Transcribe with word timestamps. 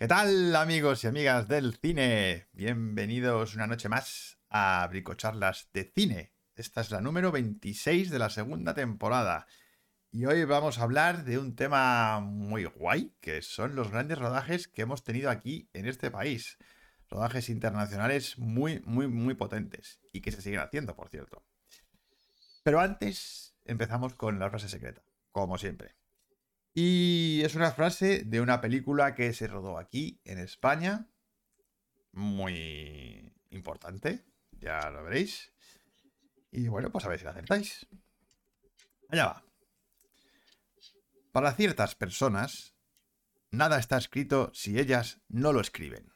¿Qué 0.00 0.08
tal 0.08 0.56
amigos 0.56 1.04
y 1.04 1.08
amigas 1.08 1.46
del 1.46 1.74
cine? 1.74 2.48
Bienvenidos 2.54 3.54
una 3.54 3.66
noche 3.66 3.90
más 3.90 4.38
a 4.48 4.86
Bricocharlas 4.88 5.68
de 5.74 5.92
Cine. 5.94 6.32
Esta 6.54 6.80
es 6.80 6.90
la 6.90 7.02
número 7.02 7.30
26 7.30 8.08
de 8.08 8.18
la 8.18 8.30
segunda 8.30 8.72
temporada. 8.72 9.46
Y 10.10 10.24
hoy 10.24 10.46
vamos 10.46 10.78
a 10.78 10.84
hablar 10.84 11.24
de 11.24 11.36
un 11.36 11.54
tema 11.54 12.18
muy 12.20 12.64
guay, 12.64 13.12
que 13.20 13.42
son 13.42 13.76
los 13.76 13.90
grandes 13.90 14.18
rodajes 14.18 14.68
que 14.68 14.80
hemos 14.80 15.04
tenido 15.04 15.28
aquí 15.28 15.68
en 15.74 15.84
este 15.84 16.10
país. 16.10 16.56
Rodajes 17.10 17.50
internacionales 17.50 18.38
muy, 18.38 18.80
muy, 18.86 19.06
muy 19.06 19.34
potentes. 19.34 20.00
Y 20.14 20.22
que 20.22 20.32
se 20.32 20.40
siguen 20.40 20.60
haciendo, 20.60 20.96
por 20.96 21.10
cierto. 21.10 21.44
Pero 22.62 22.80
antes 22.80 23.54
empezamos 23.66 24.14
con 24.14 24.38
la 24.38 24.48
frase 24.48 24.70
secreta, 24.70 25.02
como 25.30 25.58
siempre. 25.58 25.99
Y 26.74 27.42
es 27.44 27.54
una 27.54 27.72
frase 27.72 28.22
de 28.24 28.40
una 28.40 28.60
película 28.60 29.14
que 29.14 29.32
se 29.32 29.46
rodó 29.46 29.78
aquí, 29.78 30.20
en 30.24 30.38
España. 30.38 31.08
Muy 32.12 33.32
importante, 33.50 34.24
ya 34.52 34.90
lo 34.90 35.04
veréis. 35.04 35.52
Y 36.52 36.68
bueno, 36.68 36.90
pues 36.90 37.04
a 37.04 37.08
ver 37.08 37.18
si 37.18 37.24
la 37.24 37.32
acertáis. 37.32 37.86
Allá 39.08 39.26
va. 39.26 39.44
Para 41.32 41.52
ciertas 41.54 41.94
personas, 41.94 42.74
nada 43.50 43.78
está 43.78 43.96
escrito 43.96 44.50
si 44.54 44.78
ellas 44.78 45.20
no 45.28 45.52
lo 45.52 45.60
escriben. 45.60 46.12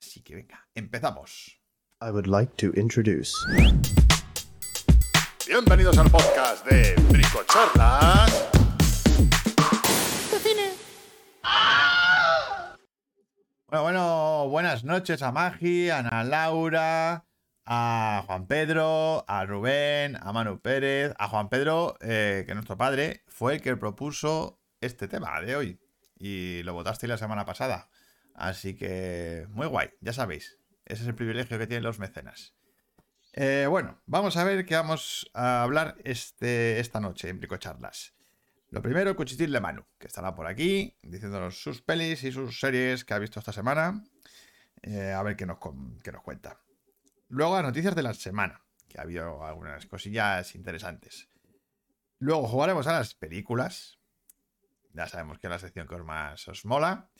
Así 0.00 0.22
que 0.22 0.36
venga, 0.36 0.68
empezamos. 0.74 1.60
I 2.00 2.10
would 2.10 2.26
like 2.26 2.54
to 2.56 2.72
introduce. 2.80 3.32
Bienvenidos 5.52 5.98
al 5.98 6.08
podcast 6.08 6.64
de 6.64 6.94
Bricochorlas. 7.10 8.50
Bueno, 13.66 13.82
bueno, 13.82 14.48
buenas 14.48 14.84
noches 14.84 15.22
a 15.22 15.32
Magi, 15.32 15.90
a 15.90 15.98
Ana 15.98 16.22
Laura, 16.22 17.26
a 17.66 18.22
Juan 18.28 18.46
Pedro, 18.46 19.24
a 19.26 19.44
Rubén, 19.44 20.16
a 20.20 20.32
Manu 20.32 20.60
Pérez, 20.60 21.14
a 21.18 21.26
Juan 21.26 21.48
Pedro, 21.48 21.96
eh, 22.00 22.44
que 22.46 22.54
nuestro 22.54 22.76
padre 22.76 23.24
fue 23.26 23.54
el 23.54 23.60
que 23.60 23.76
propuso 23.76 24.60
este 24.80 25.08
tema 25.08 25.40
de 25.40 25.56
hoy. 25.56 25.80
Y 26.16 26.62
lo 26.62 26.74
votaste 26.74 27.08
la 27.08 27.18
semana 27.18 27.44
pasada. 27.44 27.88
Así 28.34 28.76
que 28.76 29.48
muy 29.50 29.66
guay, 29.66 29.90
ya 30.00 30.12
sabéis. 30.12 30.60
Ese 30.86 31.02
es 31.02 31.08
el 31.08 31.16
privilegio 31.16 31.58
que 31.58 31.66
tienen 31.66 31.82
los 31.82 31.98
mecenas. 31.98 32.54
Eh, 33.32 33.66
bueno, 33.68 34.00
vamos 34.06 34.36
a 34.36 34.44
ver 34.44 34.66
qué 34.66 34.74
vamos 34.74 35.30
a 35.34 35.62
hablar 35.62 35.96
este, 36.04 36.80
esta 36.80 37.00
noche 37.00 37.28
en 37.28 37.38
Bricocharlas. 37.38 38.14
Lo 38.70 38.82
primero, 38.82 39.14
Cuchitil 39.14 39.52
de 39.52 39.60
Manu, 39.60 39.84
que 39.98 40.06
estará 40.06 40.34
por 40.34 40.46
aquí 40.46 40.96
diciéndonos 41.02 41.62
sus 41.62 41.82
pelis 41.82 42.24
y 42.24 42.32
sus 42.32 42.58
series 42.58 43.04
que 43.04 43.14
ha 43.14 43.18
visto 43.18 43.38
esta 43.38 43.52
semana. 43.52 44.04
Eh, 44.82 45.12
a 45.12 45.22
ver 45.22 45.36
qué 45.36 45.46
nos, 45.46 45.58
qué 46.02 46.12
nos 46.12 46.22
cuenta. 46.22 46.60
Luego, 47.28 47.54
las 47.56 47.64
noticias 47.64 47.94
de 47.94 48.02
la 48.02 48.14
semana, 48.14 48.64
que 48.88 48.98
ha 48.98 49.02
habido 49.02 49.44
algunas 49.44 49.86
cosillas 49.86 50.54
interesantes. 50.54 51.28
Luego 52.18 52.48
jugaremos 52.48 52.86
a 52.86 52.92
las 52.92 53.14
películas. 53.14 53.98
Ya 54.92 55.06
sabemos 55.06 55.38
que 55.38 55.46
es 55.46 55.50
la 55.50 55.58
sección 55.58 55.86
que 55.86 55.94
os 55.94 56.04
más 56.04 56.48
os 56.48 56.64
mola. 56.64 57.10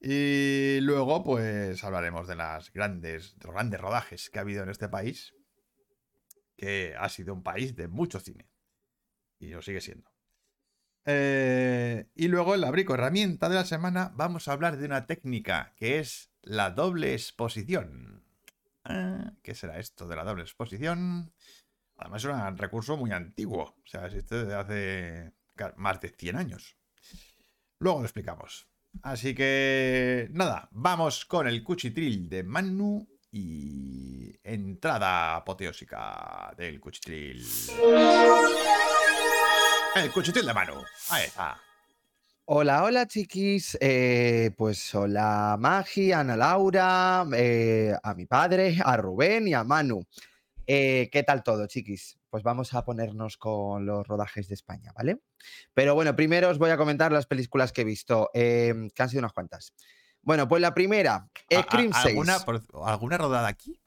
Y 0.00 0.78
luego, 0.80 1.22
pues 1.22 1.84
hablaremos 1.84 2.26
de 2.26 2.36
las 2.36 2.72
grandes, 2.72 3.38
de 3.38 3.46
los 3.46 3.54
grandes 3.54 3.80
rodajes 3.80 4.30
que 4.30 4.38
ha 4.38 4.42
habido 4.42 4.62
en 4.62 4.70
este 4.70 4.88
país. 4.88 5.34
Que 6.60 6.94
ha 6.98 7.08
sido 7.08 7.32
un 7.32 7.42
país 7.42 7.74
de 7.74 7.88
mucho 7.88 8.20
cine. 8.20 8.50
Y 9.38 9.48
lo 9.48 9.62
sigue 9.62 9.80
siendo. 9.80 10.10
Eh, 11.06 12.10
y 12.14 12.28
luego 12.28 12.54
en 12.54 12.60
la 12.60 12.70
brico 12.70 12.92
herramienta 12.92 13.48
de 13.48 13.54
la 13.54 13.64
semana 13.64 14.12
vamos 14.14 14.46
a 14.46 14.52
hablar 14.52 14.76
de 14.76 14.84
una 14.84 15.06
técnica 15.06 15.72
que 15.76 15.98
es 16.00 16.30
la 16.42 16.70
doble 16.70 17.14
exposición. 17.14 18.22
Ah, 18.84 19.32
¿Qué 19.42 19.54
será 19.54 19.78
esto 19.78 20.06
de 20.06 20.16
la 20.16 20.24
doble 20.24 20.42
exposición? 20.42 21.32
Además 21.96 22.24
es 22.24 22.30
un 22.30 22.58
recurso 22.58 22.98
muy 22.98 23.12
antiguo, 23.12 23.62
o 23.62 23.86
sea, 23.86 24.04
existe 24.04 24.44
desde 24.44 24.54
hace 24.54 25.32
más 25.76 25.98
de 26.02 26.10
100 26.10 26.36
años. 26.36 26.76
Luego 27.78 28.00
lo 28.00 28.04
explicamos. 28.04 28.68
Así 29.00 29.34
que 29.34 30.28
nada, 30.32 30.68
vamos 30.72 31.24
con 31.24 31.48
el 31.48 31.64
cuchitril 31.64 32.28
de 32.28 32.42
Manu 32.42 33.08
y 33.32 34.34
entrada 34.42 35.36
apoteósica 35.36 36.52
del 36.56 36.80
cuchitril. 36.80 37.46
El 39.94 40.10
cuchitril 40.12 40.46
de 40.46 40.54
Manu. 40.54 40.82
Ahí 41.10 41.24
está. 41.24 41.60
Hola, 42.46 42.82
hola 42.82 43.06
chiquis. 43.06 43.78
Eh, 43.80 44.50
pues 44.56 44.92
hola 44.94 45.56
Magi, 45.58 46.10
Ana 46.10 46.36
Laura, 46.36 47.24
eh, 47.32 47.94
a 48.02 48.14
mi 48.14 48.26
padre, 48.26 48.76
a 48.84 48.96
Rubén 48.96 49.46
y 49.46 49.54
a 49.54 49.62
Manu. 49.62 50.04
Eh, 50.66 51.08
¿Qué 51.12 51.22
tal 51.22 51.44
todo, 51.44 51.66
chiquis? 51.66 52.18
Pues 52.28 52.42
vamos 52.42 52.74
a 52.74 52.84
ponernos 52.84 53.36
con 53.36 53.86
los 53.86 54.06
rodajes 54.06 54.48
de 54.48 54.54
España, 54.54 54.92
¿vale? 54.96 55.20
Pero 55.74 55.94
bueno, 55.94 56.14
primero 56.16 56.48
os 56.48 56.58
voy 56.58 56.70
a 56.70 56.76
comentar 56.76 57.12
las 57.12 57.26
películas 57.26 57.72
que 57.72 57.82
he 57.82 57.84
visto, 57.84 58.30
que 58.32 58.92
han 58.98 59.08
sido 59.08 59.20
unas 59.20 59.32
cuantas. 59.32 59.72
Bueno, 60.22 60.48
pues 60.48 60.60
la 60.60 60.74
primera, 60.74 61.28
Scream 61.50 61.92
6. 61.92 62.06
¿Alguna, 62.06 62.38
¿Alguna 62.84 63.18
rodada 63.18 63.48
aquí? 63.48 63.80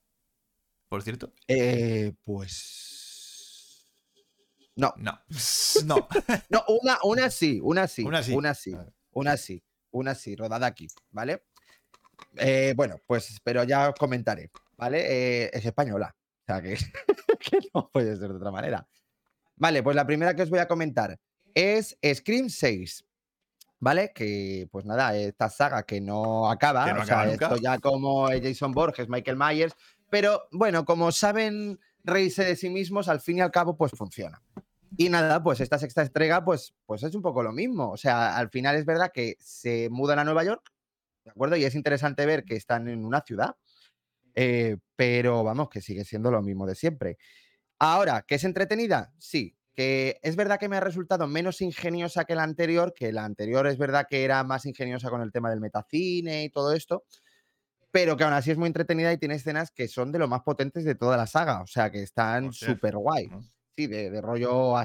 Por 0.89 1.03
cierto. 1.03 1.33
pues 2.23 2.93
no. 4.75 4.93
No. 4.97 5.19
No. 5.85 6.07
no, 6.49 6.63
una, 6.81 6.97
una 7.03 7.29
sí, 7.29 7.59
una 7.61 7.87
sí. 7.87 8.03
Una 8.03 8.23
sí. 8.23 8.33
Una 8.33 8.53
sí. 8.53 8.75
Una 9.11 9.37
sí. 9.37 9.63
Una 9.91 10.15
sí, 10.15 10.35
rodada 10.35 10.65
aquí, 10.65 10.87
¿vale? 11.11 11.43
Eh, 12.37 12.73
bueno, 12.75 12.99
pues, 13.05 13.39
pero 13.43 13.63
ya 13.63 13.89
os 13.89 13.95
comentaré, 13.95 14.49
¿vale? 14.75 15.03
Eh, 15.45 15.51
es 15.53 15.65
española. 15.65 16.15
O 16.15 16.45
sea 16.45 16.61
que, 16.61 16.75
que, 17.39 17.59
no 17.73 17.89
puede 17.91 18.17
ser 18.17 18.29
de 18.29 18.35
otra 18.35 18.51
manera. 18.51 18.87
Vale, 19.55 19.83
pues 19.83 19.95
la 19.95 20.05
primera 20.05 20.35
que 20.35 20.41
os 20.41 20.49
voy 20.49 20.59
a 20.59 20.67
comentar 20.67 21.19
es 21.53 21.97
Scream 22.03 22.49
6. 22.49 23.05
¿Vale? 23.83 24.13
Que, 24.15 24.69
pues 24.71 24.85
nada, 24.85 25.13
esta 25.17 25.49
saga 25.49 25.83
que 25.83 25.99
no 25.99 26.49
acaba. 26.49 26.85
Que 26.85 26.93
no 26.93 26.99
o 26.99 27.03
acaba 27.03 27.23
sea, 27.25 27.33
esto 27.33 27.57
ya 27.57 27.77
como 27.79 28.27
Jason 28.29 28.71
Borges, 28.71 29.09
Michael 29.09 29.35
Myers. 29.35 29.75
Pero 30.09 30.43
bueno, 30.51 30.85
como 30.85 31.11
saben 31.11 31.81
reírse 32.01 32.45
de 32.45 32.55
sí 32.55 32.69
mismos, 32.69 33.09
al 33.09 33.19
fin 33.19 33.39
y 33.39 33.41
al 33.41 33.51
cabo, 33.51 33.75
pues 33.75 33.91
funciona. 33.91 34.41
Y 34.95 35.09
nada, 35.09 35.43
pues 35.43 35.59
esta 35.59 35.77
sexta 35.77 36.01
entrega, 36.01 36.45
pues, 36.45 36.73
pues 36.85 37.03
es 37.03 37.13
un 37.13 37.21
poco 37.21 37.43
lo 37.43 37.51
mismo. 37.51 37.91
O 37.91 37.97
sea, 37.97 38.37
al 38.37 38.49
final 38.49 38.77
es 38.77 38.85
verdad 38.85 39.11
que 39.13 39.35
se 39.41 39.89
mudan 39.89 40.17
a 40.17 40.23
Nueva 40.23 40.45
York, 40.45 40.71
¿de 41.25 41.31
acuerdo? 41.31 41.57
Y 41.57 41.65
es 41.65 41.75
interesante 41.75 42.25
ver 42.25 42.45
que 42.45 42.55
están 42.55 42.87
en 42.87 43.03
una 43.03 43.19
ciudad, 43.19 43.57
eh, 44.33 44.77
pero 44.95 45.43
vamos, 45.43 45.67
que 45.67 45.81
sigue 45.81 46.05
siendo 46.05 46.31
lo 46.31 46.41
mismo 46.41 46.65
de 46.65 46.75
siempre. 46.75 47.17
Ahora, 47.79 48.21
¿que 48.21 48.35
es 48.35 48.45
entretenida? 48.45 49.11
Sí. 49.17 49.57
Que 49.75 50.19
es 50.21 50.35
verdad 50.35 50.59
que 50.59 50.69
me 50.69 50.77
ha 50.77 50.81
resultado 50.81 51.27
menos 51.27 51.61
ingeniosa 51.61 52.25
que 52.25 52.35
la 52.35 52.43
anterior, 52.43 52.93
que 52.93 53.11
la 53.11 53.25
anterior 53.25 53.65
es 53.67 53.77
verdad 53.77 54.05
que 54.07 54.23
era 54.23 54.43
más 54.43 54.65
ingeniosa 54.65 55.09
con 55.09 55.21
el 55.21 55.31
tema 55.31 55.49
del 55.49 55.61
metacine 55.61 56.43
y 56.43 56.49
todo 56.49 56.73
esto, 56.73 57.03
pero 57.91 58.17
que 58.17 58.23
aún 58.23 58.33
así 58.33 58.51
es 58.51 58.57
muy 58.57 58.67
entretenida 58.67 59.13
y 59.13 59.17
tiene 59.17 59.35
escenas 59.35 59.71
que 59.71 59.87
son 59.87 60.11
de 60.11 60.19
lo 60.19 60.27
más 60.27 60.41
potentes 60.41 60.83
de 60.83 60.95
toda 60.95 61.17
la 61.17 61.27
saga, 61.27 61.61
o 61.61 61.67
sea, 61.67 61.91
que 61.91 62.01
están 62.01 62.51
súper 62.51 62.97
guay. 62.97 63.29
Sí, 63.75 63.87
de, 63.87 64.09
de 64.09 64.21
rollo 64.21 64.75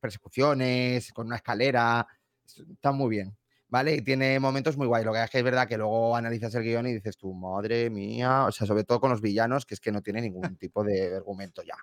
persecuciones, 0.00 1.12
con 1.12 1.26
una 1.26 1.36
escalera, 1.36 2.06
está 2.46 2.92
muy 2.92 3.08
bien, 3.08 3.36
¿vale? 3.68 3.94
Y 3.94 4.02
tiene 4.02 4.38
momentos 4.38 4.76
muy 4.76 4.86
guay. 4.86 5.02
Lo 5.04 5.12
que 5.12 5.22
es 5.22 5.30
que 5.30 5.38
es 5.38 5.44
verdad 5.44 5.66
que 5.66 5.78
luego 5.78 6.14
analizas 6.14 6.54
el 6.54 6.62
guion 6.62 6.86
y 6.86 6.92
dices 6.92 7.16
tú, 7.16 7.32
madre 7.32 7.88
mía, 7.88 8.44
o 8.44 8.52
sea, 8.52 8.66
sobre 8.66 8.84
todo 8.84 9.00
con 9.00 9.10
los 9.10 9.22
villanos, 9.22 9.64
que 9.64 9.74
es 9.74 9.80
que 9.80 9.92
no 9.92 10.02
tiene 10.02 10.20
ningún 10.20 10.56
tipo 10.56 10.84
de 10.84 11.16
argumento 11.16 11.62
ya. 11.62 11.76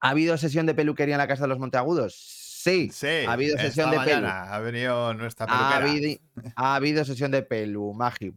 ¿Ha 0.00 0.10
habido 0.10 0.36
sesión 0.36 0.66
de 0.66 0.74
peluquería 0.74 1.14
en 1.14 1.18
la 1.18 1.28
Casa 1.28 1.42
de 1.42 1.48
los 1.48 1.58
Monteagudos? 1.58 2.14
Sí, 2.14 2.90
sí 2.92 3.06
ha 3.06 3.32
habido 3.32 3.56
sesión 3.56 3.90
de 3.90 4.00
pelu. 4.00 4.26
Ha 4.26 4.58
venido 4.58 5.14
nuestra 5.14 5.46
ha 5.46 5.48
peluquera. 5.48 5.92
habido, 5.92 6.20
ha 6.56 6.74
habido 6.74 7.04
sesión 7.04 7.30
de 7.30 7.42
pelu, 7.42 7.94
Magi. 7.94 8.32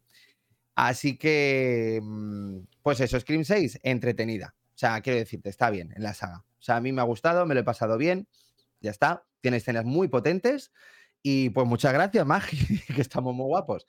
Así 0.75 1.17
que, 1.17 1.99
mm, 2.01 2.59
pues 2.81 2.99
eso, 3.01 3.19
Scream 3.19 3.43
6, 3.43 3.79
entretenida. 3.83 4.55
O 4.69 4.77
sea, 4.77 5.01
quiero 5.01 5.19
decirte, 5.19 5.49
está 5.49 5.69
bien 5.69 5.91
en 5.95 6.03
la 6.03 6.13
saga. 6.13 6.39
O 6.39 6.61
sea, 6.63 6.77
a 6.77 6.81
mí 6.81 6.91
me 6.91 7.01
ha 7.01 7.05
gustado, 7.05 7.45
me 7.45 7.55
lo 7.55 7.61
he 7.61 7.63
pasado 7.63 7.97
bien, 7.97 8.27
ya 8.79 8.91
está. 8.91 9.23
Tiene 9.41 9.57
escenas 9.57 9.85
muy 9.85 10.07
potentes 10.07 10.71
y 11.23 11.49
pues 11.49 11.67
muchas 11.67 11.93
gracias, 11.93 12.25
Magi, 12.25 12.57
que 12.95 13.01
estamos 13.01 13.35
muy 13.35 13.45
guapos. 13.45 13.87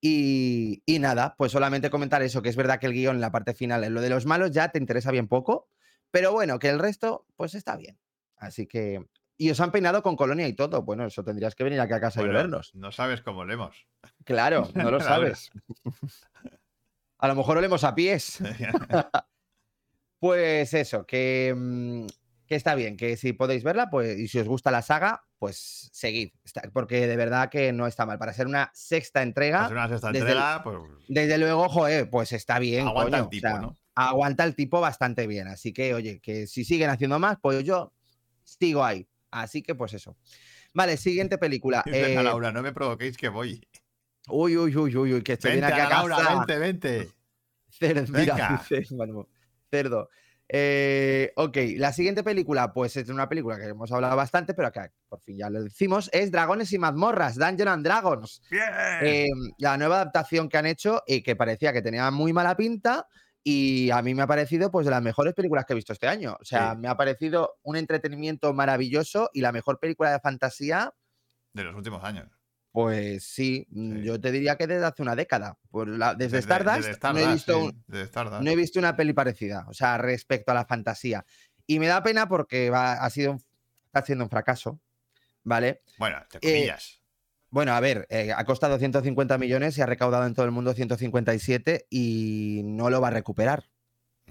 Y, 0.00 0.82
y, 0.86 0.98
nada, 0.98 1.34
pues 1.36 1.52
solamente 1.52 1.90
comentar 1.90 2.22
eso, 2.22 2.42
que 2.42 2.48
es 2.48 2.56
verdad 2.56 2.78
que 2.78 2.86
el 2.86 2.92
guion 2.92 3.16
en 3.16 3.20
la 3.20 3.32
parte 3.32 3.54
final, 3.54 3.84
en 3.84 3.94
lo 3.94 4.00
de 4.00 4.10
los 4.10 4.26
malos 4.26 4.50
ya 4.50 4.68
te 4.68 4.78
interesa 4.78 5.10
bien 5.10 5.28
poco, 5.28 5.68
pero 6.14 6.30
bueno, 6.30 6.60
que 6.60 6.68
el 6.68 6.78
resto, 6.78 7.26
pues 7.34 7.56
está 7.56 7.76
bien. 7.76 7.98
Así 8.36 8.68
que... 8.68 9.04
Y 9.36 9.50
os 9.50 9.58
han 9.58 9.72
peinado 9.72 10.00
con 10.00 10.14
colonia 10.14 10.46
y 10.46 10.52
todo. 10.52 10.82
Bueno, 10.82 11.04
eso 11.04 11.24
tendrías 11.24 11.56
que 11.56 11.64
venir 11.64 11.80
aquí 11.80 11.92
a 11.92 12.00
casa 12.00 12.20
bueno, 12.20 12.34
y 12.34 12.36
vernos. 12.36 12.72
No 12.76 12.92
sabes 12.92 13.20
cómo 13.20 13.40
olemos. 13.40 13.88
Claro, 14.22 14.70
no 14.74 14.92
lo 14.92 15.00
sabes. 15.00 15.50
a 17.18 17.26
lo 17.26 17.34
mejor 17.34 17.58
olemos 17.58 17.82
a 17.82 17.96
pies. 17.96 18.38
pues 20.20 20.72
eso, 20.72 21.04
que, 21.04 22.06
que 22.46 22.54
está 22.54 22.76
bien, 22.76 22.96
que 22.96 23.16
si 23.16 23.32
podéis 23.32 23.64
verla, 23.64 23.90
pues, 23.90 24.16
y 24.16 24.28
si 24.28 24.38
os 24.38 24.46
gusta 24.46 24.70
la 24.70 24.82
saga, 24.82 25.24
pues 25.40 25.90
seguid, 25.92 26.30
porque 26.72 27.08
de 27.08 27.16
verdad 27.16 27.50
que 27.50 27.72
no 27.72 27.88
está 27.88 28.06
mal. 28.06 28.20
Para 28.20 28.32
ser 28.32 28.46
una 28.46 28.70
sexta 28.72 29.20
entrega, 29.20 29.64
Hacer 29.64 29.76
una 29.76 29.88
sexta 29.88 30.12
desde 30.12 30.28
entrega, 30.28 30.62
pues. 30.62 30.76
desde 31.08 31.38
luego, 31.38 31.68
joder, 31.68 32.08
pues 32.08 32.32
está 32.32 32.60
bien. 32.60 32.86
Aguanta 32.86 33.18
coño, 33.18 33.24
el 33.24 33.30
tipo, 33.30 33.48
o 33.48 33.50
sea, 33.50 33.60
¿no? 33.60 33.78
Aguanta 33.94 34.44
el 34.44 34.54
tipo 34.54 34.80
bastante 34.80 35.26
bien. 35.26 35.48
Así 35.48 35.72
que, 35.72 35.94
oye, 35.94 36.20
que 36.20 36.46
si 36.46 36.64
siguen 36.64 36.90
haciendo 36.90 37.18
más, 37.18 37.38
pues 37.40 37.62
yo 37.64 37.92
sigo 38.42 38.84
ahí. 38.84 39.06
Así 39.30 39.62
que, 39.62 39.74
pues 39.74 39.94
eso. 39.94 40.16
Vale, 40.72 40.96
siguiente 40.96 41.38
película. 41.38 41.82
Eh, 41.92 42.14
Laura, 42.22 42.50
no 42.52 42.62
me 42.62 42.72
provoquéis 42.72 43.16
que 43.16 43.28
voy. 43.28 43.60
uy, 44.28 44.56
uy, 44.56 44.76
uy, 44.76 44.96
uy, 44.96 45.14
uy, 45.14 45.22
que 45.22 45.34
estoy 45.34 45.52
Vente, 45.52 45.66
bien 45.66 45.80
aquí 45.80 45.86
a 45.86 45.88
Laura, 45.96 46.16
casa. 46.16 46.34
vente, 46.36 46.58
vente. 46.58 47.08
Cerdo, 47.68 48.12
mira, 48.12 48.62
cerdo. 49.68 50.08
Eh, 50.48 51.32
ok, 51.36 51.56
la 51.78 51.92
siguiente 51.92 52.22
película, 52.22 52.72
pues 52.72 52.96
es 52.96 53.08
una 53.08 53.28
película 53.28 53.56
que 53.58 53.64
hemos 53.64 53.90
hablado 53.90 54.14
bastante, 54.14 54.54
pero 54.54 54.70
que 54.70 54.80
por 55.08 55.20
fin 55.22 55.38
ya 55.38 55.50
lo 55.50 55.62
decimos, 55.62 56.08
es 56.12 56.30
Dragones 56.30 56.72
y 56.72 56.78
mazmorras, 56.78 57.34
Dungeons 57.36 57.70
and 57.72 57.84
Dragons. 57.84 58.42
Bien. 58.50 58.62
Eh, 59.02 59.26
la 59.58 59.76
nueva 59.76 59.96
adaptación 59.96 60.48
que 60.48 60.58
han 60.58 60.66
hecho 60.66 61.02
y 61.06 61.22
que 61.22 61.34
parecía 61.34 61.72
que 61.72 61.82
tenía 61.82 62.10
muy 62.12 62.32
mala 62.32 62.56
pinta 62.56 63.08
y 63.44 63.90
a 63.90 64.00
mí 64.02 64.14
me 64.14 64.22
ha 64.22 64.26
parecido 64.26 64.70
pues 64.70 64.86
de 64.86 64.90
las 64.90 65.02
mejores 65.02 65.34
películas 65.34 65.66
que 65.66 65.74
he 65.74 65.76
visto 65.76 65.92
este 65.92 66.08
año. 66.08 66.36
O 66.40 66.44
sea, 66.44 66.72
Sí. 66.72 66.78
me 66.78 66.88
ha 66.88 66.96
parecido 66.96 67.58
un 67.62 67.76
entretenimiento 67.76 68.52
maravilloso 68.54 69.30
y 69.34 69.42
la 69.42 69.52
mejor 69.52 69.78
película 69.78 70.10
de 70.10 70.18
fantasía, 70.20 70.92
de 71.52 71.62
los 71.64 71.74
últimos 71.76 72.02
años. 72.02 72.28
pues 72.72 73.22
sí, 73.22 73.64
mm, 73.70 73.98
Sí. 73.98 74.02
yo 74.02 74.20
te 74.20 74.32
diría 74.32 74.56
que 74.56 74.66
desde 74.66 74.84
hace 74.84 75.00
una 75.00 75.14
década. 75.14 75.56
La- 75.86 76.16
desde, 76.16 76.38
Stardust, 76.38 76.88
desde 76.88 77.12
no 77.12 77.18
he 77.20 77.32
visto 77.32 77.52
sí, 77.60 77.66
un- 77.68 77.84
desde 77.86 78.04
Stardust. 78.06 78.42
no 78.42 78.50
he 78.50 78.56
visto 78.56 78.78
una 78.80 78.96
peli 78.96 79.12
parecida, 79.12 79.64
o 79.68 79.72
sea, 79.72 79.96
respecto 79.96 80.50
a 80.50 80.54
la 80.56 80.64
fantasía. 80.66 81.24
Y 81.68 81.78
me 81.78 81.86
da 81.86 82.02
pena 82.02 82.26
porque 82.28 82.70
va- 82.70 82.94
ha 82.94 83.10
sido 83.10 83.30
un- 83.30 83.44
está 83.86 84.02
siendo 84.04 84.24
un 84.24 84.30
fracaso, 84.30 84.80
¿vale? 85.44 85.82
Bueno, 86.00 86.16
te 86.28 86.38
Eh, 86.38 86.40
comillas. 86.52 87.00
Bueno, 87.54 87.72
a 87.72 87.78
ver, 87.78 88.04
eh, 88.10 88.32
ha 88.36 88.44
costado 88.44 88.78
150 88.78 89.38
millones 89.38 89.78
y 89.78 89.80
ha 89.80 89.86
recaudado 89.86 90.26
en 90.26 90.34
todo 90.34 90.44
el 90.44 90.50
mundo 90.50 90.74
157 90.74 91.86
y 91.88 92.62
no 92.64 92.90
lo 92.90 93.00
va 93.00 93.08
a 93.08 93.10
recuperar. 93.12 93.68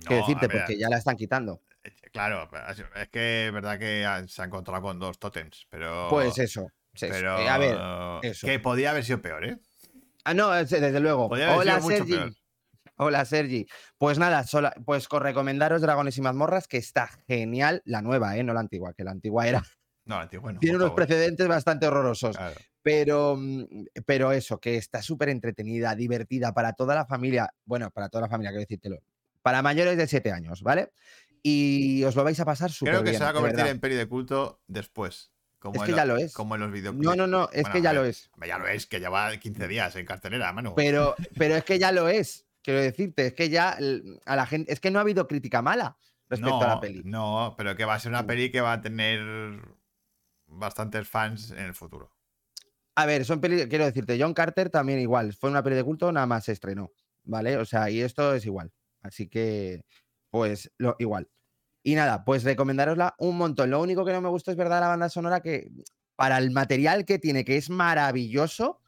No, 0.09 0.13
decirte, 0.17 0.45
a 0.45 0.49
ver, 0.49 0.57
porque 0.57 0.77
ya 0.77 0.89
la 0.89 0.97
están 0.97 1.15
quitando. 1.15 1.61
eh, 1.85 1.91
Claro, 2.11 2.49
es 2.97 3.09
que 3.09 3.47
es 3.47 3.53
verdad 3.53 3.79
que 3.79 4.05
se 4.27 4.41
ha 4.41 4.45
encontrado 4.45 4.81
con 4.81 4.99
dos 4.99 5.19
totems, 5.19 5.67
pero. 5.69 6.07
Pues 6.09 6.37
eso. 6.37 6.67
sí, 6.93 7.05
sí. 7.05 7.11
Pero. 7.11 7.39
Eh, 7.39 7.47
a 7.47 7.57
ver, 7.57 7.77
eso. 8.23 8.45
Que 8.45 8.59
podía 8.59 8.89
haber 8.89 9.05
sido 9.05 9.21
peor, 9.21 9.45
¿eh? 9.45 9.57
Ah, 10.25 10.33
no, 10.33 10.53
es- 10.53 10.69
desde 10.69 10.99
luego. 10.99 11.29
Podría 11.29 11.47
haber 11.53 11.59
Hola, 11.59 11.71
sido 11.75 11.83
mucho 11.83 11.97
Sergi. 11.99 12.11
peor. 12.13 12.33
Hola, 12.97 13.23
Sergi. 13.23 13.67
Pues 13.97 14.19
nada, 14.19 14.43
sola- 14.45 14.73
pues 14.85 15.07
con 15.07 15.23
recomendaros 15.23 15.81
Dragones 15.81 16.17
y 16.17 16.21
mazmorras, 16.21 16.67
que 16.67 16.75
está 16.77 17.07
genial. 17.25 17.81
La 17.85 18.01
nueva, 18.01 18.35
¿eh? 18.35 18.43
No 18.43 18.53
la 18.53 18.59
antigua, 18.59 18.93
que 18.93 19.05
la 19.05 19.11
antigua 19.11 19.47
era. 19.47 19.63
No, 20.03 20.17
antiguo, 20.17 20.43
bueno, 20.43 20.59
Tiene 20.61 20.73
por 20.73 20.81
unos 20.81 20.89
favor. 20.95 21.05
precedentes 21.07 21.47
bastante 21.47 21.87
horrorosos. 21.87 22.35
Claro. 22.35 22.59
Pero, 22.83 23.35
mm, 23.37 23.85
pero 24.05 24.31
eso, 24.31 24.59
que 24.59 24.75
está 24.75 25.01
súper 25.01 25.29
entretenida, 25.29 25.95
divertida 25.95 26.53
para 26.53 26.73
toda 26.73 26.93
la 26.93 27.05
familia. 27.05 27.51
Bueno, 27.65 27.89
para 27.91 28.09
toda 28.09 28.23
la 28.23 28.29
familia, 28.29 28.51
quiero 28.51 28.61
decírtelo. 28.61 29.01
Para 29.41 29.61
mayores 29.61 29.97
de 29.97 30.07
7 30.07 30.31
años, 30.31 30.61
¿vale? 30.61 30.91
Y 31.41 32.03
os 32.03 32.15
lo 32.15 32.23
vais 32.23 32.39
a 32.39 32.45
pasar 32.45 32.71
súper 32.71 32.93
Creo 32.93 33.03
bien. 33.03 33.13
que 33.13 33.17
se 33.17 33.23
va 33.23 33.31
a 33.31 33.33
convertir 33.33 33.65
en 33.67 33.79
peli 33.79 33.95
de 33.95 34.07
culto 34.07 34.61
después. 34.67 35.31
Como 35.59 35.75
Es 35.75 35.83
que 35.83 35.91
lo- 35.91 35.97
ya 35.97 36.05
lo 36.05 36.17
es. 36.17 36.33
Como 36.33 36.55
en 36.55 36.61
los 36.61 36.71
videoclips. 36.71 37.05
No, 37.05 37.15
no, 37.15 37.25
no, 37.25 37.49
es 37.53 37.63
Bueno, 37.63 37.73
que 37.73 37.81
ya 37.81 37.93
lo 37.93 38.03
es. 38.05 38.29
Ya 38.45 38.57
lo 38.57 38.67
es, 38.67 38.85
que 38.85 38.99
lleva 38.99 39.35
15 39.37 39.67
días 39.69 39.95
en 39.95 40.05
cartelera, 40.05 40.51
Manu. 40.51 40.75
Pero, 40.75 41.15
pero 41.37 41.55
es 41.55 41.63
que 41.63 41.79
ya 41.79 41.91
lo 41.93 42.09
es. 42.09 42.45
Quiero 42.61 42.81
decirte, 42.81 43.27
es 43.27 43.33
que 43.33 43.49
ya 43.49 43.77
a 44.25 44.35
la 44.35 44.45
gente. 44.45 44.71
Es 44.71 44.79
que 44.79 44.91
no 44.91 44.99
ha 44.99 45.01
habido 45.03 45.27
crítica 45.27 45.61
mala 45.61 45.97
respecto 46.29 46.59
no, 46.59 46.63
a 46.63 46.67
la 46.67 46.79
peli. 46.81 47.01
No, 47.05 47.55
pero 47.57 47.75
que 47.75 47.85
va 47.85 47.95
a 47.95 47.99
ser 47.99 48.11
una 48.11 48.25
peli 48.25 48.51
que 48.51 48.61
va 48.61 48.73
a 48.73 48.81
tener 48.81 49.21
bastantes 50.47 51.07
fans 51.07 51.51
en 51.51 51.59
el 51.65 51.73
futuro. 51.73 52.11
A 52.95 53.05
ver, 53.05 53.25
son 53.25 53.41
peli, 53.41 53.67
quiero 53.67 53.85
decirte, 53.85 54.17
John 54.19 54.33
Carter 54.33 54.69
también 54.69 54.99
igual. 54.99 55.33
Fue 55.33 55.49
una 55.49 55.63
peli 55.63 55.75
de 55.75 55.83
culto, 55.83 56.11
nada 56.11 56.25
más 56.27 56.45
se 56.45 56.51
estrenó. 56.51 56.91
¿Vale? 57.23 57.57
O 57.57 57.65
sea, 57.65 57.89
y 57.89 58.01
esto 58.01 58.33
es 58.33 58.45
igual. 58.45 58.71
Así 59.01 59.27
que, 59.27 59.85
pues, 60.29 60.71
lo, 60.77 60.95
igual. 60.99 61.29
Y 61.83 61.95
nada, 61.95 62.23
pues 62.23 62.43
recomendarosla 62.43 63.15
un 63.17 63.37
montón. 63.37 63.69
Lo 63.69 63.81
único 63.81 64.05
que 64.05 64.13
no 64.13 64.21
me 64.21 64.29
gusta 64.29 64.51
es 64.51 64.57
verdad 64.57 64.79
la 64.79 64.87
banda 64.87 65.09
sonora 65.09 65.41
que, 65.41 65.69
para 66.15 66.37
el 66.37 66.51
material 66.51 67.05
que 67.05 67.19
tiene, 67.19 67.43
que 67.43 67.57
es 67.57 67.69
maravilloso, 67.69 68.79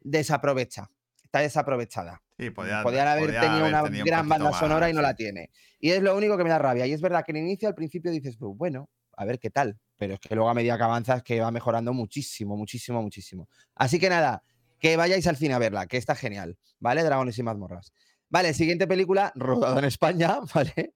desaprovecha. 0.00 0.90
Está 1.22 1.40
desaprovechada. 1.40 2.22
Sí, 2.38 2.50
podía, 2.50 2.82
Podían 2.82 3.08
haber 3.08 3.26
podía 3.26 3.40
tenido 3.40 3.64
haber 3.64 3.74
una 3.74 3.82
tenido 3.84 4.04
gran 4.04 4.28
banda 4.28 4.52
sonora 4.52 4.90
y 4.90 4.92
no 4.92 5.00
la 5.00 5.14
tiene. 5.14 5.50
Y 5.80 5.90
es 5.90 6.02
lo 6.02 6.16
único 6.16 6.36
que 6.36 6.44
me 6.44 6.50
da 6.50 6.58
rabia. 6.58 6.86
Y 6.86 6.92
es 6.92 7.00
verdad 7.00 7.24
que 7.24 7.32
al 7.32 7.38
inicio, 7.38 7.68
al 7.68 7.74
principio 7.74 8.10
dices, 8.10 8.36
pues 8.36 8.56
bueno, 8.56 8.90
a 9.16 9.24
ver 9.24 9.38
qué 9.38 9.50
tal. 9.50 9.78
Pero 9.96 10.14
es 10.14 10.20
que 10.20 10.34
luego 10.34 10.50
a 10.50 10.54
medida 10.54 10.76
que 10.76 10.82
avanzas, 10.82 11.22
que 11.22 11.40
va 11.40 11.50
mejorando 11.50 11.92
muchísimo, 11.92 12.56
muchísimo, 12.56 13.02
muchísimo. 13.02 13.48
Así 13.74 13.98
que 13.98 14.08
nada, 14.08 14.42
que 14.78 14.96
vayáis 14.96 15.26
al 15.26 15.36
cine 15.36 15.54
a 15.54 15.58
verla, 15.58 15.86
que 15.86 15.96
está 15.96 16.14
genial, 16.14 16.58
¿vale? 16.78 17.02
Dragones 17.02 17.38
y 17.38 17.42
mazmorras. 17.42 17.92
Vale, 18.28 18.54
siguiente 18.54 18.86
película, 18.86 19.32
rodada 19.36 19.78
en 19.78 19.84
España, 19.86 20.38
¿vale? 20.54 20.94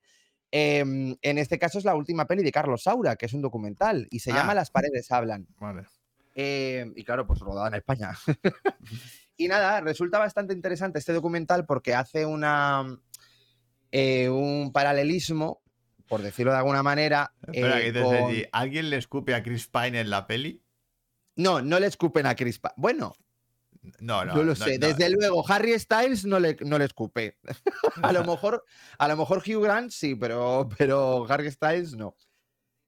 Em, 0.53 1.17
en 1.23 1.39
este 1.39 1.59
caso 1.59 1.79
es 1.79 1.85
la 1.85 1.95
última 1.95 2.27
peli 2.27 2.43
de 2.43 2.53
Carlos 2.53 2.83
Saura, 2.83 3.17
que 3.17 3.27
es 3.27 3.33
un 3.33 3.43
documental, 3.43 4.09
y 4.11 4.19
se 4.19 4.33
llama 4.33 4.53
Ah. 4.53 4.57
Las 4.57 4.71
paredes 4.71 5.11
hablan. 5.13 5.47
Vale. 5.59 5.87
Eh, 6.35 6.91
y 6.97 7.05
claro, 7.05 7.27
pues 7.27 7.41
rodada 7.41 7.69
en 7.69 7.75
España. 7.75 8.11
y 9.37 9.49
nada, 9.49 9.81
resulta 9.81 10.19
bastante 10.19 10.55
interesante 10.55 10.99
este 10.99 11.13
documental 11.13 11.67
porque 11.67 11.95
hace 11.95 12.27
una 12.27 12.99
eh, 13.93 14.29
un 14.29 14.73
paralelismo, 14.73 15.60
por 16.11 16.23
decirlo 16.23 16.51
de 16.51 16.59
alguna 16.59 16.83
manera. 16.83 17.33
Espera, 17.47 17.81
eh, 17.81 17.93
con- 17.93 18.35
¿alguien 18.51 18.91
le 18.91 18.97
escupe 18.97 19.33
a 19.33 19.45
Chris 19.45 19.69
Pine 19.69 20.01
en 20.01 20.11
la 20.11 20.27
peli? 20.27 20.61
No, 21.37 21.63
no 21.63 21.79
le 21.79 21.87
escupen 21.87 22.27
a 22.27 22.35
Chris 22.35 22.59
Pa- 22.59 22.75
Bueno, 22.77 23.15
No, 24.01 24.25
no. 24.25 24.35
yo 24.35 24.43
lo 24.43 24.55
no, 24.55 24.57
sé. 24.57 24.77
no. 24.77 24.89
Desde 24.89 25.09
luego, 25.09 25.49
Harry 25.49 25.79
Styles 25.79 26.25
no 26.25 26.41
le, 26.41 26.57
no 26.63 26.79
le 26.79 26.87
escupe. 26.87 27.39
a, 28.03 28.13
lo 28.13 28.25
mejor, 28.25 28.65
a 28.99 29.07
lo 29.07 29.17
mejor 29.17 29.39
Hugh 29.39 29.63
Grant 29.63 29.93
sí, 29.93 30.17
pero, 30.17 30.69
pero 30.77 31.25
Harry 31.31 31.49
Styles 31.53 31.95
no. 31.95 32.17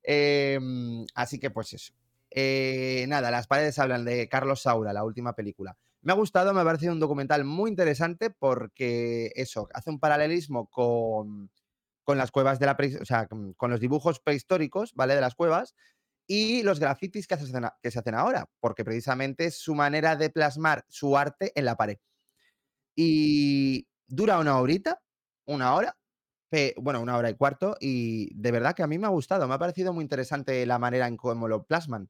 Em, 0.03 1.07
así 1.15 1.39
que 1.39 1.51
pues 1.51 1.73
eso. 1.75 1.93
Eh, 2.29 3.05
nada, 3.09 3.31
las 3.31 3.47
paredes 3.47 3.79
hablan 3.79 4.05
de 4.05 4.29
Carlos 4.29 4.63
Saura, 4.63 4.93
la 4.93 5.05
última 5.05 5.33
película. 5.35 5.77
Me 6.01 6.13
ha 6.13 6.17
gustado, 6.17 6.53
me 6.53 6.61
ha 6.61 6.65
parecido 6.65 6.93
un 6.93 6.99
documental 6.99 7.45
muy 7.45 7.71
interesante 7.71 8.31
porque 8.31 9.31
eso, 9.37 9.69
hace 9.73 9.91
un 9.91 10.01
paralelismo 10.01 10.67
con, 10.67 11.49
con 12.05 12.19
las 12.19 12.31
cuevas 12.31 12.59
de 12.59 12.67
la 12.67 12.77
o 13.01 13.05
sea, 13.05 13.27
con, 13.27 13.71
los 13.71 13.81
dibujos 13.81 14.21
prehistóricos, 14.21 14.93
¿vale? 14.95 15.15
De 15.15 15.21
las 15.21 15.35
cuevas 15.35 15.75
y 16.27 16.63
los 16.63 16.81
grafitis 16.81 17.27
que 17.27 17.37
se, 17.37 17.45
hacen, 17.45 17.65
a- 17.65 17.77
que 17.83 17.91
se 17.91 17.99
hacen 17.99 18.15
ahora, 18.15 18.47
porque 18.61 18.85
precisamente 18.85 19.47
es 19.47 19.59
su 19.59 19.75
manera 19.75 20.17
de 20.17 20.31
plasmar 20.31 20.85
su 20.89 21.17
arte 21.17 21.53
en 21.55 21.65
la 21.65 21.77
pared. 21.77 21.99
Y 22.97 23.89
dura 24.07 24.39
una 24.39 24.59
horita, 24.59 25.01
una 25.47 25.75
hora, 25.75 25.97
bueno, 26.77 27.01
una 27.01 27.17
hora 27.17 27.31
y 27.31 27.35
cuarto, 27.35 27.77
y 27.81 28.35
de 28.35 28.53
verdad 28.53 28.75
que 28.75 28.83
a 28.83 28.87
mí 28.87 28.99
me 28.99 29.07
ha 29.07 29.11
gustado, 29.11 29.49
me 29.49 29.55
ha 29.55 29.59
parecido 29.59 29.93
muy 29.93 30.03
interesante 30.03 30.65
la 30.67 30.79
manera 30.79 31.07
en 31.07 31.17
cómo 31.17 31.49
lo 31.49 31.65
plasman. 31.65 32.09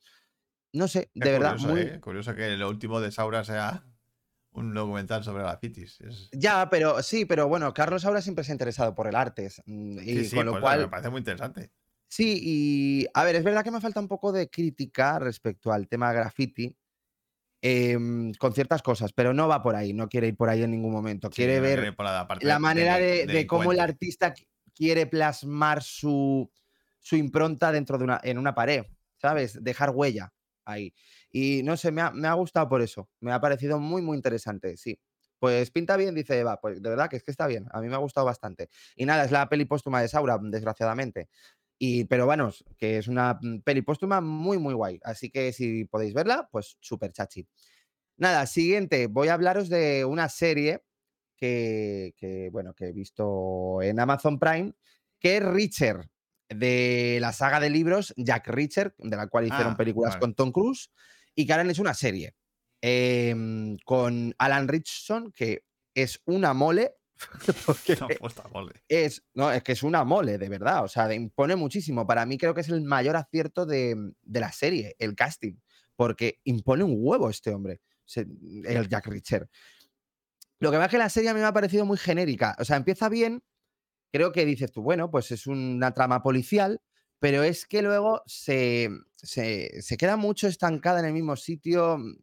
No 0.72 0.88
sé, 0.88 1.10
Qué 1.14 1.20
de 1.20 1.32
verdad, 1.32 1.56
curioso, 1.56 1.68
muy... 1.68 1.80
¿eh? 1.80 2.00
Curioso 2.00 2.34
que 2.34 2.56
lo 2.56 2.68
último 2.68 3.00
de 3.00 3.12
Saura 3.12 3.44
sea 3.44 3.84
un 4.52 4.74
documental 4.74 5.24
sobre 5.24 5.42
grafitis. 5.42 6.00
Es... 6.00 6.28
Ya, 6.32 6.68
pero 6.70 7.02
sí, 7.02 7.24
pero 7.24 7.48
bueno, 7.48 7.72
Carlos 7.72 8.04
ahora 8.04 8.20
siempre 8.20 8.44
se 8.44 8.52
ha 8.52 8.54
interesado 8.54 8.94
por 8.94 9.06
el 9.06 9.14
arte, 9.14 9.50
mm, 9.66 9.98
y 9.98 10.02
Sí, 10.04 10.24
sí, 10.26 10.36
con 10.36 10.46
lo 10.46 10.52
pues, 10.52 10.62
cual... 10.62 10.80
me 10.80 10.88
parece 10.88 11.10
muy 11.10 11.18
interesante. 11.18 11.70
Sí, 12.08 12.40
y 12.42 13.06
a 13.14 13.24
ver, 13.24 13.36
es 13.36 13.44
verdad 13.44 13.64
que 13.64 13.70
me 13.70 13.80
falta 13.80 13.98
un 13.98 14.08
poco 14.08 14.32
de 14.32 14.50
crítica 14.50 15.18
respecto 15.18 15.72
al 15.72 15.88
tema 15.88 16.12
graffiti 16.12 16.76
em, 17.62 18.34
con 18.34 18.52
ciertas 18.52 18.82
cosas, 18.82 19.14
pero 19.14 19.32
no 19.32 19.48
va 19.48 19.62
por 19.62 19.74
ahí, 19.74 19.94
no 19.94 20.08
quiere 20.08 20.28
ir 20.28 20.36
por 20.36 20.50
ahí 20.50 20.62
en 20.62 20.72
ningún 20.72 20.92
momento. 20.92 21.30
Quiere 21.30 21.60
ver 21.60 21.94
quiere 21.94 21.96
la, 22.42 22.58
manera 22.58 22.98
de, 22.98 23.26
de 23.26 23.46
cómo 23.46 23.72
el 23.72 23.80
artista 23.80 24.34
qui- 24.34 24.46
quiere 24.74 25.06
plasmar 25.06 25.82
su, 25.82 26.50
su 26.98 27.16
impronta 27.16 27.72
dentro 27.72 27.96
de 27.96 28.04
una, 28.04 28.20
en 28.22 28.36
una 28.36 28.54
pared, 28.54 28.84
¿sabes? 29.16 29.62
Dejar 29.64 29.90
huella 29.90 30.34
ahí. 30.64 30.94
Y 31.30 31.62
no 31.64 31.76
sé, 31.76 31.90
me 31.92 32.02
ha, 32.02 32.10
me 32.10 32.28
ha 32.28 32.34
gustado 32.34 32.68
por 32.68 32.82
eso. 32.82 33.08
Me 33.20 33.32
ha 33.32 33.40
parecido 33.40 33.78
muy, 33.78 34.02
muy 34.02 34.16
interesante, 34.16 34.76
sí. 34.76 34.98
Pues 35.38 35.70
pinta 35.72 35.96
bien, 35.96 36.14
dice 36.14 36.38
Eva. 36.38 36.60
Pues 36.60 36.80
de 36.80 36.88
verdad 36.88 37.10
que 37.10 37.16
es 37.16 37.24
que 37.24 37.32
está 37.32 37.46
bien. 37.46 37.66
A 37.72 37.80
mí 37.80 37.88
me 37.88 37.94
ha 37.94 37.98
gustado 37.98 38.26
bastante. 38.26 38.68
Y 38.96 39.06
nada, 39.06 39.24
es 39.24 39.32
la 39.32 39.48
peli 39.48 39.64
póstuma 39.64 40.00
de 40.00 40.08
Saura, 40.08 40.38
desgraciadamente. 40.40 41.28
Y, 41.78 42.04
pero 42.04 42.26
bueno, 42.26 42.50
que 42.78 42.98
es 42.98 43.08
una 43.08 43.38
mm, 43.42 43.62
peli 43.62 43.82
póstuma 43.82 44.20
muy, 44.20 44.58
muy 44.58 44.74
guay. 44.74 45.00
Así 45.02 45.30
que 45.30 45.52
si 45.52 45.84
podéis 45.84 46.14
verla, 46.14 46.48
pues 46.52 46.76
súper 46.80 47.12
chachi. 47.12 47.44
Nada, 48.18 48.46
siguiente, 48.46 49.08
voy 49.08 49.28
a 49.28 49.34
hablaros 49.34 49.68
de 49.68 50.04
una 50.04 50.28
serie 50.28 50.84
que, 51.36 52.14
que, 52.16 52.50
bueno, 52.50 52.72
que 52.74 52.90
he 52.90 52.92
visto 52.92 53.82
en 53.82 53.98
Amazon 53.98 54.38
Prime, 54.38 54.74
que 55.18 55.38
es 55.38 55.44
Richard, 55.44 56.08
de 56.54 57.18
la 57.20 57.32
saga 57.32 57.60
de 57.60 57.70
libros 57.70 58.12
Jack 58.16 58.48
Richard, 58.48 58.94
de 58.98 59.16
la 59.16 59.26
cual 59.26 59.46
hicieron 59.46 59.74
Ah, 59.74 59.76
películas 59.76 60.12
vale. 60.12 60.20
con 60.20 60.34
Tom 60.34 60.52
Cruise, 60.52 60.90
y 61.34 61.46
que 61.46 61.52
ahora 61.52 61.62
han 61.62 61.70
hecho 61.70 61.82
una 61.82 61.94
serie 61.94 62.34
em, 62.80 63.76
con 63.84 64.34
Alan 64.38 64.68
Richardson, 64.68 65.32
que 65.32 65.64
es 65.94 66.20
una 66.24 66.52
mole, 66.54 66.94
es, 68.88 69.22
no, 69.34 69.52
es 69.52 69.62
que 69.62 69.72
es 69.72 69.82
una 69.82 70.04
mole, 70.04 70.38
de 70.38 70.48
verdad. 70.48 70.84
O 70.84 70.88
sea, 70.88 71.12
impone 71.14 71.56
muchísimo. 71.56 72.06
Para 72.06 72.26
mí 72.26 72.38
creo 72.38 72.54
que 72.54 72.62
es 72.62 72.68
el 72.68 72.82
mayor 72.82 73.16
acierto 73.16 73.66
de, 73.66 74.12
de 74.22 74.40
la 74.40 74.50
serie, 74.52 74.96
el 74.98 75.14
casting. 75.14 75.54
Porque 75.94 76.40
impone 76.44 76.84
un 76.84 76.94
huevo 76.96 77.30
este 77.30 77.50
hombre, 77.54 77.80
el 78.16 78.88
Jack 78.88 79.06
Reacher. 79.06 79.48
Lo 80.58 80.70
que 80.70 80.76
pasa 80.76 80.86
es 80.86 80.90
que 80.90 80.98
la 80.98 81.08
serie 81.10 81.30
a 81.30 81.34
mí 81.34 81.40
me 81.40 81.46
ha 81.46 81.52
parecido 81.52 81.84
muy 81.84 81.98
genérica. 81.98 82.56
O 82.58 82.64
sea, 82.64 82.76
empieza 82.76 83.08
bien, 83.08 83.42
creo 84.12 84.30
que 84.30 84.44
dices 84.44 84.70
tú, 84.70 84.82
bueno, 84.82 85.10
pues 85.10 85.30
es 85.30 85.46
una 85.46 85.92
trama 85.92 86.22
policial, 86.22 86.80
pero 87.18 87.42
es 87.42 87.66
que 87.66 87.82
luego 87.82 88.22
se, 88.26 88.90
se, 89.16 89.80
se 89.80 89.96
queda 89.96 90.16
mucho 90.16 90.46
estancada 90.46 91.00
en 91.00 91.06
el 91.06 91.12
mismo 91.12 91.36
sitio 91.36 91.98
mm, 91.98 92.16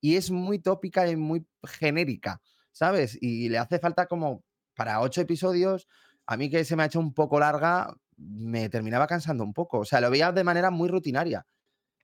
y 0.00 0.16
es 0.16 0.30
muy 0.30 0.58
tópica 0.58 1.08
y 1.08 1.16
muy 1.16 1.46
genérica, 1.64 2.42
¿sabes? 2.72 3.16
Y 3.20 3.48
le 3.48 3.58
hace 3.58 3.78
falta 3.78 4.06
como 4.06 4.44
para 4.74 5.00
ocho 5.00 5.20
episodios, 5.20 5.88
a 6.26 6.36
mí 6.36 6.50
que 6.50 6.64
se 6.64 6.76
me 6.76 6.82
ha 6.82 6.86
hecho 6.86 7.00
un 7.00 7.14
poco 7.14 7.40
larga, 7.40 7.94
me 8.16 8.68
terminaba 8.68 9.06
cansando 9.06 9.44
un 9.44 9.54
poco. 9.54 9.78
O 9.80 9.84
sea, 9.84 10.00
lo 10.00 10.10
veía 10.10 10.30
de 10.32 10.44
manera 10.44 10.70
muy 10.70 10.88
rutinaria. 10.88 11.46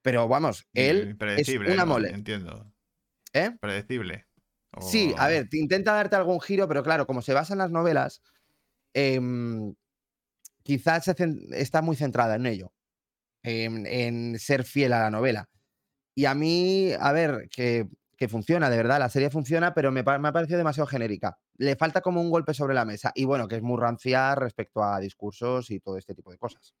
Pero 0.01 0.27
vamos, 0.27 0.67
él 0.73 1.17
es 1.37 1.49
una 1.49 1.85
mole. 1.85 2.09
Entiendo. 2.09 2.71
¿eh? 3.33 3.51
Predecible. 3.59 4.27
Sí, 4.81 5.13
a 5.17 5.27
ver, 5.27 5.47
te 5.47 5.57
intenta 5.57 5.93
darte 5.93 6.15
algún 6.15 6.41
giro, 6.41 6.67
pero 6.67 6.83
claro, 6.83 7.07
como 7.07 7.21
se 7.21 7.33
basa 7.33 7.53
en 7.53 7.59
las 7.59 7.71
novelas, 7.71 8.21
em, 8.95 9.75
quizás 10.63 11.07
está 11.51 11.81
muy 11.81 11.95
centrada 11.95 12.35
en 12.35 12.45
ello, 12.47 12.73
en, 13.43 13.85
en 13.85 14.39
ser 14.39 14.63
fiel 14.63 14.93
a 14.93 14.99
la 15.01 15.11
novela. 15.11 15.47
Y 16.15 16.25
a 16.25 16.33
mí, 16.33 16.91
a 16.97 17.11
ver, 17.11 17.49
que, 17.53 17.87
que 18.17 18.27
funciona, 18.29 18.69
de 18.69 18.77
verdad, 18.77 18.99
la 18.99 19.09
serie 19.09 19.29
funciona, 19.29 19.73
pero 19.73 19.91
me, 19.91 20.01
me 20.01 20.27
ha 20.29 20.31
parecido 20.31 20.57
demasiado 20.57 20.87
genérica. 20.87 21.37
Le 21.57 21.75
falta 21.75 21.99
como 22.01 22.21
un 22.21 22.29
golpe 22.31 22.53
sobre 22.53 22.73
la 22.73 22.85
mesa. 22.85 23.11
Y 23.13 23.25
bueno, 23.25 23.47
que 23.47 23.57
es 23.57 23.61
muy 23.61 23.77
rancia 23.79 24.33
respecto 24.35 24.81
a 24.83 24.99
discursos 24.99 25.69
y 25.71 25.79
todo 25.81 25.97
este 25.97 26.15
tipo 26.15 26.31
de 26.31 26.37
cosas. 26.37 26.73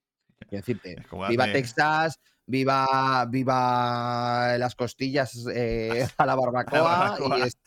Quiero 0.47 0.61
decirte, 0.61 0.95
viva 1.29 1.45
Texas, 1.53 2.19
viva, 2.45 3.25
viva 3.29 4.57
las 4.57 4.75
costillas 4.75 5.45
eh, 5.53 6.07
a 6.17 6.25
la 6.25 6.35
barbacoa, 6.35 6.81
barbacoa. 6.81 7.39
Y, 7.39 7.41
es- 7.47 7.57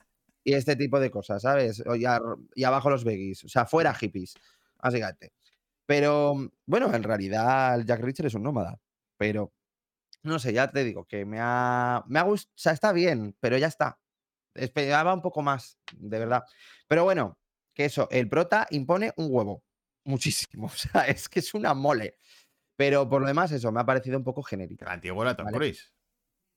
y 0.48 0.54
este 0.54 0.76
tipo 0.76 0.98
de 0.98 1.10
cosas, 1.10 1.42
¿sabes? 1.42 1.82
Y 2.54 2.64
abajo 2.64 2.88
los 2.88 3.04
veggies, 3.04 3.44
o 3.44 3.48
sea, 3.50 3.66
fuera 3.66 3.92
hippies, 3.92 4.34
básicamente. 4.78 5.34
Pero 5.84 6.50
bueno, 6.64 6.94
en 6.94 7.02
realidad 7.02 7.82
Jack 7.84 8.00
Reacher 8.00 8.24
es 8.24 8.34
un 8.34 8.44
nómada, 8.44 8.80
pero 9.18 9.52
no 10.22 10.38
sé, 10.38 10.54
ya 10.54 10.70
te 10.70 10.84
digo 10.84 11.04
que 11.04 11.26
me 11.26 11.36
ha, 11.38 12.02
me 12.06 12.18
ha 12.18 12.22
gustado, 12.22 12.54
o 12.54 12.58
sea, 12.58 12.72
está 12.72 12.92
bien, 12.92 13.36
pero 13.40 13.58
ya 13.58 13.66
está. 13.66 14.00
Esperaba 14.54 15.12
un 15.12 15.20
poco 15.20 15.42
más, 15.42 15.78
de 15.94 16.18
verdad. 16.18 16.44
Pero 16.88 17.04
bueno, 17.04 17.38
que 17.74 17.84
eso, 17.84 18.08
el 18.10 18.30
prota 18.30 18.66
impone 18.70 19.12
un 19.18 19.28
huevo, 19.30 19.62
muchísimo, 20.04 20.68
o 20.68 20.70
sea, 20.70 21.02
es 21.08 21.28
que 21.28 21.40
es 21.40 21.52
una 21.52 21.74
mole. 21.74 22.16
Pero 22.74 23.06
por 23.06 23.20
lo 23.20 23.26
demás, 23.26 23.52
eso, 23.52 23.70
me 23.70 23.80
ha 23.80 23.84
parecido 23.84 24.16
un 24.16 24.24
poco 24.24 24.42
genérica. 24.42 24.86
El 24.86 24.92
antiguo 24.92 25.22
era 25.22 25.36
Tom 25.36 25.44
Vale. 25.44 25.58
Cruise. 25.58 25.92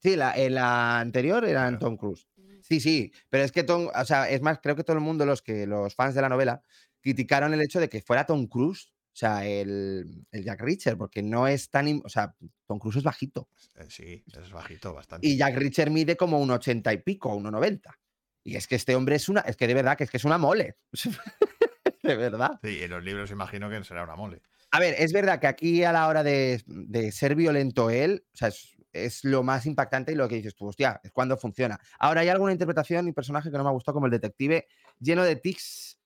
Sí, 0.02 0.16
la, 0.16 0.34
en 0.36 0.56
la 0.56 1.00
anterior 1.00 1.44
era 1.44 1.68
Claro. 1.68 1.80
Tom 1.80 1.98
Cruise. 1.98 2.28
Sí, 2.62 2.80
sí, 2.80 3.12
pero 3.30 3.44
es 3.44 3.52
que 3.52 3.64
Tom, 3.64 3.90
o 3.94 4.06
sea, 4.06 4.30
es 4.30 4.42
más, 4.42 4.60
creo 4.62 4.76
que 4.76 4.84
todo 4.84 4.96
el 4.98 5.04
mundo, 5.04 5.26
los 5.26 5.42
que 5.42 5.66
los 5.68 5.96
fans 5.96 6.16
de 6.16 6.22
la 6.22 6.30
novela, 6.30 6.64
criticaron 7.02 7.54
el 7.54 7.62
hecho 7.62 7.80
de 7.80 7.90
que 7.90 8.02
fuera 8.02 8.26
Tom 8.26 8.48
Cruise, 8.48 8.92
o 9.14 9.16
sea, 9.16 9.46
el, 9.46 10.26
el 10.32 10.44
Jack 10.44 10.62
Reacher, 10.62 10.98
porque 10.98 11.22
no 11.22 11.48
es 11.48 11.70
tan, 11.70 12.02
o 12.06 12.10
sea, 12.10 12.36
Tom 12.66 12.80
Cruise 12.80 12.98
es 12.98 13.04
bajito 13.04 13.50
Eh, 13.76 13.86
Sí, 13.90 14.24
es 14.42 14.52
bajito 14.52 14.94
bastante. 14.94 15.28
y 15.28 15.36
Jack 15.38 15.56
Reacher 15.58 15.90
mide 15.90 16.16
como 16.16 16.40
un 16.40 16.50
80 16.52 16.94
y 16.94 16.98
pico, 17.00 17.36
un 17.36 17.44
90. 17.44 18.00
Y 18.44 18.56
es 18.56 18.68
que 18.68 18.76
este 18.76 18.96
hombre 18.96 19.16
es 19.18 19.30
una, 19.30 19.42
es 19.42 19.56
que 19.58 19.68
de 19.68 19.74
verdad 19.74 19.98
que 19.98 20.06
es 20.06 20.10
que 20.10 20.18
es 20.18 20.26
una 20.26 20.38
mole. 20.38 20.78
de 22.04 22.16
verdad. 22.16 22.60
Sí, 22.64 22.82
en 22.82 22.92
los 22.92 23.04
libros 23.04 23.32
imagino 23.32 23.70
que 23.70 23.84
será 23.84 24.04
una 24.04 24.16
mole. 24.16 24.42
A 24.72 24.80
ver, 24.80 24.96
es 24.98 25.12
verdad 25.12 25.40
que 25.40 25.48
aquí 25.48 25.84
a 25.84 25.92
la 25.92 26.08
hora 26.08 26.24
de, 26.24 26.62
de 26.66 27.12
ser 27.12 27.36
violento 27.36 27.90
él, 27.90 28.26
o 28.34 28.38
sea, 28.38 28.48
es, 28.48 28.76
es 28.94 29.24
lo 29.24 29.44
más 29.44 29.66
impactante 29.66 30.12
y 30.12 30.16
lo 30.16 30.28
que 30.28 30.36
dices 30.36 30.56
tú, 30.56 30.68
hostia, 30.68 31.00
es 31.04 31.12
cuando 31.12 31.38
funciona. 31.38 31.80
Ahora 32.00 32.22
hay 32.22 32.30
alguna 32.30 32.52
interpretación 32.52 33.08
y 33.08 33.12
personaje 33.12 33.52
que 33.52 33.58
no 33.58 33.64
me 33.64 33.70
ha 33.70 33.74
gustado, 33.74 33.96
como 33.96 34.08
el 34.08 34.12
detective, 34.12 34.68
lleno 35.00 35.24
de 35.24 35.36
tics 35.36 36.00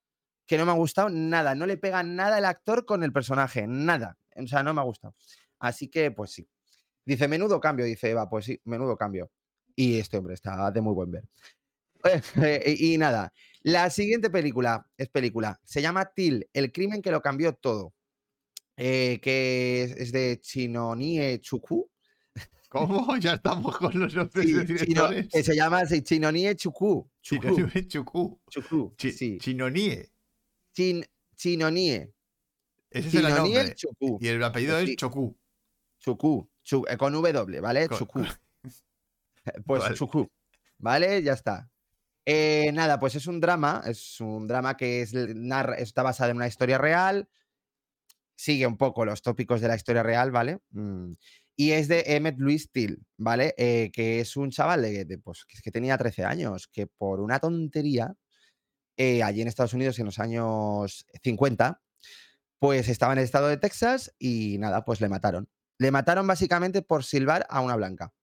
que 0.45 0.57
no 0.57 0.65
me 0.65 0.71
ha 0.71 0.75
gustado 0.75 1.09
nada. 1.09 1.55
No 1.55 1.65
le 1.65 1.77
pega 1.77 2.03
nada 2.03 2.37
el 2.37 2.45
actor 2.45 2.85
con 2.85 3.03
el 3.03 3.11
personaje, 3.11 3.65
nada. 3.67 4.17
O 4.35 4.47
sea, 4.47 4.63
no 4.63 4.73
me 4.73 4.81
ha 4.81 4.83
gustado. 4.83 5.15
Así 5.59 5.89
que, 5.89 6.11
pues 6.11 6.31
sí. 6.31 6.47
Dice, 7.05 7.27
menudo 7.27 7.59
cambio, 7.59 7.85
dice 7.85 8.11
Eva, 8.11 8.29
pues 8.29 8.45
sí, 8.45 8.59
menudo 8.65 8.97
cambio. 8.97 9.31
Y 9.75 9.99
este 9.99 10.17
hombre 10.17 10.35
está 10.35 10.71
de 10.71 10.81
muy 10.81 10.93
buen 10.93 11.11
ver. 11.11 11.23
y 12.65 12.97
nada, 12.97 13.33
la 13.63 13.89
siguiente 13.89 14.29
película 14.29 14.87
es 14.97 15.09
película. 15.09 15.59
Se 15.63 15.81
llama 15.81 16.05
Till, 16.05 16.47
el 16.53 16.71
crimen 16.71 17.01
que 17.01 17.11
lo 17.11 17.21
cambió 17.21 17.53
todo 17.53 17.93
eh, 18.77 19.19
que 19.21 19.83
es, 19.83 20.11
de 20.11 20.39
Chinonie 20.41 21.39
Chuku. 21.39 21.89
¿Cómo? 22.79 23.07
Ya 23.21 23.33
estamos 23.35 23.77
con 23.77 23.97
los 23.99 24.13
nombres 24.13 24.45
Sí, 24.45 24.51
de 24.53 24.65
Chino- 24.65 24.77
directores. 25.09 25.27
que 25.31 25.43
se 25.43 25.55
llama 25.55 25.79
así, 25.79 26.01
Chinonie 26.01 26.55
Chuku. 26.55 27.09
Chuku. 27.21 28.95
Chinonie 28.97 29.11
sí. 29.13 29.37
Chinonie. 29.39 30.11
Chin- 30.73 31.05
Chinonie. 31.35 32.13
Ese 32.89 33.07
es 33.07 33.13
el 33.15 33.21
Chinonie 33.25 33.35
nombre. 33.55 33.75
Chuku. 33.75 34.17
Y 34.21 34.27
el 34.27 34.43
apellido 34.43 34.79
Sí. 34.81 34.91
es 34.91 34.95
Choku. 34.97 35.37
Chuku. 35.99 36.49
Chu- 36.63 36.85
eh, 36.89 36.97
con 36.97 37.13
W, 37.13 37.59
¿vale? 37.61 37.87
Con- 37.87 37.97
Chuku. 37.99 38.23
Pues 39.65 39.83
Vale. 39.83 39.95
Chuku. 39.95 40.27
¿Vale? 40.79 41.21
Ya 41.21 41.33
está. 41.33 41.69
Eh, 42.25 42.71
nada, 42.73 42.99
pues 42.99 43.13
es 43.15 43.27
un 43.27 43.39
drama. 43.39 43.83
Es 43.85 44.19
un 44.19 44.47
drama 44.47 44.75
que 44.75 45.01
es, 45.03 45.13
narra- 45.13 45.75
está 45.77 46.01
basado 46.01 46.31
en 46.31 46.37
una 46.37 46.47
historia 46.47 46.79
real. 46.79 47.29
Sigue 48.35 48.65
un 48.65 48.75
poco 48.75 49.05
los 49.05 49.21
tópicos 49.21 49.61
de 49.61 49.67
la 49.67 49.75
historia 49.75 50.01
real, 50.03 50.31
¿vale? 50.31 50.59
Mm, 50.71 51.13
Y 51.57 51.71
es 51.71 51.87
de 51.87 52.03
Emmett 52.07 52.37
Louis 52.37 52.69
Till, 52.71 53.05
¿vale? 53.17 53.53
Eh, 53.57 53.89
que 53.93 54.19
es 54.19 54.35
un 54.35 54.51
chaval 54.51 54.81
de, 54.81 55.05
de, 55.05 55.17
pues, 55.17 55.45
que, 55.45 55.71
tenía 55.71 55.97
13 55.97 56.25
años, 56.25 56.67
que 56.67 56.85
por 56.87 57.21
una 57.21 57.39
tontería, 57.39 58.13
eh, 58.97 59.23
allí 59.23 59.41
en 59.41 59.47
Estados 59.47 59.73
Unidos 59.73 59.97
en 59.99 60.05
los 60.05 60.19
años 60.19 61.05
50, 61.23 61.81
pues 62.59 62.89
estaba 62.89 63.13
en 63.13 63.19
el 63.19 63.25
estado 63.25 63.47
de 63.47 63.57
Texas 63.57 64.13
y 64.19 64.57
nada, 64.59 64.83
pues 64.85 64.99
le 65.01 65.09
mataron. 65.09 65.49
Le 65.77 65.91
mataron 65.91 66.27
básicamente 66.27 66.81
por 66.81 67.03
silbar 67.03 67.45
a 67.49 67.61
una 67.61 67.75
blanca. 67.75 68.13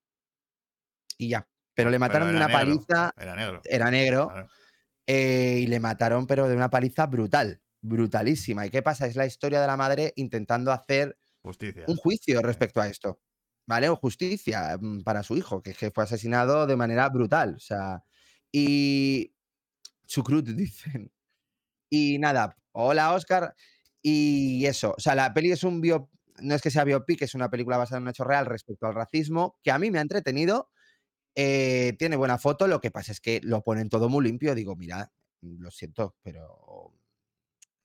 Y 1.17 1.29
ya. 1.29 1.47
Pero 1.75 1.89
le 1.89 1.99
mataron 1.99 2.29
de 2.29 2.35
una 2.35 2.47
negro, 2.47 2.59
paliza, 2.59 3.13
Era 3.17 3.35
negro. 3.35 3.61
era 3.65 3.89
negro, 3.91 4.27
claro. 4.29 4.47
eh, 5.07 5.59
y 5.61 5.67
le 5.67 5.79
mataron, 5.79 6.27
pero 6.27 6.47
de 6.47 6.55
una 6.55 6.69
paliza 6.69 7.07
brutal, 7.07 7.61
brutalísima. 7.81 8.65
¿Y 8.65 8.69
qué 8.69 8.81
pasa? 8.83 9.07
Es 9.07 9.15
la 9.15 9.25
historia 9.25 9.59
de 9.61 9.67
la 9.67 9.77
madre 9.77 10.13
intentando 10.15 10.71
hacer 10.71 11.17
Justicia. 11.41 11.83
un 11.87 11.95
juicio 11.97 12.41
respecto 12.41 12.79
a 12.81 12.87
esto, 12.87 13.19
¿vale? 13.65 13.89
O 13.89 13.95
justicia 13.95 14.77
mm, 14.79 15.03
para 15.03 15.23
su 15.23 15.37
hijo, 15.37 15.61
que, 15.61 15.73
fue 15.91 16.03
asesinado 16.03 16.67
de 16.67 16.75
manera 16.75 17.09
brutal. 17.09 17.55
O 17.55 17.59
sea, 17.59 18.03
y. 18.51 19.33
Chucrut, 20.07 20.47
dicen. 20.49 21.11
Y 21.89 22.19
nada, 22.19 22.57
hola 22.73 23.13
Oscar. 23.13 23.55
Y 24.01 24.65
eso, 24.65 24.95
o 24.97 24.99
sea, 25.01 25.15
la 25.15 25.33
peli 25.33 25.51
es 25.51 25.63
un 25.63 25.81
bio. 25.81 26.09
No 26.41 26.55
es 26.55 26.61
que 26.61 26.71
sea 26.71 26.83
biopic, 26.83 27.21
es 27.23 27.35
una 27.35 27.49
película 27.49 27.77
basada 27.77 27.97
en 27.99 28.03
un 28.03 28.09
hecho 28.09 28.23
real 28.23 28.45
respecto 28.47 28.87
al 28.87 28.95
racismo, 28.95 29.59
que 29.63 29.71
a 29.71 29.79
mí 29.79 29.91
me 29.91 29.99
ha 29.99 30.01
entretenido. 30.01 30.69
eh, 31.35 31.95
tiene 31.99 32.15
buena 32.17 32.37
foto, 32.39 32.67
lo 32.67 32.81
que 32.81 32.91
pasa 32.91 33.11
es 33.11 33.21
que 33.21 33.41
lo 33.43 33.63
ponen 33.63 33.89
todo 33.89 34.09
muy 34.09 34.25
limpio. 34.25 34.55
Digo, 34.55 34.75
mira, 34.75 35.11
lo 35.41 35.71
siento, 35.71 36.15
pero 36.23 36.93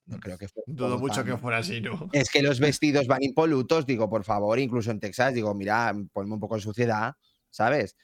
no 0.09 0.19
creo 0.19 0.38
que 0.38 0.49
fue 0.49 0.62
Dudo 0.67 0.88
todo 0.88 0.99
mucho 0.99 1.23
que 1.25 1.37
fuera 1.37 1.59
así, 1.59 1.81
¿no? 1.81 2.09
es 2.12 2.31
que 2.31 2.43
los 2.43 2.59
vestidos 2.61 3.07
van 3.07 3.23
impolutos, 3.23 3.87
digo, 3.87 4.09
por 4.09 4.25
favor, 4.25 4.59
incluso 4.59 4.91
en 4.91 5.00
Texas, 5.00 5.35
digo, 5.35 5.55
mira, 5.55 5.95
ponme 6.12 6.35
un 6.35 6.41
poco 6.41 6.57
de 6.57 6.62
suciedad, 6.62 7.15
¿sabes? 7.50 7.97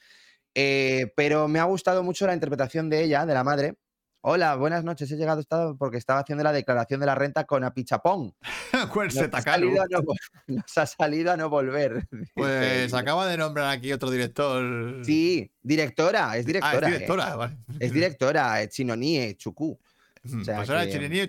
Eh, 0.53 1.11
pero 1.15 1.47
me 1.47 1.59
ha 1.59 1.65
gustado 1.65 2.03
mucho 2.03 2.25
la 2.27 2.33
interpretación 2.33 2.89
de 2.89 3.03
ella, 3.03 3.25
de 3.25 3.33
la 3.33 3.43
madre. 3.43 3.75
Hola, 4.21 4.55
buenas 4.55 4.83
noches, 4.83 5.11
he 5.11 5.17
llegado 5.17 5.39
estado 5.39 5.77
porque 5.77 5.97
estaba 5.97 6.21
haciendo 6.21 6.43
la 6.43 6.51
declaración 6.51 6.99
de 6.99 7.05
la 7.05 7.13
renta 7.13 7.43
con 7.43 7.63
Apichapón. 7.63 8.33
Nos 8.73 9.13
se 9.13 9.29
ha, 9.31 9.41
salido 9.41 9.81
a 9.81 9.85
no, 9.89 10.01
nos 10.47 10.77
ha 10.77 10.85
salido 10.85 11.31
a 11.31 11.37
no 11.37 11.49
volver. 11.49 12.07
Pues 12.33 12.93
acaba 12.93 13.27
de 13.27 13.37
nombrar 13.37 13.69
aquí 13.69 13.93
otro 13.93 14.09
director. 14.09 15.05
Sí, 15.05 15.51
directora, 15.61 16.35
es 16.37 16.43
Ah, 16.43 16.47
directora. 16.47 16.87
es 16.87 16.93
eh, 16.93 16.97
directora, 16.97 17.35
vale. 17.35 17.57
Es 17.79 17.93
directora, 17.93 18.61
eh, 18.61 18.69
Chinonie, 18.69 19.35
Chuku. 19.37 19.79
Mm, 20.23 20.43
sea 20.43 20.57
pues 20.57 20.69
que- 20.69 20.91
Chirení 20.91 21.19
y 21.19 21.27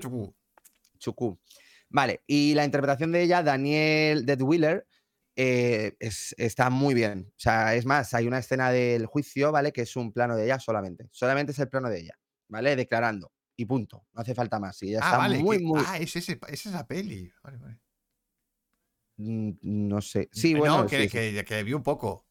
Chukú. 0.98 1.38
Vale, 1.88 2.22
y 2.26 2.54
la 2.54 2.64
interpretación 2.64 3.12
de 3.12 3.22
ella, 3.22 3.42
Daniel 3.42 4.26
Deadwheeler, 4.26 4.86
eh, 5.36 5.94
es- 6.00 6.34
está 6.38 6.70
muy 6.70 6.94
bien. 6.94 7.26
O 7.30 7.34
sea, 7.38 7.74
es 7.74 7.84
más, 7.86 8.12
hay 8.14 8.26
una 8.26 8.38
escena 8.38 8.70
del 8.70 9.06
juicio, 9.06 9.52
¿vale? 9.52 9.72
Que 9.72 9.82
es 9.82 9.94
un 9.96 10.12
plano 10.12 10.36
de 10.36 10.44
ella 10.44 10.58
solamente. 10.58 11.08
Solamente 11.12 11.52
es 11.52 11.58
el 11.58 11.68
plano 11.68 11.88
de 11.90 12.00
ella, 12.00 12.18
¿vale? 12.48 12.74
Declarando. 12.74 13.32
Y 13.56 13.64
punto. 13.66 14.06
No 14.12 14.20
hace 14.22 14.34
falta 14.34 14.58
más. 14.58 14.82
Y 14.82 14.88
ella 14.90 15.00
Ah, 15.02 15.06
está 15.06 15.18
vale. 15.18 15.38
muy, 15.38 15.58
que- 15.58 15.64
muy. 15.64 15.82
Ah, 15.86 15.98
es, 15.98 16.14
ese, 16.16 16.38
es 16.48 16.66
esa 16.66 16.86
peli. 16.86 17.30
Vale, 17.42 17.58
vale. 17.58 17.78
mm, 19.18 19.52
No 19.62 20.00
sé. 20.00 20.28
Sí, 20.32 20.52
Eh, 20.52 20.58
bueno. 20.58 20.78
no, 20.82 20.86
que, 20.86 20.96
sí, 20.98 21.02
sí. 21.04 21.08
que- 21.10 21.44
que 21.44 21.62
vi 21.62 21.72
un 21.72 21.82
poco. 21.82 22.26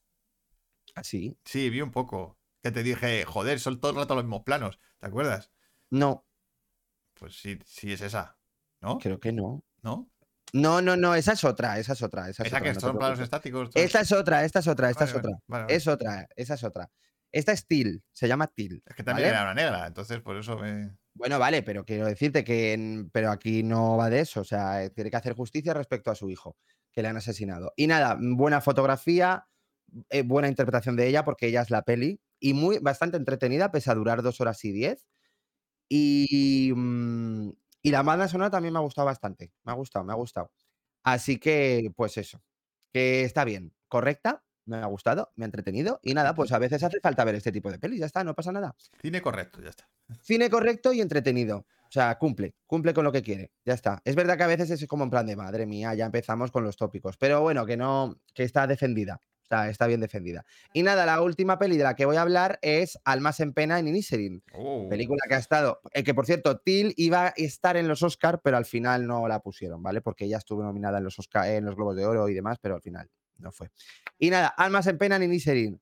Ah, 0.95 1.03
sí. 1.03 1.37
Sí, 1.45 1.69
vi 1.69 1.81
un 1.81 1.91
poco. 1.91 2.39
Que 2.61 2.71
te 2.71 2.83
dije, 2.83 3.25
joder, 3.25 3.59
son 3.59 3.79
todo 3.79 3.91
el 3.91 3.97
rato 3.97 4.15
los 4.15 4.23
mismos 4.23 4.43
planos. 4.43 4.79
¿Te 4.99 5.07
acuerdas? 5.07 5.51
No. 5.89 6.25
pues 7.17 7.33
sí, 7.39 7.57
sí 7.65 7.93
es 7.93 8.01
esa, 8.01 8.37
¿no? 8.85 8.97
Creo 8.99 9.19
que 9.19 9.31
no. 9.31 9.63
¿No? 9.83 10.09
No, 10.53 10.81
no, 10.81 10.95
no, 10.95 11.15
esa 11.15 11.33
es 11.33 11.43
otra, 11.43 11.79
esa 11.79 11.93
es 11.93 12.01
otra. 12.01 12.29
Esa, 12.29 12.43
es 12.43 12.47
Esa 12.47 12.57
otra, 12.57 12.69
que 12.69 12.73
no 12.75 12.79
son 12.79 12.97
planos 12.97 13.19
estáticos. 13.19 13.69
Esta 13.75 14.01
es 14.01 14.11
otra, 14.11 14.45
esta 14.45 14.59
es 14.59 14.67
otra, 14.67 14.89
esta 14.89 15.05
Vale, 15.05 15.11
es 15.11 15.17
otra. 15.17 15.31
vale, 15.47 15.63
vale. 15.65 15.75
Es 15.75 15.87
otra, 15.87 16.27
esa 16.35 16.53
es 16.53 16.63
otra. 16.63 16.89
Esta 17.31 17.51
es 17.51 17.67
Til, 17.67 18.01
se 18.13 18.27
llama 18.29 18.47
Til. 18.47 18.81
Es 18.85 18.95
que 18.95 19.03
también 19.03 19.29
era 19.29 19.43
una 19.43 19.53
negra, 19.53 19.85
entonces 19.87 20.21
por 20.21 20.37
eso 20.37 20.57
me. 20.57 20.95
Bueno, 21.13 21.39
vale, 21.39 21.63
pero 21.63 21.83
quiero 21.83 22.05
decirte 22.05 22.43
que 22.45 22.73
en- 22.73 23.09
pero 23.11 23.31
aquí 23.31 23.63
no 23.63 23.97
va 23.97 24.09
de 24.09 24.21
eso, 24.21 24.41
o 24.41 24.43
sea, 24.45 24.83
eh, 24.83 24.89
tiene 24.91 25.09
que 25.09 25.17
hacer 25.17 25.33
justicia 25.33 25.73
respecto 25.73 26.11
a 26.11 26.15
su 26.15 26.29
hijo, 26.29 26.55
que 26.93 27.01
le 27.01 27.09
han 27.09 27.17
asesinado. 27.17 27.73
Y 27.75 27.87
nada, 27.87 28.17
buena 28.19 28.61
fotografía, 28.61 29.47
eh, 30.09 30.21
buena 30.21 30.47
interpretación 30.47 30.95
de 30.95 31.07
ella, 31.07 31.25
porque 31.25 31.47
ella 31.47 31.61
es 31.61 31.69
la 31.71 31.81
peli, 31.83 32.21
y 32.39 32.53
muy 32.53 32.79
bastante 32.79 33.17
entretenida, 33.17 33.71
pese 33.71 33.91
a 33.91 33.95
durar 33.95 34.21
dos 34.21 34.39
horas 34.39 34.63
y 34.63 34.71
diez. 34.71 35.05
Y, 35.89 36.71
mm, 36.75 37.49
y 37.85 37.91
la 37.91 38.01
banda 38.01 38.27
sonora 38.27 38.49
también 38.49 38.73
me 38.73 38.79
ha 38.79 38.81
gustado 38.81 39.05
bastante, 39.05 39.51
me 39.63 39.71
ha 39.71 39.75
gustado, 39.75 40.03
me 40.03 40.11
ha 40.11 40.15
gustado. 40.15 40.51
Así 41.03 41.37
que, 41.37 41.91
pues 41.95 42.17
eso, 42.17 42.41
que 42.91 43.21
está 43.21 43.45
bien, 43.45 43.75
correcta, 43.87 44.43
me 44.65 44.77
ha 44.77 44.87
gustado, 44.87 45.31
me 45.35 45.45
ha 45.45 45.49
entretenido, 45.49 45.99
y 46.01 46.15
nada, 46.15 46.33
pues 46.33 46.51
a 46.51 46.57
veces 46.57 46.81
hace 46.81 46.99
falta 46.99 47.23
ver 47.23 47.35
este 47.35 47.51
tipo 47.51 47.71
de 47.71 47.77
pelis, 47.77 47.99
ya 47.99 48.07
está, 48.07 48.23
no 48.23 48.33
pasa 48.33 48.51
nada. 48.51 48.75
Cine 48.99 49.21
correcto, 49.21 49.61
ya 49.61 49.69
está. 49.69 49.87
Cine 50.23 50.49
correcto 50.49 50.93
y 50.93 51.01
entretenido. 51.01 51.67
O 51.87 51.91
sea, 51.91 52.17
cumple, 52.17 52.55
cumple 52.65 52.91
con 52.95 53.03
lo 53.03 53.11
que 53.11 53.21
quiere. 53.21 53.51
Ya 53.63 53.75
está. 53.75 54.01
Es 54.03 54.15
verdad 54.15 54.35
que 54.35 54.43
a 54.45 54.47
veces 54.47 54.71
es 54.71 54.87
como 54.87 55.03
en 55.03 55.11
plan 55.11 55.27
de 55.27 55.35
madre 55.35 55.67
mía, 55.67 55.93
ya 55.93 56.07
empezamos 56.07 56.49
con 56.49 56.63
los 56.63 56.77
tópicos. 56.77 57.17
Pero 57.17 57.41
bueno, 57.41 57.67
que 57.67 57.77
no, 57.77 58.19
que 58.33 58.41
está 58.41 58.65
defendida. 58.65 59.21
Está 59.49 59.87
bien 59.87 59.99
defendida. 60.01 60.45
Y 60.73 60.81
nada, 60.83 61.05
la 61.05 61.21
última 61.21 61.57
peli 61.59 61.77
de 61.77 61.83
la 61.83 61.95
que 61.95 62.05
voy 62.05 62.17
a 62.17 62.21
hablar 62.21 62.57
es 62.61 62.99
Almas 63.05 63.39
en 63.39 63.53
Pena 63.53 63.77
en 63.79 63.87
Inisherin. 63.87 64.43
Oh. 64.53 64.87
Película 64.89 65.21
que 65.27 65.35
ha 65.35 65.39
estado. 65.39 65.79
eh, 65.93 66.03
que 66.03 66.13
por 66.13 66.25
cierto, 66.25 66.57
Till 66.59 66.93
iba 66.97 67.27
a 67.27 67.33
estar 67.37 67.77
en 67.77 67.87
los 67.87 68.01
Oscar, 68.03 68.41
pero 68.43 68.57
al 68.57 68.65
final 68.65 69.05
no 69.07 69.27
la 69.27 69.39
pusieron, 69.39 69.81
¿vale? 69.83 70.01
Porque 70.01 70.25
ella 70.25 70.37
estuvo 70.37 70.63
nominada 70.63 70.97
en 70.97 71.03
los 71.03 71.17
Oscar, 71.19 71.47
en 71.49 71.65
los 71.65 71.75
Globos 71.75 71.95
de 71.95 72.05
Oro 72.05 72.27
y 72.29 72.33
demás, 72.33 72.57
pero 72.59 72.75
al 72.75 72.81
final 72.81 73.09
no 73.37 73.51
fue. 73.51 73.69
Y 74.17 74.29
nada, 74.29 74.47
Almas 74.47 74.87
en 74.87 74.97
Pena 74.97 75.17
en 75.17 75.23
Inisherin. 75.23 75.79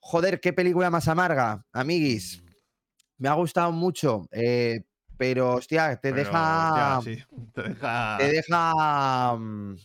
Joder, 0.00 0.40
qué 0.40 0.52
película 0.52 0.88
más 0.90 1.08
amarga, 1.08 1.64
amiguis. 1.72 2.40
Mm, 2.42 2.46
Me 3.18 3.28
ha 3.28 3.34
gustado 3.34 3.72
mucho, 3.72 4.28
eh, 4.30 4.84
pero 5.16 5.54
hostia, 5.54 5.96
te 5.96 6.12
pero, 6.12 6.16
deja. 6.24 6.98
hostia, 6.98 7.14
sí, 7.14 7.24
Te 7.54 7.62
deja. 7.62 8.16
Te 8.18 8.28
deja. 8.30 9.34
mm, 9.36 9.76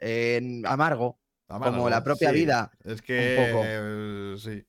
en 0.00 0.66
amargo. 0.66 1.18
Como 1.48 1.88
la 1.90 2.02
propia 2.04 2.30
sí. 2.30 2.34
vida, 2.36 2.70
Es 2.84 3.02
que. 3.02 3.48
poco. 3.52 3.64
eh, 3.66 4.34
sí. 4.38 4.66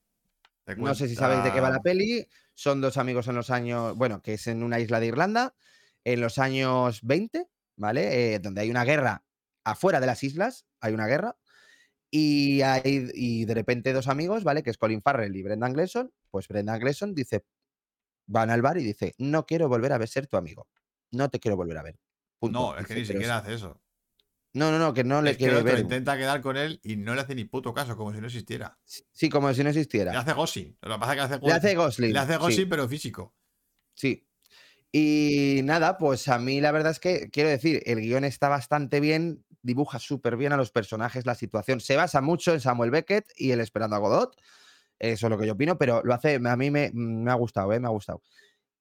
No 0.78 0.94
sé 0.96 1.08
si 1.08 1.16
sabéis 1.16 1.44
de 1.44 1.52
qué 1.54 1.62
va 1.62 1.70
la 1.70 1.82
peli. 1.82 2.28
Son 2.54 2.82
dos 2.82 2.98
amigos 2.98 3.28
en 3.28 3.36
los 3.36 3.50
años. 3.50 3.96
Bueno, 3.96 4.22
que 4.22 4.34
es 4.34 4.48
en 4.48 4.64
una 4.64 4.80
isla 4.80 5.00
de 5.00 5.08
Irlanda, 5.08 5.56
en 6.04 6.20
los 6.22 6.38
años 6.40 7.00
20, 7.04 7.48
¿vale? 7.78 8.34
Eh, 8.36 8.40
donde 8.40 8.62
hay 8.62 8.70
una 8.70 8.84
guerra 8.84 9.24
afuera 9.64 10.00
de 10.00 10.08
las 10.08 10.24
islas, 10.24 10.66
hay 10.82 10.94
una 10.94 11.08
guerra. 11.08 11.38
Y, 12.10 12.62
hay, 12.62 13.10
y 13.14 13.46
de 13.46 13.54
repente 13.54 13.94
dos 13.94 14.08
amigos, 14.08 14.44
¿vale? 14.44 14.64
Que 14.64 14.70
es 14.70 14.78
Colin 14.78 15.02
Farrell 15.02 15.36
y 15.36 15.44
Brendan 15.44 15.74
Gleeson. 15.74 16.12
Pues 16.32 16.48
Brendan 16.48 16.80
Gleeson 16.80 17.14
dice, 17.14 17.46
van 18.28 18.50
al 18.50 18.62
bar 18.62 18.78
y 18.78 18.84
dice, 18.84 19.14
no 19.18 19.46
quiero 19.46 19.68
volver 19.70 19.94
a 19.94 19.98
ver 19.98 20.08
ser 20.10 20.28
tu 20.28 20.38
amigo. 20.38 20.68
No 21.12 21.30
te 21.30 21.40
quiero 21.40 21.56
volver 21.58 21.78
a 21.78 21.84
ver. 21.84 22.00
Punto". 22.40 22.60
No, 22.60 22.78
es 22.78 22.88
que 22.88 22.94
Dice, 22.96 23.14
ni 23.14 23.20
"Pero 23.20 23.34
siquiera 23.36 23.38
hace 23.38 23.54
eso. 23.54 23.82
No, 24.58 24.72
no, 24.72 24.80
no, 24.80 24.94
que 24.94 25.04
no 25.04 25.22
le 25.22 25.32
es 25.32 25.38
que 25.38 25.44
quiere 25.46 25.58
otro 25.58 25.66
ver. 25.72 25.80
intenta 25.80 26.18
quedar 26.18 26.42
con 26.42 26.58
él 26.58 26.80
y 26.84 26.96
no 26.96 27.14
le 27.16 27.22
hace 27.22 27.36
ni 27.36 27.46
puto 27.46 27.74
caso, 27.74 27.96
como 27.96 28.12
si 28.14 28.20
no 28.20 28.28
existiera. 28.28 28.78
Sí, 28.84 29.30
como 29.30 29.54
si 29.54 29.60
no 29.60 29.66
Le 29.66 29.70
existiera. 29.70 30.20
hace 30.20 30.34
Gosling. 30.34 30.78
Lo 30.82 30.96
que 30.96 31.00
pasa 31.00 31.12
es 31.14 31.16
que 31.18 31.22
hace 31.36 31.46
Le 31.46 31.54
hace 31.54 31.76
Gosling. 31.76 32.14
Le 32.14 32.20
hace 32.20 32.34
sí. 32.34 32.40
Gosling, 32.40 32.70
pero 32.70 32.88
físico. 32.90 33.36
Sí. 33.94 34.28
Y 34.92 35.62
nada, 35.64 35.98
pues 35.98 36.28
a 36.28 36.40
mí 36.40 36.60
la 36.62 36.72
verdad 36.72 36.92
es 36.92 37.00
que, 37.00 37.30
quiero 37.30 37.50
decir, 37.50 37.84
el 37.86 38.00
guion 38.00 38.24
está 38.24 38.50
bastante 38.50 39.00
bien, 39.00 39.46
dibuja 39.62 40.00
súper 40.00 40.38
bien 40.38 40.54
a 40.54 40.58
los 40.58 40.72
personajes, 40.72 41.26
la 41.26 41.36
situación. 41.36 41.80
Se 41.80 41.96
basa 41.96 42.22
mucho 42.22 42.54
en 42.54 42.62
Samuel 42.62 42.90
Beckett 42.92 43.26
y 43.36 43.52
el 43.52 43.60
Esperando 43.60 43.96
a 43.96 44.00
Godot. 44.00 44.36
Eso 44.98 45.28
es 45.28 45.30
lo 45.30 45.38
que 45.38 45.46
yo 45.46 45.54
opino, 45.54 45.78
pero 45.78 46.02
lo 46.04 46.14
hace, 46.16 46.36
a 46.44 46.56
mí 46.56 46.72
me, 46.72 46.90
me 46.94 47.30
ha 47.30 47.36
gustado, 47.36 47.72
¿eh? 47.74 47.80
me 47.80 47.88
ha 47.88 47.92
gustado. 47.92 48.22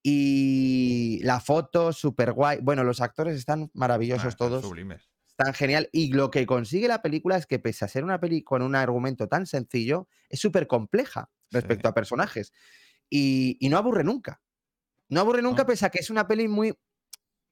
Y 0.01 1.19
la 1.23 1.39
foto, 1.39 1.91
súper 1.93 2.31
guay. 2.31 2.59
Bueno, 2.61 2.83
los 2.83 3.01
actores 3.01 3.35
están 3.35 3.63
Ah, 3.65 3.71
maravillosos 3.73 4.29
están 4.29 4.47
todos, 4.49 4.63
Sublimes. 4.63 5.09
Están 5.37 5.53
genial. 5.53 5.89
Y 5.91 6.11
lo 6.13 6.31
que 6.31 6.45
consigue 6.45 6.87
la 6.87 7.01
película 7.01 7.37
es 7.37 7.45
que, 7.45 7.59
pese 7.59 7.85
a 7.85 7.87
ser 7.87 8.03
una 8.03 8.19
peli 8.19 8.43
con 8.43 8.61
un 8.61 8.75
argumento 8.75 9.27
tan 9.27 9.45
sencillo, 9.45 10.07
es 10.29 10.39
súper 10.39 10.67
compleja 10.67 11.29
respecto 11.51 11.87
Sí. 11.87 11.91
a 11.91 11.93
personajes. 11.93 12.53
Y, 13.09 13.57
y 13.59 13.69
no 13.69 13.77
aburre 13.77 14.03
nunca. 14.03 14.41
No 15.09 15.21
aburre 15.21 15.41
nunca, 15.41 15.63
No. 15.63 15.67
pese 15.67 15.85
a 15.85 15.89
que 15.89 15.99
es 15.99 16.09
una 16.09 16.27
peli 16.27 16.47
muy. 16.47 16.73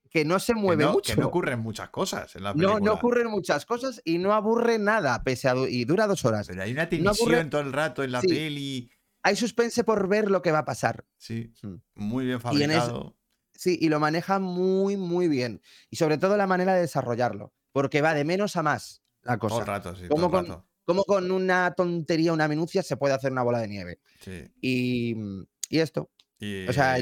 que 0.10 0.24
no 0.24 0.40
se 0.40 0.54
Que 0.54 0.60
mueve 0.62 0.86
no, 0.86 0.94
mucho. 0.94 1.14
que 1.14 1.20
no 1.20 1.28
ocurren 1.28 1.60
muchas 1.60 1.90
cosas 1.90 2.34
en 2.38 2.44
la 2.44 2.52
No, 2.54 2.56
película. 2.56 2.80
no 2.80 2.94
ocurren 2.94 3.28
muchas 3.28 3.66
cosas 3.66 4.02
y 4.06 4.18
no 4.18 4.32
aburre 4.34 4.80
nada, 4.80 5.22
pese 5.24 5.50
a. 5.50 5.56
y 5.68 5.84
dura 5.84 6.08
dos 6.08 6.24
horas. 6.24 6.48
Pero 6.48 6.64
hay 6.64 6.72
una 6.72 6.84
No 6.84 6.90
tensión 6.90 7.50
todo 7.50 7.60
el 7.62 7.74
rato 7.74 8.02
en 8.02 8.14
la 8.14 8.22
Sí. 8.22 8.28
peli. 8.30 8.90
Hay 9.24 9.36
suspense 9.36 9.84
por 9.84 10.08
ver 10.08 10.32
lo 10.32 10.42
que 10.42 10.52
va 10.54 10.60
a 10.60 10.66
pasar. 10.66 11.04
Sí, 11.18 11.52
Mm. 11.64 11.76
muy 11.96 12.26
bien 12.26 12.40
Y 12.54 12.64
en 12.64 12.72
es- 12.72 12.78
fabricado. 12.78 13.18
Sí, 13.58 13.78
y 13.82 13.90
lo 13.90 14.00
maneja 14.00 14.40
muy, 14.40 14.96
muy 14.96 15.28
bien. 15.28 15.62
Y 15.90 15.96
sobre 15.98 16.18
todo 16.18 16.38
la 16.38 16.48
manera 16.48 16.74
de 16.76 16.82
desarrollarlo. 16.82 17.54
Porque 17.76 18.00
va 18.02 18.14
de 18.14 18.24
menos 18.24 18.56
a 18.56 18.64
más 18.64 19.04
la 19.24 19.38
Todo 19.38 19.50
cosa. 19.50 19.66
rato, 19.66 19.94
sí. 19.98 20.08
¿Cómo 20.08 20.30
todo 20.30 20.32
con- 20.32 20.46
rato. 20.48 20.66
Como 20.86 21.04
con 21.04 21.30
una 21.30 21.74
tontería, 21.76 22.32
una 22.32 22.48
minucia, 22.48 22.82
se 22.84 22.96
puede 22.96 23.14
hacer 23.14 23.34
una 23.34 23.44
bola 23.44 23.60
de 23.60 23.68
nieve. 23.68 24.00
Sí. 24.22 24.48
Y, 24.62 25.14
y 25.68 25.80
esto. 25.80 26.10
Y, 26.40 26.66
O 26.70 26.72
sea, 26.74 26.94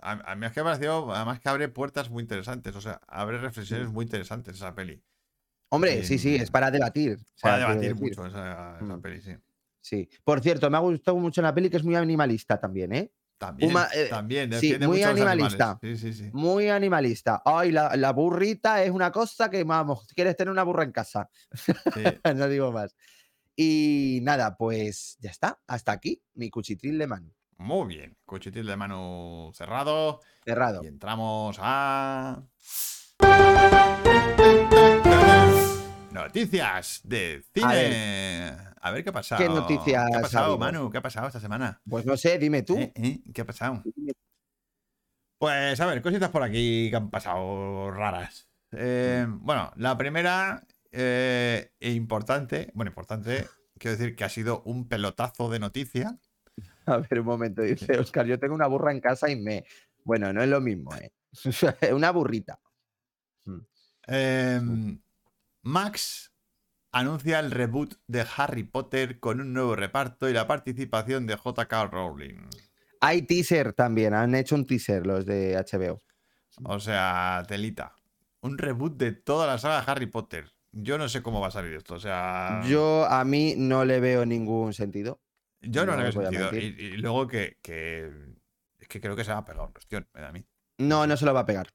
a, 0.00 0.10
a 0.32 0.36
mí 0.36 0.46
es 0.46 0.52
que 0.52 0.60
me 0.62 0.68
ha 0.70 0.72
parecido, 0.74 1.12
además 1.12 1.40
que 1.40 1.48
abre 1.48 1.68
puertas 1.68 2.10
muy 2.10 2.22
interesantes, 2.22 2.76
o 2.76 2.80
sea, 2.80 3.00
abre 3.08 3.38
reflexiones 3.38 3.88
Mm. 3.88 3.92
muy 3.92 4.04
interesantes 4.04 4.54
esa 4.54 4.72
peli. 4.72 5.02
Hombre, 5.70 6.04
sí, 6.04 6.16
sí, 6.18 6.36
es 6.36 6.48
para 6.50 6.70
debatir. 6.70 7.14
o 7.14 7.38
sea, 7.38 7.50
Para 7.50 7.58
debatir 7.70 7.96
mucho 7.96 8.24
esa, 8.24 8.76
esa 8.80 8.96
Mm. 8.96 9.00
peli, 9.02 9.20
sí. 9.22 9.32
Sí. 9.80 10.08
Por 10.22 10.40
cierto, 10.42 10.70
me 10.70 10.76
ha 10.76 10.80
gustado 10.80 11.16
mucho 11.16 11.42
la 11.42 11.52
peli 11.52 11.70
que 11.70 11.78
es 11.78 11.84
muy 11.84 11.96
animalista 11.96 12.60
también, 12.60 12.92
¿eh? 12.92 13.10
También, 13.40 13.70
Uma- 13.70 13.88
eh, 13.94 14.08
también, 14.10 14.50
sí, 14.50 14.68
defiende 14.68 14.86
muy 14.86 15.02
animalista. 15.02 15.78
Sí, 15.80 15.96
sí, 15.96 16.12
sí. 16.12 16.28
Muy 16.34 16.68
animalista. 16.68 17.40
Ay, 17.42 17.72
la, 17.72 17.96
la 17.96 18.12
burrita 18.12 18.82
es 18.84 18.90
una 18.90 19.10
cosa 19.10 19.48
que, 19.48 19.64
vamos, 19.64 20.06
quieres 20.14 20.36
tener 20.36 20.52
una 20.52 20.62
burra 20.62 20.84
en 20.84 20.92
casa. 20.92 21.30
no 22.36 22.48
digo 22.48 22.70
más. 22.70 22.94
Y 23.56 24.20
nada, 24.24 24.58
pues 24.58 25.16
ya 25.20 25.30
está. 25.30 25.58
Hasta 25.66 25.90
aquí 25.92 26.22
mi 26.34 26.50
cuchitril 26.50 26.98
de 26.98 27.06
mano. 27.06 27.34
Muy 27.56 27.88
bien. 27.88 28.18
Cuchitil 28.26 28.66
de 28.66 28.76
mano 28.76 29.52
cerrado. 29.54 30.20
Cerrado. 30.44 30.82
Y 30.84 30.88
entramos 30.88 31.56
a. 31.60 32.42
Noticias 36.30 37.00
de 37.02 37.42
cine. 37.52 38.56
A 38.80 38.92
ver, 38.92 39.02
qué 39.02 39.10
ha 39.10 39.12
pasado. 39.12 39.44
noticias 39.48 40.08
¿Qué 40.08 40.14
ha 40.14 40.18
ha 40.18 40.22
pasado? 40.22 40.56
Manu? 40.56 40.88
¿Qué 40.88 40.98
ha 40.98 41.02
pasado 41.02 41.26
esta 41.26 41.40
semana? 41.40 41.82
Pues 41.88 42.06
no 42.06 42.16
sé, 42.16 42.38
dime 42.38 42.62
tú. 42.62 42.78
¿Eh? 42.78 42.92
¿Eh? 42.94 43.20
¿Qué 43.34 43.40
ha 43.40 43.44
pasado? 43.44 43.82
Pues 45.38 45.80
a 45.80 45.86
ver, 45.86 46.00
cositas 46.00 46.30
por 46.30 46.44
aquí 46.44 46.88
que 46.88 46.94
han 46.94 47.10
pasado 47.10 47.90
raras. 47.90 48.48
Eh, 48.70 49.26
bueno, 49.28 49.72
la 49.74 49.98
primera 49.98 50.64
e 50.92 51.68
importante, 51.80 52.70
bueno, 52.74 52.90
importante, 52.90 53.48
quiero 53.76 53.96
decir 53.96 54.14
que 54.14 54.22
ha 54.22 54.28
sido 54.28 54.62
un 54.66 54.86
pelotazo 54.86 55.50
de 55.50 55.58
noticia. 55.58 56.16
A 56.86 56.98
ver, 56.98 57.18
un 57.18 57.26
momento, 57.26 57.62
dice 57.62 57.98
Oscar, 57.98 58.26
yo 58.26 58.38
tengo 58.38 58.54
una 58.54 58.68
burra 58.68 58.92
en 58.92 59.00
casa 59.00 59.28
y 59.28 59.34
me... 59.34 59.64
Bueno, 60.04 60.32
no 60.32 60.44
es 60.44 60.48
lo 60.48 60.60
mismo, 60.60 60.94
¿eh? 60.94 61.10
una 61.92 62.12
burrita. 62.12 62.60
Eh, 64.06 64.60
Max 65.62 66.32
anuncia 66.92 67.38
el 67.40 67.50
reboot 67.50 67.94
de 68.06 68.26
Harry 68.36 68.64
Potter 68.64 69.20
con 69.20 69.40
un 69.40 69.52
nuevo 69.52 69.76
reparto 69.76 70.28
y 70.28 70.32
la 70.32 70.46
participación 70.46 71.26
de 71.26 71.36
J.K. 71.36 71.86
Rowling. 71.86 72.48
Hay 73.00 73.22
teaser 73.22 73.72
también, 73.72 74.14
han 74.14 74.34
hecho 74.34 74.54
un 74.54 74.66
teaser 74.66 75.06
los 75.06 75.24
de 75.26 75.56
HBO. 75.56 76.02
O 76.64 76.80
sea, 76.80 77.44
telita. 77.48 77.94
Un 78.42 78.58
reboot 78.58 78.96
de 78.96 79.12
toda 79.12 79.46
la 79.46 79.58
saga 79.58 79.80
de 79.82 79.90
Harry 79.90 80.06
Potter. 80.06 80.52
Yo 80.72 80.98
no 80.98 81.08
sé 81.08 81.22
cómo 81.22 81.40
va 81.40 81.48
a 81.48 81.52
salir 81.52 81.74
esto. 81.74 81.94
O 81.94 82.00
sea, 82.00 82.62
Yo 82.66 83.04
a 83.06 83.24
mí 83.24 83.54
no 83.56 83.84
le 83.84 84.00
veo 84.00 84.24
ningún 84.26 84.72
sentido. 84.72 85.20
yo 85.60 85.84
no, 85.84 85.92
no 85.92 85.98
le 85.98 86.10
veo 86.10 86.22
sentido. 86.22 86.50
Y, 86.56 86.96
luego 86.96 87.26
que, 87.26 87.58
que- 87.62 88.10
Es 88.78 88.88
que 88.88 89.00
creo 89.00 89.14
que 89.16 89.24
se 89.24 89.32
va 89.32 89.38
a 89.38 89.44
pegar 89.44 89.62
una 89.62 89.72
cuestión, 89.72 90.08
me 90.14 90.20
da 90.20 90.28
a 90.28 90.32
mí. 90.32 90.44
No, 90.78 91.06
no 91.06 91.16
se 91.16 91.24
lo 91.26 91.34
va 91.34 91.40
a 91.40 91.46
pegar. 91.46 91.68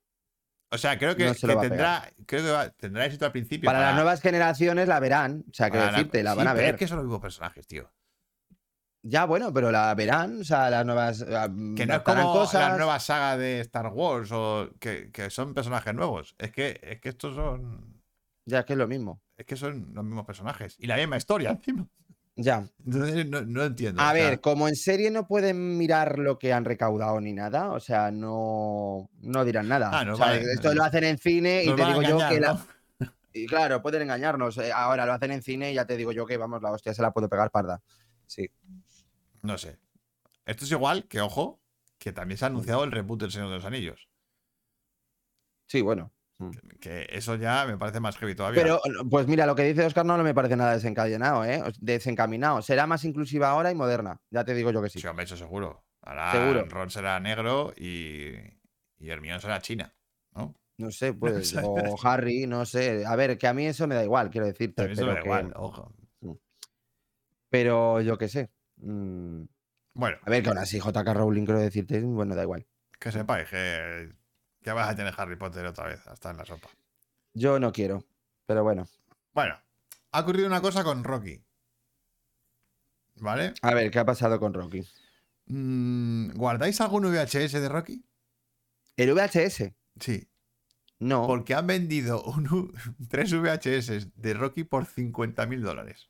O 0.72 0.78
sea, 0.78 0.98
creo 0.98 1.16
que, 1.16 1.26
No 1.26 1.34
se 1.34 1.48
tendrá, 1.48 2.10
creo 2.26 2.44
que 2.44 2.52
va- 2.52 2.70
tendrá 2.70 3.06
éxito 3.06 3.26
al 3.26 3.32
principio. 3.32 3.68
Para 3.68 3.80
las 3.82 3.96
nuevas 3.96 4.20
generaciones 4.22 4.88
la 4.88 5.00
verán. 5.00 5.46
O 5.50 5.54
sea, 5.54 5.70
que 5.70 5.78
la- 5.78 5.92
decirte, 5.92 6.24
la 6.24 6.32
Sí, 6.32 6.38
van 6.38 6.48
a 6.48 6.54
pero 6.54 6.66
ver. 6.66 6.74
Es 6.76 6.80
que 6.80 6.88
son 6.88 6.98
los 6.98 7.06
mismos 7.06 7.22
personajes, 7.22 7.66
tío. 7.68 7.90
Ya, 9.04 9.26
bueno, 9.26 9.54
pero 9.54 9.72
la 9.72 9.94
verán. 9.94 10.42
O 10.42 10.44
sea, 10.44 10.70
las 10.72 10.86
nuevas. 10.86 11.22
ah, 11.22 11.48
Que 11.76 11.86
no 11.86 11.94
es 11.96 12.00
como 12.02 12.34
cosas. 12.34 12.70
la 12.70 12.76
nueva 12.78 13.00
saga 13.00 13.38
de 13.38 13.60
Star 13.62 13.88
Wars 13.88 14.32
o 14.32 14.72
que, 14.80 15.12
que 15.12 15.30
son 15.30 15.54
personajes 15.54 15.94
nuevos. 15.94 16.36
Es 16.40 16.52
que, 16.52 16.80
es 16.82 17.00
que 17.00 17.10
estos 17.10 17.36
son. 17.36 18.02
Ya, 18.46 18.66
que 18.66 18.74
es 18.74 18.80
lo 18.80 18.88
mismo. 18.88 19.22
Es 19.38 19.46
que 19.46 19.56
son 19.56 19.94
los 19.94 20.04
mismos 20.04 20.26
personajes. 20.26 20.76
Y 20.80 20.88
la 20.88 20.96
misma 20.98 21.18
historia 21.18 21.50
encima. 21.52 21.88
Ya. 22.38 22.68
Entonces 22.86 23.26
no, 23.30 23.42
no 23.44 23.64
entiendo. 23.64 24.02
A 24.02 24.12
o 24.12 24.14
sea, 24.16 24.30
ver, 24.30 24.42
como 24.42 24.68
en 24.68 24.76
serie 24.76 25.10
no 25.10 25.26
pueden 25.26 25.78
mirar 25.78 26.20
lo 26.20 26.38
que 26.38 26.52
han 26.52 26.66
recaudado 26.66 27.22
ni 27.22 27.32
nada, 27.34 27.72
o 27.72 27.80
sea, 27.80 28.12
no, 28.12 29.10
no 29.22 29.46
dirán 29.46 29.70
nada. 29.70 29.90
Ah, 29.94 30.04
no, 30.04 30.14
O 30.14 30.18
sea, 30.18 30.26
vale. 30.28 30.42
Esto 30.54 30.74
lo 30.74 30.84
hacen 30.84 31.06
en 31.06 31.18
cine 31.18 31.64
y 31.64 31.74
te 31.74 31.86
digo 31.86 32.02
yo 32.02 32.18
que 32.30 32.40
la- 32.40 32.66
y 33.32 33.48
claro, 33.48 33.82
pueden 33.82 34.02
engañarnos. 34.04 34.58
eh, 34.58 34.72
Ahora 34.74 35.06
lo 35.06 35.14
hacen 35.14 35.32
en 35.32 35.42
cine 35.42 35.72
y 35.72 35.76
ya 35.76 35.86
te 35.86 35.98
digo 35.98 36.12
yo 36.12 36.26
que 36.26 36.38
vamos, 36.38 36.62
la 36.62 36.72
hostia 36.72 36.94
se 36.94 37.02
la 37.02 37.12
puede 37.12 37.28
pegar 37.30 37.52
parda. 37.52 37.82
Sí. 38.28 38.50
No 39.42 39.58
sé. 39.58 39.78
Esto 40.46 40.66
es 40.66 40.72
igual 40.72 41.08
que, 41.08 41.22
ojo, 41.22 41.62
que 41.98 42.12
también 42.14 42.38
se 42.38 42.46
ha 42.46 42.48
anunciado 42.48 42.84
el 42.84 42.92
reboot 42.92 43.22
del 43.22 43.32
Señor 43.32 43.50
de 43.50 43.56
los 43.56 43.66
Anillos. 43.66 44.10
Sí, 45.68 45.82
bueno. 45.82 46.12
Que 46.82 47.08
eso 47.12 47.36
ya 47.36 47.66
me 47.66 47.78
parece 47.78 48.00
más 48.00 48.18
heavy 48.18 48.36
todavía. 48.36 48.62
Pero, 48.62 48.82
pues 49.10 49.26
mira, 49.28 49.46
lo 49.46 49.56
que 49.56 49.64
dice 49.64 49.86
Oscar 49.86 50.06
no, 50.06 50.18
me 50.18 50.34
parece 50.34 50.56
nada 50.58 50.74
desencadenado, 50.74 51.46
¿eh? 51.46 51.64
Desencaminado. 51.80 52.62
Será 52.62 52.86
más 52.88 53.06
inclusiva 53.06 53.50
ahora 53.50 53.72
y 53.72 53.76
moderna. 53.76 54.20
Ya 54.32 54.44
te 54.44 54.54
digo 54.54 54.72
yo 54.72 54.82
que 54.82 54.90
sí. 54.90 55.00
Sí, 55.00 55.08
hombre, 55.08 55.26
eso 55.26 55.38
seguro. 55.38 55.86
Ahora 56.02 56.32
Seguro. 56.34 56.66
Ron 56.66 56.90
será 56.90 57.20
negro 57.20 57.74
y, 57.78 58.34
y 59.00 59.10
Hermione 59.10 59.40
será 59.40 59.62
china. 59.62 59.94
¿no? 60.36 60.54
No 60.78 60.92
sé, 60.92 61.14
pues. 61.20 61.56
O 61.64 61.96
Harry, 62.04 62.46
no 62.48 62.66
sé. 62.66 63.06
A 63.06 63.16
ver, 63.16 63.38
que 63.38 63.48
a 63.48 63.54
mí 63.54 63.66
eso 63.66 63.88
me 63.88 63.96
da 63.96 64.04
igual, 64.04 64.30
quiero 64.30 64.46
decirte. 64.48 64.88
Pero 64.88 65.08
me 65.08 65.14
da 65.14 65.20
que- 65.22 65.28
igual, 65.28 65.54
ojo. 65.56 65.94
Pero 67.50 68.02
yo 68.02 68.18
qué 68.18 68.28
sé. 68.28 68.52
Mm, 68.78 69.44
Bueno, 69.94 70.18
A 70.24 70.30
ver, 70.30 70.44
que 70.44 70.50
aún 70.50 70.58
así 70.58 70.80
JK 70.80 71.14
Rowling, 71.14 71.46
quiero 71.46 71.60
decirte, 71.62 72.02
bueno, 72.02 72.36
da 72.36 72.44
igual. 72.44 72.66
que 73.00 73.12
sepáis 73.12 73.48
que 73.48 74.10
ya 74.66 74.74
vas 74.74 74.90
a 74.90 74.96
tener 74.96 75.14
Harry 75.16 75.36
Potter 75.36 75.66
otra 75.66 75.86
vez, 75.88 76.06
hasta 76.08 76.32
en 76.32 76.38
la 76.38 76.46
sopa. 76.46 76.70
Yo 77.34 77.60
no 77.60 77.72
quiero, 77.72 78.04
pero 78.46 78.64
bueno. 78.64 78.88
Bueno, 79.34 79.56
ha 80.12 80.20
ocurrido 80.20 80.48
una 80.48 80.62
cosa 80.62 80.84
con 80.84 81.04
Rocky. 81.04 81.44
¿Vale? 83.18 83.54
A 83.62 83.74
ver, 83.74 83.92
¿qué 83.92 84.00
ha 84.00 84.06
pasado 84.06 84.40
con 84.40 84.54
Rocky? 84.54 84.82
Mm, 85.46 86.32
¿Guardáis 86.36 86.82
algún 86.82 87.04
VHS 87.06 87.54
de 87.54 87.70
Rocky? 87.70 88.06
¿El 88.98 89.14
VHS? 89.14 89.72
Sí. 90.00 90.28
No. 91.00 91.28
Porque 91.28 91.54
han 91.54 91.68
vendido 91.68 92.24
un 92.24 92.74
tres 93.10 93.34
VHS 93.34 94.16
de 94.16 94.34
Rocky 94.34 94.64
por 94.64 94.86
50 94.86 95.46
mil 95.46 95.62
dólares. 95.62 96.10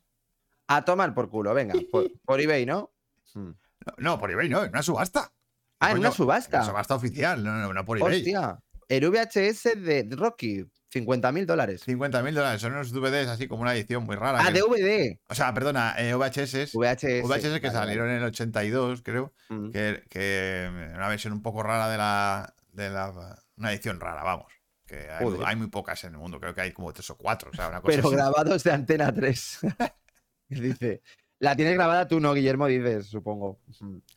A 0.68 0.86
tomar 0.86 1.14
por 1.14 1.30
culo, 1.30 1.54
venga. 1.54 1.76
Por, 1.92 2.12
por 2.22 2.42
eBay, 2.42 2.66
¿no? 2.66 2.94
No, 3.36 3.56
no, 3.98 4.20
por 4.20 4.32
eBay 4.32 4.50
no, 4.50 4.64
en 4.64 4.70
una 4.70 4.82
subasta. 4.82 5.35
Ah, 5.80 5.92
en 5.92 6.00
una 6.00 6.12
subasta. 6.12 6.58
Una 6.58 6.66
subasta 6.68 6.96
oficial, 6.96 7.44
no, 7.44 7.54
no, 7.58 7.74
no 7.74 7.86
por 7.86 7.98
eBay. 7.98 8.18
Hostia. 8.18 8.60
El 8.88 9.10
VHS 9.10 9.64
de 9.82 10.08
Rocky, 10.12 10.66
50 10.90 11.32
mil 11.32 11.46
dólares. 11.46 11.82
50 11.86 12.22
mil 12.24 12.36
dólares, 12.36 12.62
son 12.62 12.74
unos 12.74 12.92
DVDs 12.92 13.28
así 13.28 13.48
como 13.48 13.64
una 13.64 13.74
edición 13.74 14.04
muy 14.04 14.16
rara. 14.16 14.40
Ah, 14.42 14.54
que- 14.54 14.60
DVD. 14.60 15.20
O 15.28 15.36
sea, 15.36 15.54
perdona, 15.54 15.96
eh, 15.98 16.14
VHS. 16.14 16.72
VHS. 16.74 17.24
VHS 17.28 17.60
que 17.60 17.68
vale, 17.68 17.80
salieron 17.80 18.10
en 18.10 18.18
el 18.18 18.24
82, 18.26 19.02
creo. 19.02 19.34
Mm. 19.50 19.72
Que, 19.72 20.04
que 20.10 20.70
una 20.94 21.08
versión 21.08 21.34
un 21.34 21.42
poco 21.42 21.64
rara 21.64 21.90
de 21.90 21.98
la, 21.98 22.54
de 22.72 22.90
la. 22.90 23.42
Una 23.58 23.72
edición 23.72 24.00
rara, 24.00 24.24
vamos. 24.24 24.52
Que 24.86 25.10
hay, 25.10 25.56
muy 25.56 25.68
pocas 25.68 26.04
en 26.04 26.14
el 26.14 26.20
mundo, 26.20 26.40
creo 26.40 26.54
que 26.54 26.62
hay 26.62 26.72
como 26.72 26.94
tres 26.94 27.10
o 27.10 27.18
cuatro. 27.18 27.50
O 27.52 27.56
sea, 27.56 27.70
una 27.70 27.82
cosa 27.82 27.96
Pero 27.96 28.08
así. 28.08 28.16
grabados 28.16 28.64
de 28.64 28.72
Antena 28.72 29.12
3. 29.12 29.60
Dice. 30.50 31.02
La 31.40 31.56
tienes 31.56 31.74
grabada 31.76 32.08
tú, 32.08 32.20
no, 32.20 32.34
Guillermo, 32.34 32.68
dices, 32.68 33.08
supongo. 33.08 33.60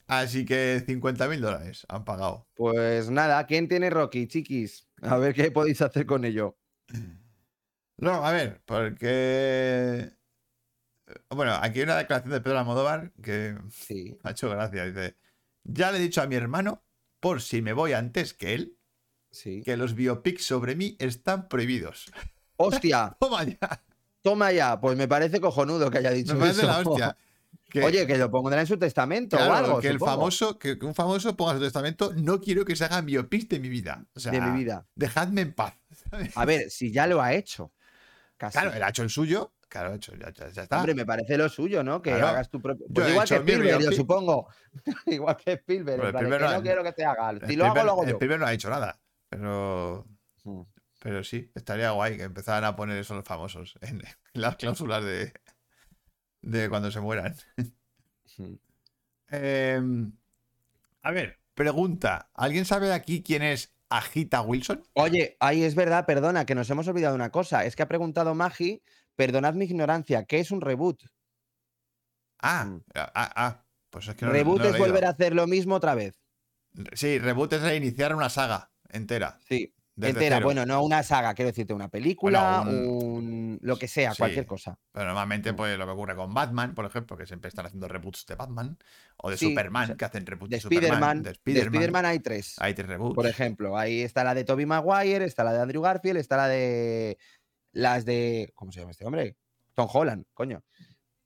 Así 0.07 0.45
que 0.45 0.83
50 0.87 1.27
mil 1.29 1.41
dólares 1.41 1.85
han 1.89 2.05
pagado. 2.05 2.47
Pues 2.55 3.11
nada, 3.11 3.45
¿quién 3.47 3.67
tiene 3.69 3.91
Rocky, 3.91 4.27
chiquis? 4.29 4.89
A 5.03 5.17
ver 5.19 5.35
qué 5.35 5.51
podéis 5.51 5.83
hacer 5.83 6.07
con 6.07 6.25
ello. 6.25 6.57
No, 8.01 8.25
a 8.25 8.31
ver, 8.31 8.63
porque. 8.65 10.13
Bueno, 11.31 11.53
aquí 11.61 11.81
hay 11.81 11.85
una 11.85 11.97
declaración 11.97 12.33
de 12.33 12.41
Pedro 12.41 12.61
Almodóvar 12.61 13.13
que 13.21 13.57
Sí. 13.71 14.13
me 14.13 14.19
ha 14.29 14.31
hecho 14.31 14.49
gracia. 14.49 14.85
Dice: 14.87 15.17
Ya 15.65 15.91
le 15.91 15.99
he 15.99 16.03
dicho 16.03 16.23
a 16.23 16.29
mi 16.29 16.37
hermano, 16.37 16.85
por 17.19 17.43
si 17.43 17.61
me 17.61 17.73
voy 17.73 17.95
antes 17.95 18.35
que 18.35 18.55
él, 18.55 18.79
Sí. 19.33 19.63
que 19.65 19.77
los 19.77 19.97
biopics 19.97 20.45
sobre 20.47 20.77
mí 20.77 20.95
están 21.01 21.49
prohibidos. 21.49 22.13
Hostia, 22.57 23.17
Toma 23.21 23.43
ya. 23.43 23.59
Toma 24.23 24.53
ya. 24.53 24.81
Pues 24.81 24.97
me 24.97 25.09
parece 25.09 25.41
cojonudo 25.41 25.91
que 25.91 25.99
haya 25.99 26.11
dicho 26.11 26.35
Me 26.35 26.41
parece 26.41 26.61
eso. 26.63 26.67
la 26.69 26.79
hostia. 26.81 27.17
Que, 27.71 27.83
Oye, 27.85 28.07
que 28.07 28.17
lo 28.17 28.31
pondrá 28.31 28.59
en 28.63 28.67
su 28.67 28.79
testamento 28.79 29.37
claro, 29.37 29.53
o 29.53 29.55
algo. 29.57 29.81
que 29.81 29.89
el 29.89 29.95
supongo, 29.99 30.13
famoso, 30.13 30.59
que, 30.59 30.79
un 30.81 30.95
famoso 30.95 31.37
ponga 31.37 31.53
en 31.53 31.59
su 31.59 31.65
testamento, 31.65 32.13
no 32.17 32.41
quiero 32.41 32.65
que 32.65 32.75
se 32.75 32.87
hagan 32.87 33.05
biopics 33.05 33.47
de 33.51 33.61
mi 33.61 33.69
vida. 33.69 34.07
O 34.15 34.21
sea, 34.21 34.33
de 34.33 34.41
mi 34.41 34.57
vida. 34.59 34.87
Dejadme 34.95 35.43
en 35.43 35.53
paz. 35.53 35.75
A 36.35 36.47
ver, 36.47 36.71
si 36.71 36.91
ya 36.93 37.07
lo 37.07 37.21
ha 37.21 37.35
hecho. 37.35 37.71
Casi. 38.39 38.53
Claro, 38.59 38.73
él 38.73 38.83
ha 38.83 38.89
hecho 38.89 39.03
el 39.03 39.11
suyo. 39.11 39.53
Claro, 39.69 39.93
hecho, 39.93 40.15
ya, 40.17 40.33
ya- 40.33 40.63
está. 40.63 40.79
Hombre, 40.79 40.95
me 40.95 41.05
parece 41.05 41.37
lo 41.37 41.47
suyo, 41.51 41.85
¿no? 41.85 42.01
Que 42.01 42.11
Claro. 42.13 42.29
hagas 42.29 42.49
tu 42.49 42.59
propio. 42.63 42.87
Yo 42.89 42.95
Pues 42.95 43.07
he 43.07 43.11
igual 43.11 43.29
que 43.29 43.35
hecho 43.35 43.43
Spielberg, 43.43 43.71
yo 43.73 43.79
biopic. 43.81 43.99
supongo. 43.99 44.49
igual 45.07 45.37
que 45.37 45.53
Spielberg. 45.53 46.01
Que 46.17 46.39
no 46.39 46.63
quiero 46.63 46.83
que 46.83 46.93
te 46.93 47.05
haga. 47.05 47.33
Si 47.47 47.53
El 47.53 47.59
lo 47.59 47.67
hago, 47.67 47.75
lo 47.85 47.91
hago 47.93 48.05
el 48.05 48.11
yo. 48.13 48.19
primero 48.19 48.41
no 48.41 48.47
ha 48.47 48.51
dicho 48.51 48.71
nada. 48.71 48.99
Pero. 49.29 50.07
Mm. 50.45 50.63
Pero 51.01 51.23
sí, 51.23 51.51
estaría 51.55 51.93
guay 51.93 52.17
que 52.17 52.25
empezaran 52.25 52.65
a 52.65 52.75
poner 52.77 52.99
eso 52.99 53.15
los 53.15 53.25
famosos 53.25 53.79
en, 53.81 54.01
en 54.01 54.03
las 54.35 54.57
cláusulas 54.57 55.05
de, 55.05 55.33
de 56.43 56.69
cuando 56.69 56.91
se 56.91 57.01
mueran. 57.01 57.35
Mm. 58.37 58.55
Em, 59.31 60.13
a 61.03 61.11
ver, 61.11 61.39
pregunta. 61.55 62.31
¿Alguien 62.35 62.65
sabe 62.65 62.93
aquí 62.93 63.23
quién 63.23 63.43
es 63.43 63.75
Agita 63.89 64.43
Wilson? 64.43 64.83
Oye, 64.95 65.37
ahí 65.41 65.63
es 65.63 65.75
verdad, 65.75 66.07
perdona, 66.07 66.45
que 66.47 66.55
nos 66.55 66.69
hemos 66.71 66.89
olvidado 66.89 67.15
una 67.15 67.31
cosa. 67.31 67.65
Es 67.65 67.77
que 67.77 67.83
ha 67.83 67.89
preguntado 67.89 68.35
Magi, 68.35 68.83
perdonad 69.17 69.55
mi 69.55 69.65
ignorancia, 69.67 70.25
¿qué 70.25 70.41
es 70.41 70.51
un 70.51 70.61
reboot? 70.61 71.03
Ah, 72.41 72.65
Mm. 72.65 72.83
ah, 72.95 73.13
ah, 73.15 73.33
ah, 73.37 73.65
Pues 73.91 74.09
es 74.09 74.15
que 74.15 74.27
no, 74.27 74.33
reboot 74.33 74.61
no 74.61 74.69
es 74.69 74.79
volver 74.79 75.05
a 75.05 75.11
hacer 75.11 75.35
lo 75.35 75.47
mismo 75.47 75.75
otra 75.75 75.95
vez. 75.95 76.21
Sí, 76.93 77.19
reboot 77.19 77.53
es 77.55 77.63
reiniciar 77.63 78.15
una 78.15 78.29
saga 78.29 78.71
entera. 78.91 79.39
Sí. 79.49 79.75
Desde 79.99 80.11
Entera, 80.13 80.37
cero. 80.37 80.45
bueno, 80.47 80.65
no 80.65 80.83
una 80.83 81.03
saga, 81.03 81.35
quiero 81.35 81.49
decirte, 81.51 81.75
una 81.75 81.89
película, 81.89 82.63
Bueno, 82.65 82.81
un... 82.89 83.59
lo 83.63 83.77
que 83.77 83.89
sea, 83.89 84.13
Sí. 84.13 84.19
cualquier 84.19 84.47
cosa. 84.47 84.79
Pero 84.93 85.07
normalmente, 85.07 85.53
pues 85.55 85.77
lo 85.77 85.85
que 85.87 85.91
ocurre 85.91 86.15
con 86.15 86.33
Batman, 86.33 86.75
por 86.75 86.87
ejemplo, 86.87 87.17
que 87.17 87.27
siempre 87.27 87.49
están 87.49 87.67
haciendo 87.67 87.89
reboots 87.89 88.25
de 88.27 88.37
Batman. 88.37 88.79
O 89.17 89.31
de 89.31 89.37
Sí, 89.37 89.49
Superman, 89.49 89.83
o 89.83 89.87
sea, 89.89 89.97
que 89.97 90.05
hacen 90.05 90.25
reboots 90.25 90.51
De 90.51 90.61
Superman. 90.61 90.85
Spider-Man, 90.85 91.23
de 91.25 91.31
de 91.53 91.61
Spider-Man. 91.63 92.05
Hay 92.07 92.21
tres. 92.21 92.55
Hay 92.59 92.75
tres 92.75 92.87
reboots. 92.87 93.17
Por 93.17 93.27
ejemplo, 93.27 93.77
ahí 93.77 94.03
está 94.03 94.23
la 94.23 94.35
de 94.35 94.45
Tobey 94.45 94.67
Maguire, 94.67 95.25
está 95.25 95.43
la 95.43 95.53
de 95.53 95.61
Andrew 95.61 95.83
Garfield, 95.83 96.19
está 96.19 96.37
la 96.37 96.47
de 96.49 97.19
las 97.73 98.05
de 98.05 98.53
¿cómo 98.55 98.71
se 98.71 98.79
llama 98.81 98.93
este 98.93 99.05
hombre? 99.05 99.37
Tom 99.75 99.89
Holland, 99.93 100.25
coño. 100.33 100.63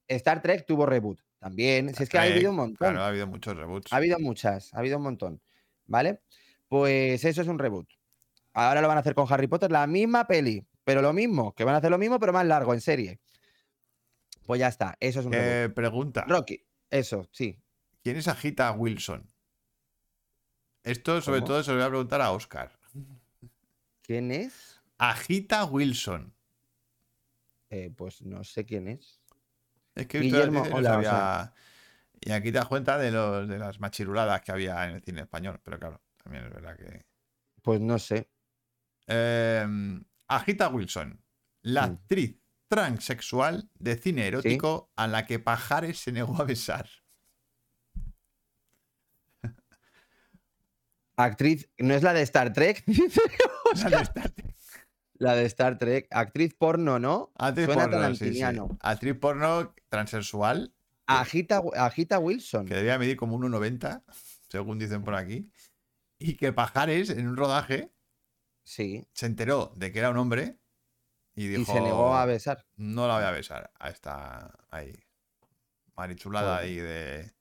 Star 0.09 0.41
Trek 0.43 0.65
tuvo 0.67 0.87
reboot 0.87 1.21
también. 1.39 1.95
Si 1.95 2.03
es 2.05 2.09
que 2.09 2.19
ha 2.19 2.23
habido 2.23 2.51
un 2.51 2.57
montón. 2.57 2.77
Claro, 2.77 3.03
ha 3.03 3.09
habido 3.09 3.27
muchos 3.27 3.57
reboots. 3.57 3.93
Ha 3.93 3.97
habido 3.97 4.19
muchas, 4.19 4.73
ha 4.75 4.79
habido 4.79 4.97
un 4.97 5.05
montón. 5.05 5.41
¿Vale? 5.87 6.23
Pues 6.69 7.25
eso 7.25 7.43
es 7.43 7.49
un 7.49 7.59
reboot. 7.59 7.89
Ahora 8.55 8.81
lo 8.81 8.89
van 8.89 8.99
a 8.99 9.01
hacer 9.01 9.15
con 9.15 9.27
Harry 9.33 9.47
Potter, 9.47 9.71
la 9.71 9.87
misma 9.87 10.27
peli, 10.27 10.67
pero 10.85 11.01
lo 11.01 11.13
mismo, 11.13 11.55
que 11.55 11.65
van 11.65 11.75
a 11.75 11.79
hacer 11.79 11.91
lo 11.91 11.99
mismo, 11.99 12.19
pero 12.19 12.33
más 12.33 12.47
largo, 12.47 12.75
en 12.75 12.81
serie. 12.81 13.21
Pues 14.47 14.59
ya 14.61 14.69
está, 14.69 14.97
eso 15.01 15.21
es 15.21 15.27
un. 15.27 15.33
Eh, 15.35 15.71
pregunta: 15.75 16.25
Rocky, 16.29 16.65
eso, 16.91 17.29
sí. 17.33 17.59
¿quién 18.03 18.17
es 18.17 18.29
Agita 18.29 18.73
Wilson? 18.73 19.31
Esto, 20.83 21.21
sobre 21.23 21.39
¿Cómo? 21.41 21.47
todo, 21.47 21.63
se 21.63 21.71
lo 21.71 21.77
voy 21.77 21.87
a 21.87 21.89
preguntar 21.89 22.21
a 22.21 22.33
Oscar. 22.33 22.77
¿Quién 24.03 24.33
es? 24.33 24.81
Agita 24.99 25.65
Wilson. 25.65 26.35
Eh, 27.71 27.91
pues 27.97 28.21
no 28.23 28.45
sé 28.45 28.67
quién 28.67 28.89
es. 28.89 29.21
Es 29.95 30.07
que 30.07 30.21
Guillermo, 30.21 30.65
no 30.67 30.77
hola, 30.77 30.91
sabía- 30.91 31.55
Y 32.21 32.33
aquí 32.33 32.53
te 32.53 32.59
das 32.59 32.67
cuenta 32.67 32.99
de, 32.99 33.11
los, 33.11 33.49
de 33.49 33.59
las 33.59 33.81
machiruladas 33.81 34.43
que 34.43 34.53
había 34.53 34.85
en 34.85 34.97
el 34.97 35.03
cine 35.03 35.23
español. 35.23 35.61
Pero 35.63 35.79
claro, 35.79 36.03
también 36.23 36.45
es 36.45 36.51
verdad 36.53 36.77
que. 36.77 37.05
Pues 37.63 37.81
no 37.81 37.99
sé. 37.99 38.29
Eh, 39.07 39.67
Agita 40.29 40.69
Wilson, 40.69 41.21
la 41.63 41.87
Mm. 41.87 41.91
actriz 41.93 42.37
transexual 42.69 43.69
de 43.79 43.97
cine 43.97 44.27
erótico 44.27 44.91
a 44.97 45.07
la 45.07 45.27
que 45.27 45.39
Pajares 45.39 45.99
se 45.99 46.13
negó 46.13 46.41
a 46.41 46.45
besar. 46.45 46.89
Actriz, 51.17 51.69
¿no 51.79 51.95
es 51.95 52.03
la 52.03 52.13
de 52.15 52.23
Star 52.23 52.53
Trek? 52.53 52.83
La 53.75 53.89
de 53.91 54.03
Star 54.03 54.31
Trek. 54.31 54.55
la 55.15 55.35
de 55.35 55.45
Star 55.47 55.79
Trek. 55.79 56.07
Actriz 56.11 56.55
porno, 56.55 56.99
¿no? 56.99 57.33
Actriz 57.37 57.67
Suena 57.67 57.89
porno, 57.89 58.15
sí. 58.15 58.41
Actriz 58.81 59.15
porno 59.19 59.75
transexual 59.89 60.75
Agita, 61.07 61.63
Agita 61.77 62.19
Wilson. 62.19 62.67
que 62.67 62.75
debía 62.75 62.99
medir 62.99 63.17
como 63.17 63.37
1,90, 63.39 64.03
según 64.49 64.79
dicen 64.79 65.03
por 65.05 65.15
aquí. 65.15 65.51
Y 66.19 66.35
que 66.37 66.53
Pajares, 66.53 67.11
en 67.11 67.29
un 67.29 67.37
rodaje, 67.37 67.91
Sí. 68.65 69.07
se 69.13 69.27
enteró 69.27 69.73
de 69.77 69.93
que 69.93 69.99
era 69.99 70.11
un 70.11 70.17
hombre 70.19 70.59
y 71.35 71.49
dijo: 71.49 71.63
y 71.63 71.65
se 71.65 71.81
negó 71.81 72.15
a 72.15 72.25
besar. 72.27 72.67
No 72.77 73.07
la 73.09 73.15
voy 73.17 73.25
a 73.25 73.31
besar 73.31 73.73
a 73.79 73.89
esta 73.91 74.53
ahí. 74.71 74.93
Marichulada 75.97 76.57
Joder. 76.57 76.69
ahí 76.69 76.77
de. 76.77 77.23
de 77.23 77.33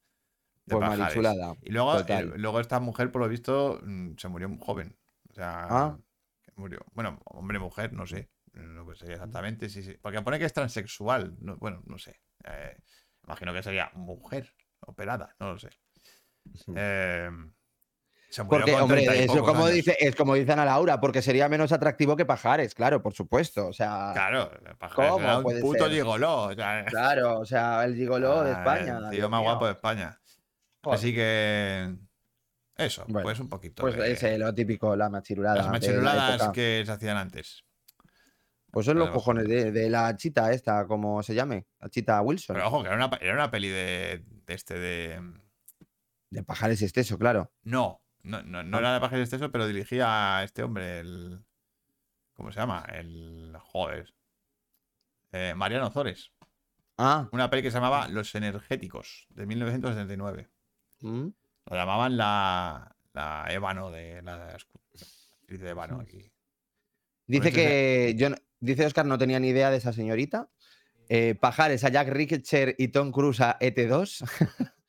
Pues 0.68 0.80
marichulada. 0.90 1.56
Y 1.62 1.72
luego, 1.72 1.94
luego 2.36 2.60
esta 2.60 2.80
mujer, 2.80 3.12
por 3.12 3.22
lo 3.22 3.28
visto, 3.30 3.80
mm, 3.84 4.16
se 4.18 4.28
murió 4.28 4.50
muy 4.50 4.60
joven. 4.60 4.98
O 5.30 5.34
sea, 5.34 5.68
Ah. 5.70 5.98
que 6.42 6.52
murió. 6.56 6.80
Bueno, 6.94 7.20
hombre, 7.26 7.60
mujer, 7.60 7.94
no 7.94 8.06
sé. 8.06 8.30
No 8.54 8.94
sé 8.96 9.14
exactamente. 9.14 9.70
Sí, 9.70 9.82
sí. 9.82 9.98
Porque 10.02 10.22
pone 10.22 10.38
que 10.40 10.46
es 10.46 10.54
transexual. 10.54 11.36
no- 11.40 11.56
bueno, 11.58 11.82
no 11.86 11.98
sé. 11.98 12.20
Eh, 12.46 12.78
Imagino 13.24 13.54
que 13.54 13.62
sería 13.64 13.92
mujer 13.94 14.52
operada, 14.82 15.36
no 15.40 15.54
lo 15.54 15.60
sé. 15.60 15.70
Eh, 16.76 17.30
se 18.32 18.46
Porque, 18.46 18.74
hombre, 18.74 19.04
30 19.04 19.16
y 19.16 19.20
eso 19.26 19.34
pocos 19.34 19.48
como 19.52 19.64
años. 19.66 19.76
dice, 19.76 19.98
es 20.00 20.16
como 20.16 20.34
dicen 20.36 20.58
a 20.58 20.66
Laura, 20.66 21.00
porque 21.02 21.22
sería 21.22 21.50
menos 21.50 21.72
atractivo 21.72 22.16
que 22.16 22.26
Pajares, 22.26 22.74
claro, 22.74 23.02
por 23.04 23.14
supuesto. 23.14 23.68
O 23.68 23.74
sea, 23.74 24.12
Claro, 24.14 24.50
Pajares 24.80 25.12
¿Cómo 25.12 25.24
era 25.26 25.38
un 25.38 25.44
puede 25.44 25.62
puto 25.62 25.84
ser? 25.86 25.94
gigoló. 25.94 26.44
o 26.44 26.54
sea, 26.56 26.86
claro, 26.86 27.40
o 27.40 27.46
sea, 27.46 27.84
el 27.84 27.96
gigoló 27.96 28.44
de 28.44 28.52
ah, 28.52 28.58
España. 28.60 29.00
el 29.04 29.10
tío 29.12 29.30
más 29.30 29.42
mío. 29.42 29.50
guapo 29.52 29.66
de 29.66 29.72
España. 29.74 30.18
Joder. 30.84 30.98
Así 30.98 31.14
que. 31.14 31.94
Eso, 32.78 33.04
Bueno, 33.08 33.24
pues 33.24 33.40
un 33.40 33.50
poquito. 33.50 33.82
Pues 33.82 33.96
de- 33.98 34.12
ese, 34.14 34.38
lo 34.40 34.56
típico, 34.56 34.96
la 34.96 35.10
machirulada. 35.10 35.58
las 35.58 35.66
la 35.66 35.72
machiruladas 35.74 36.50
que 36.50 36.84
se 36.86 36.92
hacían 36.92 37.18
antes. 37.18 37.64
Pues 38.72 38.86
son 38.86 38.98
los 38.98 39.08
Pero- 39.10 39.16
cojones 39.16 39.48
de, 39.50 39.72
de 39.74 39.90
la 39.90 40.16
chita 40.16 40.54
esta, 40.54 40.88
como 40.88 41.22
se 41.22 41.36
llame, 41.36 41.66
la 41.82 41.90
chita 41.90 42.22
Wilson. 42.22 42.56
Pero 42.56 42.68
ojo, 42.68 42.82
que 42.82 42.88
era 42.88 42.96
una, 43.06 43.18
era 43.20 43.34
una 43.34 43.52
peli 43.52 43.68
de, 43.68 44.24
de 44.46 44.54
este 44.54 44.80
de. 44.80 45.20
De 46.30 46.44
Pajares 46.44 46.82
Esteso, 46.82 47.18
claro. 47.20 47.52
No, 47.64 48.02
no, 48.24 48.42
no, 48.44 48.64
no 48.64 48.80
era 48.80 48.94
de 48.94 49.00
Pajares 49.00 49.24
Exceso, 49.28 49.52
pero 49.52 49.68
dirigía 49.68 50.38
a 50.38 50.44
este 50.44 50.64
hombre, 50.64 51.00
el. 51.00 51.44
¿Cómo 52.34 52.52
se 52.52 52.60
llama? 52.60 52.86
El. 52.92 53.56
Joder. 53.60 54.14
Eh, 55.32 55.54
Mariano 55.56 55.90
Zores. 55.92 56.32
Ah, 56.98 57.28
Una 57.32 57.50
peli 57.50 57.62
que 57.64 57.72
se 57.72 57.78
llamaba 57.78 58.08
Los 58.10 58.36
Energéticos, 58.36 59.26
de 59.30 59.46
1979. 59.46 60.50
mm, 61.02 61.28
Lo 61.68 61.76
llamaban 61.76 62.18
la. 62.18 62.96
La 63.14 63.46
Ébano 63.50 63.92
de. 63.92 64.22
La 64.22 64.56
actriz 64.56 65.60
de 65.62 65.70
Ébano 65.70 66.00
aquí. 66.00 66.32
Dice 67.28 67.52
que. 67.52 68.16
Yo, 68.18 68.30
no- 68.30 68.38
dice 68.60 68.86
Oscar, 68.86 69.06
no 69.06 69.18
tenía 69.18 69.40
ni 69.40 69.50
idea 69.50 69.70
de 69.72 69.78
esa 69.78 69.94
señorita. 69.94 70.50
Eh, 71.10 71.36
Pajares 71.36 71.84
a 71.84 71.90
Jack 71.90 72.08
Reacher 72.08 72.76
y 72.78 72.88
Tom 72.90 73.12
Cruise 73.12 73.42
a 73.42 73.58
ET2. 73.60 74.24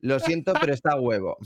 Lo 0.00 0.18
siento, 0.20 0.52
pero 0.60 0.72
está 0.74 0.92
a 0.92 1.00
huevo. 1.00 1.36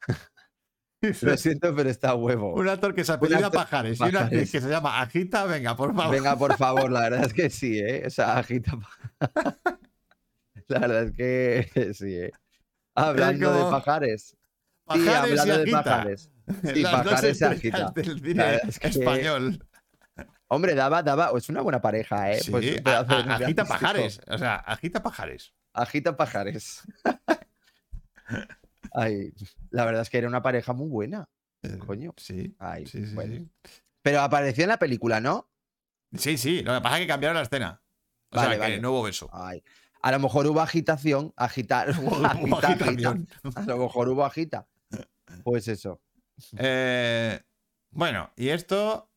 Lo 1.22 1.36
siento, 1.36 1.74
pero 1.74 1.88
está 1.90 2.10
a 2.10 2.14
huevo. 2.14 2.54
Un 2.54 2.68
actor 2.68 2.94
que 2.94 3.04
se 3.04 3.12
apellida 3.12 3.38
actor- 3.46 3.52
Pajares 3.52 4.00
y 4.00 4.02
una 4.02 4.06
actriz 4.20 4.22
Pajares. 4.30 4.50
que 4.52 4.60
se 4.60 4.68
llama 4.68 5.00
Agita, 5.00 5.44
venga, 5.44 5.76
por 5.76 5.94
favor. 5.94 6.14
Venga, 6.14 6.36
por 6.36 6.56
favor, 6.58 6.90
la 6.90 7.00
verdad 7.02 7.24
es 7.26 7.32
que 7.34 7.50
sí, 7.50 7.78
¿eh? 7.78 8.04
O 8.06 8.10
sea, 8.10 8.38
agita. 8.38 8.72
pa- 8.78 9.58
La 10.68 10.78
verdad 10.80 11.02
es 11.04 11.12
que 11.12 11.94
sí, 11.94 12.14
¿eh? 12.16 12.32
Hablando 12.94 13.52
de 13.52 13.70
pajares. 13.70 14.22
Sí, 14.30 14.36
Pajares 14.84 15.06
y 15.06 15.38
hablando 15.38 15.58
de 15.64 15.70
pajares. 15.70 16.30
Sí, 16.74 16.82
Las 16.82 16.92
Pajares 17.04 17.40
y 17.40 17.44
Agita. 17.44 17.92
del 17.94 18.06
La 18.06 18.14
cine 18.20 18.34
verdad 18.44 18.60
es 18.68 18.78
que- 18.78 18.88
español. 18.88 19.66
Hombre, 20.48 20.74
daba, 20.74 21.02
daba. 21.02 21.30
Es 21.36 21.48
una 21.48 21.60
buena 21.60 21.80
pareja, 21.80 22.32
¿eh? 22.32 22.40
Sí, 22.40 22.50
Pues 22.52 22.80
a- 22.86 22.98
a- 23.00 23.34
agita 23.36 23.64
pajares. 23.64 24.20
O 24.28 24.38
sea, 24.38 24.56
agita 24.56 25.02
pajares. 25.02 25.52
Agita 25.72 26.16
pajares. 26.16 26.82
Ay, 28.92 29.32
la 29.70 29.84
verdad 29.84 30.02
es 30.02 30.10
que 30.10 30.18
era 30.18 30.28
una 30.28 30.42
pareja 30.42 30.72
muy 30.72 30.88
buena. 30.88 31.28
Eh, 31.62 31.78
Coño. 31.78 32.14
Sí. 32.16 32.54
Ay, 32.58 32.86
Sí, 32.86 33.06
sí, 33.06 33.14
bueno. 33.14 33.34
sí. 33.36 33.50
Pero 34.02 34.20
apareció 34.20 34.64
en 34.64 34.68
la 34.68 34.78
película, 34.78 35.20
¿no? 35.20 35.48
Sí, 36.16 36.38
sí. 36.38 36.62
Lo 36.62 36.74
que 36.74 36.80
pasa 36.80 36.96
es 36.96 37.00
que 37.02 37.06
cambiaron 37.08 37.36
la 37.36 37.42
escena. 37.42 37.82
O 38.30 38.36
Vale, 38.36 38.56
sea, 38.56 38.66
que 38.66 38.80
no 38.80 38.90
hubo 38.92 39.02
beso. 39.02 39.28
Ay. 39.32 39.62
A 40.02 40.12
lo 40.12 40.20
mejor 40.20 40.46
hubo 40.46 40.60
agitación, 40.60 41.32
agitar, 41.36 41.90
Hubo 42.00 42.24
agita, 42.26 42.68
agita. 42.68 42.84
agitación. 42.84 43.28
A 43.56 43.62
lo 43.62 43.78
mejor 43.78 44.08
hubo 44.08 44.24
agita. 44.24 44.68
Pues 45.42 45.66
eso. 45.68 46.00
Eh, 46.56 47.40
bueno, 47.90 48.30
y 48.36 48.48
esto. 48.50 49.10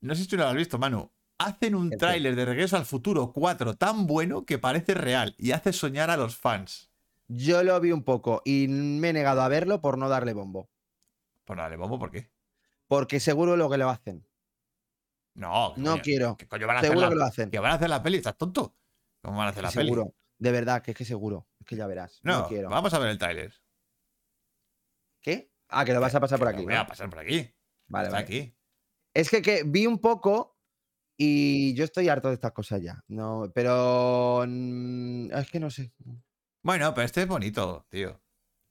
No 0.00 0.14
sé 0.14 0.22
si 0.22 0.28
tú 0.28 0.36
lo 0.36 0.46
has 0.46 0.54
visto, 0.54 0.78
Manu. 0.78 1.10
Hacen 1.38 1.74
un 1.74 1.90
tráiler 1.90 2.36
de 2.36 2.44
Regreso 2.44 2.76
al 2.76 2.86
Futuro 2.86 3.32
4 3.32 3.74
tan 3.74 4.06
bueno 4.06 4.44
que 4.46 4.58
parece 4.58 4.94
real 4.94 5.34
y 5.36 5.50
hace 5.52 5.72
soñar 5.72 6.08
a 6.10 6.16
los 6.16 6.36
fans. 6.36 6.90
Yo 7.28 7.62
lo 7.62 7.80
vi 7.80 7.92
un 7.92 8.04
poco 8.04 8.42
y 8.44 8.66
me 8.68 9.10
he 9.10 9.12
negado 9.12 9.42
a 9.42 9.48
verlo 9.48 9.80
por 9.80 9.96
no 9.98 10.08
darle 10.08 10.32
bombo. 10.34 10.70
Pues 11.44 11.56
dale, 11.56 11.76
bombo, 11.76 11.98
¿por 11.98 12.10
qué? 12.10 12.30
Porque 12.86 13.20
seguro 13.20 13.56
lo 13.56 13.70
que 13.70 13.78
lo 13.78 13.88
hacen. 13.88 14.26
No, 15.34 15.74
No 15.76 15.92
coño, 15.92 16.02
quiero. 16.02 16.36
¿Qué 16.36 16.46
coño 16.46 16.66
van 16.66 16.76
a 16.76 16.78
hacer 16.80 16.90
Seguro 16.90 17.06
la, 17.06 17.10
que 17.12 17.18
lo 17.18 17.24
hacen. 17.24 17.50
que 17.50 17.58
van 17.58 17.72
a 17.72 17.74
hacer 17.74 17.90
la 17.90 18.02
peli? 18.02 18.18
¿Estás 18.18 18.36
tonto? 18.36 18.76
¿Cómo 19.22 19.38
van 19.38 19.48
a 19.48 19.50
hacer 19.50 19.62
la 19.64 19.70
peli? 19.70 19.88
Seguro. 19.88 20.14
De 20.38 20.52
verdad, 20.52 20.82
que 20.82 20.92
es 20.92 20.96
que 20.96 21.04
seguro. 21.04 21.48
Es 21.58 21.66
que 21.66 21.76
ya 21.76 21.86
verás. 21.86 22.20
No, 22.22 22.40
No, 22.42 22.48
quiero. 22.48 22.68
vamos 22.70 22.92
a 22.94 22.98
ver 22.98 23.08
el 23.08 23.18
tráiler. 23.18 23.52
¿Qué? 25.20 25.50
Ah, 25.68 25.84
que 25.84 25.92
lo 25.94 26.00
vas 26.00 26.14
a 26.14 26.20
pasar 26.20 26.38
por 26.38 26.48
Que 26.48 26.52
lo 26.52 26.58
aquí. 26.58 26.64
Voy 26.66 26.74
¿no? 26.74 26.80
a 26.80 26.86
pasar 26.86 27.08
por 27.10 27.18
aquí. 27.18 27.50
Vale, 27.88 28.08
Está 28.08 28.16
vale. 28.16 28.24
aquí. 28.24 28.54
Es 29.14 29.30
que, 29.30 29.42
que 29.42 29.62
vi 29.64 29.86
un 29.86 29.98
poco 29.98 30.58
y 31.16 31.74
yo 31.74 31.84
estoy 31.84 32.08
harto 32.08 32.28
de 32.28 32.34
estas 32.34 32.52
cosas 32.52 32.82
ya. 32.82 33.02
No, 33.08 33.50
pero 33.54 34.44
mm, 34.46 35.32
es 35.32 35.50
que 35.50 35.60
no 35.60 35.70
sé. 35.70 35.92
Bueno, 36.64 36.92
pero 36.94 37.04
este 37.04 37.22
es 37.22 37.28
bonito, 37.28 37.86
tío. 37.90 38.20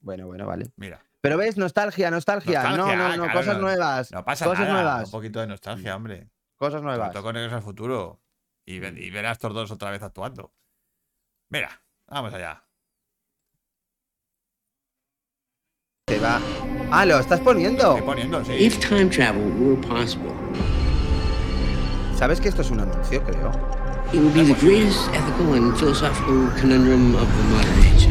Bueno, 0.00 0.26
bueno, 0.26 0.46
vale. 0.46 0.66
Mira. 0.76 1.02
Pero 1.20 1.38
ves, 1.38 1.56
nostalgia, 1.56 2.10
nostalgia. 2.10 2.62
no, 2.64 2.76
Nostalgia, 2.76 2.96
no, 2.96 3.08
no, 3.16 3.22
claro, 3.24 3.38
cosas 3.38 3.54
no- 3.56 3.62
nuevas. 3.62 4.10
No 4.12 4.24
pasa 4.24 4.44
cosas 4.44 4.68
nada. 4.68 4.72
nuevas. 4.82 5.04
Un 5.06 5.10
poquito 5.12 5.40
de 5.40 5.46
nostalgia, 5.46 5.96
hombre. 5.96 6.28
Cosas 6.56 6.82
nuevas. 6.82 7.12
todo 7.12 7.22
con 7.22 7.36
al 7.36 7.62
Futuro. 7.62 8.20
Y, 8.66 8.78
ve- 8.80 8.94
y 8.96 9.10
ver 9.10 9.26
a 9.26 9.32
estos 9.32 9.54
dos 9.54 9.70
otra 9.70 9.90
vez 9.90 10.02
actuando. 10.02 10.52
Mira, 11.50 11.70
vamos 12.06 12.34
allá. 12.34 12.64
Te 16.06 16.18
va. 16.18 16.40
Ah, 16.90 17.06
lo 17.06 17.18
estás 17.18 17.40
poniendo. 17.40 17.92
Estoy 17.92 18.02
poniendo, 18.06 18.44
sí. 18.44 18.52
If 18.52 18.78
time 18.86 19.06
travel 19.06 19.52
were 19.58 19.80
possible, 19.86 20.32
¿Sabes 22.16 22.40
que 22.40 22.48
esto 22.48 22.62
es 22.62 22.70
un 22.70 22.80
anuncio, 22.80 23.22
creo? 23.24 23.50
It 24.12 24.20
would 24.20 24.34
be 24.34 24.42
the 24.44 24.54
greatest 24.60 25.08
ethical 25.10 25.54
and 25.54 25.76
philosophical 25.78 26.48
conundrum 26.60 27.14
of 27.14 27.36
the 27.36 27.42
modern 27.44 27.78
age. 27.84 28.08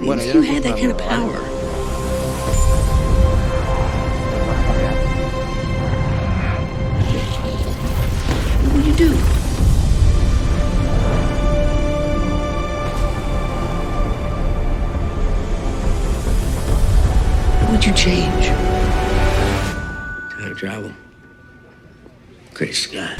Bueno, 0.00 0.22
if 0.22 0.34
you 0.34 0.42
had 0.42 0.62
that 0.62 0.78
kind 0.78 0.92
of 0.92 0.98
power, 0.98 1.38
what 8.62 8.72
would 8.74 8.86
you 8.86 8.94
do? 8.94 9.12
What 17.62 17.70
would 17.72 17.84
you 17.84 17.92
change? 17.94 18.65
Travel. 20.56 20.90
Gray 22.54 22.72
sky. 22.72 23.14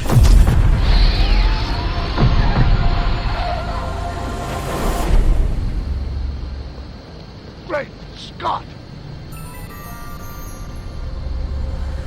Great 7.66 7.88
Scott! 8.16 8.64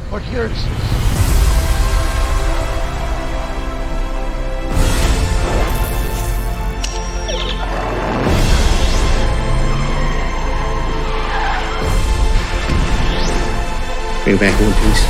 What 0.10 0.24
year 0.32 0.46
is 0.46 0.66
this? 0.66 0.99
Bring 14.30 14.38
back 14.42 14.62
one 14.62 14.74
piece. 14.74 15.06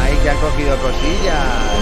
Ay, 0.00 0.16
que 0.22 0.30
han 0.30 0.36
cogido 0.38 0.76
cosillas. 0.76 1.80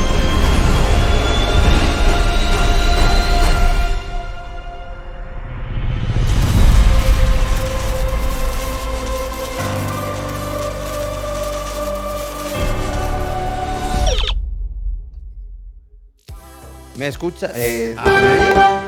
¿Me 16.97 17.09
escucha? 17.09 17.51
Eh, 17.55 17.95
Ah. 17.99 18.85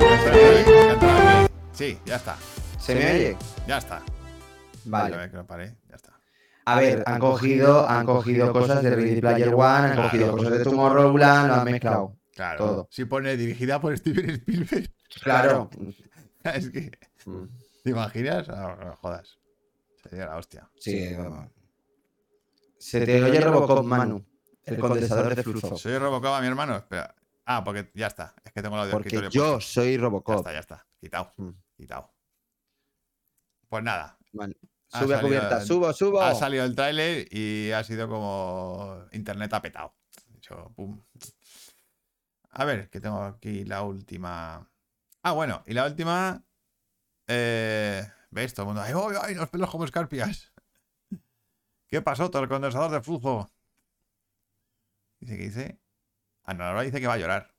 Sí, 1.75 1.99
ya 2.07 2.17
está. 2.17 2.37
¿Se 2.79 2.95
me 2.95 3.05
oye? 3.05 3.37
Ya 3.67 3.77
está. 3.77 4.01
Vale. 4.85 5.31
que 5.31 5.37
lo 5.37 5.47
paré. 5.47 5.77
Ya 5.89 5.97
está. 5.97 6.19
A 6.67 6.77
ver, 6.79 7.03
han 7.07 7.19
cogido, 7.19 7.89
han 7.89 8.07
cogido 8.07 8.53
cosas 8.53 8.83
de 8.83 8.91
Ready 8.95 9.21
Player 9.21 9.55
One, 9.55 9.65
han 9.65 9.93
Claro. 9.93 10.03
cogido 10.03 10.33
cosas 10.37 10.53
de 10.59 10.65
Tomorrowland, 10.65 11.49
lo 11.49 11.55
han 11.55 11.65
mezclado. 11.65 12.17
Claro. 12.35 12.59
Todo. 12.59 12.89
Si 12.91 13.05
pone 13.07 13.37
dirigida 13.37 13.81
por 13.81 13.97
Steven 13.99 14.31
Spielberg. 14.31 14.91
Claro. 15.23 15.71
es 16.45 16.71
que. 16.71 16.91
¿Te 17.83 17.91
imaginas? 17.91 18.49
Ah, 18.49 18.77
no 18.85 18.97
jodas. 18.97 19.39
Sería 20.09 20.27
la 20.27 20.37
hostia. 20.37 20.71
Sí, 20.79 21.13
vamos. 21.15 21.51
Se 22.79 23.05
te 23.05 23.23
oye 23.23 23.41
Robocop, 23.41 23.85
Manu. 23.85 24.25
El 24.65 24.79
condensador 24.79 25.35
de 25.35 25.43
flujo. 25.43 25.77
Soy 25.77 25.99
Robocop 25.99 26.33
a 26.35 26.41
mi 26.41 26.47
hermano. 26.47 26.77
Espera. 26.77 27.15
Ah, 27.47 27.65
porque 27.65 27.91
ya 27.95 28.07
está. 28.07 28.35
Es 28.45 28.53
que 28.53 28.63
tengo 28.63 28.77
el 28.77 28.83
audio 28.83 28.93
Porque 28.93 29.09
escritorio 29.09 29.31
yo 29.31 29.53
puesto. 29.55 29.73
soy 29.73 29.95
Ya 29.97 30.01
Robocop. 30.03 30.37
está, 30.37 30.53
ya 30.53 30.61
está. 30.61 30.87
Quitado. 31.01 31.33
Mm. 31.37 31.51
Quitado. 31.77 32.11
Pues 33.69 33.83
nada. 33.83 34.17
Ha 34.39 34.47
Sube 34.93 35.15
a 35.15 35.21
cubierta. 35.21 35.61
Subo, 35.65 35.93
subo. 35.93 36.21
Ha 36.21 36.35
salido 36.35 36.65
el 36.65 36.75
tráiler 36.75 37.27
y 37.31 37.71
ha 37.71 37.85
sido 37.85 38.09
como 38.09 39.05
internet 39.13 39.53
ha 39.53 39.63
petado. 39.63 39.95
Ha 40.29 40.33
dicho, 40.35 40.73
pum. 40.75 41.01
A 42.51 42.65
ver, 42.65 42.91
que 42.91 43.01
tengo 43.01 43.23
aquí 43.23 43.65
la 43.65 43.83
última. 43.83 44.69
Ah, 45.23 45.33
bueno, 45.33 45.63
y 45.67 45.75
la 45.75 45.87
última. 45.87 46.43
Eh, 47.29 48.05
¿Ves? 48.31 48.53
Todo 48.55 48.65
el 48.65 48.67
mundo. 48.75 48.83
¡Ay, 48.83 48.93
ay, 48.95 49.17
ay! 49.23 49.35
Los 49.37 49.49
pelos 49.49 49.71
como 49.71 49.85
escarpias. 49.85 50.53
¿Qué 51.87 52.03
pasó? 52.03 52.31
Todo 52.31 52.43
el 52.43 52.49
condensador 52.49 52.91
de 52.91 53.01
flujo. 53.01 53.49
Dice 55.21 55.37
que 55.37 55.43
dice. 55.45 55.81
Ah, 56.45 56.55
no, 56.55 56.65
ahora 56.65 56.83
dice 56.83 57.01
que 57.01 57.07
va 57.07 57.15
a 57.15 57.19
llorar. 57.19 57.55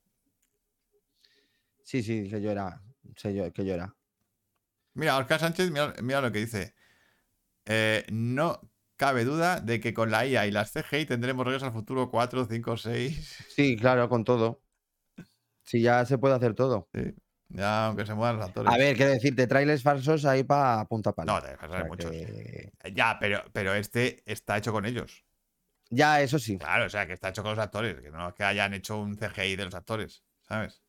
Sí, 1.83 2.03
sí, 2.03 2.29
que 2.29 2.41
llora. 2.41 2.81
sé 3.15 3.33
yo- 3.33 3.51
que 3.53 3.63
llora. 3.65 3.95
Mira, 4.93 5.17
Oscar 5.17 5.39
Sánchez, 5.39 5.71
mira, 5.71 5.93
mira 6.01 6.21
lo 6.21 6.31
que 6.31 6.39
dice. 6.39 6.73
Eh, 7.65 8.05
no 8.11 8.59
cabe 8.95 9.23
duda 9.23 9.59
de 9.59 9.79
que 9.79 9.93
con 9.93 10.11
la 10.11 10.25
IA 10.25 10.45
y 10.47 10.51
las 10.51 10.71
CGI 10.71 11.05
tendremos 11.05 11.45
regreso 11.45 11.65
al 11.65 11.73
futuro 11.73 12.09
4, 12.09 12.45
5, 12.45 12.77
6. 12.77 13.45
Sí, 13.55 13.75
claro, 13.77 14.09
con 14.09 14.23
todo. 14.23 14.61
Sí, 15.63 15.81
ya 15.81 16.05
se 16.05 16.17
puede 16.17 16.35
hacer 16.35 16.53
todo. 16.53 16.89
Ya, 17.49 17.87
aunque 17.87 18.05
se 18.05 18.13
muevan 18.13 18.37
los 18.37 18.47
actores. 18.47 18.73
A 18.73 18.77
ver, 18.77 18.95
quiero 18.95 19.11
decirte, 19.11 19.45
trailers 19.47 19.83
falsos 19.83 20.25
ahí 20.25 20.43
para 20.43 20.85
punta 20.85 21.11
pala. 21.13 21.33
No, 21.33 21.41
te 21.41 21.49
dejas 21.49 21.69
O 21.69 21.73
sea 21.73 21.85
muchos. 21.85 22.11
que- 22.11 22.71
Ya, 22.93 23.17
pero, 23.19 23.43
pero 23.53 23.73
este 23.73 24.23
está 24.25 24.57
hecho 24.57 24.71
con 24.71 24.85
ellos. 24.85 25.23
Ya, 25.89 26.21
eso 26.21 26.39
sí. 26.39 26.57
Claro, 26.57 26.85
o 26.85 26.89
sea, 26.89 27.05
que 27.05 27.13
está 27.13 27.29
hecho 27.29 27.43
con 27.43 27.51
los 27.51 27.59
actores. 27.59 27.99
Que 28.01 28.09
no 28.11 28.29
es 28.29 28.33
que 28.33 28.43
hayan 28.43 28.73
hecho 28.73 28.97
un 28.97 29.17
CGI 29.17 29.55
de 29.55 29.65
los 29.65 29.75
actores, 29.75 30.23
¿sabes? 30.41 30.81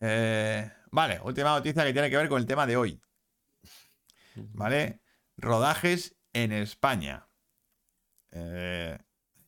Eh, 0.00 0.70
vale, 0.92 1.20
última 1.24 1.50
noticia 1.50 1.84
que 1.84 1.92
tiene 1.92 2.08
que 2.08 2.16
ver 2.16 2.28
con 2.28 2.40
el 2.40 2.46
tema 2.46 2.66
de 2.66 2.76
hoy. 2.76 3.00
¿Vale? 4.36 5.00
Rodajes 5.38 6.16
en 6.32 6.52
España. 6.52 7.28
Eh, 8.32 8.98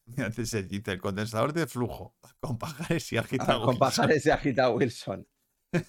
se 0.44 0.62
dice 0.62 0.92
el 0.92 1.00
condensador 1.00 1.52
de 1.52 1.66
flujo 1.66 2.16
con 2.40 2.58
pajares 2.58 3.12
y 3.12 3.16
Ah, 3.18 3.20
agita 3.20 3.46
con 3.46 3.60
Wilson. 3.60 3.78
pajares 3.78 4.22
se 4.22 4.32
agita 4.32 4.70
Wilson. 4.70 5.28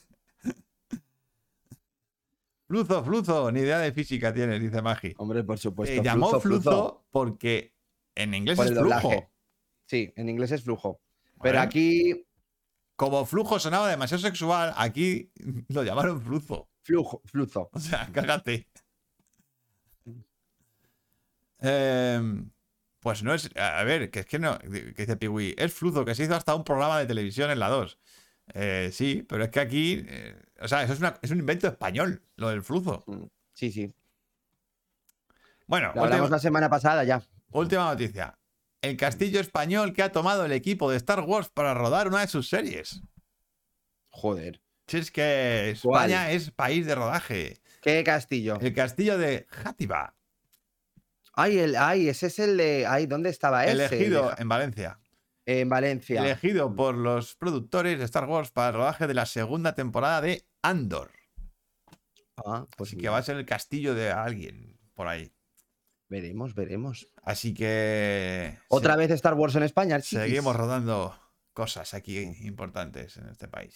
Fluzo, 2.67 3.03
fluzo, 3.03 3.51
ni 3.51 3.59
idea 3.59 3.79
de 3.79 3.91
física 3.91 4.33
tienes, 4.33 4.61
dice 4.61 4.81
Magi. 4.81 5.13
Hombre, 5.17 5.43
por 5.43 5.57
supuesto. 5.59 5.93
Eh, 5.93 6.01
llamó 6.01 6.29
fluzo, 6.39 6.41
fluzo. 6.61 7.05
porque 7.11 7.75
en 8.15 8.33
inglés 8.33 8.55
Por 8.55 8.67
es 8.67 8.77
flujo. 8.79 9.29
Sí, 9.87 10.13
en 10.15 10.29
inglés 10.29 10.51
es 10.51 10.63
flujo. 10.63 11.01
Pero 11.41 11.59
aquí, 11.59 12.25
Como 12.95 13.25
flujo 13.25 13.59
sonaba 13.59 13.89
demasiado 13.89 14.21
sexual, 14.23 14.73
aquí 14.77 15.33
lo 15.67 15.83
llamaron 15.83 16.21
fluzo. 16.21 16.69
flujo, 16.83 17.21
fluzo. 17.25 17.69
O 17.73 17.79
sea, 17.79 18.07
cágate. 18.13 18.69
Em, 21.61 22.51
pues 22.99 23.23
no 23.23 23.33
es. 23.33 23.49
A 23.55 23.83
ver, 23.83 24.11
que 24.11 24.19
es 24.21 24.25
que 24.25 24.39
no. 24.39 24.57
Que 24.59 24.93
dice 24.97 25.15
Piwi, 25.17 25.55
es 25.57 25.73
fluzo, 25.73 26.03
que 26.05 26.15
se 26.15 26.23
hizo 26.23 26.35
hasta 26.35 26.55
un 26.55 26.63
programa 26.63 26.99
de 26.99 27.05
televisión 27.05 27.49
en 27.51 27.59
la 27.59 27.69
2. 27.69 27.97
Eh, 28.53 28.89
sí, 28.91 29.23
pero 29.27 29.43
es 29.45 29.49
que 29.49 29.59
aquí. 29.59 30.03
eh, 30.07 30.35
o 30.59 30.67
sea, 30.67 30.83
eso 30.83 30.93
es, 30.93 30.99
una- 30.99 31.17
es 31.21 31.31
un 31.31 31.39
invento 31.39 31.67
español, 31.67 32.21
lo 32.35 32.49
del 32.49 32.61
fluzo. 32.63 33.03
Sí, 33.53 33.71
sí. 33.71 33.93
Bueno, 35.67 35.91
Lo 35.95 36.01
hablamos 36.03 36.21
última, 36.25 36.35
la 36.35 36.39
semana 36.39 36.69
pasada 36.69 37.03
ya. 37.03 37.21
última 37.51 37.85
noticia. 37.85 38.37
El 38.81 38.97
castillo 38.97 39.39
español 39.39 39.93
que 39.93 40.01
ha 40.03 40.11
tomado 40.11 40.43
el 40.45 40.51
equipo 40.51 40.89
de 40.91 40.97
Star 40.97 41.21
Wars 41.21 41.49
para 41.49 41.73
rodar 41.73 42.07
una 42.07 42.21
de 42.21 42.27
sus 42.27 42.49
series. 42.49 43.01
Joder. 44.09 44.61
Si 44.87 44.97
es 44.97 45.11
que 45.11 45.77
¿Cuál? 45.81 46.09
España 46.11 46.31
es 46.31 46.51
país 46.51 46.85
de 46.85 46.95
rodaje. 46.95 47.61
¿Qué 47.81 48.03
castillo? 48.03 48.57
El 48.59 48.73
castillo 48.73 49.17
de 49.17 49.45
Játiva, 49.49 50.15
Ay, 51.33 51.59
el, 51.59 51.75
ay, 51.75 52.09
ese 52.09 52.27
es 52.27 52.39
el 52.39 52.57
de. 52.57 52.85
Ay, 52.87 53.05
¿dónde 53.05 53.29
estaba 53.29 53.63
ese? 53.65 53.71
elegido 53.73 54.33
en 54.37 54.49
Valencia. 54.49 54.99
En 55.45 55.69
Valencia. 55.69 56.21
Elegido 56.21 56.75
por 56.75 56.95
los 56.95 57.35
productores 57.35 57.97
de 57.99 58.05
Star 58.05 58.25
Wars 58.25 58.51
para 58.51 58.69
el 58.69 58.75
rodaje 58.75 59.07
de 59.07 59.13
la 59.13 59.25
segunda 59.25 59.73
temporada 59.73 60.21
de 60.21 60.45
Andor. 60.61 61.11
Ah, 62.45 62.65
pues 62.77 62.89
Así 62.91 62.97
que 62.97 63.09
va 63.09 63.17
a 63.17 63.23
ser 63.23 63.37
el 63.37 63.45
castillo 63.45 63.93
de 63.95 64.11
alguien 64.11 64.79
por 64.93 65.07
ahí. 65.07 65.31
veremos, 66.09 66.53
veremos. 66.55 67.07
Así 67.23 67.53
que. 67.53 68.57
Otra 68.67 68.93
se- 68.93 68.99
vez 68.99 69.11
Star 69.11 69.33
Wars 69.33 69.55
en 69.55 69.63
España. 69.63 69.99
chiquis. 70.01 70.19
Seguimos 70.19 70.55
rodando 70.55 71.17
cosas 71.53 71.93
aquí 71.93 72.17
importantes 72.41 73.17
en 73.17 73.29
este 73.29 73.47
país. 73.47 73.75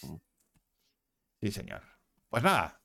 Sí, 1.40 1.50
señor. 1.50 1.82
Pues 2.28 2.42
nada. 2.42 2.80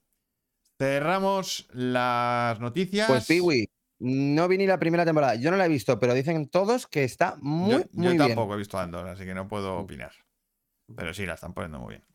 Cerramos 0.78 1.68
las 1.74 2.60
noticias. 2.60 3.08
Pues 3.08 3.28
Piwi, 3.28 3.70
no 4.04 4.48
vi 4.48 4.58
ni 4.58 4.66
la 4.66 4.80
primera 4.80 5.06
temporada. 5.06 5.36
Yo 5.36 5.52
no 5.52 5.58
la 5.58 5.66
he 5.66 5.70
visto, 5.70 6.00
pero 6.00 6.14
dicen 6.14 6.50
todos 6.50 6.88
que 6.88 7.04
está 7.04 7.36
muy, 7.40 7.72
yo, 7.72 7.80
yo 7.80 7.86
muy 7.94 8.08
bien. 8.08 8.18
tampoco 8.18 8.56
he 8.56 8.58
visto 8.58 8.80
Andor, 8.80 9.08
así 9.08 9.26
que 9.26 9.34
no 9.36 9.48
puedo 9.48 9.78
opinar. 9.78 10.12
Pero 10.96 11.14
sí, 11.14 11.26
la 11.26 11.36
están 11.36 11.54
poniendo 11.54 11.80
muy 11.80 11.96
bien. 11.96 12.06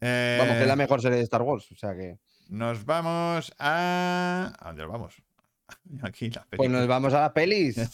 Eh, 0.00 0.36
Vamos, 0.40 0.54
que 0.56 0.62
es 0.62 0.68
la 0.68 0.76
mejor 0.76 1.02
serie 1.02 1.18
de 1.18 1.24
Star 1.24 1.42
Wars. 1.42 1.70
O 1.72 1.76
sea 1.76 1.94
que. 1.94 2.18
Nos 2.48 2.84
vamos 2.84 3.52
a. 3.58 4.52
¿A 4.58 4.66
dónde 4.68 4.82
nos 4.82 4.92
vamos? 4.92 5.22
Aquí 6.02 6.30
la 6.30 6.46
Pues 6.56 6.70
nos 6.70 6.86
vamos 6.86 7.12
a 7.14 7.20
las 7.20 7.32
pelis. 7.32 7.76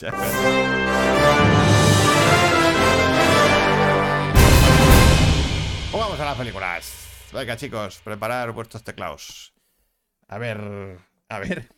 Pues 5.91 6.03
vamos 6.03 6.21
a 6.21 6.25
las 6.25 6.37
películas. 6.37 7.29
Venga, 7.33 7.57
chicos, 7.57 8.01
preparar 8.05 8.53
vuestros 8.53 8.83
teclados. 8.85 9.55
A 10.29 10.39
ver. 10.39 10.99
A 11.29 11.39
ver. 11.39 11.69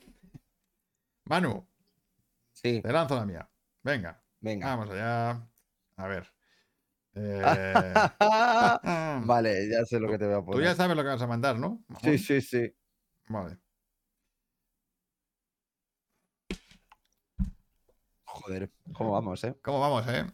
Manu, 1.25 1.67
Sí, 2.53 2.81
te 2.83 2.93
lanzo 2.93 3.17
la 3.17 3.25
mía. 3.25 3.49
Venga, 3.83 4.23
venga. 4.41 4.67
vamos 4.67 4.91
allá. 4.91 5.49
A 5.97 6.07
ver. 6.07 6.33
Eh, 7.13 7.93
vale, 9.25 9.69
ya 9.69 9.85
sé 9.85 9.99
lo 9.99 10.09
que 10.09 10.17
te 10.17 10.27
voy 10.27 10.35
a 10.35 10.39
Tú 10.39 10.45
poner. 10.47 10.63
ya 10.69 10.75
sabes 10.77 10.97
lo 10.97 11.03
que 11.03 11.09
vas 11.09 11.21
a 11.21 11.27
mandar, 11.27 11.59
¿no? 11.59 11.85
Sí, 12.03 12.17
sí, 12.19 12.41
sí. 12.41 12.73
Vale. 13.27 13.59
Joder, 18.25 18.71
¿cómo 18.93 19.13
vamos, 19.13 19.43
eh? 19.45 19.57
¿Cómo 19.63 19.81
vamos, 19.81 20.07
eh? 20.09 20.25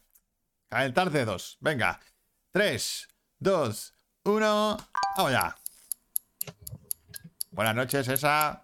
Calentar 0.69 1.11
dedos. 1.11 1.57
Venga. 1.61 1.99
3, 2.53 3.09
2, 3.39 3.95
1. 4.25 4.77
Vamos 5.17 5.33
ya. 5.33 5.57
Buenas 7.51 7.75
noches, 7.75 8.07
esa. 8.09 8.63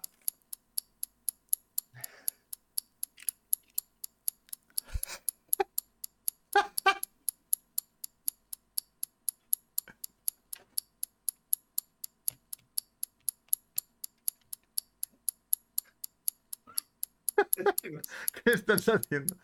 ¿Qué 18.73 18.79
estás 18.79 19.01
haciendo? 19.01 19.37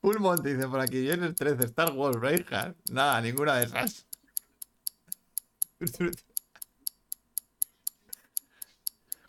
Pulmont 0.00 0.44
dice 0.44 0.66
por 0.66 0.80
aquí, 0.80 1.00
viernes 1.00 1.36
13, 1.36 1.66
Star 1.66 1.92
Wars, 1.92 2.18
Braveheart. 2.18 2.76
Nada, 2.90 3.20
ninguna 3.20 3.56
de 3.56 3.66
esas. 3.66 4.06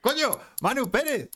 ¡Coño! 0.02 0.40
¡Manu 0.62 0.90
Pérez! 0.90 1.30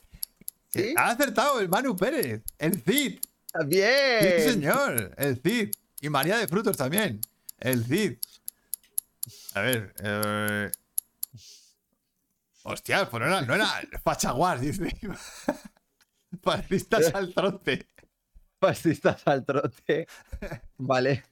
¿Sí? 0.68 0.94
Ha 0.96 1.10
acertado 1.10 1.60
el 1.60 1.68
Manu 1.68 1.96
Pérez, 1.96 2.42
el 2.58 2.82
Cid. 2.82 3.20
¡Bien! 3.66 4.20
Sí, 4.20 4.50
señor, 4.50 5.14
el 5.16 5.40
Cid. 5.40 5.70
Y 6.00 6.08
María 6.08 6.38
de 6.38 6.48
Frutos 6.48 6.76
también. 6.76 7.20
El 7.58 7.84
Cid. 7.84 8.18
A 9.54 9.60
ver, 9.60 9.94
eh... 10.02 10.72
Hostia, 12.64 13.08
pues 13.08 13.20
no 13.20 13.26
era, 13.26 13.40
no 13.42 13.54
era 13.54 13.66
Fachaguas, 14.02 14.60
dice. 14.60 14.94
Fascistas 16.42 17.10
al 17.14 17.32
trote. 17.32 17.86
Fascistas 18.60 19.26
al 19.26 19.44
trote. 19.44 20.06
Vale. 20.78 21.24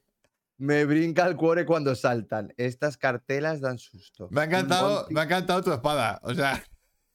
Me 0.59 0.85
brinca 0.85 1.27
el 1.27 1.37
cuore 1.37 1.67
cuando 1.67 1.95
saltan. 1.95 2.53
Estas 2.57 2.97
cartelas 2.97 3.61
dan 3.61 3.79
susto. 3.79 4.29
Me 4.31 4.41
ha 4.41 4.45
encantado, 4.45 5.07
me 5.11 5.21
ha 5.21 5.25
encantado 5.25 5.63
tu 5.63 5.73
espada. 5.73 6.19
O 6.23 6.35
sea, 6.35 6.63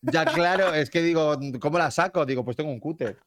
Ya, 0.02 0.26
claro, 0.26 0.74
es 0.74 0.90
que 0.90 1.02
digo, 1.02 1.38
¿cómo 1.60 1.78
la 1.78 1.92
saco? 1.92 2.26
Digo, 2.26 2.44
pues 2.44 2.58
tengo 2.58 2.72
un 2.72 2.80
cúter. 2.80 3.18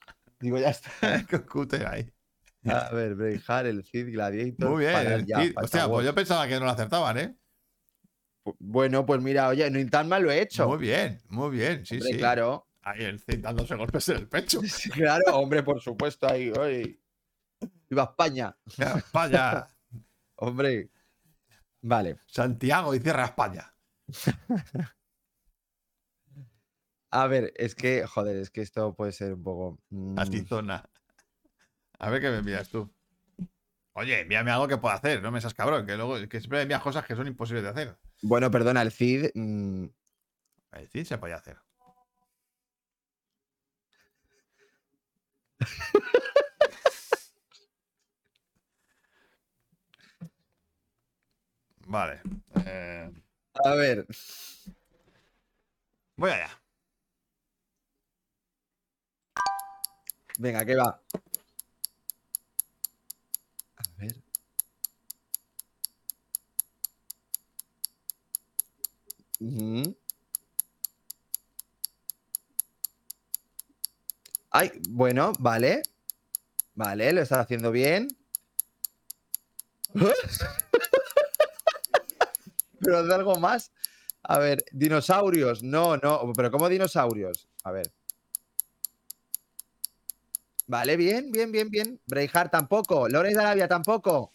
Digo, 0.40 0.58
ya 0.58 0.70
está. 0.70 0.90
con 1.30 1.42
cúter 1.42 1.86
ahí. 1.86 2.10
A 2.66 2.90
ver, 2.90 3.14
Braveheart, 3.14 3.66
el 3.66 3.84
Cid, 3.84 4.10
Gladiator. 4.12 4.70
Muy 4.70 4.84
bien. 4.84 5.12
el 5.12 5.26
ya, 5.26 5.40
Cid. 5.40 5.52
Hostia, 5.56 5.88
pues 5.88 6.06
yo 6.06 6.14
pensaba 6.14 6.48
que 6.48 6.58
no 6.58 6.64
lo 6.64 6.70
acertaban, 6.70 7.18
¿eh? 7.18 7.36
Bueno, 8.58 9.06
pues 9.06 9.20
mira, 9.22 9.48
oye, 9.48 9.70
no 9.70 9.90
tan 9.90 10.08
mal 10.08 10.22
lo 10.22 10.30
he 10.30 10.40
hecho. 10.40 10.68
Muy 10.68 10.78
bien, 10.78 11.20
muy 11.28 11.50
bien. 11.50 11.84
Sí, 11.86 11.96
Hombre, 11.96 12.12
sí. 12.12 12.18
Claro. 12.18 12.66
Ahí 12.84 13.02
el 13.04 13.18
Cid 13.18 13.38
dándose 13.40 13.74
golpes 13.76 14.08
en 14.10 14.16
el 14.18 14.28
pecho. 14.28 14.60
Claro, 14.92 15.36
hombre, 15.38 15.62
por 15.62 15.80
supuesto, 15.80 16.28
ahí. 16.28 16.50
oye. 16.50 17.00
Viva 17.88 18.04
España. 18.04 18.56
España. 18.78 19.68
Hombre. 20.36 20.90
Vale. 21.82 22.18
Santiago 22.26 22.94
y 22.94 22.98
cierra 23.00 23.24
España. 23.26 23.74
A 27.10 27.26
ver, 27.26 27.52
es 27.56 27.74
que, 27.74 28.06
joder, 28.06 28.36
es 28.36 28.50
que 28.50 28.60
esto 28.60 28.94
puede 28.94 29.12
ser 29.12 29.34
un 29.34 29.42
poco. 29.42 29.78
mm, 29.90 30.18
Atizona. 30.18 30.84
A 31.98 32.10
ver 32.10 32.20
qué 32.20 32.30
me 32.30 32.38
envías 32.38 32.68
tú. 32.68 32.92
Oye, 33.96 34.20
envíame 34.22 34.50
algo 34.50 34.66
que 34.66 34.76
pueda 34.78 34.96
hacer, 34.96 35.22
no 35.22 35.30
me 35.30 35.40
seas 35.40 35.54
cabrón, 35.54 35.86
que 35.86 35.96
luego 35.96 36.16
que 36.28 36.40
siempre 36.40 36.58
me 36.58 36.62
envías 36.62 36.82
cosas 36.82 37.06
que 37.06 37.14
son 37.14 37.28
imposibles 37.28 37.62
de 37.62 37.70
hacer. 37.70 37.96
Bueno, 38.22 38.50
perdona, 38.50 38.82
el 38.82 38.90
Cid. 38.90 39.30
mm, 39.34 39.84
Es 40.72 40.80
decir, 40.82 41.06
se 41.06 41.18
puede 41.18 41.34
hacer. 41.34 41.56
Vale. 51.86 52.20
eh, 52.66 53.10
a 53.64 53.74
ver. 53.74 54.06
voy 56.16 56.30
allá. 56.30 56.50
Venga, 60.38 60.64
¿qué 60.64 60.74
va? 60.76 61.00
A 63.76 63.82
ver. 63.98 64.14
Ujú. 69.40 69.94
Ay, 74.56 74.70
bueno, 74.88 75.32
vale. 75.40 75.82
Vale, 76.76 77.12
lo 77.12 77.22
estás 77.22 77.40
haciendo 77.40 77.72
bien. 77.72 78.06
Pero 82.80 82.98
haz 82.98 83.10
algo 83.10 83.34
más. 83.40 83.72
A 84.22 84.38
ver, 84.38 84.64
dinosaurios. 84.70 85.64
No, 85.64 85.96
no, 85.96 86.32
pero 86.36 86.52
¿cómo 86.52 86.68
dinosaurios? 86.68 87.48
A 87.64 87.72
ver. 87.72 87.90
Vale, 90.68 90.96
bien, 90.96 91.32
bien, 91.32 91.50
bien, 91.50 91.68
bien. 91.68 92.00
Braveheart 92.06 92.52
tampoco. 92.52 93.08
Lores 93.08 93.34
de 93.34 93.40
Arabia 93.40 93.66
tampoco. 93.66 94.30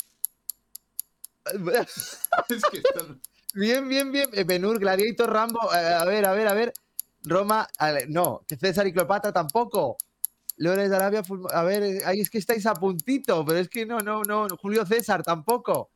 Es 2.49 2.63
que 2.71 2.77
esto- 2.79 3.15
Bien, 3.53 3.87
bien, 3.87 4.11
bien. 4.11 4.29
Benur, 4.45 4.79
Gladiator, 4.79 5.31
Rambo. 5.31 5.73
eh, 5.73 5.77
a 5.93 6.03
ver, 6.03 6.25
a 6.25 6.33
ver, 6.33 6.47
a 6.49 6.53
ver. 6.53 6.73
Roma. 7.23 7.67
a 7.77 7.91
ver, 7.91 8.09
no, 8.09 8.41
César 8.59 8.85
y 8.87 8.91
Cleopatra 8.93 9.31
tampoco. 9.31 9.97
Lores 10.59 10.89
de 10.89 10.95
Arabia. 10.95 11.23
A 11.53 11.63
ver, 11.63 11.83
eh, 11.83 12.01
ahí 12.05 12.19
es 12.19 12.29
que 12.29 12.37
estáis 12.37 12.65
a 12.65 12.73
puntito, 12.73 13.45
pero 13.45 13.59
es 13.59 13.69
que 13.69 13.85
no, 13.85 13.99
no, 13.99 14.23
no. 14.23 14.47
Julio 14.61 14.85
César 14.85 15.23
tampoco. 15.23 15.91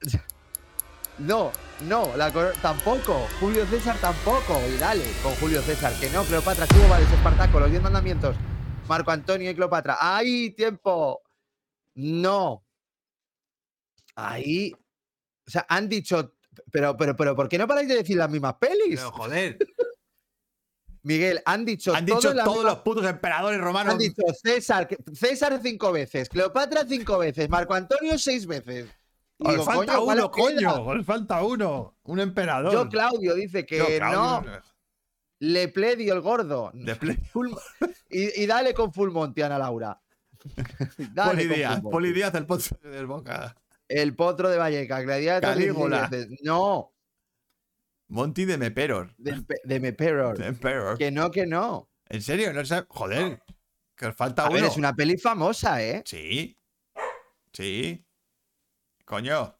No, 1.16 1.52
no, 1.82 2.10
tampoco. 2.60 3.28
Julio 3.38 3.64
César 3.66 3.96
tampoco. 4.00 4.60
Y 4.68 4.76
dale, 4.78 5.04
con 5.22 5.32
Julio 5.36 5.62
César. 5.62 5.92
Que 6.00 6.10
no, 6.10 6.24
Cleopatra, 6.24 6.66
Cubo, 6.66 6.88
Vales, 6.88 7.08
Espartaco, 7.08 7.60
los 7.60 7.70
diez 7.70 7.80
mandamientos. 7.80 8.34
Marco 8.88 9.12
Antonio 9.12 9.48
y 9.48 9.54
Cleopatra. 9.54 9.96
¡Ahí, 10.00 10.50
tiempo! 10.50 11.22
No. 11.94 12.64
Ahí. 14.16 14.72
O 15.46 15.50
sea, 15.52 15.64
han 15.68 15.88
dicho. 15.88 16.34
Pero, 16.72 16.96
pero, 16.96 17.14
pero, 17.14 17.36
¿por 17.36 17.48
qué 17.48 17.58
no 17.58 17.68
paráis 17.68 17.86
de 17.86 17.94
decir 17.94 18.16
las 18.16 18.28
mismas 18.28 18.54
pelis? 18.54 18.98
Pero 18.98 19.12
joder, 19.12 19.58
Miguel, 21.04 21.40
han 21.44 21.64
dicho. 21.64 21.94
han 21.94 22.04
dicho 22.04 22.20
todos 22.34 22.34
misma- 22.56 22.62
los 22.64 22.78
putos 22.80 23.04
emperadores 23.06 23.60
romanos. 23.60 23.92
Han 23.92 23.98
dicho 23.98 24.22
César, 24.42 24.88
César 25.12 25.60
cinco 25.62 25.92
veces, 25.92 26.28
Cleopatra 26.28 26.84
cinco 26.88 27.18
veces, 27.18 27.48
Marco 27.48 27.74
Antonio 27.74 28.18
seis 28.18 28.46
veces. 28.46 28.88
Y 29.38 29.48
digo, 29.50 29.64
falta 29.64 29.96
coño, 29.96 30.04
¿cuál 30.04 30.18
uno, 30.18 30.30
coño. 30.30 30.82
Os 31.00 31.04
falta 31.06 31.42
uno. 31.42 31.96
Un 32.04 32.20
emperador. 32.20 32.72
Yo, 32.72 32.88
Claudio, 32.88 33.34
dice 33.34 33.66
que 33.66 33.78
Yo, 33.78 33.86
Claudio, 33.98 34.50
no. 34.52 34.62
Le 35.40 35.68
Pledio 35.68 36.14
el 36.14 36.20
gordo. 36.20 36.72
Full- 37.32 37.54
y, 38.08 38.42
y 38.42 38.46
dale 38.46 38.72
con 38.72 38.92
Full 38.92 39.10
Monty, 39.10 39.42
Ana 39.42 39.58
Laura. 39.58 40.00
Dale 41.12 41.30
Poli 41.32 41.48
con 41.48 41.56
Díaz, 41.56 41.72
Full 41.74 41.82
Monty. 41.82 41.92
Poli 41.92 42.12
Díaz, 42.12 42.34
el 42.34 42.46
potro 42.46 42.78
del 42.90 43.06
Boca. 43.06 43.56
El 43.88 44.14
potro 44.16 44.48
de 44.48 44.56
Valleca, 44.56 45.00
Gladiator. 45.02 45.54
16 45.56 45.74
Calígula. 45.76 46.10
No, 46.42 46.93
Monty 48.08 48.44
de 48.44 48.58
Meperor. 48.58 49.14
de, 49.18 49.44
de 49.64 49.80
Meperor. 49.80 50.38
De 50.38 50.46
Emperor. 50.46 50.98
Que 50.98 51.10
no, 51.10 51.30
que 51.30 51.46
no. 51.46 51.90
¿En 52.08 52.22
serio? 52.22 52.52
¿No 52.52 52.64
sabe? 52.64 52.86
Joder. 52.90 53.42
Que 53.96 54.06
os 54.06 54.16
falta 54.16 54.42
A 54.44 54.46
uno. 54.50 54.54
ver, 54.54 54.64
es 54.64 54.76
una 54.76 54.94
peli 54.94 55.16
famosa, 55.16 55.82
¿eh? 55.82 56.02
Sí. 56.04 56.58
Sí. 57.52 58.04
Coño. 59.04 59.56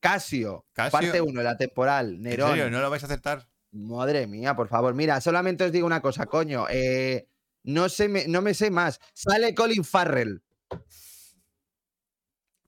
Casio, 0.00 0.66
Casio. 0.72 0.90
parte 0.90 1.20
1, 1.20 1.42
la 1.42 1.56
temporal, 1.56 2.14
¿En 2.16 2.22
Nerón. 2.22 2.50
serio? 2.50 2.70
¿No 2.70 2.80
lo 2.80 2.90
vais 2.90 3.04
a 3.04 3.06
aceptar? 3.06 3.48
Madre 3.70 4.26
mía, 4.26 4.56
por 4.56 4.66
favor. 4.68 4.94
Mira, 4.94 5.20
solamente 5.20 5.64
os 5.64 5.70
digo 5.72 5.86
una 5.86 6.02
cosa, 6.02 6.26
coño. 6.26 6.66
eh, 6.68 7.28
no, 7.62 7.88
sé, 7.88 8.08
me, 8.08 8.26
no 8.26 8.42
me 8.42 8.52
sé 8.54 8.70
más. 8.72 8.98
Sale 9.14 9.54
Colin 9.54 9.84
Farrell. 9.84 10.42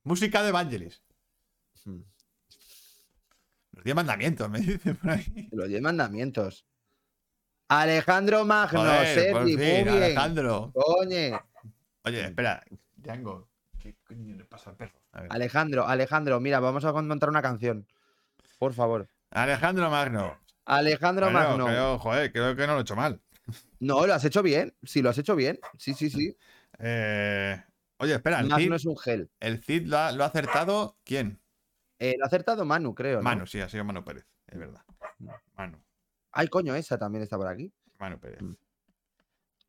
Música 0.04 0.42
de 0.42 0.50
Evangelis. 0.50 1.02
Hmm. 1.84 2.02
Los 3.84 3.92
diez 3.92 3.96
mandamientos, 3.96 4.48
me 4.48 4.58
dicen 4.62 4.96
por 4.96 5.10
ahí. 5.10 5.48
Los 5.52 5.68
diez 5.68 5.82
mandamientos. 5.82 6.64
Alejandro 7.68 8.44
Magno, 8.46 8.80
Joder, 8.80 9.32
por 9.32 9.42
Sergi, 9.42 9.56
fin, 9.56 9.58
muy 9.58 9.66
bien. 9.66 9.88
Alejandro. 9.88 10.72
Coño. 10.74 11.40
Oye, 12.04 12.20
espera. 12.24 12.62
Django. 12.96 13.48
¿Qué 13.78 13.94
coño 14.06 14.36
le 14.36 14.44
pasa 14.44 14.70
al 14.70 14.76
perro? 14.76 14.98
A 15.12 15.20
ver. 15.22 15.32
Alejandro, 15.32 15.86
Alejandro, 15.86 16.40
mira, 16.40 16.60
vamos 16.60 16.84
a 16.86 16.92
montar 16.94 17.28
una 17.28 17.42
canción. 17.42 17.86
Por 18.58 18.72
favor. 18.72 19.06
Alejandro 19.30 19.90
Magno. 19.90 20.38
Alejandro 20.64 21.26
Bueno, 21.30 21.48
Magno. 21.50 21.66
creo, 21.66 21.98
joder, 21.98 22.32
creo 22.32 22.56
que 22.56 22.66
no 22.66 22.72
lo 22.74 22.78
he 22.78 22.82
hecho 22.82 22.96
mal. 22.96 23.20
No, 23.80 24.06
lo 24.06 24.14
has 24.14 24.24
hecho 24.24 24.42
bien. 24.42 24.74
Sí, 24.82 25.02
lo 25.02 25.10
has 25.10 25.18
hecho 25.18 25.36
bien. 25.36 25.58
Sí, 25.78 25.92
sí, 25.92 26.08
sí. 26.08 26.34
Eh, 26.78 27.62
oye, 27.98 28.14
espera, 28.14 28.38
el 28.40 28.46
Cid, 28.46 28.50
Magno 28.52 28.76
es 28.76 28.86
un 28.86 28.96
gel. 28.96 29.30
el 29.40 29.62
Cid 29.62 29.86
lo, 29.88 29.98
ha, 29.98 30.12
lo 30.12 30.24
ha 30.24 30.28
acertado. 30.28 30.98
¿Quién? 31.04 31.38
Eh, 31.98 32.14
lo 32.18 32.24
ha 32.24 32.26
acertado 32.26 32.64
Manu, 32.64 32.94
creo. 32.94 33.18
¿no? 33.18 33.22
Manu, 33.22 33.46
sí, 33.46 33.60
ha 33.60 33.68
sido 33.68 33.84
Manu 33.84 34.04
Pérez. 34.04 34.26
Es 34.46 34.58
verdad. 34.58 34.82
Manu. 35.56 35.82
Ay, 36.32 36.48
coño, 36.48 36.74
esa 36.74 36.98
también 36.98 37.22
está 37.22 37.36
por 37.36 37.46
aquí. 37.46 37.72
Manu 37.98 38.18
Pérez. 38.18 38.42
Mm. 38.42 38.54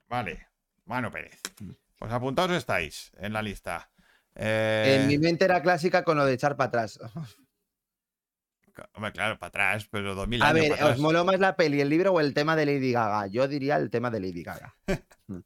Vale, 0.07 0.47
Manu 0.85 1.11
Pérez. 1.11 1.39
Mm. 1.59 1.71
Pues 1.97 2.11
apuntados 2.11 2.51
estáis 2.57 3.11
en 3.17 3.33
la 3.33 3.41
lista. 3.41 3.89
Eh, 4.35 4.99
En 5.01 5.07
mi 5.07 5.17
mente 5.17 5.45
era 5.45 5.61
clásica 5.61 6.03
con 6.03 6.17
lo 6.17 6.25
de 6.25 6.33
echar 6.33 6.57
para 6.57 6.67
atrás. 6.67 6.99
Hombre, 8.93 9.13
claro, 9.13 9.39
para 9.39 9.47
atrás, 9.47 9.87
pero 9.89 10.15
2000 10.15 10.41
A 10.41 10.49
años 10.49 10.69
ver. 10.69 10.83
¿os 10.83 10.99
moló 10.99 11.23
más 11.23 11.39
la 11.39 11.55
peli, 11.55 11.79
el 11.79 11.87
libro 11.89 12.11
o 12.11 12.19
el 12.19 12.33
tema 12.33 12.57
de 12.57 12.65
Lady 12.65 12.91
Gaga? 12.91 13.27
Yo 13.27 13.47
diría 13.47 13.77
el 13.77 13.89
tema 13.89 14.09
de 14.11 14.19
Lady 14.19 14.43
Gaga. 14.43 14.75
Mm. 15.27 15.39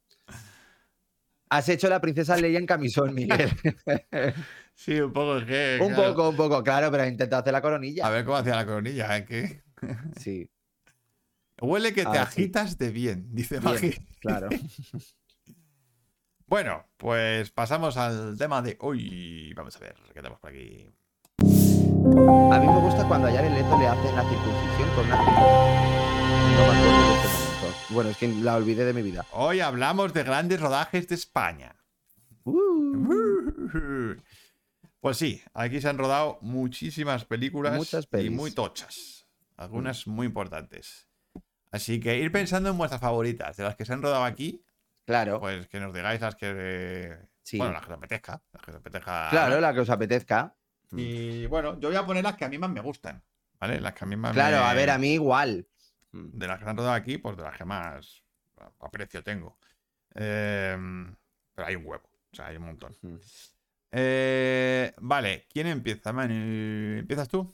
Has 1.48 1.68
hecho 1.70 1.88
la 1.88 2.00
princesa 2.00 2.36
Leia 2.36 2.58
en 2.58 2.66
camisón, 2.66 3.14
Miguel. 3.14 3.50
Sí, 4.80 4.98
un 4.98 5.12
poco 5.12 5.36
es 5.36 5.44
que. 5.44 5.78
un 5.82 5.92
claro, 5.92 6.14
poco, 6.14 6.28
un 6.30 6.36
poco, 6.36 6.64
claro, 6.64 6.90
pero 6.90 7.04
he 7.04 7.08
intentado 7.08 7.42
hacer 7.42 7.52
la 7.52 7.60
coronilla. 7.60 8.06
A 8.06 8.08
ver 8.08 8.24
cómo 8.24 8.38
hacía 8.38 8.56
la 8.56 8.64
coronilla, 8.64 9.14
¿eh? 9.18 9.62
Sí, 10.16 10.50
Huele 11.60 11.92
que 11.92 12.06
te 12.06 12.12
sí. 12.12 12.16
agitas 12.16 12.78
de 12.78 12.90
bien, 12.90 13.26
dice 13.30 13.60
bien, 13.60 13.74
Magi. 13.74 13.92
claro. 14.20 14.48
Bueno, 16.46 16.84
pues 16.96 17.50
pasamos 17.52 17.96
al 17.96 18.36
tema 18.36 18.60
de 18.60 18.76
hoy. 18.80 19.54
Vamos 19.54 19.76
a 19.76 19.78
ver, 19.78 19.94
¿qué 20.08 20.14
tenemos 20.14 20.40
por 20.40 20.50
aquí? 20.50 20.90
A 21.38 22.58
mí 22.58 22.66
me 22.66 22.80
gusta 22.80 23.06
cuando 23.06 23.28
a 23.28 23.30
Jared 23.30 23.52
Leto 23.52 23.78
le 23.78 23.86
hacen 23.86 24.16
la 24.16 24.28
circuncisión 24.28 24.88
con 24.96 25.06
una. 25.06 25.16
No 25.16 26.66
me 26.66 26.78
acuerdo 26.78 27.08
de 27.08 27.14
este 27.14 27.28
momento. 27.28 27.78
Bueno, 27.90 28.10
es 28.10 28.16
que 28.16 28.26
la 28.26 28.56
olvidé 28.56 28.84
de 28.84 28.92
mi 28.92 29.02
vida. 29.02 29.24
Hoy 29.30 29.60
hablamos 29.60 30.12
de 30.12 30.24
grandes 30.24 30.60
rodajes 30.60 31.06
de 31.06 31.14
España. 31.14 31.76
Uh, 32.42 34.16
Pues 35.00 35.16
sí, 35.16 35.42
aquí 35.54 35.80
se 35.80 35.88
han 35.88 35.98
rodado 35.98 36.38
muchísimas 36.42 37.24
películas 37.24 37.74
Muchas 37.76 38.06
y 38.12 38.30
muy 38.30 38.50
tochas. 38.52 39.26
Algunas 39.56 40.06
muy 40.06 40.26
importantes. 40.26 41.08
Así 41.70 42.00
que 42.00 42.18
ir 42.18 42.30
pensando 42.32 42.68
en 42.70 42.76
vuestras 42.78 43.00
favoritas. 43.00 43.56
De 43.56 43.62
las 43.64 43.76
que 43.76 43.84
se 43.84 43.92
han 43.92 44.02
rodado 44.02 44.24
aquí, 44.24 44.64
claro, 45.06 45.40
pues 45.40 45.68
que 45.68 45.80
nos 45.80 45.94
digáis 45.94 46.20
las 46.20 46.34
que. 46.34 47.16
Sí. 47.42 47.56
Bueno, 47.58 47.72
las 47.72 47.82
que 47.86 47.92
os 47.92 47.96
apetezca. 47.98 48.42
Las 48.52 48.62
que 48.62 48.70
os 48.72 48.76
apetezca. 48.76 49.28
claro, 49.30 49.60
la 49.60 49.72
que 49.72 49.80
os 49.80 49.90
apetezca. 49.90 50.54
Y 50.92 51.46
bueno, 51.46 51.78
yo 51.80 51.88
voy 51.88 51.96
a 51.96 52.04
poner 52.04 52.24
las 52.24 52.36
que 52.36 52.44
a 52.44 52.48
mí 52.48 52.58
más 52.58 52.70
me 52.70 52.80
gustan. 52.80 53.22
¿Vale? 53.60 53.80
Las 53.80 53.94
que 53.94 54.04
a 54.04 54.08
mí 54.08 54.16
más 54.16 54.32
Claro, 54.32 54.58
me- 54.58 54.64
a 54.64 54.74
ver, 54.74 54.90
a 54.90 54.98
mí 54.98 55.12
igual. 55.14 55.68
De 56.12 56.46
las 56.46 56.58
que 56.58 56.64
se 56.64 56.70
han 56.70 56.76
rodado 56.76 56.94
aquí, 56.94 57.18
pues 57.18 57.36
de 57.36 57.42
las 57.44 57.56
que 57.56 57.64
más 57.64 58.22
aprecio 58.80 59.22
tengo. 59.22 59.58
Em, 60.14 61.14
pero 61.54 61.68
hay 61.68 61.76
un 61.76 61.86
huevo. 61.86 62.10
O 62.32 62.36
sea, 62.36 62.46
hay 62.48 62.56
un 62.56 62.64
montón. 62.66 62.96
Eh, 63.92 64.92
vale, 65.00 65.46
¿quién 65.52 65.66
empieza, 65.66 66.12
Manu? 66.12 66.98
¿Empiezas 66.98 67.28
tú? 67.28 67.52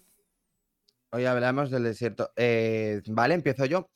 Hoy 1.10 1.24
hablamos 1.24 1.70
del 1.70 1.84
desierto. 1.84 2.30
Eh, 2.36 3.02
vale, 3.06 3.34
empiezo 3.34 3.64
yo. 3.64 3.88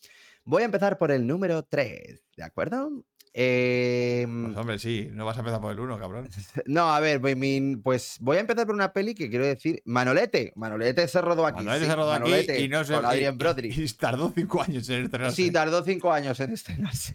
Voy 0.45 0.63
a 0.63 0.67
empezar 0.67 0.97
por 0.97 1.11
el 1.11 1.27
número 1.27 1.65
3, 1.65 2.23
¿de 2.37 2.43
acuerdo? 2.43 3.05
Eh, 3.33 4.27
Pues 4.27 4.57
hombre, 4.57 4.79
sí, 4.79 5.09
no 5.13 5.25
vas 5.25 5.37
a 5.37 5.41
empezar 5.41 5.61
por 5.61 5.71
el 5.71 5.79
1, 5.79 5.99
cabrón. 5.99 6.29
no, 6.67 6.93
a 6.93 6.99
ver, 7.01 7.21
pues 7.21 8.17
voy 8.21 8.37
a 8.39 8.41
empezar 8.41 8.67
por 8.67 8.75
una 8.75 8.93
peli 8.93 9.15
que 9.15 9.29
quiero 9.29 9.47
decir. 9.47 9.83
Manolete. 9.85 10.53
Manolete 10.57 11.07
se 11.07 11.21
rodó 11.21 11.47
aquí. 11.47 11.59
Manolete 11.59 11.85
sí, 11.85 11.91
se 11.91 11.97
rodó 11.97 12.13
aquí 12.13 12.23
Manolete, 12.23 12.61
y 12.61 12.69
no 12.69 12.85
se 12.85 12.95
con 12.95 13.05
Adrián 13.05 13.39
y-. 13.63 13.83
Y 13.83 13.89
tardó 13.91 14.33
5 14.35 14.63
años 14.63 14.89
en 14.89 15.05
estrenarse. 15.05 15.37
Sí, 15.37 15.51
tardó 15.51 15.85
cinco 15.85 16.13
años 16.13 16.41
en 16.41 16.53
estrenarse. 16.53 17.15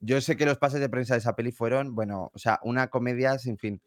Yo 0.00 0.20
sé 0.20 0.36
que 0.36 0.46
los 0.46 0.58
pases 0.58 0.80
de 0.80 0.88
prensa 0.88 1.14
de 1.14 1.18
esa 1.18 1.36
peli 1.36 1.52
fueron, 1.52 1.94
bueno, 1.94 2.30
o 2.34 2.38
sea, 2.38 2.58
una 2.62 2.88
comedia 2.88 3.38
sin 3.38 3.56
fin. 3.56 3.80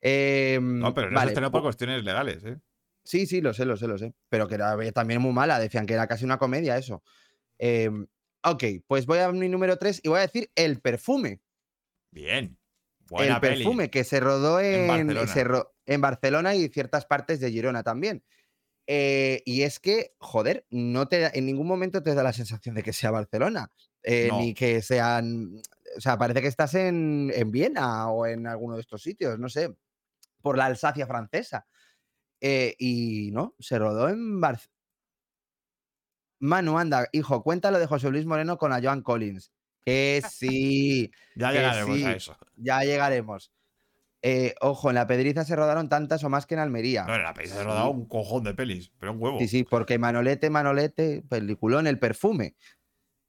Em, 0.00 0.78
No, 0.78 0.94
pero 0.94 1.10
no 1.10 1.16
vale, 1.16 1.34
se 1.34 1.50
por 1.50 1.62
cuestiones 1.62 2.04
legales, 2.04 2.44
¿eh? 2.44 2.58
Sí, 3.04 3.26
sí, 3.26 3.40
lo 3.40 3.54
sé, 3.54 3.64
lo 3.64 3.76
sé, 3.76 3.86
lo 3.88 3.96
sé. 3.98 4.14
Pero 4.28 4.46
que 4.48 4.54
era 4.56 4.74
eh, 4.84 4.92
también 4.92 5.20
muy 5.20 5.32
mala. 5.32 5.58
Decían 5.58 5.86
que 5.86 5.94
era 5.94 6.06
casi 6.06 6.24
una 6.24 6.38
comedia 6.38 6.76
eso. 6.76 7.02
Em, 7.58 8.06
ok, 8.44 8.64
pues 8.86 9.06
voy 9.06 9.18
a 9.20 9.32
mi 9.32 9.48
número 9.48 9.78
3 9.78 10.00
y 10.02 10.08
voy 10.08 10.18
a 10.18 10.22
decir 10.22 10.50
El 10.54 10.80
Perfume. 10.80 11.40
Bien. 12.12 12.58
Buena 13.08 13.36
el 13.36 13.40
peli. 13.40 13.56
Perfume, 13.64 13.90
que 13.90 14.04
se 14.04 14.20
rodó 14.20 14.60
En 14.60 14.82
en, 14.82 14.88
Barcelona. 14.88 15.26
se 15.32 15.44
ro- 15.44 15.74
en 15.86 16.00
Barcelona 16.00 16.54
y 16.54 16.68
ciertas 16.68 17.06
partes 17.06 17.40
de 17.40 17.50
Girona 17.50 17.82
también. 17.82 18.22
Eh, 18.86 19.42
y 19.46 19.62
es 19.62 19.80
que, 19.80 20.14
joder, 20.18 20.66
no 20.70 21.08
te 21.08 21.20
da- 21.20 21.30
en 21.34 21.46
ningún 21.46 21.66
momento 21.66 22.02
te 22.02 22.14
da 22.14 22.22
la 22.22 22.32
sensación 22.32 22.74
de 22.74 22.82
que 22.82 22.92
sea 22.92 23.10
Barcelona. 23.10 23.70
eh, 24.02 24.28
No. 24.30 24.38
Ni 24.40 24.54
que 24.54 24.82
sean. 24.82 25.60
O 25.96 26.00
sea, 26.00 26.18
parece 26.18 26.42
que 26.42 26.48
estás 26.48 26.74
en, 26.74 27.32
en 27.34 27.50
Viena 27.50 28.10
o 28.10 28.26
en 28.26 28.46
alguno 28.46 28.76
de 28.76 28.82
estos 28.82 29.02
sitios, 29.02 29.38
no 29.38 29.48
sé. 29.48 29.74
Por 30.40 30.56
la 30.56 30.66
Alsacia 30.66 31.06
francesa. 31.06 31.66
Eh, 32.40 32.76
y 32.78 33.30
no, 33.32 33.54
se 33.58 33.78
rodó 33.78 34.08
en 34.08 34.40
Barcelona. 34.40 34.74
Manu, 36.40 36.78
anda, 36.78 37.08
hijo, 37.12 37.42
cuéntalo 37.42 37.78
de 37.78 37.86
José 37.86 38.10
Luis 38.10 38.26
Moreno 38.26 38.58
con 38.58 38.70
la 38.70 38.80
Joan 38.80 39.02
Collins. 39.02 39.52
Que 39.84 40.22
sí, 40.30 41.10
Ya 41.34 41.48
que 41.50 41.58
llegaremos 41.58 41.96
sí. 41.96 42.04
a 42.04 42.12
eso. 42.12 42.36
ya 42.56 42.80
llegaremos. 42.82 43.52
Eh, 44.20 44.54
ojo, 44.60 44.88
en 44.88 44.96
la 44.96 45.06
Pedriza 45.06 45.44
se 45.44 45.54
rodaron 45.54 45.88
tantas 45.88 46.24
o 46.24 46.28
más 46.28 46.44
que 46.46 46.54
en 46.54 46.60
Almería. 46.60 47.04
No, 47.04 47.14
en 47.14 47.22
la 47.22 47.32
peli 47.34 47.48
se 47.48 47.62
rodado 47.62 47.90
un 47.90 48.08
cojón 48.08 48.42
de 48.42 48.52
pelis, 48.52 48.92
pero 48.98 49.12
un 49.12 49.22
huevo. 49.22 49.38
Sí, 49.38 49.46
sí, 49.46 49.64
porque 49.64 49.98
Manolete, 49.98 50.50
Manolete, 50.50 51.22
peliculón, 51.28 51.86
el 51.86 52.00
perfume. 52.00 52.56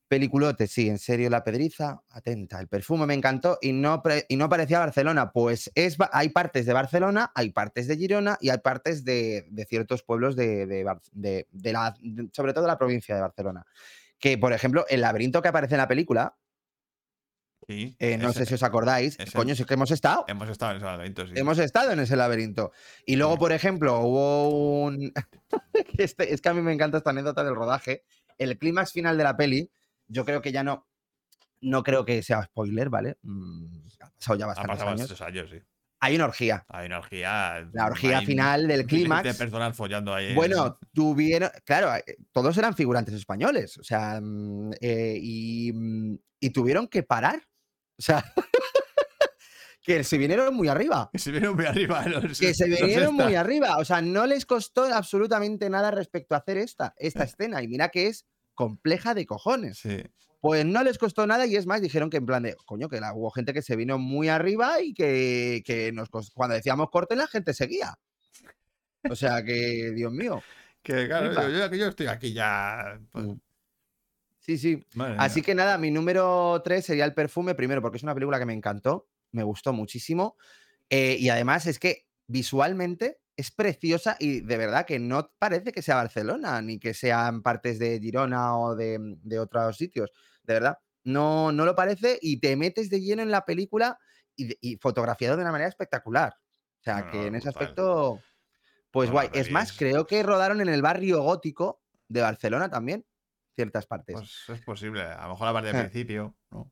Peliculote, 0.10 0.66
sí, 0.68 0.90
en 0.90 0.98
serio, 0.98 1.30
la 1.30 1.44
pedriza, 1.44 2.02
atenta. 2.10 2.60
El 2.60 2.68
perfume 2.68 3.06
me 3.06 3.14
encantó 3.14 3.60
y 3.62 3.72
no, 3.72 4.02
y 4.28 4.36
no 4.38 4.50
parecía 4.50 4.80
Barcelona. 4.80 5.32
Pues 5.32 5.72
es, 5.76 5.98
hay 6.12 6.30
partes 6.30 6.66
de 6.66 6.74
Barcelona, 6.74 7.32
hay 7.36 7.52
partes 7.52 7.88
de 7.88 7.96
Girona 7.96 8.38
y 8.42 8.50
hay 8.50 8.58
partes 8.58 9.06
de, 9.06 9.46
de 9.52 9.66
ciertos 9.66 10.02
pueblos 10.02 10.36
de, 10.36 10.66
de 10.66 11.72
la, 11.72 11.96
sobre 12.34 12.54
todo 12.54 12.64
de 12.64 12.68
la 12.70 12.78
provincia 12.80 13.14
de 13.14 13.22
Barcelona. 13.22 13.66
Que, 14.20 14.38
por 14.38 14.52
ejemplo, 14.52 14.84
el 14.90 15.02
laberinto 15.02 15.42
que 15.44 15.48
aparece 15.48 15.76
en 15.76 15.80
la 15.80 15.88
película, 15.88 16.36
Sí, 17.68 17.96
eh, 18.00 18.18
no 18.18 18.30
ese- 18.32 18.40
sé 18.40 18.46
si 18.48 18.54
os 18.56 18.64
acordáis, 18.64 19.20
ese- 19.20 19.38
coño, 19.38 19.54
si 19.54 19.62
es 19.62 19.68
que 19.68 19.76
hemos 19.76 19.92
estado. 19.92 20.26
Hemos 20.28 20.50
estado 20.50 20.72
en 20.72 20.78
ese 20.78 20.86
laberinto, 20.88 21.28
sí. 21.28 21.34
Hemos 21.36 21.60
estado 21.60 21.92
en 21.92 22.00
ese 22.00 22.16
laberinto. 22.16 22.72
Y 23.06 23.16
luego, 23.16 23.38
por 23.38 23.52
ejemplo, 23.52 24.00
hubo 24.00 24.50
un. 24.86 25.14
Este- 26.00 26.34
es 26.34 26.42
que 26.42 26.50
a 26.50 26.54
mí 26.56 26.62
me 26.64 26.74
encanta 26.74 26.98
esta 26.98 27.12
anécdota 27.12 27.44
del 27.44 27.54
rodaje. 27.54 28.04
El 28.40 28.58
clímax 28.58 28.92
final 28.94 29.18
de 29.20 29.24
la 29.24 29.38
peli, 29.38 29.70
yo 30.10 30.26
creo 30.26 30.42
que 30.42 30.52
ya 30.52 30.64
no. 30.64 30.86
No 31.62 31.84
creo 31.84 32.06
que 32.06 32.22
sea 32.24 32.44
spoiler, 32.44 32.90
¿vale? 32.90 33.18
Mm, 33.22 33.66
ha 34.02 34.10
pasado 34.12 34.38
ya 34.40 34.46
Ha 34.46 34.48
bastantes 34.48 34.78
pasado 34.78 34.90
años. 34.92 35.22
años, 35.22 35.50
sí. 35.52 35.58
Hay 36.02 36.16
una 36.16 36.26
orgía. 36.26 36.66
Hay 36.70 36.86
una 36.86 37.00
orgía. 37.00 37.70
La 37.74 37.88
orgía 37.88 38.22
final 38.22 38.66
del 38.70 38.86
clímax. 38.86 39.24
De 39.26 39.34
personas 39.34 39.76
follando 39.76 40.14
ahí. 40.14 40.28
en- 40.30 40.36
Bueno, 40.36 40.80
tuvieron. 40.94 41.50
Claro, 41.66 41.94
eh, 41.96 42.16
todos 42.32 42.58
eran 42.58 42.74
figurantes 42.76 43.14
españoles. 43.14 43.78
O 43.78 43.84
sea, 43.84 44.22
mm, 44.22 44.72
eh, 44.80 45.18
y, 45.22 45.74
mm, 45.74 46.16
y 46.40 46.50
tuvieron 46.52 46.88
que 46.88 47.04
parar. 47.04 47.42
O 47.98 48.02
sea, 48.02 48.24
que 49.82 50.04
se 50.04 50.18
vinieron 50.18 50.54
muy 50.56 50.68
arriba. 50.68 51.10
Que 51.12 51.20
se 51.20 51.32
vieron 51.32 51.56
muy 51.56 51.66
arriba. 51.66 52.06
los- 52.06 52.40
que 52.40 52.54
se 52.54 52.68
vinieron 52.70 53.16
muy 53.16 53.36
arriba. 53.36 53.78
O 53.78 53.86
sea, 53.86 54.02
no 54.02 54.26
les 54.26 54.46
costó 54.46 54.84
absolutamente 54.86 55.70
nada 55.70 55.92
respecto 55.92 56.36
a 56.36 56.40
hacer 56.40 56.58
esta, 56.58 56.94
esta 56.98 57.24
escena. 57.26 57.62
Y 57.62 57.68
mira 57.68 57.90
que 57.90 58.08
es 58.08 58.26
compleja 58.60 59.14
de 59.14 59.26
cojones. 59.26 59.78
Sí. 59.78 60.04
Pues 60.42 60.66
no 60.66 60.84
les 60.84 60.98
costó 60.98 61.26
nada 61.26 61.46
y 61.46 61.56
es 61.56 61.66
más, 61.66 61.80
dijeron 61.82 62.10
que 62.10 62.18
en 62.18 62.26
plan 62.26 62.44
de, 62.44 62.58
coño, 62.66 62.90
que 62.90 63.00
la, 63.00 63.14
hubo 63.14 63.32
gente 63.32 63.54
que 63.54 63.62
se 63.62 63.78
vino 63.78 63.98
muy 63.98 64.28
arriba 64.28 64.82
y 64.82 64.94
que, 64.94 65.62
que 65.66 65.94
nos 65.94 66.12
cos- 66.12 66.32
cuando 66.34 66.56
decíamos 66.56 66.90
corte 66.90 67.16
la 67.16 67.28
gente 67.28 67.54
seguía. 67.54 67.98
O 69.10 69.16
sea 69.16 69.44
que, 69.46 69.92
Dios 69.96 70.12
mío. 70.12 70.44
Que 70.84 71.08
claro, 71.08 71.32
yo, 71.34 71.50
yo- 71.70 71.76
yo 71.78 71.88
estoy 71.88 72.08
aquí 72.08 72.34
ya. 72.34 73.00
pues, 73.14 73.26
Mm. 73.28 73.40
Sí, 74.42 74.58
sí. 74.58 74.84
madre 74.96 75.16
Así 75.20 75.40
mía. 75.40 75.46
que 75.46 75.56
nada, 75.56 75.78
mi 75.78 75.90
número 75.92 76.62
3 76.66 76.84
sería 76.86 77.06
El 77.06 77.14
Perfume, 77.14 77.56
primero 77.56 77.82
porque 77.82 77.96
es 77.98 78.04
una 78.04 78.14
película 78.14 78.40
que 78.40 78.46
me 78.46 78.54
encantó, 78.54 79.08
me 79.32 79.44
gustó 79.44 79.72
muchísimo. 79.72 80.36
eh, 80.90 81.16
y 81.20 81.30
además 81.30 81.66
es 81.68 81.78
que 81.80 82.08
visualmente 82.28 83.20
es 83.40 83.52
preciosa 83.52 84.16
y 84.20 84.42
de 84.42 84.58
verdad 84.58 84.86
que 84.86 85.00
no 85.00 85.32
parece 85.40 85.72
que 85.72 85.82
sea 85.82 85.96
Barcelona, 85.96 86.62
ni 86.62 86.78
que 86.80 86.94
sean 86.94 87.42
partes 87.42 87.80
de 87.80 88.00
Girona 88.00 88.58
o 88.58 88.76
de, 88.76 88.98
de 89.00 89.40
otros 89.40 89.78
sitios. 89.78 90.12
De 90.44 90.56
verdad, 90.56 90.78
no, 91.04 91.52
no 91.52 91.66
lo 91.66 91.76
parece 91.76 92.20
y 92.22 92.40
te 92.40 92.56
metes 92.56 92.90
de 92.90 93.00
lleno 93.02 93.22
en 93.22 93.32
la 93.32 93.46
película 93.46 93.98
y, 94.36 94.56
y 94.62 94.78
fotografiado 94.78 95.36
de 95.38 95.44
una 95.44 95.52
manera 95.52 95.70
espectacular. 95.70 96.34
O 96.34 96.84
sea, 96.84 97.02
No, 97.02 97.12
que 97.12 97.18
no, 97.18 97.24
en 97.28 97.36
ese 97.36 97.50
brutal. 97.50 97.64
aspecto, 97.64 98.22
pues 98.92 99.10
No, 99.10 99.14
guay. 99.14 99.30
Es 99.34 99.52
más, 99.52 99.72
creo 99.72 100.06
que 100.08 100.24
rodaron 100.24 100.62
en 100.62 100.70
el 100.70 100.82
barrio 100.82 101.22
gótico 101.22 101.82
de 102.08 102.22
Barcelona 102.22 102.70
también, 102.70 103.06
ciertas 103.56 103.86
partes. 103.86 104.16
Pues 104.16 104.60
es 104.60 104.62
posible. 104.66 105.02
A 105.04 105.24
lo 105.24 105.30
mejor 105.34 105.48
la 105.48 105.54
parte 105.54 105.68
del 105.72 105.82
principio. 105.92 106.36
¿no? 106.52 106.72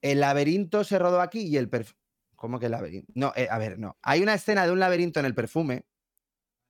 El 0.00 0.20
laberinto 0.20 0.84
se 0.84 0.98
rodó 0.98 1.20
aquí 1.20 1.40
y 1.42 1.56
el 1.56 1.68
perfume. 1.68 1.98
¿Cómo 2.36 2.60
que 2.60 2.66
el 2.66 2.72
laberinto? 2.72 3.12
No, 3.16 3.32
eh, 3.34 3.48
a 3.50 3.58
ver, 3.58 3.78
no. 3.80 3.98
Hay 4.00 4.22
una 4.22 4.34
escena 4.34 4.64
de 4.64 4.70
un 4.70 4.78
laberinto 4.78 5.18
en 5.18 5.26
el 5.26 5.34
perfume. 5.34 5.86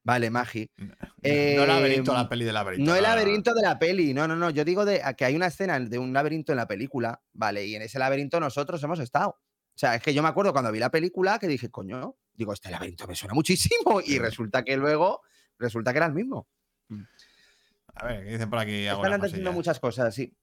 Vale, 0.08 0.30
Magi. 0.30 0.70
No, 0.78 0.94
Eh, 1.20 1.54
no 1.54 1.66
laberinto, 1.66 2.14
la 2.14 2.26
peli 2.26 2.46
de 2.46 2.52
laberinto. 2.54 2.90
No 2.90 2.96
el 2.96 3.02
laberinto 3.02 3.52
de 3.52 3.60
la 3.60 3.78
peli. 3.78 4.14
No, 4.14 4.26
no, 4.26 4.36
no. 4.36 4.48
Yo 4.48 4.64
digo 4.64 4.86
de, 4.86 5.02
que 5.18 5.26
hay 5.26 5.36
una 5.36 5.48
escena 5.48 5.78
de 5.78 5.98
un 5.98 6.14
laberinto 6.14 6.50
en 6.50 6.56
la 6.56 6.66
película. 6.66 7.20
Vale, 7.34 7.66
y 7.66 7.74
en 7.74 7.82
ese 7.82 7.98
laberinto 7.98 8.40
nosotros 8.40 8.82
hemos 8.82 9.00
estado. 9.00 9.28
O 9.28 9.74
sea, 9.74 9.96
es 9.96 10.02
que 10.02 10.14
yo 10.14 10.22
me 10.22 10.30
acuerdo 10.30 10.52
cuando 10.52 10.72
vi 10.72 10.78
la 10.78 10.90
película 10.90 11.38
que 11.38 11.46
dije, 11.46 11.70
coño, 11.70 12.16
digo, 12.32 12.54
este 12.54 12.70
laberinto 12.70 13.06
me 13.06 13.14
suena 13.14 13.34
muchísimo. 13.34 14.00
Y 14.02 14.18
resulta 14.18 14.64
que 14.64 14.78
luego, 14.78 15.20
resulta 15.58 15.92
que 15.92 15.98
era 15.98 16.06
el 16.06 16.14
mismo. 16.14 16.48
A 17.94 18.06
ver, 18.06 18.24
¿qué 18.24 18.30
dicen 18.30 18.48
por 18.48 18.60
aquí? 18.60 18.86
Están 18.86 19.22
haciendo 19.22 19.52
muchas 19.52 19.78
cosas, 19.78 20.14
sí. 20.14 20.34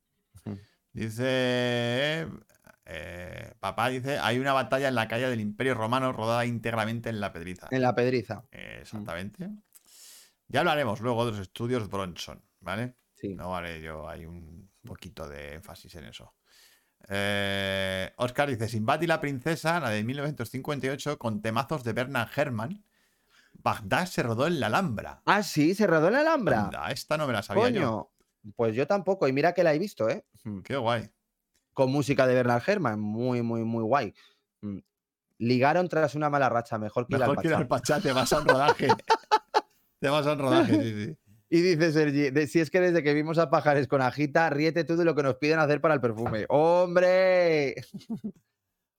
Dice. 0.94 2.28
Eh, 2.86 3.54
papá 3.60 3.90
dice: 3.90 4.20
hay 4.20 4.40
una 4.40 4.54
batalla 4.54 4.88
en 4.88 4.96
la 4.96 5.08
calle 5.08 5.30
del 5.30 5.42
Imperio 5.42 5.74
Romano 5.74 6.12
rodada 6.12 6.46
íntegramente 6.46 7.10
en 7.10 7.20
la 7.20 7.34
pedriza. 7.34 7.68
En 7.72 7.82
la 7.82 7.96
pedriza. 7.96 8.46
Eh, 8.52 8.80
Exactamente. 8.82 9.50
Ya 10.48 10.60
hablaremos 10.60 11.02
luego 11.02 11.26
de 11.26 11.32
los 11.32 11.42
estudios 11.42 11.90
Bronson, 11.90 12.44
¿vale? 12.60 12.96
Sí. 13.16 13.34
No 13.34 13.56
haré 13.56 13.82
yo 13.82 14.08
hay 14.08 14.26
un 14.26 14.70
poquito 14.86 15.28
de 15.28 15.56
énfasis 15.56 15.96
en 15.96 16.06
eso. 16.06 16.36
Eh, 17.10 18.12
Oscar 18.18 18.50
dice: 18.50 18.68
Sinbad 18.68 19.02
y 19.02 19.08
la 19.08 19.20
princesa, 19.20 19.80
la 19.80 19.90
de 19.90 20.04
1958, 20.04 21.18
con 21.18 21.42
temazos 21.42 21.84
de 21.84 21.94
Bernard 21.94 22.30
Herrmann. 22.36 22.86
Bagdad 23.54 24.06
se 24.06 24.22
rodó 24.22 24.46
en 24.46 24.60
la 24.60 24.68
Alhambra. 24.68 25.24
Ah, 25.26 25.42
sí, 25.42 25.74
se 25.74 25.88
rodó 25.88 26.08
en 26.08 26.14
la 26.14 26.20
Alhambra. 26.20 26.66
Anda, 26.66 26.92
esta 26.92 27.18
no 27.18 27.26
me 27.26 27.34
la 27.34 27.42
sabía 27.42 27.70
yo. 27.70 28.12
Pues 28.56 28.76
yo 28.76 28.86
tampoco. 28.86 29.28
Y 29.28 29.34
mira 29.34 29.54
que 29.54 29.64
la 29.64 29.74
he 29.74 29.80
visto, 29.80 30.08
¿eh? 30.08 30.26
Qué 30.64 30.76
guay. 30.78 31.10
Con 31.76 31.92
música 31.92 32.26
de 32.26 32.34
Bernard 32.34 32.64
Herrmann, 32.66 33.00
muy, 33.00 33.44
muy, 33.44 33.64
muy 33.64 33.84
guay. 33.84 34.14
Mm. 34.62 34.80
Ligaron 35.38 35.90
tras 35.90 36.16
una 36.16 36.30
mala 36.30 36.50
racha, 36.50 36.80
mejor 36.80 37.06
que 37.06 37.16
al 37.16 37.22
Mejor 37.22 37.46
ir 37.46 37.54
al 37.54 37.68
Pachá, 37.68 38.00
te 38.00 38.14
vas 38.14 38.32
a 38.34 38.40
un 38.40 38.48
rodaje. 38.48 38.88
te 40.00 40.10
vas 40.10 40.26
a 40.26 40.34
un 40.34 40.40
rodaje, 40.40 40.74
sí, 40.82 41.06
sí. 41.06 41.18
Y 41.50 41.62
dice 41.62 41.92
Sergi, 41.92 42.32
de- 42.32 42.48
si 42.48 42.62
es 42.62 42.72
que 42.72 42.80
desde 42.80 43.04
que 43.04 43.14
vimos 43.14 43.38
a 43.38 43.50
Pajares 43.50 43.88
con 43.88 44.02
Agita, 44.02 44.50
ríete 44.50 44.86
tú 44.86 44.96
de 44.96 45.04
lo 45.06 45.14
que 45.14 45.24
nos 45.24 45.36
piden 45.36 45.60
hacer 45.60 45.82
para 45.82 45.94
el 45.94 46.02
perfume. 46.02 46.46
¡Hombre! 46.50 47.76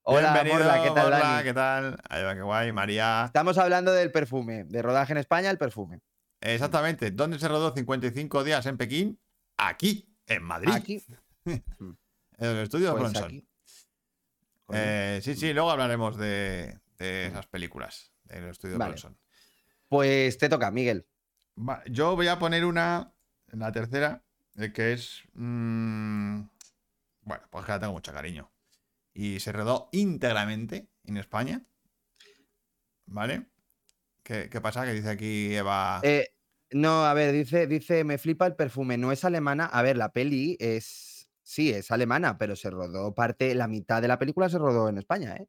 Hola, 0.03 0.43
Morla, 0.47 0.83
¿qué 0.83 0.91
tal, 0.91 1.09
Dani? 1.09 1.43
¿qué 1.43 1.53
tal? 1.53 1.97
Ahí 2.07 2.23
va, 2.23 2.35
qué 2.35 2.41
guay. 2.41 2.71
María. 2.71 3.23
Estamos 3.25 3.57
hablando 3.57 3.91
del 3.91 4.11
perfume, 4.11 4.63
de 4.63 4.81
rodaje 4.81 5.11
en 5.11 5.17
España, 5.17 5.49
el 5.49 5.57
perfume. 5.57 5.99
Exactamente. 6.39 7.11
¿Dónde 7.11 7.39
se 7.39 7.47
rodó 7.47 7.73
55 7.73 8.43
días 8.43 8.65
en 8.67 8.77
Pekín? 8.77 9.19
Aquí, 9.57 10.15
en 10.27 10.43
Madrid. 10.43 10.71
Aquí, 10.73 11.03
En 12.37 12.47
el 12.49 12.57
estudio 12.63 12.91
pues 12.91 13.01
Bronson. 13.01 13.23
aquí. 13.25 13.47
Eh, 14.73 15.19
sí, 15.23 15.35
sí, 15.35 15.53
luego 15.53 15.71
hablaremos 15.71 16.17
de, 16.17 16.79
de 16.97 17.27
esas 17.27 17.47
películas 17.47 18.11
del 18.25 18.45
estudio 18.49 18.77
Vale. 18.77 18.91
Bronson. 18.91 19.17
Pues 19.87 20.37
te 20.37 20.49
toca, 20.49 20.69
Miguel. 20.71 21.07
Va, 21.57 21.83
yo 21.85 22.15
voy 22.15 22.27
a 22.27 22.37
poner 22.37 22.65
una, 22.65 23.13
la 23.47 23.71
tercera, 23.71 24.23
eh, 24.57 24.71
que 24.73 24.93
es. 24.93 25.23
mm, 25.33 26.41
bueno, 27.21 27.43
pues 27.49 27.65
que 27.65 27.71
la 27.71 27.79
tengo 27.79 27.93
mucho 27.93 28.13
cariño. 28.13 28.51
Y 29.13 29.39
se 29.39 29.51
rodó 29.51 29.89
íntegramente 29.93 30.89
en 31.05 31.17
España. 31.17 31.65
¿Vale? 33.07 33.47
¿Qué, 34.21 34.49
qué 34.49 34.61
pasa? 34.61 34.85
Que 34.85 34.93
dice 34.93 35.09
aquí 35.09 35.55
Eva. 35.55 36.01
Eh, 36.03 36.27
no, 36.71 37.05
a 37.05 37.13
ver, 37.13 37.31
dice, 37.31 37.65
dice, 37.65 38.03
me 38.03 38.17
flipa 38.17 38.45
el 38.45 38.55
perfume, 38.55 38.97
no 38.97 39.11
es 39.11 39.23
alemana. 39.23 39.65
A 39.65 39.81
ver, 39.81 39.97
la 39.97 40.11
peli 40.11 40.57
es. 40.59 41.16
Sí, 41.49 41.71
es 41.71 41.91
alemana, 41.91 42.37
pero 42.37 42.57
se 42.57 42.69
rodó 42.69 43.15
parte, 43.15 43.55
la 43.55 43.69
mitad 43.69 44.01
de 44.01 44.09
la 44.09 44.19
película 44.19 44.49
se 44.49 44.57
rodó 44.57 44.89
en 44.89 44.97
España, 44.97 45.33
¿eh? 45.37 45.47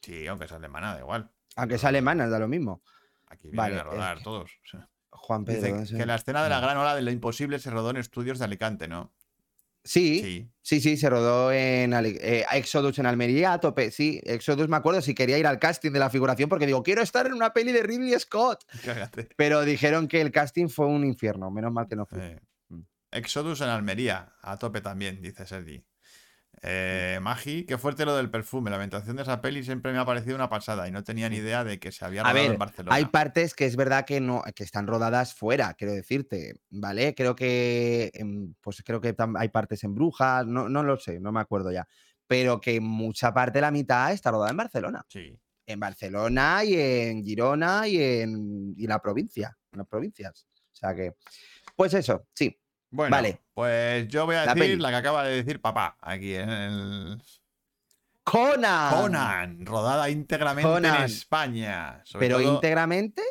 Sí, 0.00 0.26
aunque 0.28 0.44
es 0.44 0.52
alemana, 0.52 0.94
da 0.94 1.00
igual. 1.00 1.28
Aunque 1.56 1.74
es 1.74 1.84
alemana, 1.84 2.28
da 2.28 2.38
lo 2.38 2.46
mismo. 2.46 2.82
Aquí 3.26 3.48
vienen 3.48 3.56
Vale, 3.56 3.80
a 3.80 3.82
rodar 3.82 4.16
es- 4.18 4.22
todos. 4.22 4.50
o 4.64 4.68
sea. 4.70 4.88
Juan 5.10 5.44
Dice 5.44 5.60
Pedro. 5.72 5.98
que 5.98 6.06
la 6.06 6.14
escena 6.14 6.42
de 6.44 6.48
la 6.50 6.60
gran 6.60 6.76
ola 6.76 6.94
de 6.94 7.02
lo 7.02 7.10
imposible 7.10 7.58
se 7.58 7.70
rodó 7.70 7.90
en 7.90 7.96
estudios 7.96 8.38
de 8.38 8.44
Alicante, 8.44 8.86
¿no? 8.86 9.12
Sí, 9.84 10.20
sí, 10.22 10.50
Sí. 10.62 10.80
sí, 10.80 10.96
se 10.96 11.10
rodó 11.10 11.50
en 11.50 11.92
eh, 11.94 12.44
Exodus 12.52 13.00
en 13.00 13.06
Almería, 13.06 13.54
a 13.54 13.58
tope. 13.60 13.90
Sí, 13.90 14.20
Exodus 14.24 14.68
me 14.68 14.76
acuerdo 14.76 15.02
si 15.02 15.14
quería 15.16 15.36
ir 15.38 15.46
al 15.48 15.58
casting 15.58 15.90
de 15.90 15.98
la 15.98 16.10
figuración 16.10 16.48
porque 16.48 16.66
digo, 16.66 16.84
quiero 16.84 17.02
estar 17.02 17.26
en 17.26 17.32
una 17.34 17.52
peli 17.52 17.72
de 17.72 17.82
Ridley 17.82 18.16
Scott. 18.20 18.64
Cágate. 18.84 19.28
Pero 19.36 19.62
dijeron 19.62 20.06
que 20.06 20.20
el 20.20 20.30
casting 20.30 20.68
fue 20.68 20.86
un 20.86 21.04
infierno, 21.04 21.50
menos 21.50 21.72
mal 21.72 21.88
que 21.88 21.96
no 21.96 22.06
fui. 22.06 22.20
Eh, 22.20 22.40
Mm. 22.40 22.51
Exodus 23.12 23.60
en 23.60 23.68
Almería, 23.68 24.34
a 24.42 24.58
tope 24.58 24.80
también, 24.80 25.20
dice 25.20 25.46
Sergi. 25.46 25.84
Eh, 26.64 27.18
Magi, 27.20 27.64
qué 27.64 27.76
fuerte 27.76 28.04
lo 28.04 28.14
del 28.16 28.30
perfume. 28.30 28.70
La 28.70 28.76
ambientación 28.76 29.16
de 29.16 29.22
esa 29.22 29.40
peli 29.40 29.64
siempre 29.64 29.92
me 29.92 29.98
ha 29.98 30.04
parecido 30.04 30.36
una 30.36 30.48
pasada 30.48 30.86
y 30.86 30.92
no 30.92 31.02
tenía 31.02 31.28
ni 31.28 31.36
idea 31.36 31.64
de 31.64 31.80
que 31.80 31.90
se 31.90 32.04
había 32.04 32.20
A 32.20 32.24
rodado 32.24 32.42
ver, 32.42 32.52
en 32.52 32.58
Barcelona. 32.58 32.94
Hay 32.94 33.06
partes 33.06 33.54
que 33.54 33.66
es 33.66 33.74
verdad 33.74 34.04
que 34.04 34.20
no, 34.20 34.44
que 34.54 34.62
están 34.62 34.86
rodadas 34.86 35.34
fuera, 35.34 35.74
quiero 35.74 35.92
decirte, 35.92 36.60
¿vale? 36.70 37.14
Creo 37.14 37.34
que 37.34 38.12
pues 38.60 38.82
creo 38.84 39.00
que 39.00 39.16
hay 39.36 39.48
partes 39.48 39.82
en 39.82 39.94
Brujas, 39.94 40.46
no, 40.46 40.68
no 40.68 40.84
lo 40.84 40.96
sé, 40.98 41.18
no 41.18 41.32
me 41.32 41.40
acuerdo 41.40 41.72
ya. 41.72 41.86
Pero 42.28 42.60
que 42.60 42.80
mucha 42.80 43.34
parte 43.34 43.58
de 43.58 43.62
la 43.62 43.72
mitad 43.72 44.12
está 44.12 44.30
rodada 44.30 44.52
en 44.52 44.56
Barcelona. 44.56 45.04
Sí. 45.08 45.36
En 45.66 45.80
Barcelona 45.80 46.64
y 46.64 46.74
en 46.74 47.24
Girona 47.24 47.88
y 47.88 48.00
en, 48.00 48.74
y 48.76 48.86
la 48.86 49.00
provincia, 49.00 49.56
en 49.72 49.78
las 49.78 49.88
provincias. 49.88 50.46
O 50.54 50.74
sea 50.74 50.94
que, 50.94 51.14
pues 51.74 51.92
eso, 51.94 52.28
sí. 52.32 52.56
Bueno, 52.92 53.10
Vale. 53.16 53.40
pues 53.54 54.06
yo 54.08 54.26
voy 54.26 54.36
a 54.36 54.44
La 54.44 54.54
decir 54.54 54.70
peli. 54.72 54.82
la 54.82 54.90
que 54.90 54.96
acaba 54.96 55.24
de 55.24 55.34
decir 55.36 55.60
papá 55.60 55.96
aquí 56.00 56.34
en 56.34 56.48
el 56.50 57.22
Conan. 58.22 58.94
Conan, 58.94 59.66
rodada 59.66 60.08
íntegramente 60.08 60.88
en. 60.88 60.94
España. 61.04 62.00
Sobre 62.04 62.26
Pero 62.28 62.38
todo- 62.40 62.54
íntegramente, 62.54 63.22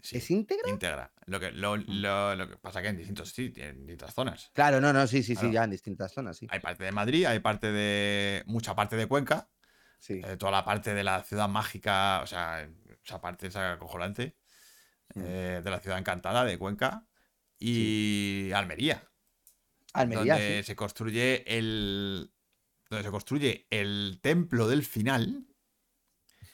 Sí, 0.00 0.18
¿es 0.18 0.30
íntegra? 0.30 0.70
íntegra. 0.70 1.12
Lo 1.26 1.40
que, 1.40 1.50
lo, 1.50 1.76
lo- 1.76 2.36
lo 2.36 2.48
que 2.48 2.56
pasa 2.58 2.80
que 2.80 2.88
en 2.88 2.96
distintos 2.98 3.30
sitios, 3.30 3.66
en 3.70 3.78
distintas 3.86 4.14
zonas. 4.14 4.50
Claro, 4.52 4.80
no, 4.80 4.92
no, 4.92 5.04
sí, 5.08 5.24
sí, 5.24 5.34
sí, 5.34 5.50
ya 5.50 5.64
en 5.64 5.70
distintas 5.70 6.12
zonas, 6.12 6.36
sí. 6.36 6.46
Hay 6.50 6.60
parte 6.60 6.84
de 6.84 6.92
Madrid, 6.92 7.24
hay 7.24 7.40
parte 7.40 7.72
de. 7.72 8.44
mucha 8.46 8.76
parte 8.76 8.94
de 8.94 9.06
Cuenca, 9.08 9.48
sí. 9.98 10.20
eh, 10.24 10.36
toda 10.36 10.52
la 10.52 10.64
parte 10.64 10.94
de 10.94 11.02
la 11.02 11.24
ciudad 11.24 11.48
mágica, 11.48 12.20
o 12.22 12.26
sea, 12.28 12.68
esa 13.04 13.20
parte 13.20 13.48
esa 13.48 13.72
acojonante, 13.72 14.36
Mm. 15.14 15.22
eh, 15.24 15.60
de 15.64 15.70
la 15.70 15.80
ciudad 15.80 15.98
encantada 15.98 16.44
de 16.44 16.56
Cuenca. 16.58 17.04
Y 17.58 18.50
Almería, 18.52 19.02
Almería, 19.92 20.34
donde 20.34 20.58
sí. 20.58 20.64
se 20.64 20.76
construye 20.76 21.44
el. 21.58 22.30
donde 22.90 23.04
se 23.04 23.10
construye 23.10 23.66
el 23.70 24.18
templo 24.22 24.68
del 24.68 24.84
final. 24.84 25.46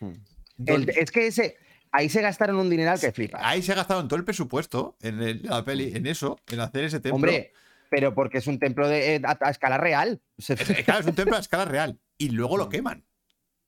El- 0.01 0.17
donde- 0.57 0.93
es 0.93 1.11
que 1.11 1.27
ese, 1.27 1.57
ahí 1.91 2.09
se 2.09 2.23
gastaron 2.23 2.57
un 2.57 2.71
dineral 2.71 2.99
que 3.01 3.13
flipa. 3.13 3.39
Ahí 3.43 3.63
se 3.63 3.75
gastaron 3.75 4.09
todo 4.09 4.19
el 4.19 4.25
presupuesto 4.25 4.97
en 5.01 5.23
el- 5.23 5.43
la 5.43 5.65
peli, 5.65 5.93
en 5.95 6.07
eso, 6.07 6.39
en 6.49 6.61
hacer 6.61 6.85
ese 6.85 7.01
templo. 7.01 7.17
Hombre, 7.17 7.53
pero 7.91 8.15
porque 8.15 8.39
es 8.39 8.47
un 8.47 8.59
templo 8.59 8.89
de, 8.89 9.17
eh, 9.17 9.21
a, 9.25 9.37
a 9.41 9.51
escala 9.51 9.77
real. 9.79 10.23
Es- 10.39 10.85
claro, 10.85 11.01
es 11.01 11.07
un 11.07 11.15
templo 11.15 11.37
a 11.37 11.41
escala 11.41 11.65
real. 11.65 11.99
Y 12.19 12.31
luego 12.31 12.57
lo 12.57 12.69
queman. 12.71 13.05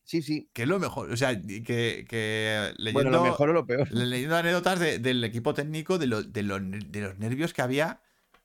Sí, 0.05 0.23
sí. 0.23 0.49
Que 0.53 0.63
es 0.63 0.69
lo 0.69 0.79
mejor. 0.79 1.11
O 1.11 1.17
sea, 1.17 1.35
que, 1.41 2.05
que 2.09 2.73
leyendo, 2.77 2.93
Bueno, 2.93 3.11
lo 3.11 3.25
mejor 3.25 3.51
o 3.51 3.53
lo 3.53 3.67
peor. 3.67 3.91
le- 3.91 4.07
leyendo 4.07 4.37
anécdotas 4.37 4.79
de- 4.79 4.99
del 4.99 5.25
equipo 5.25 5.55
técnico 5.55 5.99
de, 5.99 6.07
lo- 6.07 6.23
de, 6.23 6.43
lo- 6.43 6.61
de 6.61 7.01
los 7.01 7.19
nervios 7.19 7.53
que 7.53 7.63
había 7.63 8.01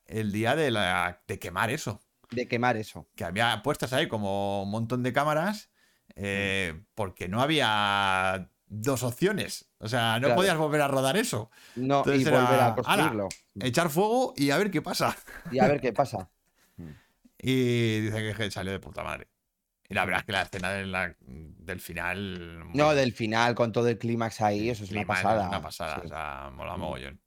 el 0.07 0.31
día 0.31 0.55
de, 0.55 0.71
la, 0.71 1.21
de 1.27 1.37
quemar 1.39 1.69
eso. 1.69 2.01
De 2.31 2.47
quemar 2.47 2.77
eso. 2.77 3.07
Que 3.15 3.23
había 3.25 3.61
puestas 3.63 3.93
ahí 3.93 4.07
como 4.07 4.63
un 4.63 4.71
montón 4.71 5.03
de 5.03 5.13
cámaras 5.13 5.69
eh, 6.15 6.81
porque 6.95 7.27
no 7.27 7.41
había 7.41 8.49
dos 8.67 9.03
opciones. 9.03 9.69
O 9.79 9.87
sea, 9.87 10.13
no 10.15 10.27
Claro. 10.27 10.35
podías 10.35 10.57
volver 10.57 10.81
a 10.81 10.87
rodar 10.87 11.17
eso. 11.17 11.49
No, 11.75 11.99
Entonces 11.99 12.23
y 12.23 12.27
era, 12.27 12.41
volver 12.41 12.59
a 12.59 12.65
"Ala". 12.67 12.75
construirlo. 12.75 13.29
Echar 13.61 13.89
fuego 13.89 14.33
y 14.37 14.51
a 14.51 14.57
ver 14.57 14.69
qué 14.71 14.81
pasa. 14.81 15.15
Y 15.51 15.59
a 15.59 15.67
ver 15.67 15.81
qué 15.81 15.91
pasa. 15.93 16.29
Y 17.41 18.01
dice 18.01 18.33
que 18.35 18.51
salió 18.51 18.71
de 18.73 18.79
puta 18.79 19.01
madre. 19.03 19.27
Y 19.89 19.95
la 19.95 20.05
verdad 20.05 20.19
es 20.21 20.25
que 20.25 20.31
la 20.31 20.41
escena 20.43 20.69
de 20.71 20.85
la- 20.85 21.15
del 21.19 21.79
final. 21.81 22.63
No, 22.73 22.93
del 22.93 23.11
final, 23.11 23.55
con 23.55 23.71
todo 23.71 23.87
el 23.87 23.97
clímax 23.97 24.39
ahí, 24.41 24.69
eso 24.69 24.83
es 24.83 24.91
una 24.91 25.03
pasada. 25.05 25.47
una 25.49 25.61
pasada. 25.61 25.95
sí. 25.95 26.01
O 26.05 26.07
sea, 26.09 26.51
mola 26.53 26.77
Mm. 26.77 26.79
mogollón. 26.79 27.21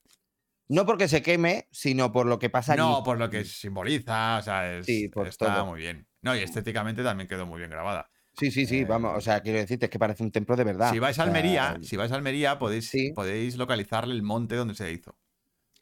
No 0.69 0.87
porque 0.87 1.09
se 1.09 1.23
queme, 1.23 1.69
sino 1.73 2.13
por 2.13 2.27
lo 2.27 2.39
que 2.39 2.49
pasa 2.51 2.73
allí. 2.75 2.81
No, 2.83 3.03
por 3.03 3.19
lo 3.19 3.29
que 3.29 3.45
simboliza, 3.45 4.39
o 4.39 4.43
sea, 4.43 4.79
es- 4.79 4.87
Sí, 4.87 5.09
por 5.09 5.27
está 5.29 5.53
todo. 5.55 5.67
muy 5.67 5.81
bien. 5.81 6.07
No, 6.23 6.35
y 6.37 6.39
estéticamente 6.39 7.03
también 7.03 7.29
quedó 7.29 7.47
muy 7.47 7.59
bien 7.59 7.71
grabada. 7.71 8.09
Sí, 8.39 8.51
sí, 8.51 8.65
sí, 8.65 8.79
Eh, 8.79 8.85
vamos. 8.87 9.13
O 9.17 9.21
sea, 9.21 9.41
quiero 9.43 9.59
decirte 9.59 9.87
es 9.87 9.91
que 9.91 9.99
parece 9.99 10.23
un 10.23 10.31
templo 10.31 10.57
de 10.57 10.65
verdad. 10.65 10.91
Si 10.93 10.99
vais 11.01 11.19
a 11.19 11.25
Almería, 11.25 11.77
si 11.83 11.97
vais 11.97 12.11
a 12.13 12.15
Almería 12.15 12.59
podéis, 12.59 12.89
Sí. 12.89 13.13
podéis 13.13 13.57
localizarle 13.57 14.15
el 14.15 14.23
monte 14.23 14.55
donde 14.55 14.75
se 14.75 14.91
hizo. 14.91 15.19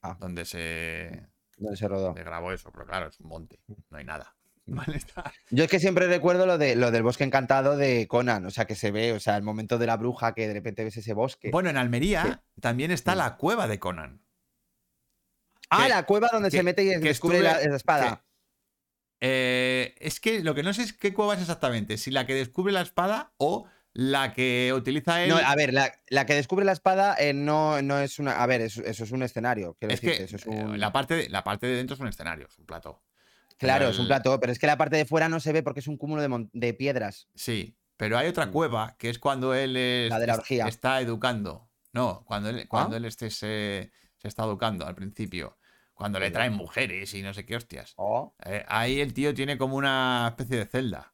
Ah. 0.02 0.16
Donde 0.18 0.44
se, 0.46 1.28
¿dónde 1.58 1.76
se 1.76 1.86
rodó? 1.86 2.14
se 2.14 2.24
grabó 2.24 2.50
eso, 2.52 2.72
pero 2.72 2.86
claro, 2.86 3.08
es 3.08 3.20
un 3.20 3.28
monte, 3.28 3.60
no 3.90 3.98
hay 3.98 4.04
nada. 4.04 4.34
Yo 5.50 5.64
es 5.64 5.70
que 5.70 5.80
siempre 5.80 6.06
recuerdo 6.06 6.46
lo, 6.46 6.58
de, 6.58 6.76
lo 6.76 6.90
del 6.90 7.02
bosque 7.02 7.24
encantado 7.24 7.76
de 7.76 8.06
Conan, 8.08 8.46
o 8.46 8.50
sea, 8.50 8.66
que 8.66 8.74
se 8.74 8.90
ve, 8.90 9.12
o 9.12 9.20
sea, 9.20 9.36
el 9.36 9.42
momento 9.42 9.78
de 9.78 9.86
la 9.86 9.96
bruja 9.96 10.32
que 10.34 10.46
de 10.46 10.54
repente 10.54 10.84
ves 10.84 10.96
ese 10.96 11.12
bosque. 11.12 11.50
Bueno, 11.50 11.70
en 11.70 11.76
Almería 11.76 12.42
también 12.60 12.90
está 12.90 13.12
Sí. 13.12 13.18
la 13.18 13.36
cueva 13.36 13.66
de 13.66 13.78
Conan. 13.78 14.22
ah, 15.70 15.82
que- 15.84 15.88
la 15.88 16.06
cueva 16.06 16.28
donde 16.32 16.50
que- 16.50 16.56
se 16.56 16.62
mete 16.62 16.82
y 16.82 16.88
descubre 17.00 17.40
la, 17.40 17.52
estuve- 17.52 17.70
la 17.70 17.76
espada. 17.76 18.24
Eh, 19.20 19.94
es 20.00 20.18
que 20.20 20.42
lo 20.42 20.54
que 20.54 20.62
no 20.62 20.72
sé 20.72 20.82
es 20.82 20.92
qué 20.92 21.12
cueva 21.12 21.34
es 21.34 21.40
exactamente, 21.40 21.98
si 21.98 22.10
la 22.10 22.26
que 22.26 22.34
descubre 22.34 22.72
la 22.72 22.80
espada 22.80 23.32
o 23.36 23.66
la 23.92 24.32
que 24.32 24.72
utiliza 24.74 25.22
él. 25.22 25.28
No, 25.30 25.36
a 25.36 25.54
ver, 25.56 25.74
la, 25.74 25.92
la 26.08 26.24
que 26.24 26.34
descubre 26.34 26.64
la 26.64 26.72
espada 26.72 27.16
eh, 27.18 27.34
no, 27.34 27.82
no 27.82 27.98
es 27.98 28.18
una. 28.18 28.40
A 28.42 28.46
ver, 28.46 28.60
eso, 28.62 28.82
eso 28.84 29.04
es 29.04 29.10
un 29.12 29.22
escenario. 29.22 29.76
Es 29.80 29.88
decirte, 29.88 30.16
que 30.18 30.24
eso 30.24 30.36
es 30.36 30.46
eh, 30.46 30.50
un- 30.50 30.80
la, 30.80 30.92
parte 30.92 31.14
de, 31.16 31.28
la 31.28 31.44
parte 31.44 31.66
de 31.66 31.76
dentro 31.76 31.94
es 31.94 32.00
un 32.00 32.08
escenario, 32.08 32.46
es 32.46 32.56
un 32.58 32.66
plato. 32.66 33.02
Claro, 33.60 33.88
es 33.88 33.98
un 33.98 34.06
plato, 34.06 34.38
pero 34.40 34.52
es 34.52 34.58
que 34.58 34.66
la 34.66 34.76
parte 34.78 34.96
de 34.96 35.04
fuera 35.04 35.28
no 35.28 35.38
se 35.40 35.52
ve 35.52 35.62
porque 35.62 35.80
es 35.80 35.86
un 35.86 35.96
cúmulo 35.96 36.22
de, 36.22 36.48
de 36.52 36.74
piedras. 36.74 37.28
Sí, 37.34 37.76
pero 37.96 38.16
hay 38.18 38.28
otra 38.28 38.46
Mm. 38.46 38.52
cueva 38.52 38.96
que 38.98 39.10
es 39.10 39.18
cuando 39.18 39.54
él 39.54 39.76
es- 39.76 40.10
La 40.10 40.18
de 40.18 40.26
la 40.26 40.32
es- 40.34 40.38
orgía. 40.38 40.66
está 40.66 41.00
educando. 41.00 41.68
No, 41.92 42.24
cuando 42.26 42.48
él, 42.50 42.66
cuando 42.68 42.94
¿Ah? 42.94 42.98
él 42.98 43.04
esté, 43.04 43.30
se, 43.30 43.92
se 44.16 44.28
está 44.28 44.44
educando 44.44 44.86
al 44.86 44.94
principio. 44.94 45.58
Cuando 45.94 46.18
le 46.18 46.30
traen 46.30 46.54
mujeres 46.54 47.12
y 47.12 47.20
no 47.22 47.34
sé 47.34 47.44
qué 47.44 47.56
hostias. 47.56 47.92
Oh. 47.96 48.34
Eh, 48.46 48.64
ahí 48.68 49.00
el 49.00 49.12
tío 49.12 49.34
tiene 49.34 49.58
como 49.58 49.76
una 49.76 50.28
especie 50.30 50.56
de 50.56 50.64
celda. 50.66 51.12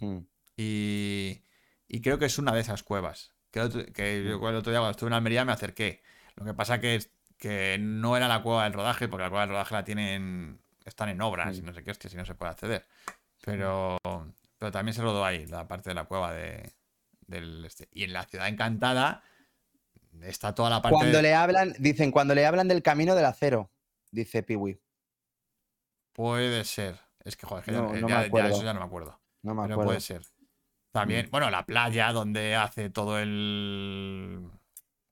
Hmm. 0.00 0.18
Y, 0.56 1.42
y 1.88 2.00
creo 2.02 2.18
que 2.18 2.26
es 2.26 2.38
una 2.38 2.52
de 2.52 2.60
esas 2.60 2.82
cuevas. 2.82 3.32
Que, 3.50 3.60
el 3.60 3.66
otro, 3.66 3.86
que 3.92 4.22
yo 4.24 4.48
el 4.48 4.56
otro 4.56 4.70
día 4.70 4.80
cuando 4.80 4.90
estuve 4.90 5.08
en 5.08 5.14
Almería 5.14 5.44
me 5.44 5.52
acerqué. 5.52 6.02
Lo 6.36 6.44
que 6.44 6.54
pasa 6.54 6.80
que 6.80 6.96
es 6.96 7.10
que 7.38 7.78
no 7.80 8.16
era 8.16 8.28
la 8.28 8.42
cueva 8.42 8.64
del 8.64 8.72
rodaje, 8.72 9.08
porque 9.08 9.24
la 9.24 9.30
cueva 9.30 9.42
del 9.46 9.50
rodaje 9.50 9.74
la 9.74 9.84
tienen. 9.84 10.60
Están 10.84 11.08
en 11.08 11.20
obras 11.20 11.56
y 11.58 11.62
Mm. 11.62 11.66
no 11.66 11.72
sé 11.74 11.82
qué 11.84 11.90
hostias 11.90 12.12
y 12.14 12.16
no 12.16 12.24
se 12.24 12.34
puede 12.34 12.52
acceder. 12.52 12.86
Pero, 13.44 13.98
pero 14.58 14.72
también 14.72 14.94
se 14.94 15.02
rodó 15.02 15.24
ahí, 15.24 15.46
la 15.46 15.66
parte 15.66 15.90
de 15.90 15.94
la 15.94 16.04
cueva 16.04 16.32
de, 16.32 16.72
del 17.26 17.64
este. 17.64 17.88
Y 17.92 18.04
en 18.04 18.12
la 18.12 18.24
ciudad 18.24 18.48
encantada 18.48 19.22
está 20.22 20.54
toda 20.54 20.70
la 20.70 20.80
parte. 20.82 20.94
Cuando 20.96 21.16
de- 21.18 21.22
le 21.22 21.34
hablan, 21.34 21.74
dicen, 21.78 22.10
cuando 22.12 22.34
le 22.34 22.46
hablan 22.46 22.68
del 22.68 22.82
camino 22.82 23.14
del 23.14 23.24
acero, 23.24 23.70
dice 24.10 24.42
Piwi. 24.42 24.78
Puede 26.12 26.64
ser. 26.64 26.98
Es 27.24 27.36
que, 27.36 27.46
joder, 27.46 27.64
que 27.64 27.72
ya- 27.72 27.78
No, 27.78 27.86
no 27.88 27.92
me 27.92 28.00
ya, 28.00 28.08
ya 28.08 28.20
acuerdo. 28.26 28.48
eso 28.50 28.62
ya 28.64 28.74
no 28.74 28.80
me 28.80 28.86
acuerdo. 28.86 29.20
No 29.42 29.54
me 29.54 29.62
Pero 29.62 29.74
acuerdo. 29.74 29.88
puede 29.88 30.00
ser. 30.00 30.22
También, 30.92 31.28
bueno, 31.30 31.48
la 31.50 31.64
playa 31.64 32.12
donde 32.12 32.54
hace 32.54 32.90
todo 32.90 33.18
el. 33.18 34.48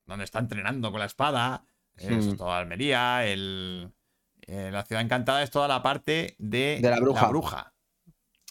donde 0.06 0.24
está 0.24 0.40
entrenando 0.40 0.90
con 0.90 1.00
la 1.00 1.06
espada. 1.06 1.64
Es 1.96 2.26
Hmm. 2.26 2.36
toda 2.36 2.58
Almería. 2.58 3.24
El, 3.26 3.92
eh, 4.50 4.70
la 4.72 4.84
ciudad 4.84 5.02
encantada 5.02 5.42
es 5.42 5.50
toda 5.50 5.68
la 5.68 5.82
parte 5.82 6.34
de, 6.38 6.78
De 6.82 6.90
la 6.90 6.98
bruja. 7.00 7.28
bruja. 7.28 7.72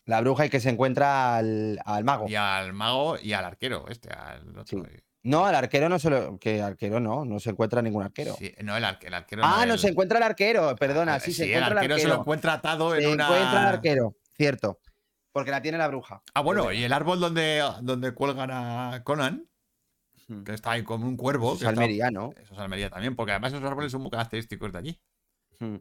La 0.06 0.22
bruja 0.22 0.46
y 0.46 0.50
que 0.50 0.60
se 0.60 0.70
encuentra 0.70 1.36
al, 1.38 1.80
al 1.86 2.04
mago. 2.04 2.28
Y 2.28 2.36
al 2.36 2.74
mago 2.74 3.18
y 3.22 3.34
al 3.34 3.46
arquero, 3.46 3.86
este, 3.90 4.10
al 4.12 4.58
otro. 4.58 4.84
No, 5.22 5.46
al 5.46 5.54
arquero 5.54 5.90
no 5.90 6.00
se 6.00 6.10
lo. 6.10 6.40
Que 6.40 6.62
arquero 6.62 7.00
no, 7.00 7.26
no 7.26 7.40
se 7.40 7.52
encuentra 7.52 7.82
ningún 7.82 8.04
arquero. 8.04 8.34
Sí, 8.40 8.52
no, 8.64 8.76
el, 8.78 8.84
arque- 8.86 9.06
el 9.08 9.14
arquero. 9.14 9.42
ah, 9.46 9.66
no, 9.68 9.74
el- 9.74 9.80
se 9.80 9.90
encuentra 9.90 10.18
el 10.18 10.24
arquero, 10.24 10.76
perdona, 10.78 11.18
eh, 11.18 11.20
sí, 11.20 11.34
se 11.34 11.44
el 11.44 11.50
encuentra 11.50 11.72
el 11.72 11.78
arquero 11.78 11.94
arquero. 11.96 12.10
se 12.10 12.16
lo 12.16 12.22
encuentra 12.22 12.54
atado 12.54 12.96
en 12.96 13.02
Se 13.02 13.08
una. 13.10 13.26
encuentra 13.26 13.62
el 13.62 13.68
arquero, 13.68 14.16
cierto. 14.36 14.80
Porque 15.32 15.52
la 15.52 15.62
tiene 15.62 15.78
la 15.78 15.88
bruja. 15.90 16.24
Ah, 16.34 16.42
bueno, 16.42 16.72
Es 16.72 16.80
y 16.80 16.84
el 16.86 16.94
árbol 16.94 17.20
donde, 17.20 17.64
donde 17.82 18.14
cuelgan 18.14 18.50
a 18.52 19.04
Conan, 19.04 19.46
verdad. 20.28 20.44
que 20.46 20.54
está 20.54 20.72
ahí 20.72 20.84
como 20.84 21.06
un 21.06 21.18
cuervo. 21.18 21.54
Es 21.54 21.60
que 21.60 21.66
está- 21.66 21.70
Almería, 21.82 22.10
¿no? 22.10 22.32
Eso 22.42 22.54
es 22.54 22.60
Almería 22.60 22.90
también, 22.90 23.16
porque 23.16 23.34
además 23.34 23.54
esos 23.54 23.64
árboles 23.64 23.92
son 23.92 24.02
muy 24.02 24.10
característicos 24.10 24.72
de 24.72 24.80
allí. 24.80 25.00
Hmm. 25.60 25.78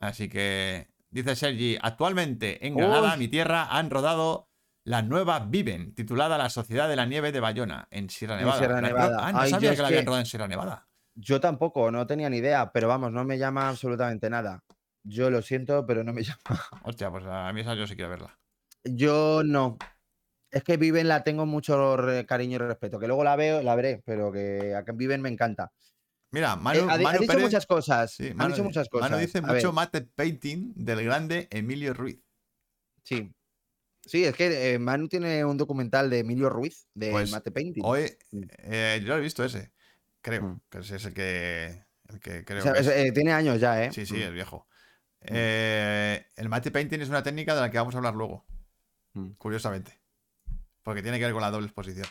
Así 0.00 0.28
que, 0.28 0.88
dice 1.10 1.36
Sergi, 1.36 1.76
actualmente 1.80 2.66
en 2.66 2.76
Granada, 2.76 3.12
Uy. 3.12 3.18
mi 3.18 3.28
tierra, 3.28 3.66
han 3.76 3.90
rodado 3.90 4.48
la 4.84 5.02
nueva 5.02 5.40
Viven, 5.40 5.94
titulada 5.94 6.38
La 6.38 6.48
Sociedad 6.48 6.88
de 6.88 6.96
la 6.96 7.06
Nieve 7.06 7.32
de 7.32 7.40
Bayona, 7.40 7.86
en 7.90 8.08
Sierra 8.08 8.34
En 8.34 8.40
Nevada. 8.40 8.58
Sierra 8.58 8.80
Nevada. 8.80 9.18
Ah, 9.20 9.32
no 9.32 9.40
Ay, 9.40 9.50
sabía 9.50 9.74
que 9.74 9.82
la 9.82 9.88
habían 9.88 10.06
rodado 10.06 10.20
en 10.20 10.26
Sierra 10.26 10.48
Nevada. 10.48 10.88
Yo 11.14 11.40
tampoco, 11.40 11.90
no 11.90 12.06
tenía 12.06 12.30
ni 12.30 12.38
idea, 12.38 12.72
pero 12.72 12.88
vamos, 12.88 13.12
no 13.12 13.24
me 13.24 13.36
llama 13.36 13.68
absolutamente 13.68 14.30
nada. 14.30 14.64
Yo 15.02 15.30
lo 15.30 15.42
siento, 15.42 15.84
pero 15.86 16.02
no 16.04 16.12
me 16.12 16.22
llama. 16.24 16.60
Hostia, 16.82 17.10
pues 17.10 17.24
a 17.26 17.52
mí 17.52 17.60
esa 17.60 17.74
yo 17.74 17.86
sí 17.86 17.94
quiero 17.94 18.10
verla. 18.10 18.38
Yo 18.84 19.42
no. 19.44 19.76
Es 20.50 20.64
que 20.64 20.76
Viven 20.76 21.08
la 21.08 21.22
tengo 21.22 21.46
mucho 21.46 21.96
cariño 22.26 22.56
y 22.56 22.58
respeto. 22.58 22.98
Que 22.98 23.06
luego 23.06 23.22
la 23.22 23.36
veo, 23.36 23.62
la 23.62 23.74
veré, 23.76 24.02
pero 24.04 24.32
que 24.32 24.74
a 24.74 24.82
Viven 24.92 25.20
me 25.20 25.28
encanta. 25.28 25.70
Mira, 26.32 26.52
Eh, 26.52 26.56
Manu, 26.60 26.88
ha, 26.90 26.96
di- 26.98 27.04
ha 27.04 27.08
Manu 27.08 27.20
dicho 27.20 27.32
Pérez- 27.32 27.42
muchas 27.42 27.66
cosas. 27.66 28.12
sí, 28.12 28.28
ha 28.28 28.34
Manu 28.34 28.50
dicho 28.50 28.62
di- 28.62 28.68
muchas 28.68 28.88
cosas. 28.88 29.10
Manu 29.10 29.20
dice 29.20 29.40
mucho 29.40 29.52
ver, 29.52 29.72
matte 29.72 30.02
painting 30.02 30.72
del 30.76 31.04
grande 31.04 31.48
Emilio 31.50 31.94
Ruiz. 31.94 32.20
sí. 33.02 33.32
Sí, 34.02 34.24
es 34.24 34.34
que 34.34 34.72
eh, 34.72 34.78
Manu 34.78 35.08
tiene 35.08 35.44
un 35.44 35.58
documental 35.58 36.08
de 36.08 36.20
Emilio 36.20 36.48
Ruiz 36.48 36.88
de 36.94 37.10
Pues, 37.10 37.30
Mate 37.30 37.50
Painting. 37.52 37.82
Hoy, 37.84 38.10
Mm. 38.30 38.42
eh, 38.56 39.00
yo 39.02 39.08
lo 39.08 39.18
he 39.18 39.20
visto 39.20 39.44
ese. 39.44 39.72
Creo 40.22 40.42
Mm. 40.42 40.60
que 40.70 40.78
ese 40.78 40.96
es 40.96 41.04
el 41.04 41.12
que, 41.12 41.84
el 42.08 42.18
que 42.18 42.42
creo 42.46 42.60
O 42.60 42.62
sea, 42.62 42.72
que 42.72 42.80
es- 42.80 42.86
es. 42.86 42.96
eh, 42.96 43.12
tiene 43.12 43.32
años 43.34 43.60
ya, 43.60 43.84
¿eh? 43.84 43.92
Sí, 43.92 44.06
sí, 44.06 44.14
Mm. 44.14 44.22
el 44.22 44.32
viejo. 44.32 44.66
Eh, 45.20 46.26
el 46.36 46.48
matte 46.48 46.70
painting 46.70 47.00
es 47.02 47.10
una 47.10 47.22
técnica 47.22 47.54
de 47.54 47.60
la 47.60 47.70
que 47.70 47.76
vamos 47.76 47.94
a 47.94 47.98
hablar 47.98 48.14
luego, 48.14 48.46
Mm. 49.12 49.32
curiosamente. 49.36 50.00
Porque 50.82 51.02
tiene 51.02 51.18
que 51.18 51.24
ver 51.26 51.34
con 51.34 51.42
la 51.42 51.50
doble 51.50 51.66
exposición. 51.66 52.06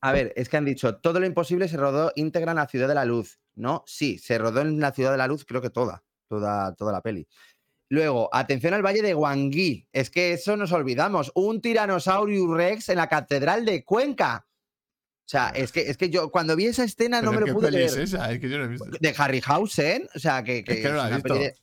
A 0.00 0.12
ver, 0.12 0.32
es 0.36 0.48
que 0.48 0.56
han 0.56 0.64
dicho, 0.64 0.96
todo 0.96 1.20
lo 1.20 1.26
imposible 1.26 1.68
se 1.68 1.76
rodó 1.76 2.12
íntegra 2.16 2.52
en 2.52 2.56
la 2.58 2.66
Ciudad 2.68 2.88
de 2.88 2.94
la 2.94 3.04
Luz, 3.04 3.38
¿no? 3.54 3.82
Sí, 3.86 4.18
se 4.18 4.38
rodó 4.38 4.60
en 4.60 4.78
la 4.80 4.92
Ciudad 4.92 5.10
de 5.12 5.18
la 5.18 5.26
Luz, 5.26 5.44
creo 5.44 5.60
que 5.60 5.70
toda, 5.70 6.02
toda, 6.28 6.74
toda 6.74 6.92
la 6.92 7.00
peli. 7.00 7.26
Luego, 7.90 8.28
atención 8.32 8.74
al 8.74 8.82
Valle 8.84 9.00
de 9.02 9.14
Guangui, 9.14 9.86
es 9.92 10.10
que 10.10 10.32
eso 10.34 10.56
nos 10.56 10.72
olvidamos, 10.72 11.32
un 11.34 11.60
Tyrannosaurus 11.60 12.56
Rex 12.56 12.90
en 12.90 12.96
la 12.96 13.08
Catedral 13.08 13.64
de 13.64 13.82
Cuenca. 13.84 14.46
O 15.24 15.30
sea, 15.30 15.48
es 15.50 15.72
que, 15.72 15.80
es 15.90 15.96
que 15.96 16.08
yo 16.10 16.30
cuando 16.30 16.54
vi 16.56 16.66
esa 16.66 16.84
escena 16.84 17.20
no 17.20 17.32
me 17.32 17.40
¿qué 17.44 17.50
lo 17.52 17.54
pude 17.58 17.84
es 17.84 17.96
esa? 17.96 18.30
Es 18.32 18.40
que 18.40 18.48
yo 18.48 18.58
no 18.58 18.64
he 18.64 18.68
visto. 18.68 18.86
De 19.00 19.14
Harryhausen, 19.16 20.08
o 20.14 20.18
sea, 20.18 20.42
que, 20.42 20.64
que 20.64 20.72
Es 20.72 20.78
que 20.80 20.88
no 20.88 20.96
la 20.96 21.10
he 21.10 21.14
visto. 21.14 21.34
de- 21.34 21.54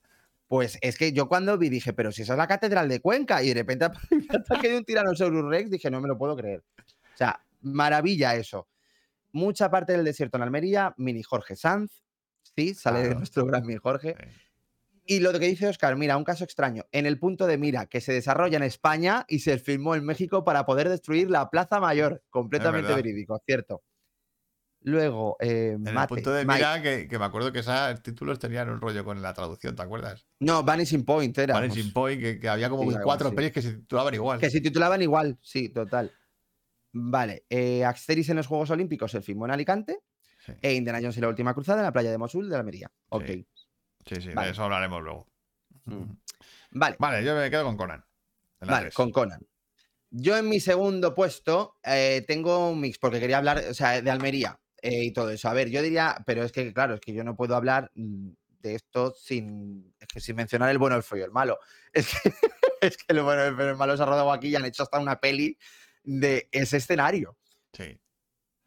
Pues 0.47 0.77
es 0.81 0.97
que 0.97 1.13
yo 1.13 1.27
cuando 1.27 1.57
vi 1.57 1.69
dije, 1.69 1.93
pero 1.93 2.11
si 2.11 2.21
esa 2.23 2.33
es 2.33 2.37
la 2.37 2.47
Catedral 2.47 2.87
de 2.89 2.99
Cuenca, 3.01 3.41
y 3.41 3.47
de 3.49 3.53
repente 3.55 3.87
de 4.63 4.77
un 4.77 4.83
Tyrannosaurus 4.85 5.49
Rex, 5.49 5.69
dije, 5.71 5.89
no 5.89 6.01
me 6.01 6.07
lo 6.07 6.17
puedo 6.17 6.35
creer. 6.35 6.63
O 6.79 7.17
sea, 7.17 7.39
maravilla 7.65 8.35
eso. 8.35 8.67
Mucha 9.33 9.69
parte 9.69 9.91
del 9.93 10.05
desierto 10.05 10.37
en 10.37 10.43
Almería, 10.43 10.93
mini 10.97 11.21
Jorge 11.21 11.55
Sanz, 11.57 11.91
sí, 12.55 12.73
sale 12.73 13.01
Claro. 13.01 13.17
nuestro 13.19 13.45
gran 13.45 13.65
mini 13.65 13.79
Jorge. 13.79 14.15
Sí. 14.17 14.25
Y 15.07 15.19
lo 15.19 15.31
que 15.33 15.39
dice 15.47 15.67
Oscar, 15.67 15.95
mira, 15.97 16.17
un 16.17 16.23
caso 16.23 16.43
extraño, 16.43 16.85
en 16.91 17.05
el 17.05 17.19
punto 17.19 17.45
de 17.45 17.57
mira 17.59 17.85
que 17.85 18.01
se 18.01 18.11
desarrolla 18.13 18.57
en 18.57 18.63
España 18.63 19.23
y 19.27 19.39
se 19.39 19.59
filmó 19.59 19.93
en 19.95 20.03
México 20.03 20.43
para 20.43 20.65
poder 20.65 20.89
destruir 20.89 21.29
la 21.29 21.49
Plaza 21.51 21.79
Mayor, 21.79 22.23
completamente 22.31 22.91
verídico, 22.93 23.39
cierto. 23.45 23.83
Luego, 24.81 25.35
eh, 25.39 25.71
En 25.79 25.87
el 25.87 26.07
punto 26.07 26.31
de 26.31 26.45
mira 26.45 26.79
que, 26.81 27.07
que 27.07 27.17
me 27.17 27.25
acuerdo 27.25 27.51
que 27.51 27.59
esos 27.59 28.01
títulos 28.03 28.37
tenían 28.37 28.69
un 28.69 28.79
rollo 28.79 29.03
con 29.03 29.19
la 29.19 29.33
traducción, 29.33 29.75
¿te 29.75 29.81
acuerdas? 29.81 30.27
No, 30.39 30.63
Vanishing 30.63 31.03
Point 31.03 31.35
era. 31.39 31.55
Vanishing 31.55 31.91
Point, 31.91 32.21
que, 32.21 32.39
que 32.39 32.47
había 32.49 32.69
como 32.69 32.91
Sí, 32.91 32.97
cuatro 33.03 33.27
así. 33.27 33.35
pelis 33.35 33.51
que 33.51 33.61
se 33.63 33.73
titulaban 33.73 34.13
igual. 34.13 34.39
Que 34.39 34.49
se 34.51 34.61
titulaban 34.61 35.01
igual, 35.01 35.39
sí, 35.41 35.69
total. 35.69 36.11
Vale, 36.97 37.43
eh, 37.49 37.83
Asteris 37.83 38.29
en 38.29 38.37
los 38.37 38.47
Juegos 38.47 38.69
Olímpicos, 38.69 39.13
el 39.15 39.21
filmó 39.21 39.43
en 39.45 39.51
Alicante, 39.51 39.99
Sí, 40.45 40.53
e 40.61 40.73
Indiana 40.75 40.99
Jones 41.01 41.17
y 41.17 41.21
la 41.21 41.27
última 41.27 41.53
cruzada 41.53 41.79
en 41.79 41.85
la 41.85 41.91
playa 41.91 42.09
de 42.09 42.17
Mosul 42.17 42.49
de 42.49 42.55
Almería. 42.55 42.89
Ok, 43.09 43.25
sí, 43.25 43.45
sí, 44.21 44.29
Vale. 44.33 44.47
de 44.47 44.53
eso 44.53 44.63
hablaremos 44.63 45.03
luego. 45.03 45.27
Mm. 45.85 46.03
vale, 46.71 46.95
Vale, 46.97 47.25
yo 47.25 47.35
me 47.35 47.49
quedo 47.49 47.65
con 47.65 47.75
Conan. 47.75 48.05
vale, 48.61 48.91
con 48.91 49.11
Conan. 49.11 49.45
Yo 50.09 50.37
en 50.37 50.47
mi 50.47 50.61
segundo 50.61 51.13
puesto 51.13 51.75
eh, 51.83 52.23
tengo 52.25 52.69
un 52.69 52.79
mix, 52.79 52.97
porque 52.97 53.19
quería 53.19 53.39
hablar, 53.39 53.57
o 53.69 53.73
sea, 53.73 54.01
de 54.01 54.09
Almería 54.09 54.57
eh, 54.81 55.03
y 55.03 55.11
todo 55.11 55.31
eso. 55.31 55.49
A 55.49 55.53
ver, 55.53 55.69
yo 55.69 55.81
diría, 55.81 56.23
pero 56.25 56.43
es 56.43 56.53
que, 56.53 56.71
claro, 56.73 56.93
es 56.93 57.01
que 57.01 57.11
yo 57.13 57.25
no 57.25 57.35
puedo 57.35 57.55
hablar 57.57 57.91
mm, 57.95 58.29
de 58.61 58.75
esto 58.75 59.13
sin, 59.13 59.93
es 59.99 60.07
que 60.07 60.21
sin 60.21 60.37
mencionar 60.37 60.69
el 60.69 60.77
bueno, 60.77 60.95
el 60.95 61.03
feo 61.03 61.17
y 61.17 61.23
el 61.23 61.31
malo. 61.31 61.59
Es 61.93 62.07
que, 62.21 62.33
es 62.81 62.97
que 62.97 63.05
el 63.09 63.21
bueno, 63.21 63.43
el 63.43 63.55
feo 63.55 63.65
y 63.65 63.69
el 63.69 63.75
malo 63.75 63.97
se 63.97 64.03
ha 64.03 64.05
rodado 64.05 64.31
aquí 64.31 64.49
y 64.49 64.55
han 64.55 64.65
hecho 64.65 64.83
hasta 64.83 64.99
una 64.99 65.19
peli 65.19 65.57
de 66.05 66.47
ese 66.51 66.77
escenario. 66.77 67.37
Sí. 67.73 67.99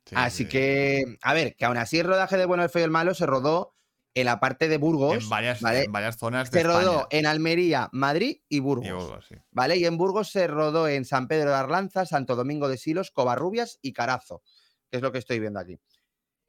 Sí, 0.07 0.14
Así 0.16 0.45
sí. 0.45 0.49
que, 0.49 1.18
a 1.22 1.34
ver, 1.34 1.55
que 1.57 1.64
aún 1.66 1.76
así 1.76 1.99
el 1.99 2.07
rodaje 2.07 2.36
de 2.39 2.47
Bueno, 2.47 2.62
el 2.62 2.70
Feo 2.70 2.80
y 2.80 2.84
el 2.84 2.91
Malo 2.91 3.14
se 3.14 3.26
rodó 3.26 3.74
en 4.14 4.24
la 4.24 4.41
parte 4.41 4.66
de 4.68 4.78
Burgos, 4.78 5.22
En 5.22 5.28
varias, 5.28 5.61
¿vale? 5.61 5.84
en 5.84 5.93
varias 5.93 6.16
zonas 6.16 6.51
de 6.51 6.61
se 6.61 6.66
rodó 6.66 7.07
en 7.11 7.26
Almería, 7.26 7.89
Madrid 7.93 8.39
y 8.49 8.59
Burgos, 8.61 8.89
Y 8.89 8.93
Burgos, 8.93 9.26
sí. 9.28 9.34
¿vale? 9.51 9.76
Y 9.76 9.84
en 9.84 9.99
Burgos 9.99 10.30
se 10.30 10.47
rodó 10.47 10.89
en 10.89 11.05
San 11.05 11.28
Pedro 11.28 11.51
de 11.51 11.57
Arlanza, 11.57 12.07
Santo 12.07 12.36
Domingo 12.36 12.68
de 12.68 12.78
Silos, 12.78 13.11
Covarrubias 13.11 13.78
y 13.82 13.93
Carazo, 13.93 14.43
que 14.91 14.97
es 14.97 15.03
lo 15.03 15.12
que 15.12 15.18
estoy 15.18 15.41
viendo 15.41 15.61
aquí. 15.61 15.78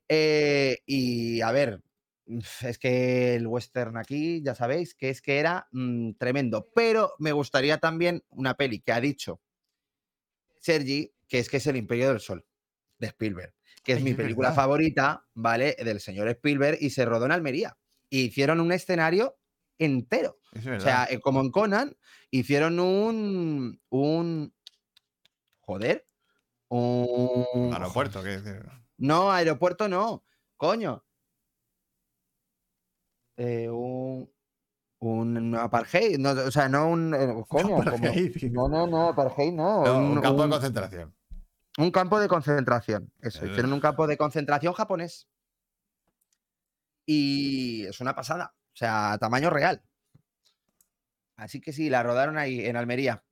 Eh, 0.07 0.79
y 0.85 1.41
a 1.41 1.51
ver, 1.51 1.83
es 2.61 2.79
que 2.79 3.35
el 3.35 3.45
western 3.45 3.97
aquí, 3.97 4.41
ya 4.41 4.55
sabéis, 4.55 4.95
que 4.95 5.09
es 5.09 5.21
que 5.21 5.37
era 5.39 5.67
mm, 5.71 6.13
tremendo, 6.13 6.69
pero 6.73 7.13
me 7.19 7.33
gustaría 7.33 7.77
también 7.79 8.23
una 8.29 8.55
peli 8.55 8.79
que 8.79 8.93
ha 8.93 9.01
dicho 9.01 9.41
Sergi, 10.59 11.13
que 11.27 11.39
es 11.39 11.49
que 11.49 11.57
es 11.57 11.67
El 11.67 11.77
Imperio 11.77 12.09
del 12.09 12.19
Sol, 12.19 12.45
de 12.97 13.07
Spielberg, 13.07 13.53
que 13.83 13.93
es 13.93 13.97
Ay, 13.99 14.03
mi 14.03 14.13
película 14.13 14.49
verdad. 14.49 14.63
favorita, 14.63 15.27
¿vale? 15.33 15.75
Del 15.83 15.99
señor 15.99 16.27
Spielberg 16.29 16.77
y 16.81 16.89
se 16.89 17.05
rodó 17.05 17.25
en 17.25 17.31
Almería. 17.31 17.77
Y 18.09 18.21
hicieron 18.25 18.59
un 18.59 18.71
escenario 18.71 19.37
entero. 19.77 20.39
Es 20.51 20.65
O 20.65 20.79
sea, 20.79 21.07
eh, 21.09 21.19
como 21.19 21.41
en 21.41 21.51
Conan, 21.51 21.95
hicieron 22.31 22.79
un. 22.79 23.81
un 23.89 24.53
joder. 25.59 26.07
Un. 26.69 27.71
Aeropuerto, 27.73 28.23
¿qué? 28.23 28.41
No, 28.97 29.31
aeropuerto 29.31 29.87
no. 29.87 30.25
Coño. 30.57 31.05
Eh, 33.37 33.69
un. 33.69 34.29
Un 35.01 35.55
apartheid. 35.55 36.17
No, 36.19 36.31
o 36.31 36.51
sea, 36.51 36.67
no 36.67 36.87
un. 36.89 37.13
eh, 37.13 37.33
Coño, 37.47 37.63
como- 37.69 37.81
apartheid. 37.81 38.51
no, 38.51 38.67
no, 38.67 38.85
no, 38.87 39.09
apartheid 39.09 39.53
no. 39.53 39.83
No, 39.85 39.97
un, 39.97 40.21
campo 40.21 40.43
un- 40.43 40.49
de 40.49 40.55
concentración. 40.55 41.15
un 41.77 41.91
campo 41.91 42.19
de 42.19 42.27
concentración. 42.27 43.13
Eso, 43.21 43.45
Eh. 43.45 43.49
hicieron 43.49 43.71
un 43.73 43.79
campo 43.79 44.07
de 44.07 44.17
concentración 44.17 44.73
japonés. 44.73 45.27
Y 47.05 47.85
es 47.85 47.99
una 48.01 48.15
pasada. 48.15 48.53
O 48.73 48.75
sea, 48.75 49.17
tamaño 49.19 49.49
real. 49.49 49.81
Así 51.35 51.61
que 51.61 51.71
sí, 51.73 51.89
la 51.89 52.03
rodaron 52.03 52.37
ahí 52.37 52.65
en 52.65 52.75
Almería. 52.75 53.23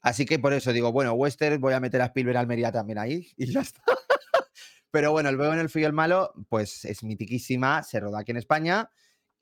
Así 0.00 0.24
que 0.24 0.38
por 0.38 0.54
eso 0.54 0.72
digo, 0.72 0.90
bueno, 0.92 1.12
Western, 1.12 1.60
voy 1.60 1.74
a 1.74 1.80
meter 1.80 2.00
a 2.00 2.06
Spielberg 2.06 2.38
Almería 2.38 2.72
también 2.72 2.98
ahí 2.98 3.30
y 3.36 3.52
ya 3.52 3.60
está. 3.60 3.82
Pero 4.90 5.12
bueno, 5.12 5.28
el 5.28 5.36
veo 5.36 5.52
en 5.52 5.60
el 5.60 5.68
frío 5.68 5.82
y 5.84 5.86
el 5.86 5.92
malo, 5.92 6.32
pues 6.48 6.84
es 6.86 7.04
mitiquísima, 7.04 7.82
se 7.82 8.00
rodó 8.00 8.16
aquí 8.16 8.32
en 8.32 8.38
España. 8.38 8.90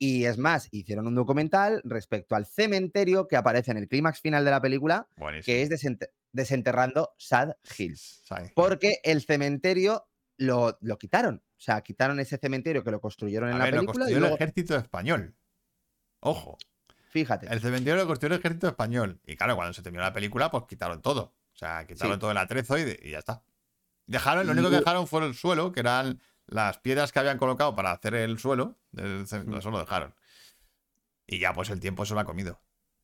Y 0.01 0.23
es 0.25 0.37
más, 0.37 0.69
hicieron 0.71 1.07
un 1.07 1.15
documental 1.15 1.81
respecto 1.83 2.35
al 2.35 2.45
cementerio 2.45 3.27
que 3.27 3.35
aparece 3.35 3.71
en 3.71 3.77
el 3.77 3.87
clímax 3.89 4.21
final 4.21 4.45
de 4.45 4.51
la 4.51 4.61
película, 4.61 5.07
Buenísimo. 5.17 5.45
que 5.45 5.61
es 5.61 5.69
desente- 5.69 6.09
desenterrando 6.31 7.11
Sad 7.17 7.51
Hills 7.77 8.23
porque 8.55 8.99
el 9.03 9.21
cementerio 9.23 10.07
lo, 10.37 10.77
lo 10.81 10.97
quitaron. 10.97 11.43
O 11.57 11.59
sea, 11.61 11.81
quitaron 11.81 12.19
ese 12.21 12.37
cementerio 12.37 12.81
que 12.83 12.91
lo 12.91 13.01
construyeron 13.01 13.49
en 13.49 13.55
A 13.55 13.57
la 13.57 13.63
ver, 13.65 13.73
lo 13.73 13.79
película. 13.81 13.95
y 13.95 13.99
construyó 14.05 14.19
luego- 14.21 14.35
el 14.37 14.41
ejército 14.41 14.75
español. 14.77 15.35
Ojo, 16.21 16.57
fíjate. 17.11 17.47
el 17.51 17.59
cementerio 17.59 17.95
lo 17.97 18.07
construyó 18.07 18.35
el 18.35 18.39
ejército 18.39 18.67
español. 18.69 19.19
Y 19.25 19.35
claro, 19.35 19.55
cuando 19.57 19.73
se 19.73 19.81
terminó 19.81 20.03
la 20.03 20.13
película, 20.13 20.49
pues 20.49 20.63
quitaron 20.67 21.01
todo. 21.01 21.35
O 21.53 21.57
sea, 21.57 21.85
quitaron 21.85 22.13
Sí. 22.15 22.19
todo 22.21 22.31
el 22.31 22.37
atrezo 22.37 22.77
y, 22.77 22.85
de- 22.85 22.99
y 23.03 23.11
ya 23.11 23.19
está. 23.19 23.43
Dejaron, 24.05 24.45
lo 24.47 24.53
único 24.53 24.69
que 24.69 24.77
dejaron 24.77 25.07
fue 25.07 25.25
el 25.25 25.33
suelo, 25.35 25.71
que 25.73 25.81
eran 25.81 26.19
las 26.49 26.77
piedras 26.79 27.11
que 27.11 27.19
habían 27.19 27.37
colocado 27.37 27.75
para 27.75 27.91
hacer 27.91 28.15
el 28.15 28.37
suelo. 28.39 28.77
del 28.91 29.27
ce- 29.27 29.39
Mm. 29.43 29.53
Eso 29.55 29.69
lo 29.71 29.79
dejaron. 29.79 30.13
Y 31.27 31.39
ya, 31.39 31.53
pues 31.53 31.69
el 31.69 31.79
tiempo 31.79 32.05
se 32.05 32.13
lo 32.15 32.19
ha 32.19 32.25
comido. 32.25 32.59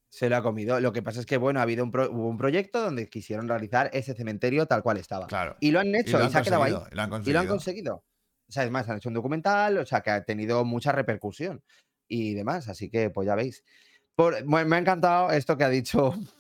Se 0.10 0.30
lo 0.30 0.38
ha 0.38 0.42
comido. 0.42 0.80
Lo 0.80 0.92
que 0.94 1.02
pasa 1.04 1.20
es 1.20 1.26
que, 1.26 1.38
bueno, 1.38 1.60
ha 1.60 1.64
habido 1.64 1.84
un, 1.84 1.92
pro- 1.92 2.10
hubo 2.10 2.28
un 2.28 2.38
proyecto 2.38 2.82
donde 2.82 3.08
quisieron 3.10 3.48
realizar 3.48 3.90
ese 3.94 4.14
cementerio 4.16 4.66
tal 4.66 4.82
cual 4.82 4.98
estaba. 4.98 5.28
Claro. 5.28 5.58
Y 5.60 5.72
lo 5.72 5.80
han 5.80 5.88
Y 5.94 5.98
hecho, 5.98 6.18
lo 6.18 6.24
y, 6.24 6.26
han 6.28 6.32
se 6.32 6.38
ha 6.40 6.42
quedado 6.42 6.64
ahí. 6.64 6.72
y 6.72 6.96
lo 6.96 7.02
han 7.02 7.24
Y 7.26 7.32
lo 7.34 7.40
han 7.40 7.48
conseguido. 7.48 8.04
O 8.48 8.52
sea, 8.52 8.64
es 8.64 8.72
más, 8.72 8.88
han 8.90 8.98
hecho 8.98 9.10
un 9.10 9.16
documental, 9.16 9.78
o 9.78 9.86
sea, 9.86 10.02
que 10.02 10.10
ha 10.12 10.24
tenido 10.24 10.64
mucha 10.66 10.92
repercusión 10.92 11.64
y 12.08 12.34
demás. 12.34 12.68
Así 12.70 12.90
que, 12.90 13.10
pues 13.10 13.28
ya 13.28 13.36
veis. 13.36 13.64
Por- 14.16 14.44
me 14.46 14.64
me 14.66 14.76
ha 14.78 14.80
encantado 14.80 15.32
esto 15.32 15.58
que 15.58 15.64
ha 15.66 15.70
dicho. 15.70 16.14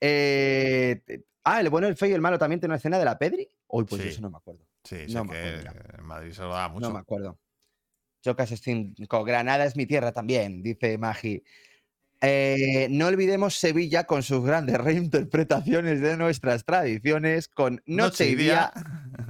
Eh, 0.00 1.02
ah, 1.44 1.60
el 1.60 1.70
bueno, 1.70 1.88
el 1.88 1.96
feo 1.96 2.08
y 2.08 2.12
el 2.12 2.20
malo 2.20 2.38
también 2.38 2.60
tiene 2.60 2.70
una 2.72 2.76
escena 2.76 2.98
de 3.00 3.04
la 3.04 3.18
Pedri. 3.18 3.48
Uy, 3.66 3.84
pues 3.84 4.00
Sí. 4.02 4.08
eso 4.10 4.20
no 4.20 4.30
me 4.30 4.36
acuerdo. 4.36 4.64
Sí, 4.88 5.04
No 5.12 5.26
que 5.28 5.60
en 5.98 6.04
Madrid 6.04 6.32
se 6.32 6.42
lo 6.42 6.48
da 6.50 6.68
mucho. 6.68 6.86
No 6.88 6.94
me 6.94 7.00
acuerdo. 7.00 7.38
Chocas 8.24 8.48
5. 8.48 9.24
Granada 9.24 9.64
es 9.64 9.76
mi 9.76 9.86
tierra 9.86 10.12
también, 10.12 10.62
dice 10.62 10.96
Magi. 10.98 11.42
Eh, 12.20 12.88
no 12.90 13.06
olvidemos 13.06 13.54
Sevilla 13.54 14.04
con 14.04 14.22
sus 14.24 14.44
grandes 14.44 14.76
reinterpretaciones 14.80 16.00
de 16.00 16.16
nuestras 16.16 16.64
tradiciones, 16.64 17.48
con 17.48 17.80
Noche, 17.86 18.28
y 18.30 18.34
Día. 18.34 18.72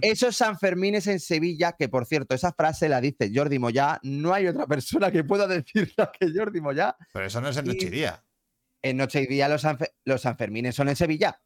Esos 0.01 0.37
Sanfermines 0.37 1.07
en 1.07 1.21
Sevilla, 1.21 1.73
que 1.79 1.89
por 1.89 2.07
cierto, 2.07 2.35
esa 2.35 2.53
frase 2.53 2.89
la 2.89 3.01
dice 3.01 3.31
Jordi 3.35 3.59
Moyá. 3.59 3.99
No 4.05 4.33
hay 4.33 4.47
otra 4.47 4.67
persona 4.67 5.11
que 5.11 5.25
pueda 5.25 5.47
decirla 5.47 6.11
que 6.19 6.29
Jordi 6.35 6.61
Moyá. 6.61 6.97
Pero 7.13 7.27
eso 7.27 7.41
no 7.41 7.49
es 7.49 7.57
en 7.59 7.67
Y- 7.67 7.69
Noche 7.69 7.87
y 7.87 7.91
Día. 7.91 8.25
En 8.81 8.97
Noche 8.97 9.23
y 9.23 9.27
Día 9.27 9.49
los, 9.49 9.65
Sanfe- 9.65 9.93
los 10.05 10.21
Sanfermines 10.23 10.75
son 10.75 10.89
en 10.89 10.97
Sevilla. 10.97 11.43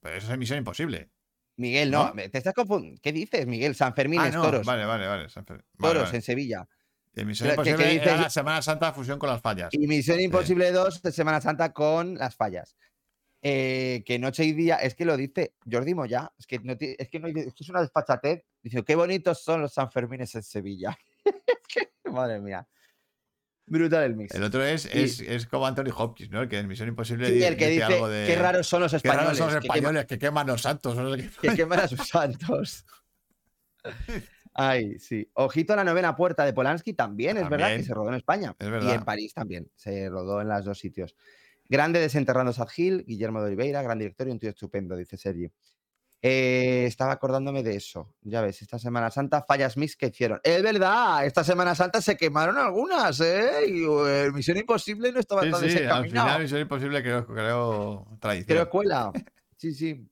Pero 0.00 0.16
eso 0.16 0.26
es 0.26 0.32
en 0.34 0.38
Misión 0.38 0.58
Imposible. 0.58 1.10
Miguel, 1.56 1.90
no, 1.90 2.12
te 2.12 2.38
estás 2.38 2.52
confundiendo. 2.54 3.00
¿Qué 3.02 3.12
dices, 3.12 3.46
Miguel? 3.46 3.74
Sanfermines, 3.74 4.26
Ah, 4.34 4.36
no, 4.36 4.42
toros. 4.42 4.66
Vale, 4.66 4.84
vale, 4.84 5.06
vale. 5.06 5.28
San 5.28 5.44
Fer- 5.44 5.62
vale, 5.74 5.94
toros 5.94 6.02
vale. 6.04 6.16
en 6.16 6.22
Sevilla. 6.22 6.68
De 7.12 7.24
Misión 7.24 7.48
Pero 7.50 7.62
que- 7.62 7.70
Imposible 7.70 7.86
que 7.92 7.98
dices- 8.00 8.12
era 8.12 8.22
la 8.22 8.30
Semana 8.30 8.60
Santa 8.62 8.92
fusión 8.92 9.18
con 9.20 9.28
las 9.28 9.40
fallas. 9.40 9.68
Y 9.72 9.86
Misión 9.86 10.20
Imposible 10.20 10.20
2, 10.20 10.22
y 10.22 10.22
Misión 10.22 10.24
Imposible 10.24 10.72
2 10.72 11.02
de 11.02 11.12
Semana 11.12 11.40
Santa 11.40 11.72
con 11.72 12.14
las 12.16 12.34
fallas. 12.34 12.76
Eh, 13.46 14.02
que 14.06 14.18
noche 14.18 14.42
y 14.44 14.52
día, 14.52 14.76
es 14.76 14.94
que 14.94 15.04
lo 15.04 15.16
dice 15.16 15.52
Jordi 15.70 15.94
Moya, 15.94 16.32
es 16.38 16.46
que, 16.46 16.58
no 16.60 16.72
es, 16.72 16.78
que 17.10 17.20
no 17.20 17.28
es 17.28 17.34
que 17.34 17.62
es 17.62 17.68
una 17.68 17.82
despachatez. 17.82 18.42
Dice, 18.62 18.82
qué 18.82 18.96
bonitos 18.96 19.42
son 19.44 19.60
los 19.60 19.74
Sanfermines 19.74 20.34
en 20.34 20.42
Sevilla. 20.42 20.96
es 21.24 21.60
que, 21.68 22.10
madre 22.10 22.40
mía. 22.40 22.66
Brutal 23.66 24.02
el 24.04 24.14
mix. 24.16 24.34
El 24.34 24.42
otro 24.42 24.62
es, 24.62 24.84
Y- 24.94 24.98
es, 25.04 25.20
es 25.20 25.46
como 25.46 25.66
Anthony 25.66 25.90
Hopkins, 25.96 26.30
¿no? 26.30 26.42
El 26.42 26.48
que 26.48 26.58
en 26.58 26.68
Misión 26.68 26.88
Imposible 26.88 27.28
Sí, 27.28 27.42
el 27.42 27.56
que 27.56 27.68
dice, 27.68 27.84
algo 27.84 28.08
de. 28.08 28.26
qué 28.26 28.36
raros 28.36 28.66
son 28.66 28.82
los 28.82 28.92
Qué 28.92 28.98
raros 29.08 29.32
españoles. 29.32 29.38
son 29.38 29.46
los 29.54 29.62
que 29.62 29.68
queman- 29.68 29.76
españoles 29.76 30.06
que 30.06 30.18
queman 30.18 30.46
los 30.46 30.62
santos. 30.62 30.96
no 30.96 31.12
que 31.16 31.54
queman 31.56 31.80
a 31.80 31.88
sus 31.88 32.00
santos. 32.08 32.84
Ay, 34.52 34.98
sí. 34.98 35.28
Ojito 35.34 35.72
a 35.72 35.76
la 35.76 35.84
novena 35.84 36.14
puerta 36.14 36.44
de 36.44 36.52
Polanski 36.52 36.92
también, 36.92 37.36
es 37.38 37.48
verdad 37.48 37.66
que 37.68 37.72
También. 37.72 37.84
se 37.86 37.94
rodó 37.94 38.08
en 38.10 38.14
España. 38.14 38.54
Es 38.58 38.66
Y 38.66 38.70
verdad. 38.70 38.94
en 38.94 39.04
París 39.04 39.34
también. 39.34 39.68
Se 39.74 40.08
rodó 40.08 40.40
en 40.40 40.48
los 40.48 40.64
dos 40.64 40.78
sitios. 40.78 41.16
Grande 41.68 41.98
desenterrando 41.98 42.52
Sad 42.52 42.68
Hill, 42.76 43.04
Guillermo 43.06 43.40
de 43.40 43.46
Oliveira, 43.46 43.82
gran 43.82 43.98
director 43.98 44.28
y 44.28 44.30
un 44.30 44.38
tío 44.38 44.50
estupendo, 44.50 44.96
dice 44.96 45.16
Sergi. 45.16 45.50
Eh, 46.26 46.86
estaba 46.86 47.12
acordándome 47.12 47.62
de 47.62 47.76
eso. 47.76 48.14
Ya 48.22 48.40
ves, 48.40 48.62
esta 48.62 48.78
Semana 48.78 49.10
Santa, 49.10 49.42
fallas 49.42 49.76
mix 49.76 49.94
que 49.94 50.06
hicieron. 50.06 50.40
Es 50.42 50.62
verdad, 50.62 51.26
esta 51.26 51.44
Semana 51.44 51.74
Santa 51.74 52.00
se 52.00 52.16
quemaron 52.16 52.56
algunas, 52.56 53.20
¿eh? 53.20 53.66
Y 53.68 53.84
eh, 53.84 54.30
Misión 54.32 54.56
Imposible 54.56 55.12
no 55.12 55.20
estaba 55.20 55.42
Sí, 55.42 55.50
tan 55.50 55.68
sí, 55.68 55.78
al 55.84 56.04
final 56.06 56.40
Misión 56.40 56.60
Imposible 56.62 57.02
creo, 57.02 57.26
creo 57.26 58.06
tradición. 58.20 58.46
Creo 58.46 58.62
escuela. 58.62 59.12
Sí, 59.58 59.74
sí. 59.74 60.08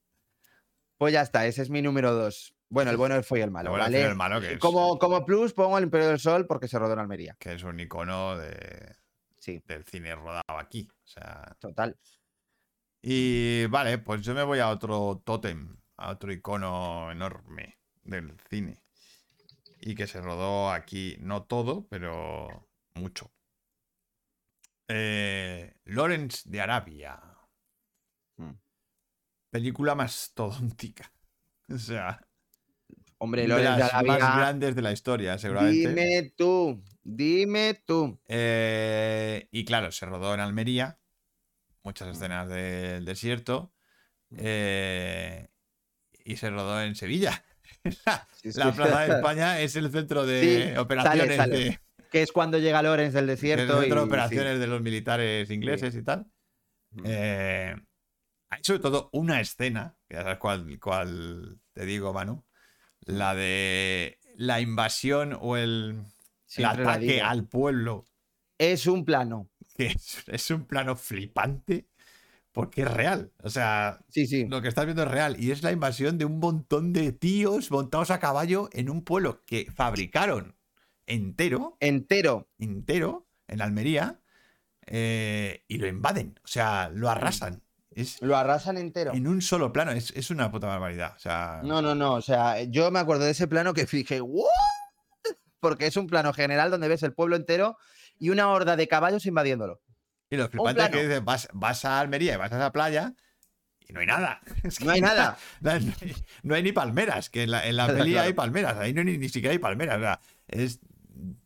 Pues 0.98 1.14
ya 1.14 1.22
está, 1.22 1.46
ese 1.46 1.62
es 1.62 1.70
mi 1.70 1.80
número 1.80 2.12
dos. 2.12 2.54
Bueno, 2.68 2.90
el 2.90 2.98
bueno, 2.98 3.22
fue 3.22 3.40
el 3.40 3.50
malo. 3.50 3.70
Bueno, 3.70 3.84
al 3.86 3.92
¿vale? 3.92 4.04
el 4.04 4.14
malo 4.14 4.38
que 4.40 4.52
es, 4.52 4.58
Como, 4.58 4.98
como 4.98 5.24
plus 5.24 5.54
pongo 5.54 5.78
el 5.78 5.84
Imperio 5.84 6.08
del 6.08 6.18
Sol 6.18 6.46
porque 6.46 6.68
se 6.68 6.78
rodó 6.78 6.92
en 6.92 6.98
Almería. 6.98 7.36
que 7.38 7.54
es 7.54 7.62
un 7.62 7.80
icono 7.80 8.36
de, 8.36 8.96
Sí, 9.38 9.62
del 9.66 9.82
cine 9.84 10.14
rodado 10.14 10.58
aquí. 10.58 10.86
O 10.90 11.06
sea, 11.06 11.56
total. 11.58 11.96
y 13.00 13.64
vale, 13.66 13.96
pues 13.96 14.20
yo 14.20 14.34
me 14.34 14.42
voy 14.42 14.58
a 14.58 14.68
otro 14.68 15.22
tótem, 15.24 15.76
a 15.96 16.10
otro 16.10 16.32
icono 16.32 17.10
enorme 17.10 17.78
del 18.02 18.34
cine. 18.48 18.82
Y 19.80 19.94
que 19.94 20.06
se 20.06 20.20
rodó 20.20 20.70
aquí, 20.70 21.16
no 21.20 21.42
todo, 21.44 21.86
pero 21.88 22.68
mucho. 22.94 23.32
Eh, 24.88 25.74
Lawrence 25.84 26.48
de 26.48 26.60
Arabia. 26.60 27.20
Hmm. 28.36 28.52
Película 29.50 29.94
mastodóntica. 29.94 31.12
O 31.68 31.78
sea, 31.78 32.20
Hombre, 33.24 33.42
de 33.42 33.48
Lorenz 33.48 33.76
de 33.76 33.78
las 33.78 33.92
más 33.92 34.20
Arabia, 34.20 34.36
grandes 34.36 34.74
de 34.74 34.82
la 34.82 34.90
historia, 34.90 35.38
seguramente. 35.38 35.88
Dime 35.88 36.32
tú, 36.36 36.82
dime 37.04 37.80
tú. 37.86 38.20
Eh, 38.26 39.46
y 39.52 39.64
claro, 39.64 39.92
se 39.92 40.06
rodó 40.06 40.34
en 40.34 40.40
Almería, 40.40 40.98
muchas 41.84 42.08
escenas 42.08 42.48
del 42.48 43.04
desierto, 43.04 43.72
eh, 44.36 45.51
y 46.24 46.36
se 46.36 46.50
rodó 46.50 46.80
en 46.82 46.94
Sevilla. 46.94 47.44
la 48.06 48.28
Sí, 48.42 48.52
sí. 48.52 48.58
la 48.58 48.72
Plaza 48.72 49.00
de 49.06 49.12
España 49.16 49.60
es 49.60 49.76
el 49.76 49.90
centro 49.90 50.24
de 50.26 50.70
Sí, 50.72 50.78
operaciones, 50.78 51.36
sale, 51.36 51.58
de, 51.58 51.80
Que 52.10 52.22
es 52.22 52.32
cuando 52.32 52.58
llega 52.58 52.82
Lorenz 52.82 53.12
del 53.14 53.24
el 53.24 53.28
desierto. 53.28 53.80
centro 53.80 54.00
de 54.00 54.04
y- 54.04 54.08
operaciones 54.08 54.58
de 54.58 54.66
los 54.66 54.80
militares 54.82 55.50
ingleses 55.50 55.94
y 55.94 56.02
tal. 56.02 56.26
Mm. 56.90 57.02
Eh, 57.06 57.76
hay 58.50 58.60
sobre 58.62 58.80
todo 58.80 59.08
una 59.12 59.40
escena, 59.40 59.96
que 60.08 60.16
ya 60.16 60.22
sabes 60.24 60.38
cuál, 60.38 60.78
cuál 60.78 61.58
te 61.72 61.86
digo, 61.86 62.12
Manu, 62.12 62.44
la 63.00 63.34
de 63.34 64.18
la 64.36 64.60
invasión 64.60 65.36
o 65.40 65.56
el, 65.56 66.02
el 66.56 66.64
ataque 66.64 67.20
al 67.22 67.46
pueblo 67.48 68.04
Es 68.58 68.86
un 68.86 69.04
plano. 69.06 69.48
que 69.74 69.86
es, 69.86 70.22
es 70.26 70.50
un 70.50 70.66
plano 70.66 70.96
flipante 70.96 71.88
porque 72.52 72.82
es 72.82 72.90
real. 72.92 73.32
O 73.42 73.50
sea, 73.50 74.00
Sí, 74.08 74.26
sí. 74.26 74.46
lo 74.46 74.60
que 74.62 74.68
estás 74.68 74.84
viendo 74.84 75.02
es 75.02 75.10
real. 75.10 75.36
Y 75.42 75.50
es 75.50 75.62
la 75.62 75.72
invasión 75.72 76.18
de 76.18 76.24
un 76.26 76.38
montón 76.38 76.92
de 76.92 77.12
tíos 77.12 77.70
montados 77.70 78.10
a 78.10 78.18
caballo 78.20 78.68
en 78.72 78.90
un 78.90 79.02
pueblo 79.02 79.42
que 79.46 79.70
fabricaron 79.74 80.56
entero, 81.06 81.76
Entero. 81.80 82.48
entero, 82.58 83.26
en 83.48 83.60
Almería, 83.62 84.20
eh, 84.86 85.64
y 85.68 85.78
lo 85.78 85.86
invaden. 85.86 86.38
O 86.44 86.48
sea, 86.48 86.90
lo 86.92 87.08
arrasan. 87.10 87.62
Es 87.90 88.22
Lo 88.22 88.36
arrasan 88.38 88.78
entero. 88.78 89.12
en 89.12 89.26
un 89.26 89.42
solo 89.42 89.70
plano. 89.72 89.90
Es, 89.92 90.12
es 90.16 90.30
una 90.30 90.50
puta 90.50 90.66
barbaridad. 90.66 91.12
O 91.14 91.18
sea, 91.18 91.60
No, 91.62 91.82
no, 91.82 91.94
no. 91.94 92.14
O 92.14 92.22
sea, 92.22 92.62
yo 92.62 92.90
me 92.90 92.98
acuerdo 92.98 93.24
de 93.24 93.32
ese 93.32 93.46
plano 93.48 93.74
que 93.74 93.84
dije, 93.84 94.20
¿what? 94.22 94.46
Porque 95.60 95.86
es 95.86 95.96
un 95.96 96.06
plano 96.06 96.32
general 96.32 96.70
donde 96.70 96.88
ves 96.88 97.02
el 97.02 97.12
pueblo 97.12 97.36
entero 97.36 97.76
y 98.18 98.30
una 98.30 98.48
horda 98.48 98.76
de 98.76 98.88
caballos 98.88 99.26
invadiéndolo. 99.26 99.80
Y 100.32 100.36
lo 100.38 100.48
flipante 100.48 100.82
es 100.82 100.88
que 100.88 101.02
dices, 101.02 101.22
vas, 101.22 101.46
vas 101.52 101.84
a 101.84 102.00
Almería 102.00 102.32
y 102.32 102.36
vas 102.38 102.50
a 102.50 102.56
esa 102.56 102.72
playa. 102.72 103.12
Y 103.86 103.92
no 103.92 104.00
hay 104.00 104.06
nada. 104.06 104.40
Es 104.62 104.78
que 104.78 104.86
No 104.86 104.92
hay 104.92 105.02
nada. 105.02 105.36
No 105.60 105.70
hay, 105.72 105.94
no 106.42 106.54
hay 106.54 106.62
ni 106.62 106.72
palmeras, 106.72 107.28
que 107.28 107.42
en 107.42 107.50
la, 107.50 107.66
en 107.66 107.76
la 107.76 107.86
peli 107.88 108.12
Claro. 108.12 108.28
hay 108.28 108.32
palmeras, 108.32 108.78
ahí 108.78 108.94
no 108.94 109.00
hay 109.00 109.04
ni, 109.04 109.18
ni 109.18 109.28
siquiera 109.28 109.52
hay 109.52 109.58
palmeras, 109.58 109.98
o 109.98 110.00
sea, 110.00 110.20
es 110.48 110.80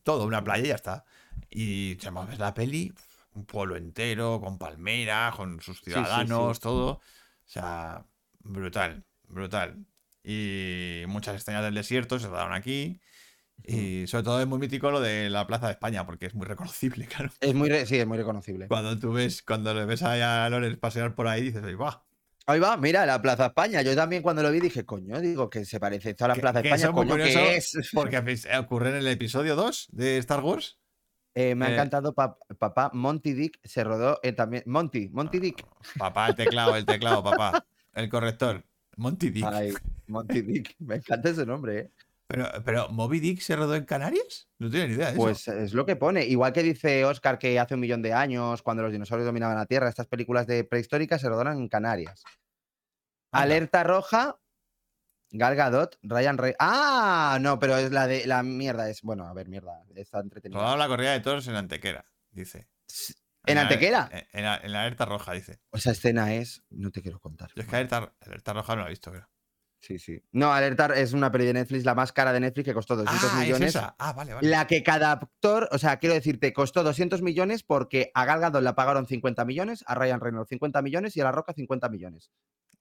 todo 0.04 0.24
una 0.24 0.44
playa 0.44 0.64
y 0.64 0.68
ya 0.68 0.76
está. 0.76 1.04
Y 1.50 1.98
se 2.00 2.10
ves 2.12 2.38
la 2.38 2.54
peli, 2.54 2.92
un 3.34 3.44
pueblo 3.44 3.74
entero, 3.74 4.40
con 4.40 4.56
palmeras, 4.56 5.34
con 5.34 5.60
sus 5.60 5.78
sí, 5.78 5.90
ciudadanos, 5.90 6.60
todo. 6.60 6.90
O 6.90 7.00
sea, 7.44 8.04
brutal, 8.38 9.04
brutal. 9.26 9.84
Y 10.22 11.02
muchas 11.08 11.34
escenas 11.34 11.64
del 11.64 11.74
desierto 11.74 12.20
se 12.20 12.28
rodaron 12.28 12.52
aquí. 12.52 13.00
Y 13.64 14.06
sobre 14.06 14.24
todo 14.24 14.40
es 14.40 14.46
muy 14.46 14.58
mítico 14.58 14.90
lo 14.90 15.00
de 15.00 15.28
la 15.30 15.46
Plaza 15.46 15.66
de 15.66 15.72
España, 15.72 16.06
porque 16.06 16.26
es 16.26 16.34
muy 16.34 16.46
reconocible, 16.46 17.06
claro. 17.08 17.30
Es 17.40 17.54
muy, 17.54 17.68
re- 17.68 17.86
sí, 17.86 17.96
es 17.98 18.06
muy 18.06 18.16
reconocible. 18.18 18.68
Cuando 18.68 18.98
tú 18.98 19.12
ves, 19.12 19.42
cuando 19.42 19.74
le 19.74 19.84
ves 19.84 20.02
a 20.02 20.48
Lorenz 20.48 20.78
pasear 20.78 21.14
por 21.14 21.26
ahí, 21.26 21.42
dices, 21.42 21.62
"Ay, 21.64 21.74
va. 21.74 22.04
Ahí 22.48 22.60
va, 22.60 22.76
mira, 22.76 23.04
la 23.06 23.20
Plaza 23.20 23.46
España. 23.46 23.82
Yo 23.82 23.96
también 23.96 24.22
cuando 24.22 24.40
lo 24.40 24.52
vi 24.52 24.60
dije, 24.60 24.84
coño, 24.86 25.20
digo 25.20 25.50
que 25.50 25.64
se 25.64 25.80
parece 25.80 26.10
esto 26.10 26.26
a 26.26 26.28
la 26.28 26.34
Que- 26.34 26.40
Plaza 26.42 26.62
que 26.62 26.68
España. 26.68 26.92
Coño, 26.92 27.10
curioso, 27.10 27.38
¿qué 27.40 27.56
es? 27.56 27.76
Porque 27.92 28.22
pues, 28.22 28.46
ocurre 28.56 28.90
en 28.90 28.96
el 28.96 29.08
episodio 29.08 29.56
2 29.56 29.88
de 29.90 30.18
Star 30.18 30.40
Wars. 30.44 30.78
Eh, 31.34 31.56
me 31.56 31.66
ha 31.66 31.70
eh, 31.70 31.74
encantado 31.74 32.14
pa- 32.14 32.38
papá 32.58 32.90
Monty 32.94 33.32
Dick. 33.34 33.58
Se 33.64 33.82
rodó 33.82 34.20
eh, 34.22 34.32
también. 34.32 34.62
Monty, 34.66 35.08
Monty 35.08 35.40
Dick. 35.40 35.66
Papá, 35.98 36.28
el 36.28 36.36
teclado, 36.36 36.76
el 36.76 36.86
teclado, 36.86 37.22
papá. 37.24 37.66
El 37.94 38.08
corrector. 38.08 38.64
Monty 38.96 39.30
Dick. 39.30 39.44
Ay, 39.44 39.72
Monty 40.06 40.40
Dick. 40.42 40.76
Me 40.78 40.94
encanta 40.96 41.30
ese 41.30 41.44
nombre, 41.44 41.78
¿eh? 41.78 41.90
Pero, 42.28 42.50
pero, 42.64 42.88
¿Moby 42.88 43.20
Dick 43.20 43.40
se 43.40 43.54
rodó 43.54 43.76
en 43.76 43.84
Canarias? 43.84 44.48
No 44.58 44.68
tengo 44.68 44.86
ni 44.86 44.94
idea 44.94 45.06
de 45.06 45.12
eso. 45.12 45.22
Pues 45.22 45.46
es 45.46 45.74
lo 45.74 45.86
que 45.86 45.94
pone. 45.94 46.24
Igual 46.24 46.52
que 46.52 46.62
dice 46.62 47.04
Oscar 47.04 47.38
que 47.38 47.58
hace 47.60 47.74
un 47.74 47.80
millón 47.80 48.02
de 48.02 48.12
años, 48.12 48.62
cuando 48.62 48.82
los 48.82 48.90
dinosaurios 48.90 49.26
dominaban 49.26 49.56
la 49.56 49.66
Tierra, 49.66 49.88
estas 49.88 50.08
películas 50.08 50.46
de 50.46 50.64
prehistóricas 50.64 51.20
se 51.20 51.28
rodaron 51.28 51.58
en 51.58 51.68
Canarias. 51.68 52.24
Anda. 53.30 53.44
Alerta 53.44 53.84
roja, 53.84 54.40
Gal 55.30 55.54
Gadot, 55.54 55.98
Ryan 56.02 56.38
Rey. 56.38 56.54
¡Ah! 56.58 57.38
No, 57.40 57.60
pero 57.60 57.76
es 57.76 57.92
la 57.92 58.08
de 58.08 58.26
la 58.26 58.42
mierda. 58.42 58.90
Es 58.90 59.02
bueno, 59.02 59.28
a 59.28 59.32
ver, 59.32 59.48
mierda. 59.48 59.84
Está 59.94 60.18
entretenida. 60.20 60.58
Rodaron 60.58 60.80
la 60.80 60.88
corrida 60.88 61.12
de 61.12 61.20
toros 61.20 61.46
en 61.46 61.54
Antequera, 61.54 62.06
dice. 62.30 62.68
¿En 63.44 63.58
Antequera? 63.58 64.08
En, 64.10 64.26
en 64.32 64.44
la, 64.44 64.56
en 64.56 64.72
la 64.72 64.80
alerta 64.80 65.04
roja, 65.04 65.32
dice. 65.32 65.60
Esa 65.72 65.92
escena 65.92 66.34
es. 66.34 66.64
No 66.70 66.90
te 66.90 67.02
quiero 67.02 67.20
contar. 67.20 67.50
Yo 67.54 67.62
es 67.62 67.68
que 67.68 67.76
alerta, 67.76 68.12
alerta 68.20 68.52
roja 68.52 68.74
no 68.74 68.82
la 68.82 68.88
he 68.88 68.90
visto, 68.90 69.12
creo. 69.12 69.28
Sí, 69.86 70.00
sí. 70.00 70.20
No, 70.32 70.52
Alerta 70.52 70.86
es 70.96 71.12
una 71.12 71.30
peli 71.30 71.44
de 71.46 71.52
Netflix, 71.52 71.84
la 71.84 71.94
más 71.94 72.12
cara 72.12 72.32
de 72.32 72.40
Netflix, 72.40 72.64
que 72.64 72.74
costó 72.74 72.96
200 72.96 73.30
Ah, 73.32 73.36
millones. 73.40 73.68
es 73.68 73.76
esa. 73.76 73.94
Ah, 74.00 74.12
vale, 74.14 74.34
vale. 74.34 74.48
La 74.48 74.66
que 74.66 74.82
cada 74.82 75.12
actor, 75.12 75.68
o 75.70 75.78
sea, 75.78 75.98
quiero 75.98 76.14
decirte, 76.14 76.52
costó 76.52 76.82
200 76.82 77.22
millones 77.22 77.62
porque 77.62 78.10
a 78.14 78.24
Gal 78.24 78.40
Gadot 78.40 78.62
la 78.64 78.74
pagaron 78.74 79.06
50 79.06 79.44
millones, 79.44 79.84
a 79.86 79.94
Ryan 79.94 80.20
Reynolds 80.20 80.48
50 80.48 80.82
millones 80.82 81.16
y 81.16 81.20
a 81.20 81.24
La 81.24 81.30
Roca 81.32 81.52
50 81.52 81.88
millones. 81.88 82.32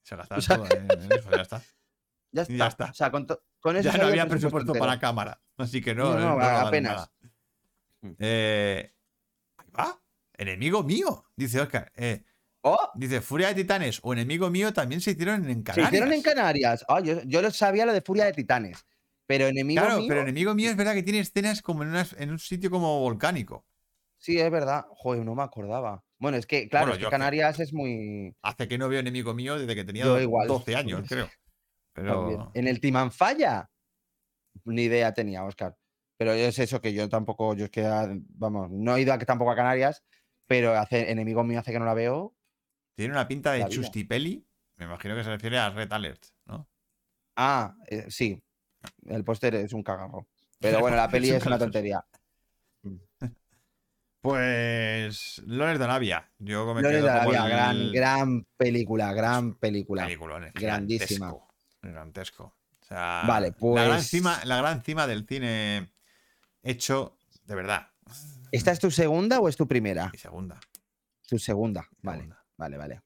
Se 0.01 0.15
gastaron 0.15 0.39
o 0.39 0.41
sea- 0.41 0.57
todo 0.57 0.67
en, 0.71 0.91
en 1.03 1.11
eso, 1.11 1.29
ya 1.31 1.41
está. 1.43 1.61
Ya 2.31 2.41
está. 2.41 2.53
Ya 2.57 2.67
está. 2.67 2.85
O 2.85 2.93
sea, 2.93 3.11
con, 3.11 3.27
con 3.61 3.77
eso 3.77 3.91
Ya 3.91 3.97
no 3.97 4.07
había 4.07 4.27
presupuesto 4.27 4.71
entero. 4.71 4.85
para 4.85 4.99
cámara. 4.99 5.39
Así 5.57 5.81
que 5.81 5.93
no, 5.95 6.15
No, 6.15 6.19
no, 6.19 6.35
rodaron 6.35 6.67
apenas. 6.67 6.93
nada. 6.95 7.11
Mm. 8.01 8.11
Eh, 8.19 8.93
ahí 9.57 9.67
va. 9.77 10.01
Enemigo 10.33 10.83
mío, 10.83 11.23
dice 11.37 11.61
Oscar. 11.61 11.91
Eh, 11.95 12.25
¡Oh! 12.67 12.89
dice, 12.95 13.21
Furia 13.21 13.49
de 13.49 13.55
Titanes 13.55 13.99
o 14.01 14.11
Enemigo 14.13 14.49
mío 14.49 14.73
también 14.73 14.99
se 14.99 15.11
hicieron 15.11 15.47
en 15.49 15.57
Se 15.57 15.63
Canarias. 15.63 15.87
hicieron 15.89 16.13
en 16.13 16.21
Canarias. 16.23 16.85
Ah, 16.87 16.99
yo, 16.99 17.21
yo 17.23 17.41
lo 17.43 17.51
sabía 17.51 17.85
lo 17.85 17.93
de 17.93 18.01
Furia 18.01 18.25
de 18.25 18.33
Titanes. 18.33 18.85
Pero 19.27 19.47
enemigo 19.47 19.81
Claro, 19.81 19.97
mío. 19.99 20.05
pero 20.07 20.21
Enemigo 20.21 20.53
mío 20.55 20.69
es 20.71 20.75
verdad 20.75 20.93
que 20.93 21.03
tiene 21.03 21.19
escenas 21.19 21.61
como 21.61 21.83
en, 21.83 21.89
unas- 21.89 22.13
en 22.19 22.31
un 22.31 22.39
sitio 22.39 22.69
como 22.71 22.99
volcánico. 22.99 23.65
Sí, 24.17 24.39
es 24.39 24.49
verdad. 24.51 24.85
Joder, 24.89 25.23
no 25.25 25.35
me 25.35 25.43
acordaba. 25.43 26.03
Bueno, 26.17 26.37
es 26.37 26.45
que, 26.47 26.67
claro, 26.69 26.87
Bueno, 26.87 26.99
es 26.99 27.05
que 27.05 27.09
Canarias 27.11 27.59
es 27.59 27.73
muy. 27.73 28.35
Hace 28.41 28.67
que 28.67 28.77
no 28.77 28.87
veo 28.89 28.99
Enemigo 28.99 29.33
mío 29.33 29.57
desde 29.59 29.75
que 29.75 29.83
tenía 29.83 30.05
Yo 30.05 30.19
igual. 30.19 30.47
12 30.47 30.75
años, 30.75 31.03
creo. 31.09 31.29
Pero 31.93 32.51
En 32.53 32.67
el 32.67 32.79
Timanfaya. 32.79 33.69
Ni 34.63 34.83
idea 34.83 35.13
tenía, 35.13 35.43
Oscar. 35.43 35.75
Pero 36.17 36.31
es 36.31 36.57
eso 36.59 36.79
que 36.81 36.93
yo 36.93 37.09
tampoco, 37.09 37.55
yo 37.55 37.65
es 37.65 37.71
que, 37.71 37.85
ah, 37.85 38.07
vamos, 38.29 38.69
no 38.71 38.95
he 38.95 39.01
ido 39.01 39.13
a, 39.13 39.19
tampoco 39.19 39.51
a 39.51 39.55
Canarias, 39.55 40.03
pero 40.47 40.73
hace, 40.77 41.11
enemigo 41.11 41.43
mío 41.43 41.59
hace 41.59 41.71
que 41.73 41.79
no 41.79 41.85
la 41.85 41.93
veo. 41.93 42.34
Tiene 42.95 43.13
una 43.13 43.27
pinta 43.27 43.51
de 43.51 43.67
chustipeli. 43.67 44.45
Me 44.77 44.85
imagino 44.85 45.15
que 45.15 45.23
se 45.23 45.29
refiere 45.29 45.57
a 45.59 45.69
Red 45.69 45.91
Alert, 45.93 46.23
¿no? 46.45 46.67
Ah, 47.35 47.75
eh, 47.87 48.05
sí. 48.09 48.41
El 49.05 49.23
póster 49.23 49.55
es 49.55 49.73
un 49.73 49.83
cagarro. 49.83 50.27
Pero 50.59 50.79
bueno, 50.81 50.97
la 50.97 51.09
peli 51.09 51.27
Es 51.29 51.33
un 51.35 51.37
es 51.41 51.45
una 51.47 51.59
tontería. 51.59 52.05
Pues 54.21 55.39
Lones 55.45 55.77
de 55.77 55.83
Arabia. 55.85 56.27
Yo 56.39 56.73
me 56.73 56.81
quedo 56.81 57.03
de 57.03 57.09
Arabia, 57.11 57.47
gran, 57.47 57.77
el 57.77 57.91
gran 57.93 58.47
película, 58.57 59.13
gran 59.13 59.53
película. 59.53 60.07
grandísima. 60.55 61.27
Gigantesco. 61.27 61.47
gigantesco. 61.83 62.43
O 62.81 62.85
sea, 62.85 63.21
Vale, 63.27 63.53
La 63.61 63.83
gran, 63.83 63.97
pues- 63.97 64.07
cima, 64.07 64.43
la 64.45 64.57
gran 64.57 64.81
cima 64.81 65.05
del 65.05 65.27
cine 65.27 65.91
hecho 66.63 67.19
de 67.45 67.53
verdad. 67.53 67.91
¿Esta 68.51 68.71
es 68.71 68.79
tu 68.79 68.89
segunda 68.89 69.39
o 69.39 69.47
es 69.47 69.57
tu 69.57 69.67
primera? 69.67 70.09
Y 70.11 70.17
segunda. 70.17 70.59
Tu 71.27 71.37
segunda. 71.37 71.87
Vale, 72.01 72.21
segunda. 72.21 72.44
Vale, 72.57 72.77
vale. 72.77 73.01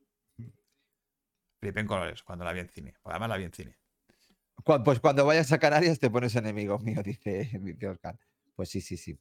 Flipé 1.60 1.80
en 1.82 1.88
colores 1.88 2.24
cuando 2.24 2.46
la 2.46 2.54
vi 2.54 2.62
en 2.62 2.70
cine. 2.70 2.94
Además 3.04 3.30
la 3.30 3.38
vi 3.38 3.44
en 3.46 3.52
cine. 3.54 3.76
Cu- 4.64 4.84
Pues 4.84 5.00
cuando 5.00 5.26
vayas 5.26 5.52
a 5.52 5.60
Canarias 5.60 6.00
te 6.00 6.10
pones 6.10 6.36
enemigo 6.36 6.80
mío, 6.80 7.02
dice, 7.04 7.50
dice 7.62 7.88
Oscar. 7.88 8.18
Pues 8.56 8.70
sí, 8.70 8.82
sí, 8.82 8.98
sí. 8.98 9.18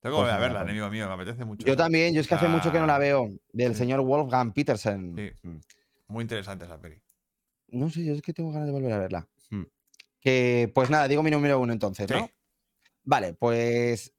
Tengo 0.00 0.16
que 0.16 0.20
volver 0.22 0.34
a 0.34 0.36
Pues 0.38 0.48
verla, 0.48 0.62
enemigo 0.62 0.90
mío. 0.90 1.06
Me 1.08 1.14
apetece 1.14 1.44
mucho. 1.44 1.66
Yo 1.66 1.76
también, 1.76 2.14
yo 2.14 2.20
es 2.20 2.28
que 2.28 2.34
hace 2.34 2.46
mucho 2.48 2.70
que 2.70 2.78
no 2.78 2.86
la 2.86 2.96
Ah, 2.96 2.98
veo. 2.98 3.30
Del 3.52 3.72
sí. 3.72 3.78
señor 3.78 4.00
Wolfgang 4.02 4.52
Petersen. 4.52 5.14
Sí. 5.16 5.48
Mm. 5.48 5.58
Muy 6.08 6.22
interesante 6.22 6.66
esa 6.66 6.78
peli. 6.80 7.00
No 7.68 7.88
sé, 7.90 8.04
yo 8.04 8.12
es 8.12 8.22
que 8.22 8.32
tengo 8.34 8.52
ganas 8.52 8.66
de 8.66 8.72
volver 8.72 8.92
a 8.92 8.98
verla. 8.98 9.28
Mm. 9.50 9.62
Que, 10.20 10.70
pues 10.74 10.90
nada, 10.90 11.08
digo 11.08 11.22
mi 11.22 11.30
número 11.30 11.58
uno 11.58 11.72
entonces, 11.72 12.08
¿no? 12.10 12.18
Sí. 12.26 12.32
Vale, 13.02 13.34
pues 13.34 14.12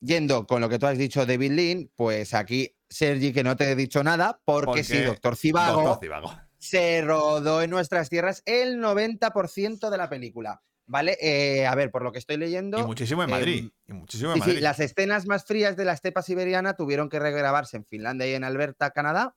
yendo 0.00 0.46
con 0.46 0.60
lo 0.60 0.68
que 0.68 0.78
tú 0.78 0.86
has 0.86 0.96
dicho, 0.98 1.26
David 1.26 1.52
Lynn, 1.52 1.90
pues 1.96 2.32
aquí, 2.34 2.73
Sergi, 2.88 3.32
que 3.32 3.42
no 3.44 3.56
te 3.56 3.70
he 3.70 3.76
dicho 3.76 4.02
nada, 4.04 4.40
porque, 4.44 4.84
sí, 4.84 4.92
Porque 4.94 5.06
Doctor 5.06 5.36
Cibago 5.36 5.82
Doctor 5.82 6.00
Cibago. 6.00 6.34
se 6.58 7.02
rodó 7.02 7.62
en 7.62 7.70
nuestras 7.70 8.08
tierras 8.10 8.42
el 8.46 8.78
90% 8.78 9.90
de 9.90 9.98
la 9.98 10.08
película. 10.08 10.62
¿Vale? 10.86 11.16
Eh, 11.22 11.66
a 11.66 11.74
ver, 11.74 11.90
por 11.90 12.02
lo 12.02 12.12
que 12.12 12.18
estoy 12.18 12.36
leyendo. 12.36 12.78
Y 12.78 12.82
muchísimo 12.84 13.22
en 13.24 13.30
Madrid. 13.30 13.58
em, 13.60 13.70
y 13.88 13.92
muchísimo 14.00 14.32
en 14.32 14.34
Sí, 14.36 14.40
sí, 14.42 14.46
Madrid. 14.48 14.62
las 14.62 14.80
escenas 14.80 15.24
más 15.26 15.46
frías 15.46 15.76
de 15.78 15.86
la 15.86 15.94
estepa 15.94 16.20
siberiana 16.20 16.74
tuvieron 16.74 17.08
que 17.08 17.18
regrabarse 17.18 17.78
en 17.78 17.86
Finlandia 17.86 18.26
y 18.28 18.34
en 18.34 18.44
Alberta, 18.44 18.90
Canadá, 18.90 19.34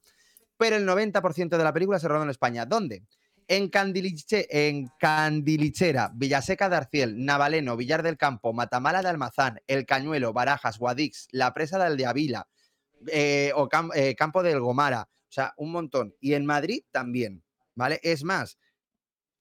pero 0.57 0.75
el 0.75 0.85
90% 0.85 1.57
de 1.57 1.63
la 1.63 1.71
película 1.71 1.99
se 1.99 2.09
rodó 2.09 2.23
en 2.23 2.29
España. 2.31 2.65
¿Dónde? 2.65 3.03
En, 3.47 3.71
Candiliche- 3.71 4.45
en 4.49 4.89
Candilichera, 4.99 6.11
Villaseca 6.13 6.67
de 6.67 6.75
Arciel, 6.75 7.23
Navaleno, 7.23 7.77
Villar 7.77 8.03
del 8.03 8.17
Campo, 8.17 8.51
Matamala 8.51 9.01
de 9.01 9.07
Almazán, 9.07 9.61
El 9.67 9.85
Cañuelo, 9.85 10.33
Barajas, 10.33 10.77
Guadix, 10.77 11.29
La 11.31 11.53
Presa 11.53 11.81
del 11.81 11.95
de 11.95 12.07
Avila, 12.07 12.47
eh, 13.07 13.51
o 13.55 13.67
Cam- 13.69 13.91
eh, 13.95 14.15
Campo 14.15 14.41
del 14.43 14.59
Gomara, 14.59 15.07
o 15.09 15.31
sea, 15.31 15.53
un 15.57 15.71
montón. 15.71 16.13
Y 16.19 16.33
en 16.33 16.45
Madrid 16.45 16.83
también, 16.91 17.43
¿vale? 17.75 17.99
Es 18.03 18.23
más, 18.23 18.57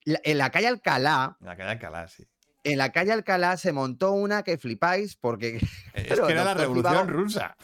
la- 0.04 0.20
en 0.24 0.38
la 0.38 0.50
calle 0.50 0.68
Alcalá, 0.68 1.36
En 1.40 1.46
la 1.46 1.56
calle 1.56 1.70
Alcalá, 1.70 2.08
sí. 2.08 2.26
en 2.64 2.78
la 2.78 2.92
calle 2.92 3.12
Alcalá 3.12 3.56
se 3.56 3.72
montó 3.72 4.12
una 4.12 4.42
que 4.42 4.58
flipáis 4.58 5.16
porque 5.16 5.58
Es 5.94 6.06
Claro, 6.06 6.26
que 6.26 6.32
era 6.32 6.44
la 6.44 6.54
revolución 6.54 7.08
rusa. 7.08 7.56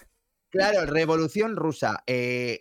Claro, 0.50 0.84
Revolución 0.84 1.56
Rusa. 1.56 2.02
eh, 2.06 2.60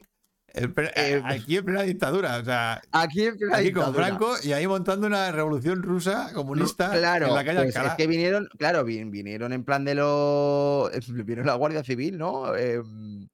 El 0.54 0.74
pre- 0.74 0.91
Eh, 0.95 1.22
aquí 1.24 1.58
en 1.58 1.66
plena 1.66 1.82
dictadura. 1.84 2.38
O 2.38 2.43
sea, 2.45 2.82
aquí 2.91 3.24
en 3.26 3.38
plena 3.38 3.58
aquí 3.58 3.72
con. 3.72 3.93
Franco 3.95 4.34
y 4.43 4.52
ahí 4.52 4.68
montando 4.68 5.08
una 5.08 5.32
revolución 5.32 5.82
rusa 5.82 6.32
comunista 6.34 6.91
Claro, 6.91 7.28
en 7.28 7.36
la 7.36 7.43
calle 7.45 7.64
pues 7.64 7.76
es 7.76 7.93
que 7.95 8.08
vinieron, 8.08 8.49
claro, 8.58 8.84
vi- 8.84 9.04
vinieron 9.06 9.54
en 9.54 9.64
plan 9.64 9.86
de 9.86 9.95
los. 9.95 10.91
Vinieron 11.26 11.45
la 11.45 11.56
Guardia 11.56 11.84
Civil, 11.84 12.18
¿no? 12.18 12.56
Em, 12.56 13.28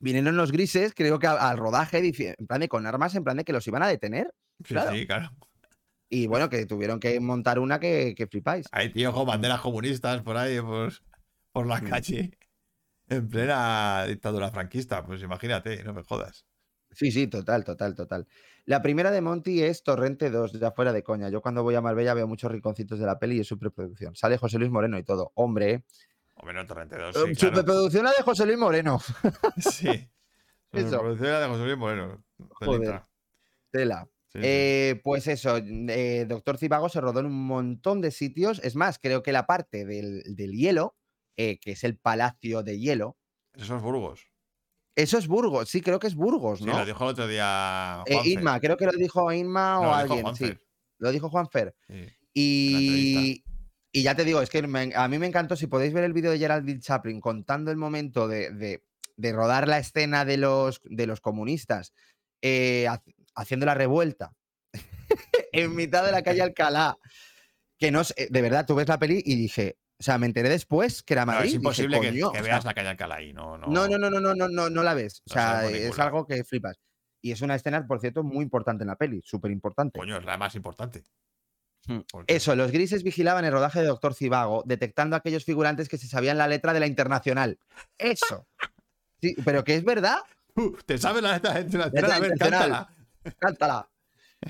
vinieron 0.00 0.36
los 0.36 0.50
grises, 0.52 0.92
creo 0.94 1.18
que 1.18 1.26
al 1.26 1.56
rodaje, 1.58 1.98
en 2.38 2.46
plan 2.46 2.60
de 2.60 2.68
con 2.68 2.86
armas, 2.86 3.14
en 3.14 3.24
plan 3.24 3.36
de 3.36 3.44
que 3.44 3.52
los 3.52 3.66
iban 3.68 3.82
a 3.82 3.88
detener. 3.88 4.32
Sí, 4.64 4.74
claro. 4.74 4.92
sí, 4.92 5.06
claro. 5.06 5.30
Y 6.08 6.26
bueno, 6.26 6.50
que 6.50 6.66
tuvieron 6.66 7.00
que 7.00 7.18
montar 7.20 7.58
una 7.58 7.80
que, 7.80 8.14
que 8.16 8.26
flipáis. 8.26 8.66
Hay 8.72 8.92
tíos 8.92 9.14
con 9.14 9.26
banderas 9.26 9.60
comunistas 9.60 10.22
por 10.22 10.36
ahí, 10.36 10.60
por, 10.60 10.92
por 11.52 11.66
la 11.66 11.80
Mm. 11.80 11.88
calle. 11.88 12.38
En 13.12 13.28
plena 13.28 14.04
dictadura 14.06 14.50
franquista. 14.50 15.04
Pues 15.04 15.22
imagínate, 15.22 15.82
no 15.84 15.92
me 15.92 16.02
jodas. 16.02 16.46
Sí, 16.90 17.10
sí, 17.10 17.26
total, 17.26 17.64
total, 17.64 17.94
total. 17.94 18.26
La 18.64 18.82
primera 18.82 19.10
de 19.10 19.20
Monty 19.20 19.62
es 19.62 19.82
Torrente 19.82 20.30
2, 20.30 20.52
ya 20.52 20.70
fuera 20.72 20.92
de 20.92 21.02
coña. 21.02 21.28
Yo 21.30 21.40
cuando 21.40 21.62
voy 21.62 21.74
a 21.74 21.80
Marbella 21.80 22.14
veo 22.14 22.28
muchos 22.28 22.50
rinconcitos 22.52 22.98
de 22.98 23.06
la 23.06 23.18
peli 23.18 23.36
y 23.36 23.40
es 23.40 23.46
su 23.46 23.58
preproducción. 23.58 24.14
Sale 24.14 24.36
José 24.38 24.58
Luis 24.58 24.70
Moreno 24.70 24.98
y 24.98 25.02
todo. 25.02 25.32
Hombre, 25.34 25.70
¿eh? 25.70 25.84
Hombre, 26.34 26.54
no 26.54 26.66
Torrente 26.66 26.96
2, 26.96 27.16
Eh, 27.16 27.34
sí, 27.34 27.46
claro. 27.50 27.88
La 28.02 28.10
de 28.10 28.22
José 28.22 28.46
Luis 28.46 28.58
Moreno. 28.58 28.98
Sí. 29.58 29.88
Eso. 30.72 30.90
La 30.90 30.98
producción 31.00 31.28
era 31.28 31.40
de 31.40 31.48
José 31.48 31.64
Luis 31.64 31.76
Moreno. 31.76 32.24
Joder. 32.52 33.02
Tela. 33.70 34.08
Sí, 34.28 34.38
sí. 34.38 34.40
Eh, 34.42 35.00
pues 35.04 35.26
eso, 35.26 35.58
eh, 35.58 36.24
Doctor 36.26 36.56
Cibago 36.56 36.88
se 36.88 37.02
rodó 37.02 37.20
en 37.20 37.26
un 37.26 37.46
montón 37.46 38.00
de 38.00 38.10
sitios. 38.10 38.58
Es 38.64 38.74
más, 38.74 38.98
creo 38.98 39.22
que 39.22 39.32
la 39.32 39.44
parte 39.44 39.84
del, 39.84 40.22
del 40.34 40.52
hielo, 40.52 40.96
eh, 41.36 41.58
que 41.58 41.72
es 41.72 41.84
el 41.84 41.96
Palacio 41.96 42.62
de 42.62 42.78
Hielo, 42.78 43.16
Eso 43.54 43.76
es 43.76 43.82
Burgos. 43.82 44.26
eso 44.96 45.18
es 45.18 45.26
Burgos. 45.26 45.68
Sí, 45.68 45.80
creo 45.80 45.98
que 45.98 46.06
es 46.08 46.14
Burgos, 46.14 46.58
Sí, 46.60 46.64
¿no? 46.66 46.78
lo 46.78 46.84
dijo 46.86 47.04
el 47.04 47.10
otro 47.10 47.26
día 47.28 48.02
Eh. 48.06 48.20
Inma, 48.24 48.60
creo 48.60 48.76
que 48.76 48.86
lo 48.86 48.92
dijo 48.92 49.32
Inma 49.32 49.80
o 49.80 49.82
dijo 50.02 50.14
alguien. 50.28 50.36
Sí, 50.36 50.58
lo 50.98 51.10
dijo 51.12 51.28
Juanfer. 51.30 51.74
Sí. 51.88 52.06
Y, 52.34 53.44
y 53.92 54.02
ya 54.02 54.14
te 54.14 54.24
digo, 54.24 54.40
es 54.40 54.48
que 54.50 54.62
me- 54.66 54.92
a 54.94 55.08
mí 55.08 55.18
me 55.18 55.26
encantó, 55.26 55.54
si 55.56 55.66
podéis 55.66 55.92
ver 55.92 56.04
el 56.04 56.12
vídeo 56.12 56.30
de 56.30 56.38
Geraldine 56.38 56.80
Chaplin 56.80 57.20
contando 57.20 57.70
el 57.70 57.76
momento 57.76 58.26
de, 58.28 58.50
de- 58.50 58.82
de 59.16 59.32
rodar 59.32 59.68
la 59.68 59.78
escena 59.78 60.24
de 60.24 60.38
los, 60.38 60.80
de 60.84 61.06
los 61.06 61.20
comunistas 61.20 61.92
eh, 62.40 62.86
ha- 62.88 63.02
haciendo 63.34 63.66
la 63.66 63.74
revuelta 63.74 64.32
en 65.52 65.74
mitad 65.74 66.04
de 66.04 66.12
la 66.12 66.22
calle 66.22 66.42
Alcalá, 66.42 66.96
que 67.78 67.90
no 67.90 68.02
de 68.02 68.42
verdad, 68.42 68.64
tú 68.66 68.74
ves 68.74 68.88
la 68.88 68.98
peli 68.98 69.22
y 69.24 69.34
dije, 69.36 69.76
o 69.98 70.02
sea, 70.02 70.18
me 70.18 70.26
enteré 70.26 70.48
después 70.48 71.02
que 71.02 71.14
era 71.14 71.22
No, 71.24 71.32
Madrid. 71.32 71.46
es 71.46 71.52
dije, 71.52 71.56
imposible 71.56 72.00
que, 72.00 72.08
"Coño", 72.08 72.32
que 72.32 72.38
o 72.40 72.42
sea, 72.44 72.52
veas 72.52 72.64
la 72.64 72.74
calle 72.74 72.88
Alcalá 72.88 73.14
ahí. 73.16 73.32
No, 73.32 73.56
no. 73.56 73.66
no, 73.68 73.86
no, 73.88 73.98
no, 73.98 74.10
no, 74.10 74.20
no, 74.20 74.34
no, 74.34 74.48
no, 74.48 74.70
no 74.70 74.82
la 74.82 74.94
ves. 74.94 75.22
O 75.28 75.32
sea, 75.32 75.68
es 75.68 75.98
algo 75.98 76.26
que 76.26 76.42
flipas. 76.44 76.76
Y 77.20 77.30
es 77.32 77.40
una 77.40 77.54
escena, 77.54 77.86
por 77.86 78.00
cierto, 78.00 78.24
muy 78.24 78.42
importante 78.42 78.82
en 78.82 78.88
la 78.88 78.96
peli, 78.96 79.22
súper 79.24 79.50
importante. 79.52 79.98
Coño, 79.98 80.16
es 80.18 80.24
la 80.24 80.36
más 80.36 80.54
importante. 80.56 81.04
Hmm. 81.86 82.00
Eso, 82.26 82.54
los 82.56 82.70
grises 82.72 83.02
vigilaban 83.04 83.44
el 83.44 83.52
rodaje 83.52 83.80
de 83.80 83.86
Doctor 83.86 84.14
Cibago, 84.14 84.62
detectando 84.66 85.14
a 85.16 85.20
aquellos 85.20 85.44
figurantes 85.44 85.88
que 85.88 85.98
se 85.98 86.06
sabían 86.08 86.38
la 86.38 86.48
letra 86.48 86.72
de 86.72 86.80
la 86.80 86.86
internacional. 86.86 87.58
Eso. 87.98 88.46
Sí, 89.20 89.36
pero 89.44 89.62
que 89.64 89.76
es 89.76 89.84
verdad, 89.84 90.18
Uh, 90.54 90.76
¿Te 90.84 90.98
sabes 90.98 91.22
la 91.22 91.32
letra 91.32 91.60
internacional? 91.60 91.92
Letra 91.94 92.16
A 92.16 92.20
ver, 92.20 92.30
internacional. 92.32 92.86
cántala. 93.22 93.36
cántala. 93.38 93.90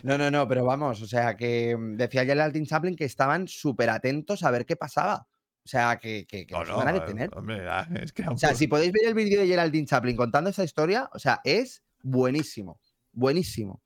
No, 0.02 0.18
no, 0.18 0.30
no, 0.32 0.48
pero 0.48 0.64
vamos, 0.64 1.00
o 1.00 1.06
sea, 1.06 1.36
que 1.36 1.76
mm, 1.76 1.96
decía 1.96 2.24
Geraldine 2.24 2.66
Chaplin 2.66 2.96
que 2.96 3.04
estaban 3.04 3.46
súper 3.46 3.88
atentos 3.90 4.42
a 4.42 4.50
ver 4.50 4.66
qué 4.66 4.74
pasaba. 4.74 5.28
O 5.64 5.68
sea, 5.68 5.96
que, 5.96 6.26
que, 6.26 6.46
que 6.46 6.52
No, 6.52 6.60
nos 6.60 6.68
no, 6.68 6.74
iban 6.74 6.88
a 6.88 6.92
detener. 6.92 7.30
Hombre, 7.36 7.64
es 8.02 8.12
que 8.12 8.24
O 8.28 8.36
sea, 8.36 8.54
si 8.54 8.66
podéis 8.66 8.92
ver 8.92 9.06
el 9.06 9.14
vídeo 9.14 9.40
de 9.40 9.46
Geraldine 9.46 9.86
Chaplin 9.86 10.16
contando 10.16 10.50
esa 10.50 10.64
historia, 10.64 11.08
o 11.12 11.18
sea, 11.18 11.40
es 11.44 11.84
buenísimo, 12.02 12.80
buenísimo. 13.12 13.82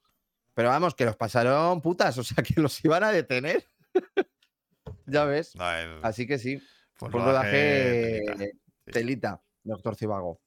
Pero 0.54 0.70
vamos, 0.70 0.94
que 0.94 1.04
los 1.04 1.16
pasaron 1.16 1.82
putas, 1.82 2.16
o 2.16 2.24
sea, 2.24 2.36
que 2.42 2.60
los 2.60 2.82
iban 2.84 3.04
a 3.04 3.12
detener. 3.12 3.62
ya 5.04 5.24
ves. 5.24 5.54
No, 5.54 5.64
Así 6.02 6.26
que 6.26 6.38
sí, 6.38 6.62
fue 6.94 7.08
un 7.08 7.14
rodaje 7.14 8.22
telita. 8.86 9.42
Sí. 9.42 9.68
Doctor 9.70 9.96
Cibago. 9.96 10.40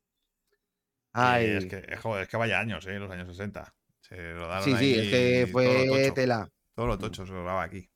Sí, 1.13 1.21
Ay, 1.21 1.45
es, 1.47 1.65
que, 1.65 1.97
joder, 1.97 2.23
es 2.23 2.29
que 2.29 2.37
vaya 2.37 2.59
años, 2.59 2.85
¿eh? 2.87 2.97
Los 2.99 3.11
años 3.11 3.27
60. 3.27 3.75
Se 3.99 4.33
rodaron 4.33 4.63
sí, 4.63 4.75
sí, 4.77 4.95
es 4.97 5.09
que 5.09 5.41
todo 5.43 5.51
fue 5.51 5.87
tocho. 5.87 6.13
tela. 6.13 6.49
Todo 6.73 6.87
lo 6.87 6.97
tocho 6.97 7.25
se 7.25 7.31
rodaba 7.33 7.63
aquí. 7.63 7.89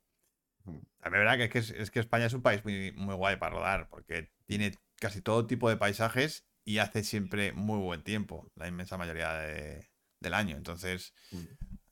También 1.04 1.22
verdad 1.24 1.36
que 1.36 1.44
es, 1.44 1.50
que 1.50 1.58
es, 1.58 1.70
es 1.70 1.90
que 1.90 2.00
España 2.00 2.24
es 2.24 2.32
un 2.32 2.40
país 2.40 2.64
muy, 2.64 2.90
muy 2.92 3.14
guay 3.14 3.36
para 3.36 3.54
rodar, 3.54 3.88
porque 3.90 4.32
tiene 4.46 4.72
casi 4.98 5.20
todo 5.20 5.46
tipo 5.46 5.68
de 5.68 5.76
paisajes 5.76 6.46
y 6.64 6.78
hace 6.78 7.04
siempre 7.04 7.52
muy 7.52 7.78
buen 7.78 8.02
tiempo, 8.02 8.50
la 8.54 8.66
inmensa 8.68 8.96
mayoría 8.96 9.34
de- 9.34 9.90
del 10.20 10.32
año. 10.32 10.56
Entonces, 10.56 11.12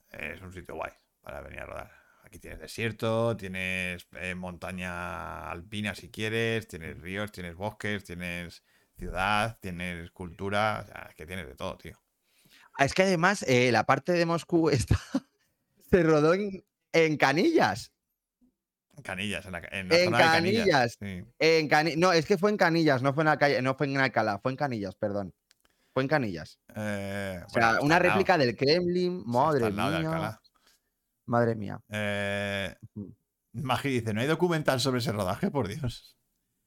es 0.09 0.41
un 0.41 0.51
sitio 0.55 0.77
guay 0.77 0.93
para 1.21 1.43
venir 1.43 1.61
a 1.61 1.67
rodar. 1.67 1.93
Aquí 2.25 2.39
tienes 2.39 2.59
desierto, 2.59 3.37
tienes 3.37 4.07
eh, 4.13 4.35
montaña 4.35 5.51
alpina 5.51 5.95
si 5.95 6.11
quieres, 6.11 6.67
tienes 6.67 6.99
ríos, 6.99 7.33
tienes 7.33 7.55
bosques, 7.55 8.05
tienes 8.05 8.63
ciudad, 8.97 9.59
tienes 9.61 10.11
cultura, 10.13 10.81
o 10.85 10.87
sea, 10.87 11.07
es 11.11 11.15
que 11.17 11.27
tienes 11.27 11.47
de 11.47 11.55
todo, 11.55 11.77
tío. 11.77 12.01
Ah, 12.79 12.87
Es 12.87 12.95
que 12.95 13.03
además 13.03 13.43
eh, 13.47 13.71
la 13.73 13.85
parte 13.85 14.13
de 14.13 14.25
Moscú 14.25 14.71
está, 14.71 14.99
se 15.91 16.03
rodó 16.03 16.33
en 16.35 17.17
Canillas. 17.19 17.93
Canillas, 19.03 19.47
en 19.47 19.53
la, 19.53 19.59
en 19.71 19.89
la 19.89 19.97
En 19.97 20.05
zona 20.05 20.19
de 20.19 20.25
Canillas. 20.25 20.97
Sí. 21.01 21.25
En 21.39 21.69
Cani- 21.69 21.97
no, 21.97 22.13
es 22.13 22.27
que 22.27 22.37
fue 22.37 22.51
en 22.51 22.57
Canillas, 22.57 23.03
no 23.03 23.15
fue 23.15 23.23
en, 23.23 23.29
la 23.29 23.39
calle, 23.39 23.63
no 23.63 23.75
fue 23.75 23.87
en 23.87 23.97
Alcalá, 23.99 24.39
fue 24.39 24.53
en 24.53 24.57
Canillas, 24.57 24.95
perdón. 24.97 25.33
Fue 25.95 26.03
en 26.03 26.09
Canillas. 26.09 26.59
Eh, 26.75 27.41
O 27.47 27.51
sea, 27.51 27.79
una 27.81 27.99
réplica 27.99 28.37
del 28.39 28.57
Kremlin, 28.57 29.23
madre 29.27 29.71
mía. 29.71 29.97
Alcalá. 29.97 30.41
Madre 31.27 31.55
mía. 31.55 31.81
Eh. 31.91 32.75
Magi 33.53 33.89
dice, 33.91 34.15
¿no 34.15 34.21
hay 34.21 34.27
documental 34.27 34.81
sobre 34.81 34.99
ese 34.99 35.13
rodaje? 35.13 35.51
Por 35.51 35.69
Dios. 35.69 36.17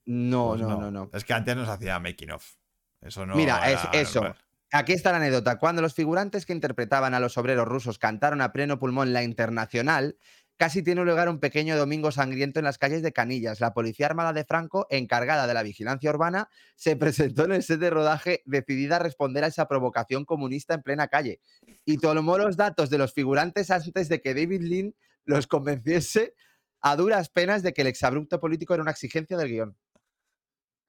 No, 0.06 0.50
Pues 0.50 0.62
no, 0.62 0.80
no, 0.80 0.92
no. 0.92 1.10
Es 1.14 1.24
que 1.26 1.34
antes 1.34 1.56
nos 1.56 1.68
hacía 1.68 2.00
making 2.00 2.32
of. 2.32 2.54
Eso 3.02 3.26
no 3.26 3.36
Mira, 3.36 3.72
es 3.72 3.80
eso. 3.94 4.34
Aquí 4.72 4.94
está 4.94 5.12
la 5.12 5.18
anécdota. 5.18 5.58
Cuando 5.58 5.82
los 5.82 5.94
figurantes 5.94 6.46
que 6.46 6.54
interpretaban 6.54 7.14
a 7.14 7.20
los 7.20 7.38
obreros 7.38 7.68
rusos 7.68 7.98
cantaron 7.98 8.42
a 8.42 8.52
pleno 8.52 8.78
pulmón 8.80 9.14
la 9.14 9.24
internacional, 9.24 10.18
casi 10.58 10.84
tiene 10.84 11.04
lugar 11.04 11.30
un 11.30 11.40
pequeño 11.40 11.78
domingo 11.78 12.12
sangriento 12.12 12.60
en 12.60 12.66
las 12.66 12.78
calles 12.78 13.02
de 13.02 13.12
Canillas. 13.12 13.60
La 13.60 13.74
policía 13.74 14.06
armada 14.06 14.34
de 14.34 14.46
Franco, 14.46 14.88
encargada 14.90 15.48
de 15.48 15.54
la 15.54 15.64
vigilancia 15.64 16.10
urbana, 16.10 16.50
se 16.76 16.96
presentó 17.36 17.46
en 17.46 17.54
el 17.54 17.64
set 17.64 17.80
de 17.80 17.90
rodaje 17.90 18.42
decidida 18.46 18.98
a 18.98 19.00
responder 19.00 19.44
a 19.44 19.48
esa 19.48 19.68
provocación 19.68 20.26
comunista 20.26 20.74
en 20.74 20.84
plena 20.84 21.08
calle 21.08 21.40
y 21.84 21.98
tomó 21.98 22.38
los 22.38 22.58
datos 22.58 22.90
de 22.90 22.98
los 22.98 23.14
figurantes 23.14 23.72
antes 23.72 24.10
de 24.10 24.22
que 24.22 24.34
David 24.34 24.62
Lean 24.62 24.96
los 25.26 25.48
convenciese 25.48 26.34
a 26.82 26.96
duras 26.96 27.30
penas 27.30 27.64
de 27.64 27.74
que 27.74 27.82
el 27.82 27.88
exabrupto 27.88 28.40
político 28.40 28.74
era 28.74 28.84
una 28.84 28.92
exigencia 28.92 29.38
del 29.38 29.50
guion. 29.50 29.78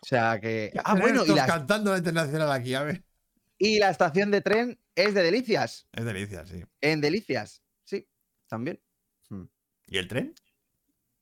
O 0.03 0.07
sea 0.07 0.39
que... 0.39 0.73
Ah, 0.85 0.95
bueno, 0.95 1.25
y 1.25 1.35
cantando 1.35 1.91
la 1.91 1.99
internacional 1.99 2.53
aquí, 2.53 2.75
a 2.75 2.83
ver. 2.83 3.03
y 3.57 3.79
la 3.79 3.91
estación 3.91 4.31
de 4.31 4.43
tren 4.43 4.79
es 4.95 5.15
de 5.15 5.23
Delicias. 5.23 5.87
Es 5.93 6.05
delicia, 6.05 6.45
sí. 6.47 6.63
En 6.83 7.01
Delicias, 7.01 7.63
sí, 7.85 8.07
también. 8.47 8.79
¿Y 9.87 9.99
el 9.99 10.09
tren? 10.09 10.35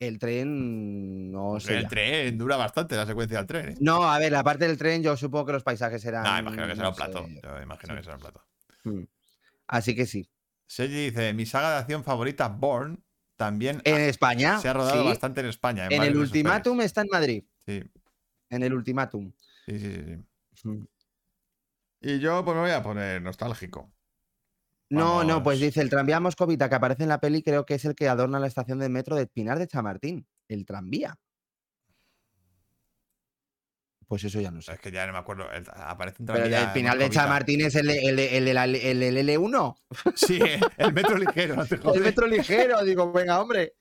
El 0.00 0.18
tren 0.18 1.30
no 1.30 1.60
sé. 1.60 1.76
el 1.76 1.82
ya. 1.82 1.88
tren 1.88 2.38
dura 2.38 2.56
bastante 2.56 2.96
la 2.96 3.06
secuencia 3.06 3.38
del 3.38 3.46
tren, 3.46 3.68
¿eh? 3.70 3.74
No, 3.80 4.04
a 4.10 4.18
ver, 4.18 4.32
la 4.32 4.42
parte 4.42 4.66
del 4.66 4.76
tren 4.76 5.02
yo 5.02 5.16
supongo 5.16 5.46
que 5.46 5.52
los 5.52 5.62
paisajes 5.62 6.04
eran... 6.04 6.24
No, 6.24 6.38
imagino 6.38 6.66
que 6.66 6.76
será 6.76 6.88
un 6.88 6.94
plato. 6.94 7.26
sé. 7.26 7.40
Yo 7.42 7.62
imagino 7.62 7.94
sí. 7.94 7.98
que 7.98 8.02
será 8.04 8.16
un 8.16 8.20
plato. 8.20 8.44
Mm. 8.84 9.02
Así 9.68 9.94
que 9.94 10.06
sí. 10.06 10.28
Sergi 10.66 11.06
dice, 11.10 11.32
mi 11.32 11.46
saga 11.46 11.70
de 11.72 11.76
acción 11.78 12.04
favorita, 12.04 12.48
Born, 12.48 13.02
también 13.36 13.80
En 13.84 13.94
ha- 13.94 14.06
España, 14.06 14.58
se 14.58 14.68
ha 14.68 14.72
rodado 14.72 15.02
sí. 15.02 15.08
bastante 15.08 15.40
en 15.40 15.46
España. 15.46 15.86
En, 15.90 16.02
el 16.02 16.16
ultimátum 16.16 16.80
está 16.80 17.02
en 17.02 17.08
Madrid. 17.10 17.44
pelis. 17.64 17.84
En 18.50 18.62
el 18.62 18.74
ultimátum. 18.74 19.32
Sí, 19.66 19.78
sí, 19.78 19.92
sí, 19.94 20.16
sí. 20.54 20.68
Mm. 20.68 20.86
Y 22.00 22.18
yo 22.18 22.44
pues 22.44 22.54
me 22.54 22.62
voy 22.62 22.70
a 22.72 22.82
poner 22.82 23.22
nostálgico. 23.22 23.93
No, 24.90 25.24
no, 25.24 25.42
pues 25.42 25.58
dice 25.60 25.80
el 25.80 25.90
tranvía 25.90 26.20
moscovita 26.20 26.68
que 26.68 26.74
aparece 26.74 27.02
en 27.02 27.08
la 27.08 27.20
peli, 27.20 27.42
creo 27.42 27.64
que 27.66 27.74
es 27.74 27.84
el 27.84 27.94
que 27.94 28.08
adorna 28.08 28.38
la 28.38 28.46
estación 28.46 28.78
de 28.78 28.88
metro 28.88 29.16
de 29.16 29.26
Pinar 29.26 29.58
de 29.58 29.66
Chamartín. 29.66 30.26
El 30.48 30.64
tranvía. 30.66 31.18
Pues 34.06 34.22
eso 34.24 34.40
ya 34.40 34.50
no 34.50 34.60
sé. 34.60 34.72
Es 34.72 34.80
que 34.80 34.92
ya 34.92 35.06
no 35.06 35.12
me 35.14 35.18
acuerdo. 35.18 35.50
el- 35.50 35.64
aparece 35.74 36.18
un 36.20 36.26
Pero 36.26 36.38
el 36.38 36.42
tranvía 36.50 36.60
del 36.60 36.72
Pinar 36.74 36.98
de. 36.98 37.10
Chamartín 37.10 37.60
es 37.62 37.74
el, 37.74 37.88
el, 37.90 38.18
el, 38.18 38.44
de 38.44 38.54
la- 38.54 38.64
el 38.66 39.00
del 39.00 39.16
L1. 39.28 39.76
Sí, 40.14 40.38
el 40.76 40.92
metro 40.92 41.16
ligero, 41.16 41.56
no 41.56 41.66
te 41.66 41.76
El 41.94 42.00
metro 42.02 42.26
ligero, 42.26 42.84
digo, 42.84 43.10
venga, 43.12 43.40
hombre. 43.40 43.72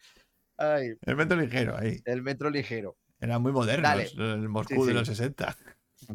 Ay, 0.58 0.94
El 1.02 1.16
metro 1.18 1.38
ligero, 1.38 1.78
ahí. 1.78 2.02
el 2.06 2.22
metro 2.22 2.50
ligero. 2.50 2.98
Eran 3.20 3.42
muy 3.42 3.52
modernos. 3.52 3.84
Dale. 3.84 4.10
El 4.34 4.48
Moscú 4.50 4.82
Sí, 4.84 4.88
de 4.88 4.94
los 4.94 5.08
60. 5.08 5.58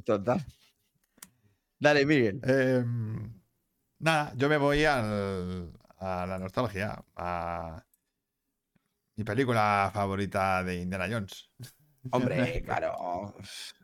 Total. 0.04 0.44
Dale, 1.78 2.06
Miguel. 2.06 2.40
Em, 2.44 3.37
nada, 3.98 4.32
yo 4.36 4.48
me 4.48 4.56
voy 4.56 4.84
al- 4.84 5.72
a 5.98 6.26
la 6.26 6.38
nostalgia. 6.38 7.02
A 7.16 7.84
mi 9.16 9.24
película 9.24 9.90
favorita 9.92 10.62
de 10.62 10.76
Indiana 10.82 11.08
Jones. 11.10 11.50
Hombre, 12.10 12.62
claro. 12.62 13.34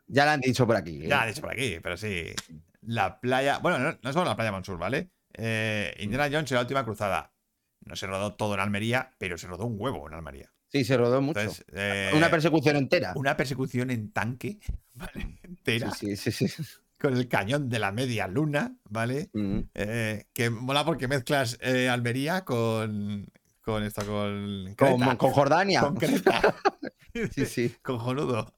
Ya 0.07 0.25
lo 0.25 0.31
han 0.31 0.41
dicho 0.41 0.65
por 0.65 0.75
aquí. 0.77 1.03
¿eh? 1.03 1.07
Ya 1.07 1.25
he 1.25 1.29
dicho 1.29 1.41
por 1.41 1.51
aquí, 1.51 1.77
pero 1.81 1.97
sí. 1.97 2.33
La 2.81 3.19
playa. 3.19 3.59
Bueno, 3.59 3.79
no, 3.79 3.97
no 4.01 4.13
solo 4.13 4.25
la 4.25 4.35
playa 4.35 4.51
Mansur, 4.51 4.77
¿vale? 4.77 5.11
Eh, 5.33 5.93
Indiana 5.99 6.29
Jones 6.31 6.49
y 6.51 6.53
la 6.53 6.61
última 6.61 6.85
cruzada. 6.85 7.33
No 7.81 7.95
se 7.95 8.07
rodó 8.07 8.33
todo 8.35 8.53
en 8.55 8.61
Almería, 8.61 9.11
pero 9.17 9.37
se 9.37 9.47
rodó 9.47 9.65
un 9.65 9.75
huevo 9.79 10.07
en 10.07 10.13
Almería. 10.15 10.51
Sí, 10.69 10.83
se 10.83 10.97
rodó 10.97 11.21
mucho. 11.21 11.39
Entonces, 11.39 11.65
eh, 11.73 12.11
Una 12.15 12.29
persecución 12.31 12.75
entera. 12.77 13.13
una 13.15 13.37
persecución 13.37 13.91
en 13.91 14.11
tanque, 14.11 14.59
¿vale? 14.95 15.39
Entera, 15.43 15.91
Sí, 15.91 16.15
sí, 16.15 16.31
sí. 16.31 16.47
sí. 16.47 16.63
Con 16.99 17.15
el 17.15 17.27
cañón 17.27 17.69
de 17.69 17.79
la 17.79 17.91
media 17.91 18.27
luna, 18.27 18.75
¿vale? 18.89 19.29
Mm. 19.33 19.59
Eh, 19.73 20.25
que 20.33 20.49
mola 20.49 20.85
porque 20.85 21.07
mezclas 21.07 21.57
eh, 21.61 21.89
Almería 21.89 22.45
con, 22.45 23.27
con 23.61 23.83
esto, 23.83 24.05
con 24.05 24.73
Con, 24.77 24.97
Creta. 24.97 25.17
con 25.17 25.31
Jordania. 25.31 25.81
Con 25.81 25.95
Creta. 25.95 26.55
Sí, 27.33 27.45
sí. 27.45 27.75
Cojonudo. 27.81 28.53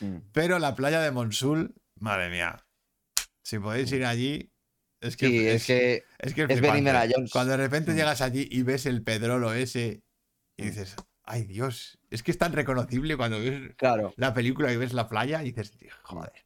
Mm. 0.00 0.16
Pero 0.32 0.58
la 0.58 0.74
playa 0.74 1.00
de 1.00 1.12
Monsul, 1.12 1.74
madre 2.00 2.28
mía. 2.28 2.56
Si 3.44 3.58
podéis 3.60 3.92
ir 3.92 4.04
allí, 4.04 4.50
es 5.00 5.16
que 5.16 5.28
Sí, 5.28 5.46
es 5.46 5.66
que 5.66 6.04
es, 6.18 6.34
que 6.34 6.42
es 6.42 6.48
flipante. 6.48 6.78
Indiana 6.78 7.06
Jones. 7.08 7.30
Cuando 7.30 7.52
de 7.52 7.58
repente 7.58 7.92
Mm. 7.92 7.96
llegas 7.96 8.20
allí 8.20 8.48
y 8.50 8.62
ves 8.62 8.86
el 8.86 9.02
pedrolo 9.04 9.52
ese 9.52 10.02
y 10.56 10.64
dices, 10.64 10.96
ay 11.24 11.44
Dios, 11.44 11.98
es 12.10 12.22
que 12.24 12.30
es 12.32 12.38
tan 12.38 12.52
reconocible 12.52 13.16
cuando 13.16 13.38
ves 13.38 13.74
Claro. 13.76 14.12
la 14.16 14.34
película 14.34 14.72
y 14.72 14.76
ves 14.76 14.92
la 14.92 15.08
playa 15.08 15.42
y 15.42 15.52
dices, 15.52 15.72
joder. 16.02 16.43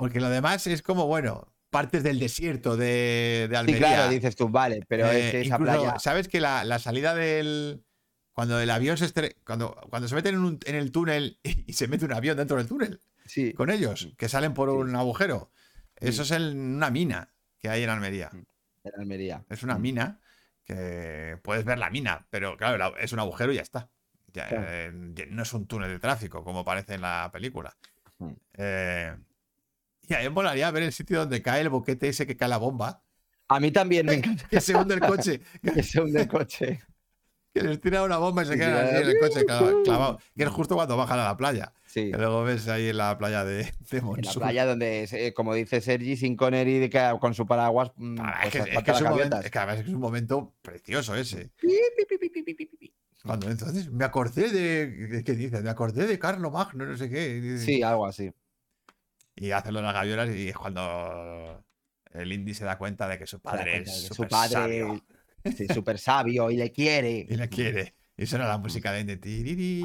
Porque 0.00 0.20
lo 0.20 0.28
demás 0.30 0.66
es 0.66 0.82
como, 0.82 1.06
bueno, 1.06 1.52
partes 1.70 2.02
del 2.02 2.18
desierto 2.18 2.76
de, 2.76 3.46
de 3.48 3.48
Sí, 3.50 3.54
Almería. 3.56 3.78
claro, 3.78 4.10
dices 4.10 4.34
tú, 4.36 4.48
vale, 4.48 4.84
pero 4.88 5.06
es 5.10 5.26
Eh, 5.26 5.30
que 5.30 5.40
esa 5.42 5.54
incluso, 5.56 5.82
playa. 5.82 5.98
¿Sabes 5.98 6.26
que 6.28 6.40
la, 6.40 6.64
la 6.64 6.78
salida 6.78 7.14
del. 7.14 7.84
Cuando 8.32 8.58
el 8.60 8.70
avión 8.70 8.96
se 8.96 9.06
estre- 9.12 9.36
cuando, 9.44 9.76
cuando 9.90 10.08
se 10.08 10.14
meten 10.14 10.34
en, 10.36 10.40
un- 10.40 10.58
en 10.64 10.74
el 10.74 10.90
túnel 10.92 11.38
y 11.44 11.72
se 11.74 11.88
mete 11.88 12.04
un 12.06 12.12
avión 12.12 12.36
dentro 12.36 12.56
del 12.56 12.66
túnel 12.66 13.00
Sí, 13.26 13.52
con 13.52 13.70
ellos, 13.70 14.08
que 14.16 14.28
salen 14.28 14.54
por 14.54 14.70
Sí. 14.70 14.76
un 14.76 14.96
agujero. 14.96 15.50
Eso 15.96 16.22
es 16.22 16.30
una 16.30 16.90
mina 16.90 17.32
que 17.58 17.68
hay 17.68 17.82
en 17.82 17.90
Almería. 17.90 18.30
en 18.32 18.92
Almería. 18.98 19.44
Es 19.50 19.62
una 19.62 19.76
Mm. 19.76 19.82
mina 19.82 20.20
que 20.64 21.38
puedes 21.42 21.64
ver 21.64 21.78
la 21.78 21.90
mina, 21.90 22.26
pero 22.30 22.56
claro, 22.56 22.78
la- 22.78 22.94
es 23.00 23.12
un 23.12 23.18
agujero 23.18 23.52
y 23.52 23.56
ya 23.56 23.62
está. 23.62 23.90
Ya, 24.32 24.48
Claro. 24.48 24.64
eh, 24.68 24.90
no 25.30 25.42
es 25.42 25.52
un 25.52 25.66
túnel 25.66 25.90
de 25.90 25.98
tráfico 25.98 26.42
como 26.44 26.64
parece 26.64 26.94
en 26.94 27.02
la 27.02 27.28
película. 27.32 27.76
Mm. 28.18 28.32
Eh, 28.54 29.16
y 30.10 30.14
a 30.14 30.18
mí 30.18 30.24
me 30.24 30.30
molaría 30.30 30.70
ver 30.70 30.82
el 30.82 30.92
sitio 30.92 31.20
donde 31.20 31.40
cae 31.40 31.60
el 31.62 31.68
boquete 31.68 32.08
ese 32.08 32.26
que 32.26 32.36
cae 32.36 32.48
la 32.48 32.58
bomba, 32.58 33.02
A 33.48 33.60
mí 33.60 33.70
también 33.70 34.06
me 34.06 34.14
encanta 34.16 34.46
que 34.48 34.60
se 34.60 34.74
hunde 34.76 34.94
el 34.94 35.00
coche. 35.00 35.40
que 35.74 35.82
se 35.82 36.00
hunde 36.00 36.22
el 36.22 36.28
coche. 36.28 36.80
Que 37.52 37.62
les 37.62 37.80
tira 37.80 38.04
una 38.04 38.18
bomba 38.18 38.44
y 38.44 38.46
se 38.46 38.56
quedan 38.56 38.88
sí, 38.88 38.94
así 38.94 39.02
en 39.02 39.08
el 39.10 39.18
coche 39.18 39.44
clavado. 39.44 40.18
Que 40.36 40.44
es 40.44 40.48
justo 40.50 40.76
cuando 40.76 40.96
bajan 40.96 41.18
a 41.18 41.24
la 41.24 41.36
playa. 41.36 41.72
Sí. 41.84 42.12
Que 42.12 42.16
luego 42.16 42.44
ves 42.44 42.68
ahí 42.68 42.90
en 42.90 42.96
la 42.98 43.18
playa 43.18 43.44
de, 43.44 43.64
de 43.64 43.98
En 43.98 44.22
la 44.22 44.32
playa 44.32 44.66
donde, 44.66 45.08
eh, 45.10 45.34
como 45.34 45.54
dice 45.54 45.80
Sergi, 45.80 46.16
sin 46.16 46.36
Connery 46.36 46.88
con 47.18 47.34
su 47.34 47.46
paraguas. 47.46 47.90
mm, 47.96 48.18
Ah, 48.20 48.38
pues 48.42 48.54
es, 48.54 48.64
que, 48.64 48.70
es 48.76 48.84
que 48.84 48.90
es 48.92 49.00
un 49.00 49.08
momento, 49.08 49.40
es 49.40 49.50
que 49.50 49.58
además 49.58 49.78
es 49.80 49.88
un 49.88 50.00
momento 50.00 50.54
precioso 50.62 51.16
ese. 51.16 51.50
Cuando 53.24 53.50
entonces 53.50 53.90
me 53.90 54.04
acordé 54.04 54.50
de. 54.50 55.22
¿Qué 55.24 55.32
dices? 55.34 55.62
Me 55.62 55.70
acordé 55.70 56.06
de 56.06 56.18
Carlo 56.20 56.52
Magno, 56.52 56.86
no 56.86 56.96
sé 56.96 57.10
qué. 57.10 57.58
Sí, 57.58 57.82
algo 57.82 58.06
así. 58.06 58.32
Y 59.40 59.50
hacen 59.52 59.72
las 59.72 59.94
gaviolas 59.94 60.28
y 60.36 60.50
es 60.50 60.56
cuando 60.56 61.64
el 62.12 62.30
Indy 62.30 62.52
se 62.52 62.66
da 62.66 62.76
cuenta 62.76 63.08
de 63.08 63.18
que 63.18 63.26
su 63.26 63.40
padre 63.40 63.78
es 63.78 64.08
su 64.08 64.28
padre 64.28 64.50
sabio 64.50 65.04
Sí, 65.56 65.66
súper 65.72 65.98
sabio 65.98 66.50
y 66.50 66.58
le 66.58 66.70
quiere. 66.70 67.26
y 67.28 67.36
le 67.36 67.48
quiere. 67.48 67.94
Y 68.18 68.26
suena 68.26 68.46
la 68.46 68.58
música 68.58 68.92
de 68.92 69.00
Indy. 69.00 69.82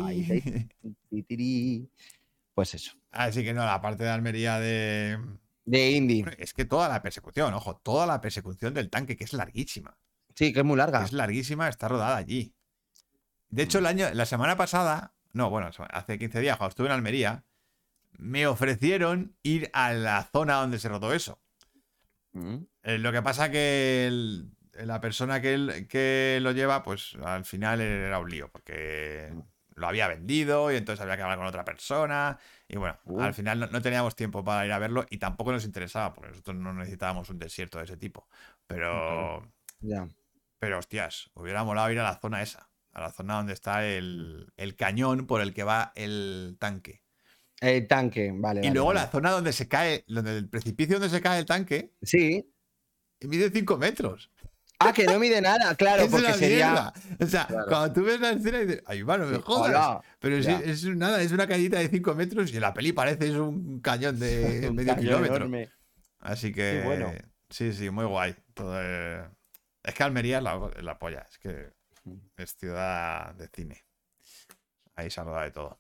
Pues 2.53 2.74
eso. 2.74 2.91
Así 3.12 3.45
que 3.45 3.53
no, 3.53 3.64
la 3.64 3.82
parte 3.82 4.03
de 4.03 4.10
Almería 4.10 4.60
de. 4.60 5.18
De 5.64 5.91
Indy. 5.91 6.26
Es 6.38 6.53
que 6.53 6.66
toda 6.66 6.89
la 6.89 7.01
persecución, 7.01 7.53
ojo, 7.53 7.78
toda 7.78 8.06
la 8.06 8.20
persecución 8.20 8.74
del 8.74 8.89
tanque, 8.89 9.16
que 9.16 9.24
es 9.24 9.32
larguísima. 9.32 9.97
Sí, 10.34 10.51
que 10.51 10.60
es 10.60 10.66
muy 10.66 10.76
larga. 10.76 11.06
Es 11.06 11.14
larguísima, 11.14 11.70
está 11.70 11.88
rodada 11.88 12.18
allí. 12.18 12.53
De 13.47 13.64
hecho, 13.64 13.80
el 13.80 13.86
año, 13.86 14.10
la 14.14 14.26
semana 14.26 14.58
pasada, 14.58 15.16
no, 15.32 15.49
bueno, 15.49 15.70
hace 15.91 16.20
15 16.20 16.41
días, 16.41 16.58
cuando 16.58 16.72
estuve 16.72 16.88
en 16.88 16.93
Almería, 16.93 17.44
me 18.18 18.47
ofrecieron 18.47 19.36
ir 19.43 19.70
a 19.74 19.93
la 19.93 20.24
zona 20.24 20.55
donde 20.55 20.80
se 20.80 20.89
rodó 20.89 21.13
eso. 21.13 21.39
Mm. 22.34 22.57
Eh, 22.84 22.97
lo 22.97 23.11
que 23.11 23.22
pasa 23.22 23.49
que 23.49 24.07
el- 24.07 24.51
la 24.74 24.99
persona 24.99 25.41
que, 25.41 25.88
que 25.89 26.39
lo 26.41 26.51
lleva, 26.51 26.84
pues 26.84 27.16
al 27.24 27.45
final 27.45 27.80
era 27.82 28.20
un 28.20 28.30
lío, 28.30 28.49
porque 28.51 29.34
lo 29.76 29.88
había 29.88 30.07
vendido 30.09 30.72
y 30.72 30.76
entonces 30.76 31.01
había 31.01 31.16
que 31.16 31.24
hablar 31.24 31.38
con 31.38 31.47
otra 31.47 31.63
persona. 31.63 32.38
Y 32.68 32.78
bueno, 32.78 32.97
Uh. 33.05 33.22
al 33.22 33.34
final 33.34 33.59
no, 33.59 33.68
no 33.68 33.81
teníamos 33.81 34.15
tiempo 34.15 34.44
para 34.44 34.65
ir 34.65 34.72
a 34.73 34.80
verlo 34.80 35.06
y 35.10 35.18
tampoco 35.18 35.52
nos 35.53 35.64
interesaba, 35.65 36.14
porque 36.14 36.30
nosotros 36.31 36.57
no 36.57 36.73
necesitábamos 36.73 37.30
un 37.30 37.39
desierto 37.39 37.77
de 37.77 37.85
ese 37.85 37.95
tipo. 37.98 38.27
Pero, 38.68 39.49
pero 40.60 40.80
hostias, 40.80 41.30
hubiera 41.35 41.64
molado 41.64 41.91
ir 41.91 41.99
a 41.99 42.03
la 42.03 42.18
zona 42.19 42.41
esa, 42.41 42.69
a 42.91 43.02
la 43.02 43.11
zona 43.11 43.35
donde 43.35 43.53
está 43.53 43.85
el, 43.85 44.52
el 44.57 44.76
cañón 44.76 45.26
por 45.27 45.39
el 45.41 45.53
que 45.53 45.64
va 45.64 45.94
el 45.95 46.57
tanque. 46.60 47.02
El 47.67 47.87
tanque, 47.87 48.31
vale. 48.33 48.59
Y 48.61 48.63
vale, 48.63 48.73
luego 48.73 48.87
vale. 48.87 48.99
la 49.01 49.07
zona 49.07 49.31
donde 49.31 49.53
se 49.53 49.67
cae, 49.67 50.03
donde 50.07 50.37
el 50.37 50.49
precipicio 50.49 50.99
donde 50.99 51.09
se 51.15 51.21
cae 51.21 51.39
el 51.39 51.45
tanque, 51.45 51.93
Sí. 52.01 52.51
mide 53.21 53.49
5 53.49 53.77
metros. 53.77 54.31
Ah, 54.79 54.91
que 54.91 55.05
no 55.05 55.17
mide 55.19 55.39
nada, 55.41 55.73
claro, 55.75 56.03
es 56.03 56.11
porque 56.11 56.25
una 56.27 56.35
sería. 56.35 56.93
O 57.19 57.25
sea, 57.25 57.47
Claro. 57.47 57.65
cuando 57.69 57.93
tú 57.93 58.03
ves 58.03 58.19
la 58.19 58.31
escena 58.31 58.59
y 58.61 58.65
dices, 58.65 58.83
ay, 58.85 59.03
mano, 59.03 59.25
me 59.25 59.37
Sí, 59.37 59.41
jodas. 59.45 59.69
hola. 59.69 60.01
Pero 60.19 60.35
es, 60.35 60.47
es 60.47 60.83
nada, 60.85 61.21
es 61.21 61.31
una 61.31 61.47
cañita 61.47 61.79
de 61.79 61.87
5 61.87 62.13
metros 62.13 62.51
y 62.51 62.55
en 62.55 62.61
la 62.61 62.73
peli 62.73 62.91
parece 62.91 63.27
es 63.29 63.35
un 63.35 63.79
cañón 63.79 64.19
de 64.19 64.67
un 64.69 64.75
medio 64.75 64.89
cañón 64.93 65.05
kilómetro. 65.05 65.35
enorme. 65.37 65.69
Así 66.19 66.51
que, 66.51 66.79
Qué 66.81 66.81
bueno. 66.85 67.13
sí, 67.49 67.71
sí, 67.73 67.89
muy 67.89 68.05
guay. 68.05 68.35
Todo, 68.53 68.75
eh, 68.81 69.23
Es 69.83 69.93
que 69.93 70.03
Almería 70.03 70.37
es 70.39 70.43
la, 70.43 70.69
la 70.81 70.99
polla, 70.99 71.25
es 71.29 71.37
que 71.37 71.69
es 72.37 72.55
ciudad 72.57 73.33
de 73.35 73.47
cine. 73.47 73.85
Ahí 74.95 75.09
se 75.09 75.21
de 75.23 75.51
todo. 75.51 75.79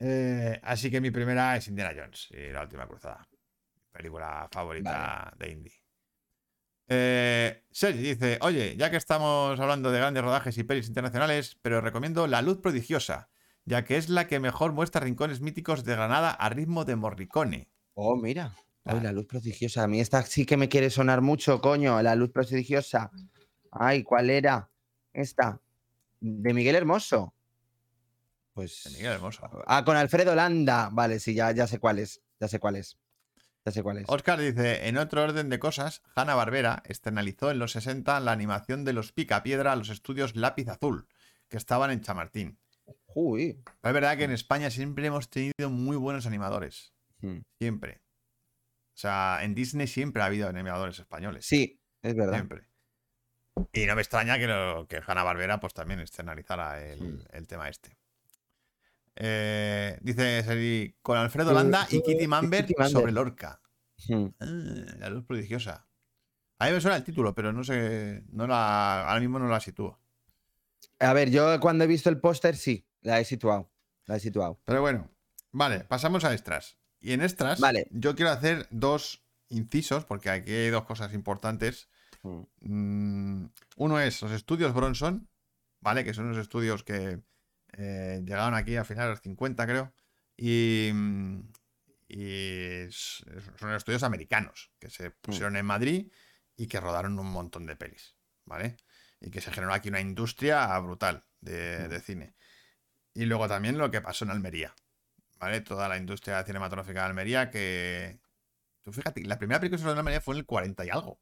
Eh, 0.00 0.60
así 0.62 0.90
que 0.90 1.00
mi 1.00 1.10
primera 1.10 1.56
es 1.56 1.68
Indiana 1.68 1.92
Jones 1.96 2.28
y 2.30 2.52
la 2.52 2.62
última 2.62 2.86
cruzada. 2.86 3.26
Película 3.90 4.48
favorita 4.50 5.32
de 5.38 5.50
Indy. 5.50 5.72
Eh, 6.90 7.64
Sergi 7.70 8.02
dice, 8.02 8.38
oye, 8.40 8.76
ya 8.76 8.90
que 8.90 8.96
estamos 8.96 9.58
hablando 9.60 9.90
de 9.90 9.98
grandes 9.98 10.22
rodajes 10.22 10.56
y 10.56 10.64
pelis 10.64 10.88
internacionales, 10.88 11.58
pero 11.60 11.80
recomiendo 11.80 12.26
La 12.26 12.40
Luz 12.40 12.58
Prodigiosa, 12.58 13.28
ya 13.64 13.84
que 13.84 13.96
es 13.96 14.08
la 14.08 14.26
que 14.26 14.40
mejor 14.40 14.72
muestra 14.72 15.02
rincones 15.02 15.40
míticos 15.40 15.84
de 15.84 15.94
Granada 15.94 16.30
a 16.30 16.48
ritmo 16.48 16.84
de 16.84 16.96
Morricone. 16.96 17.68
Oh, 17.94 18.16
mira. 18.16 18.54
Ay, 18.84 19.00
la 19.00 19.12
luz 19.12 19.26
prodigiosa. 19.26 19.84
A 19.84 19.88
mí 19.88 20.00
esta 20.00 20.22
sí 20.22 20.46
que 20.46 20.56
me 20.56 20.70
quiere 20.70 20.88
sonar 20.88 21.20
mucho, 21.20 21.60
coño. 21.60 22.00
La 22.00 22.14
luz 22.14 22.30
prodigiosa. 22.30 23.10
Ay, 23.70 24.02
¿cuál 24.02 24.30
era? 24.30 24.70
Esta. 25.12 25.60
De 26.20 26.54
Miguel 26.54 26.76
Hermoso. 26.76 27.34
Pues. 28.58 28.92
Miguel. 28.96 29.20
Ah, 29.68 29.84
con 29.84 29.96
Alfredo 29.96 30.34
Landa. 30.34 30.88
Vale, 30.90 31.20
sí, 31.20 31.32
ya, 31.32 31.52
ya 31.52 31.68
sé 31.68 31.78
cuál 31.78 32.00
es. 32.00 32.24
Ya 32.40 32.48
sé 32.48 32.58
cuál 32.58 32.74
es. 32.74 32.98
Ya 33.64 33.70
sé 33.70 33.84
cuál 33.84 33.98
es. 33.98 34.04
Oscar 34.08 34.40
dice, 34.40 34.88
en 34.88 34.98
otro 34.98 35.22
orden 35.22 35.48
de 35.48 35.60
cosas, 35.60 36.02
Hanna 36.16 36.34
Barbera 36.34 36.82
externalizó 36.84 37.52
en 37.52 37.60
los 37.60 37.70
60 37.70 38.18
la 38.18 38.32
animación 38.32 38.84
de 38.84 38.94
los 38.94 39.12
Picapiedra 39.12 39.70
a 39.70 39.76
los 39.76 39.90
estudios 39.90 40.34
Lápiz 40.34 40.66
Azul, 40.66 41.06
que 41.48 41.56
estaban 41.56 41.92
en 41.92 42.00
Chamartín. 42.00 42.58
Uy. 43.14 43.62
Es 43.80 43.92
verdad 43.92 44.16
que 44.16 44.24
en 44.24 44.32
España 44.32 44.70
siempre 44.70 45.06
hemos 45.06 45.30
tenido 45.30 45.70
muy 45.70 45.96
buenos 45.96 46.26
animadores. 46.26 46.92
Hmm. 47.20 47.42
Siempre. 47.60 48.02
O 48.88 48.98
sea, 48.98 49.38
en 49.42 49.54
Disney 49.54 49.86
siempre 49.86 50.20
ha 50.20 50.26
habido 50.26 50.48
animadores 50.48 50.98
españoles. 50.98 51.46
Sí, 51.46 51.80
es 52.02 52.16
verdad. 52.16 52.34
Siempre. 52.34 52.66
Y 53.72 53.86
no 53.86 53.94
me 53.94 54.02
extraña 54.02 54.36
que, 54.36 54.48
lo, 54.48 54.88
que 54.88 55.00
Hanna 55.06 55.22
Barbera 55.22 55.60
pues 55.60 55.74
también 55.74 56.00
externalizara 56.00 56.84
el, 56.84 57.00
Hmm. 57.00 57.20
el 57.30 57.46
tema 57.46 57.68
este. 57.68 57.97
Eh, 59.20 59.98
dice 60.00 60.44
Seri, 60.44 60.96
con 61.02 61.18
Alfredo 61.18 61.52
Landa 61.52 61.88
y 61.90 62.02
Kitty 62.02 62.28
Mamber 62.28 62.66
Kitty 62.66 62.74
Mamber. 62.78 62.92
sobre 62.92 63.12
Lorca. 63.12 63.60
Hmm. 64.06 64.26
Ah, 64.38 64.94
la 64.98 65.10
luz 65.10 65.24
prodigiosa. 65.26 65.88
A 66.60 66.66
mí 66.66 66.72
me 66.72 66.80
suena 66.80 66.96
el 66.96 67.02
título, 67.02 67.34
pero 67.34 67.52
no 67.52 67.64
sé. 67.64 68.22
No 68.30 68.46
la, 68.46 69.08
ahora 69.08 69.20
mismo 69.20 69.40
no 69.40 69.48
la 69.48 69.58
sitúo. 69.58 70.00
A 71.00 71.12
ver, 71.12 71.30
yo 71.30 71.58
cuando 71.58 71.82
he 71.82 71.88
visto 71.88 72.08
el 72.10 72.20
póster, 72.20 72.56
sí, 72.56 72.86
la 73.00 73.18
he 73.18 73.24
situado. 73.24 73.72
La 74.06 74.16
he 74.16 74.20
situado. 74.20 74.60
Pero 74.64 74.80
bueno, 74.80 75.10
vale, 75.50 75.80
pasamos 75.80 76.24
a 76.24 76.32
extras. 76.32 76.78
Y 77.00 77.12
en 77.12 77.22
extras, 77.22 77.60
Vale. 77.60 77.86
yo 77.90 78.14
quiero 78.16 78.30
hacer 78.32 78.66
dos 78.70 79.24
incisos, 79.48 80.04
porque 80.04 80.30
aquí 80.30 80.52
hay 80.52 80.70
dos 80.70 80.84
cosas 80.84 81.12
importantes. 81.12 81.88
Hmm. 82.22 82.42
Mm, 82.60 83.50
uno 83.76 84.00
es 84.00 84.22
los 84.22 84.30
estudios 84.32 84.74
Bronson, 84.74 85.28
¿vale? 85.80 86.04
Que 86.04 86.14
son 86.14 86.26
unos 86.26 86.38
estudios 86.38 86.82
que 86.84 87.20
eh, 87.78 88.22
llegaron 88.24 88.54
aquí 88.54 88.76
a 88.76 88.84
finales 88.84 89.08
de 89.08 89.12
los 89.12 89.20
50, 89.22 89.66
creo. 89.66 89.92
Y, 90.36 90.90
mm, 90.92 91.40
y 92.08 92.86
son 92.90 93.72
estudios 93.74 94.02
americanos 94.02 94.72
que 94.78 94.90
se 94.90 95.10
pusieron 95.10 95.56
en 95.56 95.66
Madrid 95.66 96.12
y 96.56 96.66
que 96.66 96.80
rodaron 96.80 97.18
un 97.18 97.30
montón 97.30 97.66
de 97.66 97.76
pelis, 97.76 98.16
¿vale? 98.44 98.76
Y 99.20 99.30
que 99.30 99.40
se 99.40 99.52
generó 99.52 99.72
aquí 99.72 99.88
una 99.90 100.00
industria 100.00 100.78
brutal 100.80 101.24
de, 101.40 101.88
de 101.88 102.00
cine. 102.00 102.34
Y 103.14 103.26
luego 103.26 103.48
también 103.48 103.78
lo 103.78 103.90
que 103.90 104.00
pasó 104.00 104.24
en 104.24 104.30
Almería, 104.30 104.74
¿vale? 105.38 105.60
Toda 105.60 105.88
la 105.88 105.96
industria 105.98 106.42
cinematográfica 106.44 107.00
de 107.00 107.06
Almería 107.06 107.50
que... 107.50 108.20
Tú 108.82 108.92
fíjate, 108.92 109.22
la 109.24 109.38
primera 109.38 109.60
película 109.60 109.76
que 109.76 109.80
se 109.80 109.84
rodó 109.84 109.94
en 109.94 109.98
Almería 109.98 110.20
fue 110.20 110.34
en 110.34 110.40
el 110.40 110.46
40 110.46 110.84
y 110.86 110.90
algo. 110.90 111.20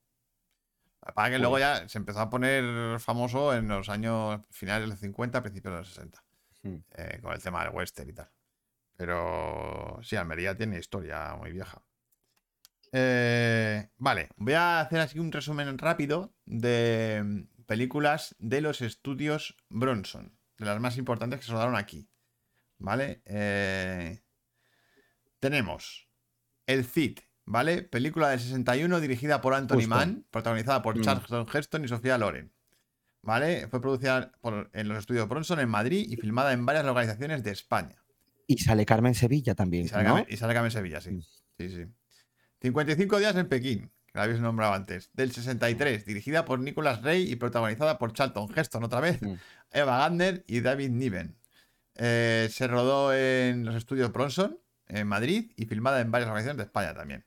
Para 1.14 1.30
que 1.30 1.38
luego 1.38 1.58
ya 1.58 1.88
se 1.88 1.98
empezó 1.98 2.20
a 2.20 2.30
poner 2.30 2.98
famoso 3.00 3.54
en 3.54 3.68
los 3.68 3.88
años 3.88 4.40
finales 4.50 4.82
de 4.84 4.88
los 4.88 5.00
50, 5.00 5.42
principios 5.42 5.72
de 5.72 5.78
los 5.78 5.88
60. 5.88 6.26
Hmm. 6.66 6.84
eh, 6.97 7.18
con 7.22 7.32
el 7.32 7.43
tema 7.43 7.64
del 7.64 7.74
western 7.74 8.09
y 8.10 8.12
tal. 8.12 8.30
Pero 8.97 9.98
sí, 10.02 10.16
Almería 10.16 10.56
tiene 10.56 10.78
historia 10.78 11.34
muy 11.36 11.52
vieja. 11.52 11.82
Eh, 12.93 13.90
vale, 13.97 14.28
voy 14.36 14.55
a 14.55 14.80
hacer 14.80 15.01
así 15.01 15.18
un 15.18 15.32
resumen 15.32 15.76
rápido 15.76 16.34
de 16.47 17.22
mm, 17.24 17.64
películas 17.66 18.34
de 18.38 18.60
los 18.60 18.80
estudios 18.80 19.56
Bronson, 19.68 20.38
de 20.56 20.64
las 20.66 20.80
más 20.80 20.97
importantes 20.97 21.40
que 21.40 21.47
se 21.47 21.52
rodaron 21.52 21.76
aquí. 21.76 22.09
¿Vale? 22.78 23.22
Eh, 23.26 24.22
tenemos 25.40 26.09
El 26.66 26.84
Cid, 26.84 27.18
¿vale? 27.44 27.82
Película 27.82 28.28
del 28.30 28.40
61 28.40 29.01
dirigida 29.01 29.40
por 29.40 29.55
Anthony 29.55 29.76
Justo. 29.76 29.90
Mann, 29.90 30.26
protagonizada 30.30 30.82
por 30.82 30.97
Mm. 30.98 31.02
Charlton 31.02 31.47
Heston 31.52 31.84
y 31.84 31.88
Sofía 31.88 32.18
Loren. 32.18 32.52
¿Vale? 33.27 33.66
Fue 33.69 33.81
producida 33.81 34.31
por- 34.40 34.70
en 34.73 34.89
los 34.89 34.98
estudios 34.98 35.28
Bronson 35.28 35.59
en 35.61 35.69
Madrid 35.69 36.07
y 36.09 36.16
filmada 36.16 36.53
en 36.53 36.65
varias 36.65 36.85
localizaciones 36.85 37.43
de 37.43 37.51
España. 37.51 37.97
Y 38.47 38.59
sale 38.59 38.86
Carmen 38.86 39.15
Sevilla 39.15 39.55
también, 39.55 39.86
Y 39.86 39.89
sale, 39.89 40.05
¿no? 40.05 40.15
Carmen- 40.16 40.27
y 40.32 40.36
sale 40.36 40.55
Carmen 40.55 40.70
Sevilla, 40.70 41.01
sí. 41.01 41.20
Sí, 41.59 41.69
sí. 41.69 41.86
55 42.62 43.19
días 43.19 43.35
en 43.36 43.48
Pekín, 43.48 43.90
que 44.07 44.12
la 44.19 44.23
habéis 44.23 44.40
nombrado 44.40 44.73
antes. 44.74 45.11
Del 45.12 45.32
63, 45.32 46.05
dirigida 46.07 46.44
por 46.44 46.61
Nicolas 46.61 47.03
Rey 47.03 47.31
y 47.31 47.36
protagonizada 47.36 47.98
por 47.98 48.12
Charlton 48.12 48.48
Heston 48.57 48.85
otra 48.85 49.01
vez, 49.01 49.20
Mm. 49.20 49.35
Eva 49.73 49.98
Gardner 49.98 50.44
y 50.47 50.61
David 50.61 50.90
Niven. 50.90 51.36
Eh, 51.97 52.48
se 52.53 52.66
rodó 52.69 53.12
en 53.15 53.65
los 53.65 53.74
estudios 53.74 54.12
Bronson, 54.12 54.59
en 54.89 55.07
Madrid, 55.09 55.51
y 55.57 55.65
filmada 55.66 56.01
en 56.01 56.11
varias 56.11 56.28
locaciones 56.28 56.57
de 56.59 56.62
España 56.62 56.94
también. 56.94 57.24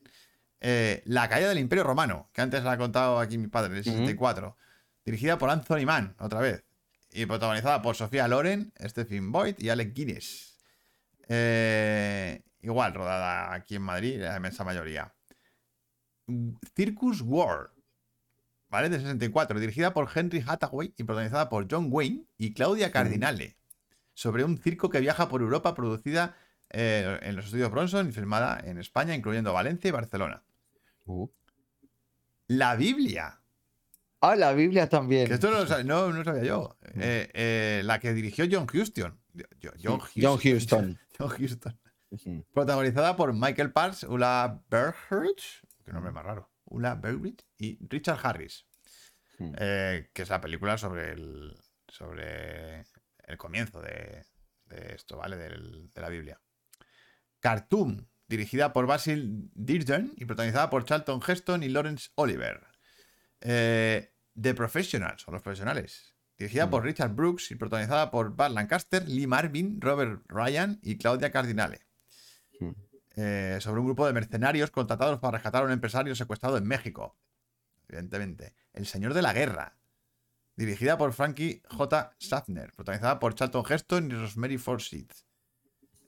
Eh, 0.61 1.01
la 1.05 1.27
caída 1.27 1.49
del 1.49 1.59
Imperio 1.59 1.83
Romano, 1.83 2.29
que 2.33 2.41
antes 2.41 2.63
la 2.63 2.73
ha 2.73 2.77
contado 2.77 3.19
aquí 3.19 3.37
mi 3.37 3.47
padre, 3.47 3.71
en 3.71 3.75
el 3.75 3.81
Ujú. 3.81 3.91
64. 3.91 4.57
Dirigida 5.05 5.37
por 5.37 5.49
Anthony 5.49 5.85
Mann, 5.85 6.15
otra 6.19 6.39
vez. 6.39 6.63
Y 7.11 7.25
protagonizada 7.25 7.81
por 7.81 7.95
Sofía 7.95 8.27
Loren, 8.27 8.71
Stephen 8.79 9.31
Boyd 9.31 9.55
y 9.57 9.69
Alec 9.69 9.93
Guinness. 9.93 10.57
Eh, 11.27 12.43
igual, 12.61 12.93
rodada 12.93 13.53
aquí 13.53 13.75
en 13.75 13.81
Madrid, 13.81 14.19
la 14.19 14.37
inmensa 14.37 14.63
mayoría. 14.63 15.13
Circus 16.75 17.21
War, 17.21 17.71
¿vale? 18.69 18.89
De 18.89 18.99
64, 18.99 19.59
dirigida 19.59 19.93
por 19.93 20.09
Henry 20.13 20.43
Hathaway 20.45 20.93
y 20.97 21.03
protagonizada 21.03 21.49
por 21.49 21.67
John 21.69 21.87
Wayne 21.89 22.25
y 22.37 22.53
Claudia 22.53 22.91
Cardinale. 22.91 23.57
Sobre 24.13 24.43
un 24.43 24.57
circo 24.57 24.89
que 24.89 24.99
viaja 24.99 25.29
por 25.29 25.41
Europa, 25.41 25.73
producida 25.73 26.35
eh, 26.69 27.19
en 27.21 27.35
los 27.35 27.45
estudios 27.45 27.71
Bronson 27.71 28.09
y 28.09 28.11
filmada 28.11 28.59
en 28.63 28.77
España, 28.77 29.15
incluyendo 29.15 29.53
Valencia 29.53 29.87
y 29.87 29.91
Barcelona. 29.91 30.43
Uh. 31.05 31.29
La 32.47 32.75
Biblia, 32.75 33.38
Ah, 34.21 34.35
la 34.35 34.51
Biblia 34.53 34.89
también. 34.89 35.27
que 35.27 35.35
esto 35.35 35.49
no, 35.49 35.59
lo 35.59 35.65
sab- 35.67 35.85
no, 35.85 36.11
no 36.11 36.23
sabía 36.23 36.43
yo. 36.43 36.77
Eh, 36.95 37.29
eh, 37.33 37.81
la 37.85 37.99
que 37.99 38.13
dirigió 38.13 38.45
John 38.51 38.67
Huston. 38.71 39.17
Yo- 39.33 39.71
John 39.81 40.01
Sí, 40.13 40.21
John 40.21 40.39
Huston. 40.43 40.99
John 41.17 41.31
Huston. 41.43 41.79
Ujú. 42.11 42.45
Protagonizada 42.53 43.15
por 43.15 43.33
Michael 43.33 43.71
Parks, 43.71 44.03
Ula 44.03 44.61
Bergridge, 44.69 45.61
qué 45.85 45.93
nombre 45.93 46.11
más 46.11 46.25
raro, 46.25 46.49
Ula 46.65 46.95
Bergridge 46.95 47.45
y 47.57 47.77
Richard 47.87 48.19
Harris, 48.23 48.65
eh, 49.39 50.09
que 50.11 50.23
es 50.23 50.29
la 50.29 50.41
película 50.41 50.77
sobre 50.77 51.11
el, 51.11 51.55
sobre 51.87 52.81
el 53.25 53.37
comienzo 53.37 53.79
de, 53.81 54.25
de 54.65 54.95
esto, 54.95 55.17
¿vale? 55.17 55.37
Del- 55.37 55.91
de 55.93 56.01
la 56.01 56.09
Biblia. 56.09 56.41
Cartoon, 57.39 58.09
dirigida 58.27 58.73
por 58.73 58.85
Basil 58.87 59.49
Dearden 59.53 60.11
y 60.17 60.25
protagonizada 60.25 60.69
por 60.69 60.83
Charlton 60.85 61.21
Heston 61.25 61.63
y 61.63 61.69
Lawrence 61.69 62.09
Oliver. 62.15 62.61
Eh, 63.41 64.13
The 64.39 64.53
Professionals, 64.53 65.27
o 65.27 65.31
Los 65.31 65.41
Profesionales, 65.41 66.15
dirigida 66.37 66.69
por 66.69 66.83
Richard 66.83 67.13
Brooks 67.13 67.51
y 67.51 67.55
protagonizada 67.55 68.11
por 68.11 68.35
Bart 68.35 68.53
Lancaster, 68.53 69.07
Lee 69.07 69.27
Marvin, 69.27 69.81
Robert 69.81 70.23
Ryan 70.27 70.79
y 70.81 70.97
Claudia 70.97 71.31
Cardinale. 71.31 71.81
Hmm. 72.59 72.71
Eh, 73.15 73.57
sobre 73.59 73.81
un 73.81 73.87
grupo 73.87 74.07
de 74.07 74.13
mercenarios 74.13 74.71
contratados 74.71 75.19
para 75.19 75.37
rescatar 75.37 75.63
a 75.63 75.65
un 75.65 75.71
empresario 75.71 76.15
secuestrado 76.15 76.57
en 76.57 76.65
México. 76.65 77.17
Evidentemente. 77.87 78.55
El 78.71 78.85
Señor 78.85 79.13
de 79.13 79.21
la 79.21 79.33
Guerra. 79.33 79.77
Dirigida 80.55 80.97
por 80.97 81.11
Frankie 81.11 81.61
J. 81.69 82.15
Schaffner. 82.21 82.71
Protagonizada 82.73 83.19
por 83.19 83.35
Charlton 83.35 83.65
Heston 83.67 84.11
y 84.11 84.13
Rosemary 84.13 84.57
Forsyth. 84.57 85.13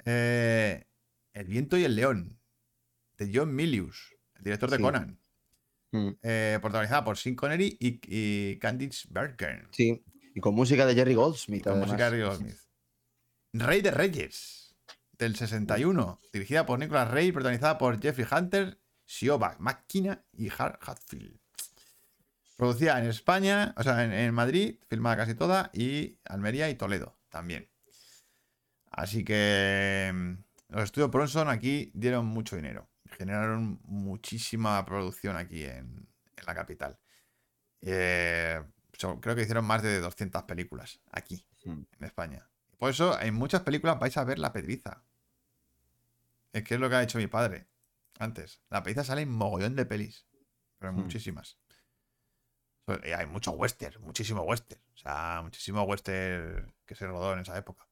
Eh, 0.06 0.88
el 1.34 1.48
viento 1.48 1.78
y 1.78 1.84
el 1.84 1.96
león. 1.96 2.40
De 3.18 3.32
John 3.34 3.54
Milius. 3.56 4.16
El 4.36 4.44
director 4.44 4.70
de 4.70 4.78
Sí. 4.78 4.84
Conan. 4.84 5.20
Mm, 5.92 6.10
Eh, 6.24 6.60
protagonizada 6.62 7.04
por 7.04 7.18
Sean 7.18 7.36
Connery 7.36 7.78
y, 7.80 8.00
y 8.08 8.60
Candice 8.60 9.08
Bergen. 9.12 9.68
Sí. 9.72 10.04
Y 10.34 10.40
con 10.40 10.56
música 10.56 10.86
de 10.86 10.96
Jerry 10.96 11.14
Goldsmith. 11.14 11.64
Con 11.64 11.74
además. 11.74 11.90
música 11.90 12.10
de 12.10 12.18
Rick 12.18 12.26
Goldsmith. 12.26 12.58
Rey 13.54 13.82
de 13.82 13.92
Reyes, 13.92 14.76
del 15.18 15.36
61, 15.36 16.20
dirigida 16.32 16.66
por 16.66 16.80
Nicholas 16.80 17.12
Rey, 17.12 17.32
protagonizada 17.34 17.78
por 17.78 18.02
Jeffrey 18.02 18.26
Hunter, 18.32 18.80
Siobhan 19.06 19.58
McKenna 19.60 20.24
y 20.32 20.50
Hart 20.50 20.82
Hatfield. 20.82 21.38
Producida 22.56 23.00
en 23.00 23.08
España, 23.08 23.74
o 23.76 23.84
sea, 23.84 24.04
en, 24.06 24.14
en 24.14 24.34
Madrid, 24.34 24.78
filmada 24.88 25.18
casi 25.18 25.36
toda, 25.36 25.70
y 25.74 26.20
Almería 26.24 26.70
y 26.70 26.76
Toledo 26.76 27.20
también. 27.30 27.70
Así 28.92 29.24
que 29.24 30.12
mm, 30.14 30.34
los 30.70 30.84
estudios 30.84 31.12
Bronson 31.12 31.50
aquí 31.50 31.92
dieron 31.94 32.26
mucho 32.26 32.56
dinero. 32.56 32.91
Generaron 33.12 33.80
muchísima 33.84 34.84
producción 34.86 35.36
aquí 35.36 35.64
en, 35.64 36.08
en 36.38 36.46
la 36.46 36.56
capital. 36.56 37.00
Eh, 37.82 38.62
so- 38.94 39.20
creo 39.20 39.36
que 39.36 39.42
hicieron 39.44 39.66
más 39.66 39.82
de 39.84 40.00
200 40.00 40.44
películas 40.44 41.02
aquí, 41.12 41.46
Mm. 41.66 41.82
en 42.00 42.04
España. 42.06 42.50
Por 42.78 42.90
eso 42.90 43.20
en 43.20 43.36
muchas 43.36 43.62
películas 43.62 44.00
vais 44.00 44.18
a 44.18 44.24
ver 44.24 44.40
la 44.40 44.52
pedriza. 44.54 45.04
Es 46.54 46.64
que 46.64 46.74
es 46.76 46.80
lo 46.80 46.90
que 46.90 46.96
ha 46.96 47.04
hecho 47.04 47.18
mi 47.20 47.28
padre 47.28 47.68
antes. 48.20 48.62
La 48.70 48.82
pedriza 48.84 49.04
sale 49.04 49.22
en 49.22 49.30
mogollón 49.32 49.76
de 49.76 49.86
pelis, 49.86 50.26
pero 50.80 50.90
en 50.92 50.98
Mm. 50.98 51.02
muchísimas. 51.04 51.58
Eh, 53.04 53.14
hay 53.14 53.26
mucho 53.28 53.52
western, 53.52 54.02
muchísimo 54.02 54.42
western. 54.42 54.82
O 54.94 54.98
sea, 54.98 55.42
muchísimo 55.44 55.84
western 55.84 56.74
que 56.86 56.96
se 56.96 57.06
rodó 57.08 57.34
en 57.34 57.40
esa 57.40 57.58
época. 57.58 57.88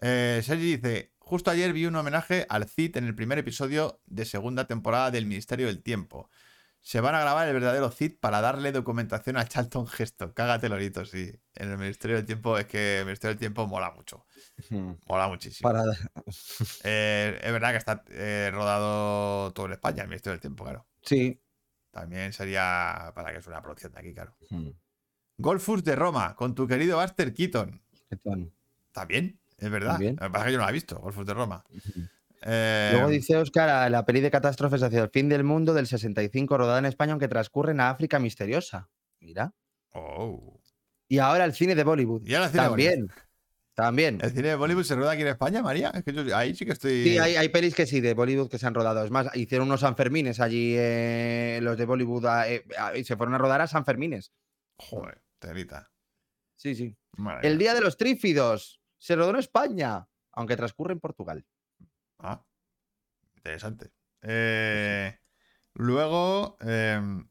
Eh, 0.00 0.40
Sergi 0.44 0.76
dice: 0.76 1.12
Justo 1.28 1.50
ayer 1.50 1.72
vi 1.72 1.86
un 1.86 1.96
homenaje 1.96 2.46
al 2.48 2.68
Cid 2.68 2.96
en 2.96 3.04
el 3.04 3.16
primer 3.16 3.36
episodio 3.38 4.00
de 4.06 4.24
segunda 4.24 4.68
temporada 4.68 5.10
del 5.10 5.26
Ministerio 5.26 5.66
del 5.66 5.82
Tiempo. 5.82 6.30
Se 6.82 7.00
van 7.00 7.16
a 7.16 7.20
grabar 7.20 7.48
el 7.48 7.52
verdadero 7.52 7.90
Cid 7.90 8.12
para 8.20 8.40
darle 8.40 8.70
documentación 8.70 9.36
a 9.36 9.44
Charlton 9.44 9.88
Heston. 9.88 10.30
Cágate, 10.30 10.68
Lorito, 10.68 11.04
sí. 11.04 11.32
En 11.56 11.72
el 11.72 11.78
Ministerio 11.78 12.14
del 12.14 12.26
Tiempo 12.26 12.56
es 12.56 12.66
que 12.66 13.00
el 13.00 13.06
Ministerio 13.06 13.32
del 13.32 13.40
Tiempo 13.40 13.66
mola 13.66 13.90
mucho. 13.90 14.24
Mola 15.08 15.26
muchísimo. 15.26 15.68
Para... 15.68 15.82
Eh, 16.84 17.40
es 17.42 17.52
verdad 17.52 17.72
que 17.72 17.78
está 17.78 18.04
eh, 18.10 18.50
rodado 18.52 19.52
todo 19.52 19.66
en 19.66 19.72
España, 19.72 20.02
el 20.02 20.08
Ministerio 20.08 20.34
del 20.34 20.40
Tiempo, 20.40 20.62
claro. 20.62 20.86
Sí. 21.02 21.42
También 21.90 22.32
sería 22.32 23.10
para 23.16 23.32
que 23.32 23.38
es 23.38 23.46
una 23.48 23.60
producción 23.60 23.90
de 23.90 23.98
aquí, 23.98 24.14
claro. 24.14 24.36
Golfus 25.38 25.82
de 25.82 25.96
Roma, 25.96 26.36
con 26.36 26.54
tu 26.54 26.68
querido 26.68 27.00
Buster 27.00 27.34
Keaton. 27.34 27.82
¿Qué 28.08 28.16
tal? 28.16 28.52
También, 28.92 29.40
es 29.58 29.70
verdad. 29.70 29.92
También. 29.92 30.16
Lo 30.20 30.26
que 30.26 30.30
pasa 30.30 30.44
es 30.44 30.46
que 30.46 30.52
yo 30.52 30.58
no 30.58 30.64
la 30.64 30.70
he 30.70 30.74
visto, 30.74 30.98
Golfus 30.98 31.26
de 31.26 31.34
Roma. 31.34 31.64
Eh, 32.42 32.90
Luego 32.92 33.08
dice 33.08 33.36
Oscar, 33.36 33.90
la 33.90 34.04
peli 34.04 34.20
de 34.20 34.30
catástrofes 34.30 34.82
hacia 34.82 35.02
el 35.02 35.10
fin 35.10 35.28
del 35.28 35.42
mundo 35.42 35.74
del 35.74 35.86
65 35.86 36.56
rodada 36.58 36.78
en 36.78 36.86
España, 36.86 37.12
aunque 37.12 37.28
transcurre 37.28 37.72
en 37.72 37.80
África 37.80 38.18
misteriosa. 38.18 38.90
Mira. 39.20 39.52
oh. 39.92 40.60
Y 41.08 41.18
ahora 41.18 41.44
el 41.44 41.52
cine 41.54 41.74
de 41.74 41.84
Bollywood. 41.84 42.26
Y 42.26 42.34
ahora 42.34 42.46
el 42.46 42.52
cine 42.52 42.62
de 42.62 42.68
También. 42.68 43.08
También. 43.74 44.18
¿El 44.22 44.30
cine 44.30 44.48
de 44.48 44.54
Bollywood 44.54 44.84
se 44.84 44.94
rueda 44.94 45.12
aquí 45.12 45.22
en 45.22 45.28
España, 45.28 45.60
María? 45.62 45.90
Es 45.90 46.02
que 46.02 46.12
yo 46.12 46.34
ahí 46.34 46.54
sí 46.54 46.64
que 46.64 46.72
estoy. 46.72 47.04
Sí, 47.04 47.18
hay, 47.18 47.36
hay 47.36 47.50
pelis 47.50 47.74
que 47.74 47.86
sí, 47.86 48.00
de 48.00 48.14
Bollywood 48.14 48.48
que 48.48 48.58
se 48.58 48.66
han 48.66 48.74
rodado. 48.74 49.04
Es 49.04 49.10
más, 49.10 49.28
hicieron 49.36 49.68
unos 49.68 49.80
Sanfermines 49.80 50.40
allí, 50.40 50.74
eh, 50.76 51.60
los 51.62 51.76
de 51.76 51.84
Bollywood, 51.84 52.24
eh, 52.46 52.64
se 53.04 53.16
fueron 53.16 53.34
a 53.34 53.38
rodar 53.38 53.60
a 53.60 53.66
Sanfermines. 53.66 54.32
Joder, 54.78 55.20
telita. 55.38 55.92
Sí, 56.56 56.74
sí. 56.74 56.96
Madre 57.18 57.48
El. 57.48 57.58
Día 57.58 57.74
de 57.74 57.82
los 57.82 57.98
Trífidos 57.98 58.80
se 58.98 59.16
rodó 59.16 59.30
en 59.30 59.36
España, 59.36 60.08
aunque 60.32 60.56
transcurre 60.56 60.92
en 60.92 61.00
Portugal. 61.00 61.44
Ah, 62.18 62.42
interesante. 63.36 63.90
Eh, 64.22 65.18
luego, 65.74 66.56
em, 66.60 67.28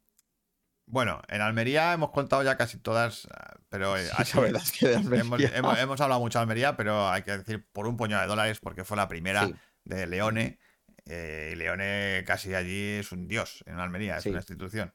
bueno, 0.88 1.22
en 1.28 1.42
Almería 1.42 1.94
hemos 1.94 2.12
contado 2.12 2.44
ya 2.44 2.58
casi 2.58 2.78
todas, 2.80 3.28
ah, 3.34 3.56
pero 3.70 3.98
eh, 3.98 4.08
así- 4.18 4.36
La 4.38 4.44
verdad 4.44 4.62
es 4.64 4.72
que 4.72 4.88
de 4.88 4.94
hemos, 4.96 5.12
Almería- 5.12 5.56
hemos- 5.58 5.80
hemos 5.80 6.02
hablado 6.02 6.22
mucho 6.22 6.38
de 6.40 6.44
Almería, 6.44 6.76
pero 6.78 7.10
hay 7.10 7.24
que 7.24 7.38
decir 7.40 7.68
por 7.72 7.88
un 7.88 7.98
puñado 7.98 8.22
de 8.22 8.28
dólares 8.28 8.60
porque 8.60 8.84
fue 8.84 8.98
la 8.98 9.08
primera 9.08 9.48
Sí. 9.48 9.56
de 9.84 10.08
Leone. 10.08 10.60
eh, 11.08 11.52
y 11.54 11.56
Leone 11.56 12.24
casi 12.26 12.56
allí 12.56 12.94
es 12.94 13.12
un 13.12 13.28
dios 13.28 13.64
en 13.68 13.80
Almería, 13.80 14.18
es 14.18 14.26
una 14.26 14.38
institución. 14.38 14.92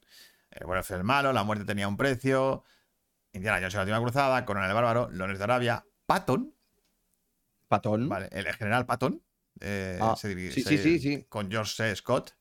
Bueno, 0.67 0.83
fue 0.83 0.97
el 0.97 1.05
malo, 1.05 1.33
la 1.33 1.45
muerte 1.45 1.65
tenía 1.65 1.87
un 1.87 1.97
precio. 1.97 2.65
Indiana 3.33 3.59
Jones 3.59 3.75
y 3.75 3.77
la 3.77 3.83
última 3.85 4.01
cruzada, 4.01 4.45
Conan 4.45 4.65
el 4.69 4.75
Bárbaro, 4.75 5.09
Lones 5.13 5.39
de 5.39 5.45
Arabia, 5.45 5.87
Patton, 6.07 6.53
Patón. 7.71 8.09
Vale, 8.09 8.29
el 8.33 8.45
general 8.55 8.85
Patton. 8.85 9.23
eh, 9.61 9.99
Ah, 10.03 10.15
se 10.17 10.35
diri- 10.37 10.51
sí, 10.51 10.63
se- 10.63 10.77
sí, 10.77 10.79
sí, 10.79 10.99
sí. 10.99 11.25
Con 11.29 11.49
George 11.51 11.73
C. 11.75 11.95
Scott. 11.97 12.33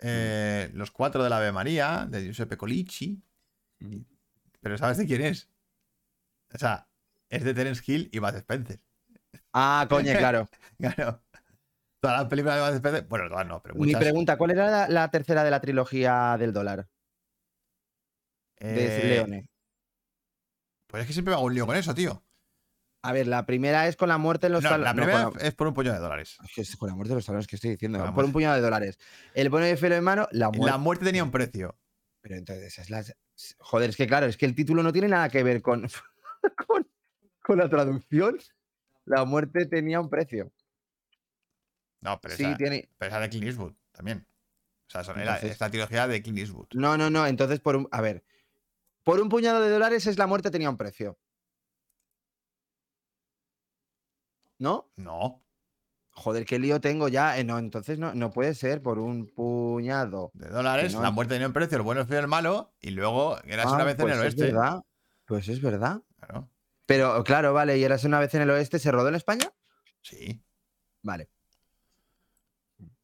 eh, 0.00 0.70
Los 0.74 0.90
cuatro 0.90 1.24
de 1.24 1.30
la 1.30 1.38
Ave 1.38 1.50
María, 1.52 2.06
de 2.08 2.22
Giuseppe 2.22 2.56
Colici. 2.58 3.20
Mm. 3.80 4.02
Pero 4.60 4.76
¿sabes 4.78 4.98
de 4.98 5.06
quién 5.06 5.22
es? 5.22 5.48
O 6.54 6.58
sea, 6.58 6.86
es 7.30 7.42
de 7.44 7.54
Terence 7.54 7.82
Hill 7.86 8.08
y 8.12 8.18
Bud 8.18 8.34
Spencer. 8.36 8.80
Ah, 9.52 9.86
coño, 9.88 10.12
claro. 10.16 10.48
Claro. 10.78 11.22
Todas 12.00 12.20
las 12.20 12.28
películas 12.28 12.56
de 12.56 12.62
Bud 12.68 12.76
Spencer. 12.76 13.06
Bueno, 13.08 13.28
todas 13.28 13.46
no, 13.46 13.62
pero 13.62 13.74
Mi 13.74 13.86
muchas. 13.86 14.00
pregunta, 14.00 14.36
¿cuál 14.36 14.50
era 14.52 14.70
la, 14.70 14.88
la 14.88 15.10
tercera 15.10 15.42
de 15.44 15.50
la 15.50 15.60
trilogía 15.60 16.36
del 16.38 16.52
dólar? 16.52 16.88
De 18.60 18.86
eh, 18.86 19.08
Leone. 19.08 19.48
Pues 20.88 21.02
es 21.02 21.06
que 21.06 21.12
siempre 21.12 21.32
me 21.32 21.36
hago 21.36 21.46
un 21.46 21.54
lío 21.54 21.66
con 21.66 21.76
eso, 21.76 21.94
tío. 21.94 22.22
A 23.02 23.12
ver, 23.12 23.26
la 23.28 23.46
primera 23.46 23.86
es 23.86 23.96
con 23.96 24.08
la 24.08 24.18
muerte 24.18 24.46
en 24.48 24.52
los 24.54 24.62
No, 24.64 24.70
tal- 24.70 24.82
la 24.82 24.92
primera 24.92 25.30
la- 25.30 25.40
es 25.40 25.54
por 25.54 25.68
un 25.68 25.74
puñado 25.74 25.94
de 25.96 26.02
dólares. 26.02 26.36
Es 26.56 26.76
con 26.76 26.88
la 26.88 26.94
muerte 26.96 27.10
de 27.10 27.14
los 27.16 27.26
talones 27.26 27.46
que 27.46 27.56
estoy 27.56 27.70
diciendo. 27.70 28.12
Por 28.14 28.24
un 28.24 28.32
puñado 28.32 28.56
de 28.56 28.60
dólares. 28.60 28.98
El 29.34 29.50
bueno 29.50 29.66
de 29.66 29.76
Felo 29.76 29.94
en 29.94 30.02
mano, 30.04 30.26
la 30.32 30.48
muerte. 30.50 30.66
La 30.70 30.78
muerte 30.78 31.04
tenía 31.04 31.22
un 31.22 31.30
precio. 31.30 31.76
Pero 32.20 32.34
entonces, 32.34 32.76
es 32.78 32.90
la. 32.90 33.04
Joder, 33.58 33.90
es 33.90 33.96
que 33.96 34.06
claro, 34.08 34.26
es 34.26 34.36
que 34.36 34.46
el 34.46 34.54
título 34.56 34.82
no 34.82 34.92
tiene 34.92 35.06
nada 35.08 35.28
que 35.28 35.42
ver 35.44 35.62
con, 35.62 35.82
con, 36.66 36.88
con 37.42 37.58
la 37.58 37.68
traducción. 37.68 38.38
La 39.04 39.24
muerte 39.24 39.66
tenía 39.66 40.00
un 40.00 40.10
precio. 40.10 40.52
No, 42.00 42.20
pero 42.20 42.34
Sí, 42.36 42.44
esa, 42.44 42.56
tiene. 42.56 42.88
pero 42.98 43.10
esa 43.10 43.20
de 43.20 43.28
Clint 43.28 43.46
Eastwood 43.46 43.74
también. 43.92 44.26
O 44.88 44.90
sea, 44.90 45.04
son- 45.04 45.20
era- 45.20 45.34
Entonces- 45.36 45.52
es 45.52 45.60
la 45.60 45.70
trilogía 45.70 46.06
de 46.08 46.20
Clint 46.22 46.38
Eastwood. 46.38 46.66
No, 46.74 46.96
no, 46.98 47.10
no. 47.10 47.26
Entonces, 47.26 47.60
por 47.60 47.76
un. 47.76 47.88
A 47.92 48.00
ver. 48.00 48.24
Por 49.04 49.20
un 49.20 49.28
puñado 49.28 49.60
de 49.62 49.70
dólares 49.70 50.06
es 50.06 50.18
la 50.18 50.26
muerte 50.26 50.50
tenía 50.50 50.68
un 50.68 50.76
precio. 50.76 51.16
¿No? 54.58 54.90
No. 54.96 55.42
Joder, 56.10 56.44
qué 56.44 56.58
lío 56.58 56.80
tengo 56.80 57.08
ya. 57.08 57.38
Eh, 57.38 57.44
no, 57.44 57.58
entonces 57.58 57.98
no, 57.98 58.12
no 58.14 58.30
puede 58.30 58.54
ser 58.54 58.82
por 58.82 58.98
un 58.98 59.26
puñado. 59.26 60.30
de 60.34 60.48
dólares, 60.48 60.92
no- 60.94 61.02
la 61.02 61.10
muerte 61.12 61.34
tenía 61.34 61.46
un 61.46 61.52
precio, 61.52 61.76
el 61.76 61.82
bueno, 61.84 62.00
el 62.00 62.06
feo 62.08 62.18
y 62.18 62.22
el 62.22 62.28
malo, 62.28 62.74
y 62.80 62.90
luego 62.90 63.38
eras 63.44 63.66
una 63.72 63.82
Ah, 63.82 63.84
vez 63.84 63.94
en 63.94 64.00
pues 64.00 64.14
el 64.14 64.18
es 64.20 64.24
oeste. 64.26 64.44
verdad. 64.52 64.82
Pues 65.26 65.48
es 65.48 65.60
verdad. 65.62 66.02
Claro, 66.18 66.50
Pero 66.86 67.22
claro, 67.22 67.52
vale, 67.52 67.78
y 67.78 67.84
eras 67.84 68.02
una 68.04 68.18
vez 68.18 68.34
en 68.34 68.42
el 68.42 68.50
oeste, 68.50 68.78
¿se 68.78 68.90
rodó 68.90 69.08
en 69.08 69.14
España? 69.14 69.52
sí. 70.02 70.42
Vale. 71.02 71.28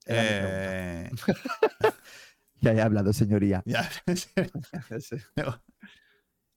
Eh, 0.06 1.10
Ya 2.60 2.72
he 2.72 2.80
hablado, 2.80 3.12
señoría. 3.12 3.62
ya. 3.66 3.88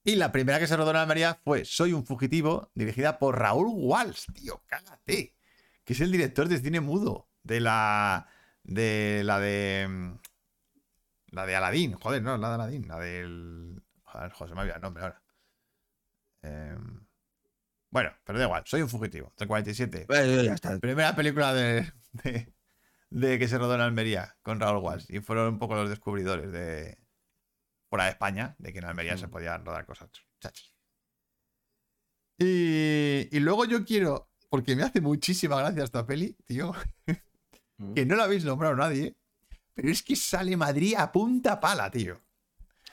y 0.07 0.15
la 0.15 0.31
primera 0.31 0.57
que 0.59 0.67
se 0.67 0.77
rodó 0.77 0.91
en 0.91 0.97
Almería 0.97 1.35
fue 1.43 1.65
Soy 1.65 1.91
un 1.93 2.05
fugitivo, 2.05 2.71
dirigida 2.73 3.19
por 3.19 3.37
Raúl 3.37 3.67
Walsh, 3.69 4.25
tío, 4.33 4.63
cágate. 4.67 5.35
Que 5.83 5.93
es 5.93 5.99
el 6.01 6.11
director 6.11 6.47
de 6.47 6.59
cine 6.59 6.79
mudo 6.79 7.29
de 7.43 7.59
la. 7.59 8.27
de 8.63 9.21
la 9.25 9.39
de. 9.39 9.85
mm, 9.89 10.13
La 11.31 11.45
de 11.45 11.55
Aladdin, 11.55 11.93
joder, 11.93 12.21
no, 12.23 12.37
la 12.37 12.49
de 12.49 12.55
Aladdin, 12.55 12.87
la 12.87 12.99
del. 12.99 13.83
Joder, 14.03 14.31
se 14.35 14.45
me 14.55 14.61
ha 14.61 14.63
olvidado 14.63 14.75
el 14.77 14.81
nombre 14.81 15.03
ahora. 15.03 15.23
Em, 16.41 17.05
bueno, 17.89 18.11
pero 18.23 18.39
da 18.39 18.45
igual, 18.45 18.63
soy 18.65 18.81
un 18.81 18.89
fugitivo, 18.89 19.33
del 19.37 19.47
47. 19.47 20.05
Bueno, 20.07 20.41
ya 20.43 20.53
está. 20.53 20.77
Primera 20.79 21.15
película 21.15 21.53
de, 21.53 21.91
de, 22.13 22.53
de 23.09 23.39
que 23.39 23.47
se 23.47 23.57
rodó 23.57 23.75
en 23.75 23.81
Almería 23.81 24.37
con 24.41 24.59
Raúl 24.59 24.83
Walsh. 24.83 25.05
Y 25.09 25.19
fueron 25.19 25.47
un 25.53 25.59
poco 25.59 25.75
los 25.75 25.89
descubridores 25.89 26.51
de 26.51 26.97
fuera 27.89 28.05
de 28.05 28.11
España, 28.11 28.55
de 28.59 28.71
que 28.73 28.79
en 28.79 28.85
Almería 28.85 29.17
se 29.17 29.27
podían 29.27 29.65
rodar 29.65 29.85
cosas 29.85 30.09
chachas. 30.39 30.73
Y, 32.39 33.27
y 33.35 33.39
luego 33.39 33.65
yo 33.65 33.83
quiero, 33.83 34.29
porque 34.49 34.75
me 34.75 34.83
hace 34.83 35.01
muchísima 35.01 35.57
gracia 35.57 35.83
esta 35.83 36.05
peli, 36.05 36.35
tío, 36.45 36.73
que 37.95 38.05
no 38.05 38.15
la 38.15 38.25
habéis 38.25 38.43
nombrado 38.45 38.75
nadie, 38.75 39.15
pero 39.73 39.89
es 39.89 40.03
que 40.03 40.15
sale 40.15 40.55
Madrid 40.57 40.95
a 40.97 41.11
punta 41.11 41.59
pala, 41.59 41.89
tío. 41.89 42.21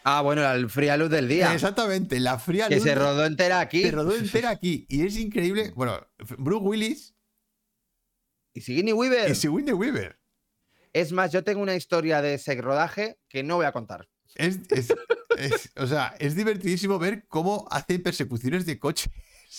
Ah, 0.07 0.21
bueno, 0.21 0.43
la 0.43 0.69
fría 0.69 0.97
luz 0.99 1.11
del 1.11 1.29
día. 1.29 1.55
Exactamente, 1.55 2.21
la 2.21 2.39
fría 2.39 2.69
que 2.69 2.75
luz 2.77 2.85
se 2.85 2.91
de- 2.91 2.95
rodó 2.97 3.25
entera 3.25 3.61
aquí. 3.61 3.83
se 3.83 3.91
rodó 3.91 4.15
entera 4.17 4.51
aquí. 4.51 4.87
Y 4.89 5.07
es 5.07 5.17
increíble. 5.17 5.73
Bueno, 5.75 5.99
Bruce 6.39 6.65
Willis 6.65 7.15
Y 8.55 8.61
Sigourney 8.61 8.93
Weaver. 8.93 9.31
y 9.31 9.35
Sigourney 9.35 9.73
Weaver. 9.73 10.21
Es 10.93 11.13
más, 11.13 11.33
yo 11.33 11.43
tengo 11.43 11.63
una 11.63 11.75
historia 11.75 12.21
de 12.23 12.35
ese 12.35 12.55
rodaje 12.61 13.19
que 13.29 13.43
no 13.43 13.57
voy 13.57 13.65
a 13.67 13.73
contar. 13.73 14.09
Es, 14.35 14.61
es- 14.71 14.95
es- 15.39 15.73
o 15.77 15.87
sea, 15.87 16.15
es 16.19 16.35
divertidísimo 16.35 16.99
ver 16.99 17.27
cómo 17.29 17.67
hacen 17.71 18.03
persecuciones 18.03 18.67
de 18.67 18.79
coche. 18.79 19.11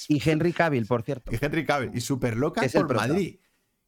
Y 0.09 0.21
Henry 0.29 0.51
Cavill, 0.53 0.85
por 0.85 1.03
cierto. 1.03 1.31
Y 1.33 1.37
Henry 1.39 1.65
Cavill, 1.65 1.91
y 1.93 2.01
súper 2.01 2.35
loca 2.37 2.61
por. 2.73 2.93
Madrid. 2.95 3.39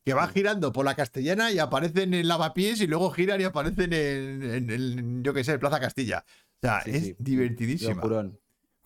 Que 0.05 0.14
va 0.14 0.30
girando 0.30 0.72
por 0.72 0.85
la 0.85 0.95
castellana 0.95 1.51
y 1.51 1.59
aparecen 1.59 2.14
en 2.14 2.30
lavapiés 2.30 2.80
y 2.80 2.88
luego 2.88 3.11
giran 3.11 3.41
y 3.41 3.43
aparecen 3.43 3.91
en, 3.91 4.41
en- 4.41 4.69
en, 4.69 5.23
yo 5.23 5.34
qué 5.34 5.43
sé, 5.43 5.59
Plaza 5.59 5.81
Castilla. 5.81 6.23
O 6.26 6.59
sea, 6.61 6.81
Sí, 6.85 6.91
es 6.91 7.03
sí. 7.03 7.15
divertidísima. 7.19 8.01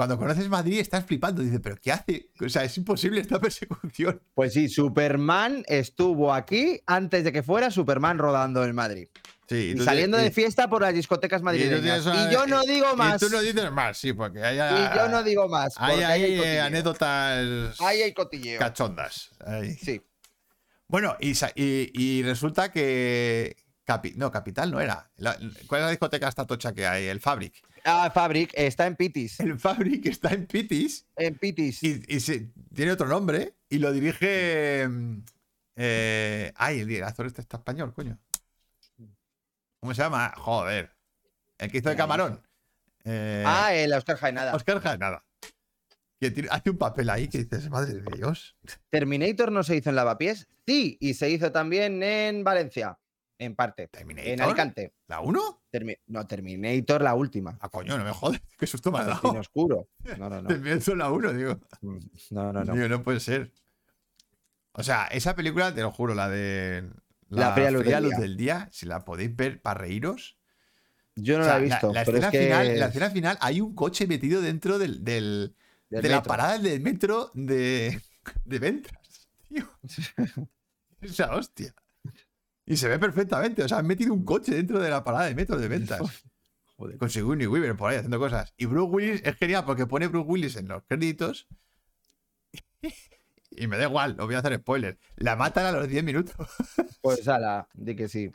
Cuando 0.01 0.17
conoces 0.17 0.49
Madrid 0.49 0.79
estás 0.79 1.05
flipando. 1.05 1.43
Dices, 1.43 1.59
¿pero 1.61 1.75
qué 1.79 1.91
hace? 1.91 2.31
O 2.43 2.49
sea, 2.49 2.63
es 2.63 2.75
imposible 2.75 3.21
esta 3.21 3.39
persecución. 3.39 4.19
Pues 4.33 4.51
sí, 4.51 4.67
Superman 4.67 5.63
estuvo 5.67 6.33
aquí 6.33 6.81
antes 6.87 7.23
de 7.23 7.31
que 7.31 7.43
fuera 7.43 7.69
Superman 7.69 8.17
rodando 8.17 8.63
en 8.65 8.73
Madrid. 8.73 9.09
Sí, 9.47 9.75
Y 9.77 9.79
saliendo 9.81 10.17
de 10.17 10.31
fiesta 10.31 10.67
por 10.67 10.81
las 10.81 10.95
discotecas 10.95 11.43
madrileñas. 11.43 12.03
una- 12.07 12.31
Y 12.31 12.33
yo 12.33 12.47
no 12.47 12.63
digo 12.63 12.95
más. 12.95 13.21
Y 13.21 13.25
tú 13.27 13.31
no 13.31 13.41
dices 13.41 13.71
más, 13.71 13.95
sí, 13.95 14.13
porque 14.13 14.43
hay, 14.43 14.55
Y 14.55 14.95
yo 14.97 15.07
no 15.07 15.21
digo 15.21 15.47
más. 15.47 15.75
hay, 15.77 16.01
hay, 16.01 16.23
hay 16.23 16.39
eh, 16.41 16.61
anécdotas 16.61 17.79
Ahí 17.79 18.01
hay 18.01 18.11
cotilleo. 18.15 18.57
cachondas. 18.57 19.29
Ahí. 19.45 19.75
Sí. 19.75 20.01
Bueno, 20.87 21.15
y, 21.19 22.23
resulta 22.23 22.71
que. 22.71 23.55
Capi- 23.85 24.15
no, 24.15 24.31
Capital 24.31 24.71
no 24.71 24.79
era. 24.79 25.11
La- 25.17 25.37
¿Cuál 25.67 25.81
es 25.81 25.85
la 25.85 25.89
discoteca 25.91 26.27
esta 26.27 26.47
tocha 26.47 26.73
que 26.73 26.87
hay? 26.87 27.05
El 27.05 27.19
Fabric. 27.19 27.53
Ah, 27.83 28.11
Fabric 28.13 28.51
está 28.53 28.85
en 28.87 28.95
Pitis. 28.95 29.39
El 29.39 29.57
Fabric 29.59 30.05
está 30.05 30.29
en 30.33 30.45
Pitis 30.45 31.05
En 31.15 31.35
Pitis. 31.35 31.81
y, 31.83 32.03
y 32.07 32.19
se- 32.19 32.51
tiene 32.73 32.91
otro 32.91 33.07
nombre 33.07 33.55
y 33.69 33.79
lo 33.79 33.91
dirige. 33.91 34.87
mm, 34.87 35.17
eh, 35.77 36.51
ay, 36.55 36.81
el 36.81 37.03
actor 37.03 37.25
este 37.25 37.41
está 37.41 37.57
español, 37.57 37.93
coño. 37.93 38.19
¿Cómo 39.79 39.93
se 39.93 40.01
llama? 40.01 40.33
Joder. 40.37 40.91
El 41.57 41.71
que 41.71 41.79
hizo 41.79 41.89
de 41.89 41.95
Camarón. 41.95 42.41
Eh, 43.03 43.43
Ah, 43.45 43.73
el 43.73 43.91
Oscar 43.93 44.17
Jaenada. 44.17 44.55
Oscar 44.55 44.79
Jaenada. 44.79 45.23
Que 46.19 46.29
tiene- 46.29 46.49
hace 46.51 46.69
un 46.69 46.77
papel 46.77 47.09
ahí 47.09 47.27
que 47.27 47.39
dices, 47.39 47.67
madre 47.71 47.93
de 47.95 48.15
Dios. 48.15 48.55
Terminator 48.91 49.51
no 49.51 49.63
se 49.63 49.75
hizo 49.75 49.89
en 49.89 49.95
Lavapiés. 49.95 50.47
Sí, 50.67 50.97
y 51.01 51.15
se 51.15 51.31
hizo 51.31 51.51
también 51.51 52.03
en 52.03 52.43
Valencia, 52.43 52.99
en 53.45 53.55
parte. 53.55 53.87
¿Terminator? 53.87 54.31
En 54.31 54.41
Alicante. 54.41 54.93
¿La 55.07 55.19
1? 55.21 55.63
Termi- 55.71 55.99
no, 56.07 56.27
Terminator 56.27 57.01
la 57.01 57.15
última. 57.15 57.57
Ah, 57.61 57.69
coño, 57.69 57.97
no 57.97 58.03
me 58.03 58.11
jodes. 58.11 58.41
Qué 58.57 58.67
susto 58.67 58.91
me 58.91 58.99
Cine 58.99 59.11
dado. 59.11 59.31
oscuro. 59.39 59.87
No, 60.17 60.29
no, 60.29 60.41
no. 60.41 60.47
Terminator 60.47 60.97
la 60.97 61.11
1, 61.11 61.33
digo. 61.33 61.59
No, 61.81 62.53
no, 62.53 62.63
no. 62.63 62.73
Digo, 62.73 62.87
no 62.87 63.03
puede 63.03 63.19
ser. 63.19 63.51
O 64.73 64.83
sea, 64.83 65.05
esa 65.07 65.35
película, 65.35 65.73
te 65.73 65.81
lo 65.81 65.91
juro, 65.91 66.13
la 66.15 66.29
de. 66.29 66.89
La 67.29 67.53
fría 67.53 67.71
luz 67.71 67.83
del 67.85 68.03
día. 68.09 68.17
del 68.19 68.37
día, 68.37 68.69
si 68.71 68.85
la 68.85 69.05
podéis 69.05 69.35
ver 69.35 69.61
para 69.61 69.79
reíros. 69.79 70.37
Yo 71.15 71.37
no 71.37 71.43
O 71.43 71.45
sea, 71.45 71.53
la 71.55 71.59
he 71.59 71.63
visto, 71.63 71.93
la, 71.93 72.05
pero 72.05 72.17
es 72.17 72.23
escena 72.25 72.31
que. 72.31 72.43
final, 72.45 72.79
la 72.79 72.85
escena 72.87 73.09
final 73.09 73.37
hay 73.41 73.59
un 73.61 73.73
coche 73.75 74.07
metido 74.07 74.41
dentro 74.41 74.77
del, 74.79 75.03
del- 75.03 75.55
del 75.89 76.01
de 76.03 76.09
la 76.09 76.15
metro. 76.17 76.29
parada 76.29 76.57
del 76.57 76.79
metro 76.81 77.31
de, 77.33 78.01
de 78.45 78.59
Ventras, 78.59 79.29
tío. 79.49 79.65
Esa 81.01 81.35
hostia. 81.35 81.73
Y 82.71 82.77
se 82.77 82.87
ve 82.87 82.97
perfectamente. 82.99 83.63
O 83.63 83.67
sea, 83.67 83.79
han 83.79 83.87
metido 83.87 84.13
un 84.13 84.23
coche 84.23 84.53
dentro 84.55 84.79
de 84.79 84.89
la 84.89 85.03
parada 85.03 85.25
de 85.25 85.35
metro 85.35 85.57
de 85.57 85.67
Ventas. 85.67 86.23
Joder. 86.77 86.97
Con 86.97 87.09
Sigourney 87.09 87.45
Weaver 87.47 87.75
por 87.75 87.89
ahí 87.91 87.97
haciendo 87.97 88.17
cosas. 88.17 88.53
Y 88.57 88.65
Bruce 88.65 88.89
Willis 88.91 89.21
es 89.25 89.35
genial 89.35 89.65
porque 89.65 89.85
pone 89.85 90.07
Bruce 90.07 90.27
Willis 90.27 90.55
en 90.55 90.67
los 90.69 90.83
créditos. 90.83 91.47
Y 93.53 93.67
me 93.67 93.77
da 93.77 93.83
igual, 93.83 94.15
no 94.15 94.25
voy 94.27 94.35
a 94.35 94.39
hacer 94.39 94.55
spoilers. 94.55 94.97
La 95.17 95.35
matan 95.35 95.65
a 95.65 95.71
los 95.73 95.87
10 95.89 96.05
minutos. 96.05 96.33
Pues 97.01 97.27
ala, 97.27 97.67
di 97.73 97.95
que 97.97 98.07
sí. 98.07 98.31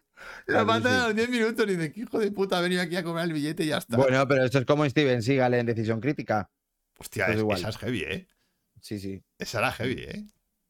La 0.46 0.58
que 0.58 0.64
matan 0.66 0.92
sí. 0.92 0.98
a 0.98 1.06
los 1.06 1.16
10 1.16 1.30
minutos 1.30 1.64
y 1.66 1.70
dicen, 1.76 1.92
"¿Qué 1.92 2.00
hijo 2.00 2.18
de 2.18 2.30
puta, 2.32 2.58
ha 2.58 2.60
venido 2.60 2.82
aquí 2.82 2.96
a 2.96 3.02
cobrar 3.02 3.24
el 3.24 3.32
billete 3.32 3.64
y 3.64 3.68
ya 3.68 3.78
está. 3.78 3.96
Bueno, 3.96 4.28
pero 4.28 4.44
esto 4.44 4.58
es 4.58 4.66
como 4.66 4.86
Steven 4.86 5.22
Seagal 5.22 5.54
en 5.54 5.64
Decisión 5.66 6.00
Crítica. 6.00 6.50
Hostia, 6.98 7.24
pues 7.26 7.36
es- 7.36 7.40
igual. 7.40 7.58
esa 7.58 7.68
es 7.70 7.78
heavy, 7.78 8.02
¿eh? 8.02 8.28
Sí, 8.82 8.98
sí. 8.98 9.22
Esa 9.38 9.58
era 9.60 9.72
heavy, 9.72 10.02
¿eh? 10.02 10.26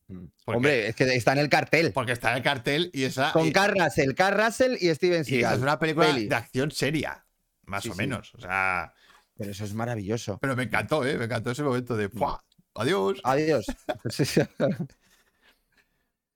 Mm. 0.08 0.26
Hombre, 0.46 0.88
es 0.88 0.94
que 0.96 1.04
está 1.14 1.32
en 1.32 1.38
el 1.38 1.48
cartel. 1.48 1.92
Porque 1.92 2.12
está 2.12 2.30
en 2.30 2.36
el 2.38 2.42
cartel 2.42 2.90
y 2.92 3.04
esa. 3.04 3.32
Con 3.32 3.46
y- 3.46 3.52
Carl 3.52 3.74
Russell, 3.78 4.14
Carl 4.14 4.40
Russell 4.44 4.76
y 4.80 4.94
Steven 4.94 5.18
y 5.18 5.20
esa 5.22 5.24
Seagal. 5.30 5.54
es 5.56 5.62
una 5.62 5.78
película 5.78 6.06
Peli. 6.06 6.28
de 6.28 6.34
acción 6.36 6.70
seria. 6.70 7.26
Más 7.64 7.82
Sí, 7.82 7.88
o 7.90 7.92
sí. 7.92 7.98
menos. 7.98 8.32
O 8.34 8.40
sea. 8.40 8.92
Pero 9.36 9.50
eso 9.50 9.64
es 9.64 9.74
maravilloso. 9.74 10.38
Pero 10.40 10.54
me 10.56 10.62
encantó, 10.62 11.04
¿eh? 11.04 11.18
Me 11.18 11.24
encantó 11.24 11.50
ese 11.50 11.62
momento 11.62 11.96
de. 11.96 12.08
¡Fua! 12.08 12.42
Adiós. 12.74 13.20
Adiós. 13.24 13.66
Sí. 14.10 14.40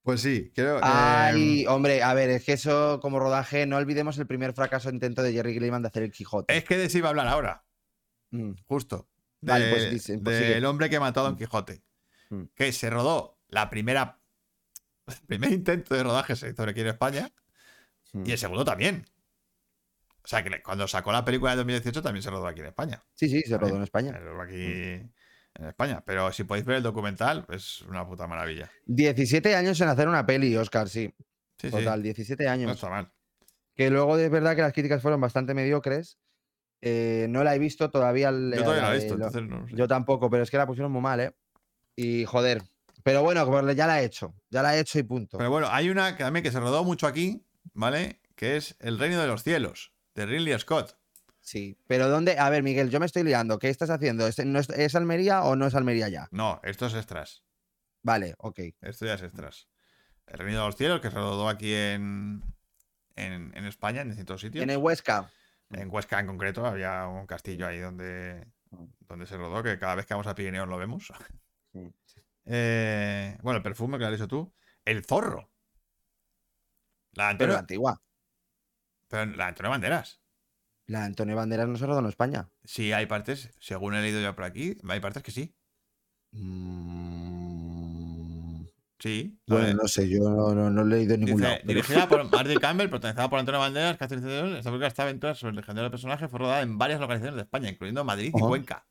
Pues 0.02 0.22
sí, 0.22 0.50
creo. 0.54 0.78
eh, 0.78 0.80
Ay, 0.82 1.66
hombre, 1.66 2.02
a 2.02 2.14
ver, 2.14 2.30
es 2.30 2.44
que 2.44 2.54
eso 2.54 3.00
como 3.00 3.20
rodaje, 3.20 3.66
no 3.66 3.76
olvidemos 3.76 4.16
el 4.18 4.26
primer 4.26 4.54
fracaso 4.54 4.88
intento 4.88 5.22
de 5.22 5.32
Jerry 5.32 5.52
Gilliam 5.52 5.82
de 5.82 5.88
hacer 5.88 6.02
el 6.02 6.10
Quijote. 6.10 6.56
es 6.56 6.64
que 6.64 6.78
de 6.78 6.86
eso 6.86 6.98
iba 6.98 7.08
a 7.08 7.10
hablar 7.10 7.28
ahora. 7.28 7.64
Mm. 8.30 8.52
Justo. 8.64 9.08
Vale, 9.42 9.70
pues 9.70 9.90
dice- 9.90 10.18
pues 10.18 10.40
del 10.40 10.64
hombre 10.64 10.88
que 10.88 10.98
mató 10.98 11.20
a 11.20 11.24
Don 11.24 11.36
Quijote. 11.36 11.82
Mm. 12.30 12.44
Que 12.54 12.72
se 12.72 12.88
rodó 12.88 13.38
la 13.50 13.68
primera. 13.70 14.18
El 15.06 15.14
primer 15.26 15.52
intento 15.52 15.94
de 15.94 16.02
rodaje 16.02 16.36
se 16.36 16.50
hizo 16.50 16.62
aquí 16.62 16.80
en 16.80 16.86
España. 16.88 17.30
Mm. 18.12 18.24
Y 18.26 18.32
el 18.32 18.38
segundo 18.38 18.64
también. 18.64 19.04
O 20.22 20.26
sea, 20.28 20.42
que 20.44 20.62
cuando 20.62 20.86
sacó 20.86 21.12
la 21.12 21.24
película 21.24 21.52
de 21.52 21.58
2018 21.58 22.02
también 22.02 22.22
se 22.22 22.30
rodó 22.30 22.46
aquí 22.46 22.60
en 22.60 22.66
España. 22.66 23.02
Sí, 23.14 23.28
sí, 23.28 23.40
se 23.42 23.56
rodó 23.56 23.72
en 23.74 23.78
Se 23.80 23.84
España. 23.84 24.12
rodó 24.12 24.42
aquí 24.42 24.54
en 24.62 25.12
España. 25.66 26.02
Pero 26.04 26.30
si 26.32 26.44
podéis 26.44 26.66
ver 26.66 26.76
el 26.78 26.82
documental, 26.82 27.46
es 27.48 27.82
una 27.82 28.06
puta 28.06 28.26
maravilla. 28.26 28.70
17 28.86 29.56
años 29.56 29.80
en 29.80 29.88
hacer 29.88 30.08
una 30.08 30.26
peli, 30.26 30.56
Oscar, 30.56 30.88
sí. 30.88 31.12
Sí, 31.58 31.68
sí. 31.68 31.70
Total, 31.70 32.02
17 32.02 32.44
No 32.44 32.50
años. 32.50 32.72
está 32.72 32.88
mal. 32.90 33.10
Que 33.74 33.88
luego 33.90 34.18
es 34.18 34.30
verdad 34.30 34.54
que 34.54 34.62
las 34.62 34.72
críticas 34.72 35.00
fueron 35.00 35.20
bastante 35.20 35.54
mediocres. 35.54 36.18
Eh, 36.82 37.26
no 37.30 37.42
la 37.44 37.54
he 37.54 37.58
visto 37.58 37.90
todavía. 37.90 38.30
Yo 38.30 38.62
todavía 38.62 38.82
no 38.82 38.88
la 38.88 38.94
he 38.94 38.98
visto, 38.98 39.16
lo- 39.16 39.26
entonces 39.26 39.48
no. 39.50 39.66
Yo 39.68 39.88
tampoco, 39.88 40.28
pero 40.30 40.42
es 40.42 40.50
que 40.50 40.56
la 40.58 40.66
pusieron 40.66 40.92
muy 40.92 41.00
mal, 41.02 41.20
¿eh? 41.20 41.34
Y 41.96 42.24
joder. 42.26 42.62
Pero 43.02 43.22
bueno, 43.22 43.72
ya 43.72 43.86
la 43.86 44.00
he 44.00 44.04
hecho. 44.04 44.34
Ya 44.50 44.62
la 44.62 44.76
he 44.76 44.80
hecho 44.80 44.98
y 44.98 45.02
punto. 45.02 45.38
Pero 45.38 45.50
bueno, 45.50 45.68
hay 45.70 45.90
una 45.90 46.16
que 46.16 46.24
también 46.24 46.42
que 46.42 46.50
se 46.50 46.60
rodó 46.60 46.84
mucho 46.84 47.06
aquí, 47.06 47.46
¿vale? 47.72 48.20
Que 48.34 48.56
es 48.56 48.76
El 48.80 48.98
Reino 48.98 49.20
de 49.20 49.26
los 49.26 49.42
Cielos, 49.42 49.92
de 50.14 50.26
Ridley 50.26 50.58
Scott. 50.58 50.98
Sí. 51.40 51.78
Pero 51.86 52.08
¿dónde? 52.08 52.38
A 52.38 52.50
ver, 52.50 52.62
Miguel, 52.62 52.90
yo 52.90 53.00
me 53.00 53.06
estoy 53.06 53.22
liando. 53.22 53.58
¿Qué 53.58 53.68
estás 53.68 53.90
haciendo? 53.90 54.26
¿Es, 54.26 54.44
no 54.44 54.58
es, 54.58 54.68
¿es 54.70 54.94
Almería 54.94 55.42
o 55.42 55.56
no 55.56 55.66
es 55.66 55.74
Almería 55.74 56.08
ya? 56.08 56.28
No, 56.30 56.60
esto 56.62 56.86
es 56.86 56.94
extras. 56.94 57.44
Vale, 58.02 58.34
ok. 58.38 58.60
Esto 58.80 59.06
ya 59.06 59.14
es 59.14 59.22
extras. 59.22 59.68
El 60.26 60.38
Reino 60.38 60.60
de 60.60 60.66
los 60.66 60.76
Cielos, 60.76 61.00
que 61.00 61.10
se 61.10 61.16
rodó 61.16 61.48
aquí 61.48 61.74
en, 61.74 62.42
en, 63.16 63.56
en 63.56 63.64
España, 63.64 64.02
en 64.02 64.08
distintos 64.08 64.40
sitios. 64.40 64.62
En 64.62 64.70
el 64.70 64.78
Huesca. 64.78 65.30
En 65.70 65.88
Huesca 65.90 66.20
en 66.20 66.26
concreto 66.26 66.66
había 66.66 67.06
un 67.06 67.26
castillo 67.26 67.66
ahí 67.66 67.78
donde, 67.78 68.46
donde 69.00 69.26
se 69.26 69.36
rodó, 69.36 69.62
que 69.62 69.78
cada 69.78 69.94
vez 69.94 70.06
que 70.06 70.14
vamos 70.14 70.26
a 70.26 70.34
Pirineos 70.34 70.68
lo 70.68 70.78
vemos. 70.78 71.12
Sí. 71.72 71.92
Eh, 72.52 73.38
bueno, 73.42 73.58
el 73.58 73.62
perfume 73.62 73.96
que 73.96 74.00
lo 74.02 74.06
has 74.08 74.12
dicho 74.14 74.26
tú. 74.26 74.52
El 74.84 75.04
zorro. 75.04 75.50
La 77.12 77.24
Pero 77.24 77.30
Antonio, 77.30 77.52
la 77.54 77.60
antigua. 77.60 78.02
pero 79.08 79.26
la 79.36 79.46
Antonio 79.48 79.70
Banderas. 79.70 80.20
La 80.86 81.04
Antonio 81.04 81.36
Banderas 81.36 81.68
no 81.68 81.76
se 81.76 81.86
rodó 81.86 82.00
en 82.00 82.06
España. 82.06 82.50
Sí, 82.64 82.92
hay 82.92 83.06
partes, 83.06 83.50
según 83.60 83.94
he 83.94 84.02
leído 84.02 84.20
yo 84.20 84.34
por 84.34 84.44
aquí, 84.44 84.76
hay 84.88 84.98
partes 85.00 85.22
que 85.22 85.30
sí. 85.30 85.54
Mm, 86.32 87.70
Sí. 88.98 89.40
Bueno, 89.46 89.72
no 89.82 89.88
sé, 89.88 90.06
yo 90.10 90.18
no, 90.28 90.54
no- 90.54 90.68
no 90.70 90.82
he 90.82 90.84
leído 90.84 91.16
ningún 91.16 91.36
Dice, 91.38 91.42
lado. 91.48 91.56
pero- 91.62 91.68
dirigida 91.68 92.06
por 92.08 92.22
Marty 92.30 92.54
Campbell, 92.56 92.88
protagonizada 92.90 93.30
por 93.30 93.38
Antonio 93.38 93.58
Banderas, 93.60 93.96
Catherine 93.96 94.26
Zeta-Jones, 94.28 94.58
esta 94.58 94.68
película 94.70 94.88
está 94.88 95.02
aventura 95.04 95.34
sobre 95.34 95.50
el 95.52 95.56
legendario 95.56 95.90
personaje 95.90 96.28
fue 96.28 96.38
rodada 96.40 96.60
en 96.60 96.76
varias 96.76 97.00
localizaciones 97.00 97.36
de 97.36 97.42
España, 97.42 97.70
incluyendo 97.70 98.04
Madrid 98.04 98.28
y. 98.34 98.38
Cuenca. 98.38 98.86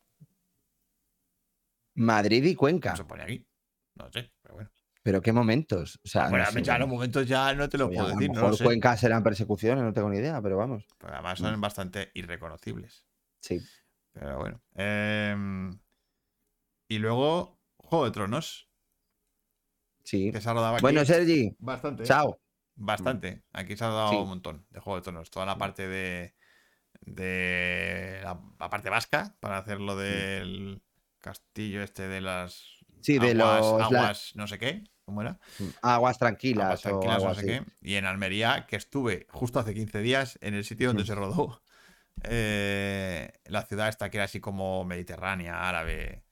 Madrid 1.94 2.42
y 2.44 2.54
Cuenca. 2.56 2.96
Se 2.96 3.04
pone 3.04 3.22
aquí. 3.22 3.46
No 4.04 4.12
sé, 4.12 4.32
pero 4.42 4.54
bueno. 4.54 4.70
Pero 5.02 5.22
qué 5.22 5.32
momentos. 5.32 5.98
O 6.04 6.08
sea, 6.08 6.24
no 6.24 6.30
Bueno, 6.30 6.46
sé, 6.46 6.62
ya 6.62 6.78
los 6.78 6.88
momentos 6.88 7.26
ya 7.26 7.54
no 7.54 7.68
te 7.68 7.78
lo 7.78 7.88
puedo 7.88 8.06
a 8.06 8.10
decir, 8.10 8.28
lo 8.28 8.34
no 8.34 8.34
mejor 8.34 8.50
lo 8.50 8.56
sé. 8.58 8.64
Cuenca 8.64 8.96
serán 8.98 9.22
persecuciones, 9.22 9.82
no 9.82 9.92
tengo 9.94 10.10
ni 10.10 10.18
idea, 10.18 10.40
pero 10.42 10.56
vamos. 10.58 10.84
Pero 10.98 11.14
además 11.14 11.38
son 11.38 11.58
bastante 11.60 12.10
irreconocibles. 12.14 13.06
Sí. 13.40 13.60
Pero 14.12 14.38
bueno. 14.38 14.60
Em, 14.74 15.78
y 16.88 16.98
luego, 16.98 17.58
Juego 17.78 18.04
de 18.04 18.10
Tronos, 18.10 18.68
Sí. 20.04 20.30
que 20.32 20.40
se 20.40 20.50
ha 20.50 20.52
rodado 20.52 20.74
aquí. 20.74 20.82
Bueno, 20.82 21.04
Sergi, 21.04 21.56
bastante. 21.58 22.02
chao. 22.04 22.40
Bastante. 22.74 23.42
Aquí 23.52 23.76
se 23.76 23.84
ha 23.84 23.88
dado 23.88 24.10
Sí. 24.10 24.16
un 24.16 24.28
montón 24.28 24.66
de 24.70 24.80
Juego 24.80 24.96
de 24.96 25.02
Tronos. 25.02 25.30
Toda 25.30 25.46
la 25.46 25.56
parte 25.56 25.86
de. 25.88 26.34
de 27.02 28.20
la, 28.22 28.38
la 28.58 28.68
parte 28.68 28.90
vasca, 28.90 29.34
para 29.40 29.58
hacer 29.58 29.80
lo 29.80 29.96
del 29.96 30.82
castillo 31.20 31.82
este 31.82 32.06
de 32.08 32.20
las. 32.20 32.79
Sí, 33.02 33.18
de 33.18 33.30
aguas, 33.32 33.60
los- 33.60 33.78
la- 33.78 33.84
aguas 33.86 34.32
no 34.36 34.46
sé 34.46 34.58
qué. 34.58 34.84
¿Cómo 35.04 35.22
era? 35.22 35.40
Aguas 35.82 36.18
tranquilas, 36.18 36.66
Aguas 36.66 36.82
tranquilas, 36.82 37.22
o 37.22 37.28
no 37.28 37.34
sé 37.34 37.44
qué. 37.44 37.64
Y 37.80 37.96
en 37.96 38.04
Almería, 38.06 38.66
que 38.68 38.76
estuve 38.76 39.26
justo 39.30 39.58
hace 39.58 39.74
15 39.74 40.00
días 40.00 40.38
en 40.40 40.54
el 40.54 40.64
sitio 40.64 40.88
donde 40.88 41.02
Mm. 41.02 41.06
se 41.06 41.14
rodó. 41.14 41.62
eh, 42.22 43.32
la 43.46 43.62
ciudad 43.64 43.88
esta 43.88 44.10
que 44.10 44.18
era 44.18 44.24
así 44.26 44.40
como 44.40 44.84
mediterránea, 44.84 45.66
árabe. 45.68 46.22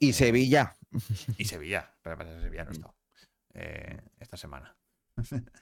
Y 0.00 0.14
Sevilla. 0.14 0.74
Y 1.36 1.44
Sevilla. 1.44 1.94
Pero 2.02 2.16
para 2.16 2.40
Sevilla 2.40 2.64
no 2.64 2.70
he 2.70 2.72
estado. 2.72 2.94
eh, 3.52 4.00
esta 4.18 4.36
semana. 4.38 4.74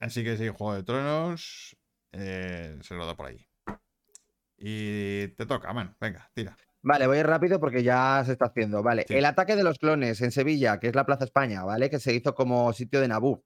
Así 0.00 0.22
que 0.24 0.36
sí, 0.36 0.48
Juego 0.48 0.74
de 0.74 0.82
Tronos 0.84 1.76
eh, 2.12 2.78
se 2.82 2.94
rodó 2.94 3.16
por 3.16 3.26
ahí. 3.26 3.46
Y 4.56 5.28
te 5.28 5.46
toca, 5.46 5.72
man. 5.72 5.96
Venga, 6.00 6.30
tira. 6.34 6.56
Vale, 6.82 7.06
voy 7.06 7.22
rápido 7.22 7.60
porque 7.60 7.82
ya 7.82 8.22
se 8.24 8.32
está 8.32 8.46
haciendo. 8.46 8.82
Vale, 8.82 9.04
Sí. 9.06 9.14
el 9.14 9.24
ataque 9.26 9.54
de 9.56 9.62
los 9.62 9.78
clones 9.78 10.20
en 10.22 10.30
Sevilla, 10.32 10.78
que 10.80 10.88
es 10.88 10.94
la 10.94 11.04
Plaza 11.04 11.24
España, 11.24 11.62
¿vale? 11.62 11.90
Que 11.90 11.98
se 11.98 12.14
hizo 12.14 12.34
como 12.34 12.72
sitio 12.72 13.00
de 13.00 13.08
Naboo. 13.08 13.44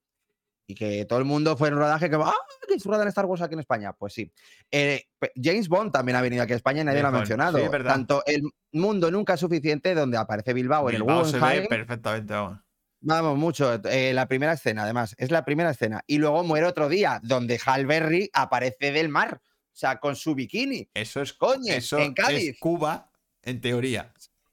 Y 0.67 0.75
que 0.75 1.05
todo 1.05 1.19
el 1.19 1.27
mundo 1.27 1.57
fue 1.59 1.69
en 1.69 1.75
un 1.75 1.81
rodaje 1.81 2.09
que, 2.09 2.17
¡ah! 2.17 2.33
Que 2.67 2.81
se 2.81 2.89
rodan 2.89 3.07
Star 3.09 3.27
Wars 3.27 3.43
aquí 3.43 3.53
en 3.55 3.61
España. 3.61 3.93
Pues 3.93 4.15
sí. 4.15 4.33
Eh, 4.71 5.03
James 5.37 5.69
Bond 5.69 5.93
también 5.93 6.17
ha 6.17 6.23
venido 6.23 6.43
aquí 6.43 6.55
a 6.55 6.57
España 6.57 6.81
y 6.81 6.85
nadie 6.85 7.03
lo 7.03 7.09
ha 7.09 7.11
Bond, 7.11 7.21
mencionado. 7.21 7.59
sí, 7.59 7.65
es 7.65 7.71
verdad. 7.71 7.93
Tanto 7.93 8.23
el 8.25 8.43
mundo 8.73 9.11
nunca 9.11 9.35
es 9.35 9.41
suficiente, 9.41 9.95
donde 9.95 10.17
aparece 10.17 10.55
Bilbao, 10.55 10.89
en 10.89 10.97
el 10.97 11.03
Bilbao 11.03 11.25
se 11.27 11.39
ve 11.39 11.67
perfectamente, 11.69 12.33
vamos. 12.33 12.61
Vamos, 13.07 13.37
mucho. 13.37 13.75
eh, 13.91 14.15
la 14.15 14.27
primera 14.27 14.55
escena, 14.55 14.85
además. 14.85 15.15
Es 15.19 15.31
la 15.31 15.45
primera 15.45 15.71
escena. 15.71 16.01
Y 16.07 16.17
luego 16.17 16.43
muere 16.45 16.65
otro 16.67 16.89
día, 16.89 17.21
donde 17.23 17.61
Hal 17.67 17.85
Berry 17.85 18.31
aparece 18.33 18.93
del 18.93 19.11
mar. 19.11 19.43
O 19.45 19.77
sea, 19.77 19.99
con 20.01 20.17
su 20.17 20.35
bikini. 20.35 20.89
Eso 20.95 21.21
es 21.21 21.35
Coño, 21.35 21.75
eso 21.75 21.99
en 21.99 22.15
Cádiz. 22.15 22.51
es 22.53 22.59
Cuba, 22.59 23.11
en 23.45 23.61
teoría. 23.61 24.13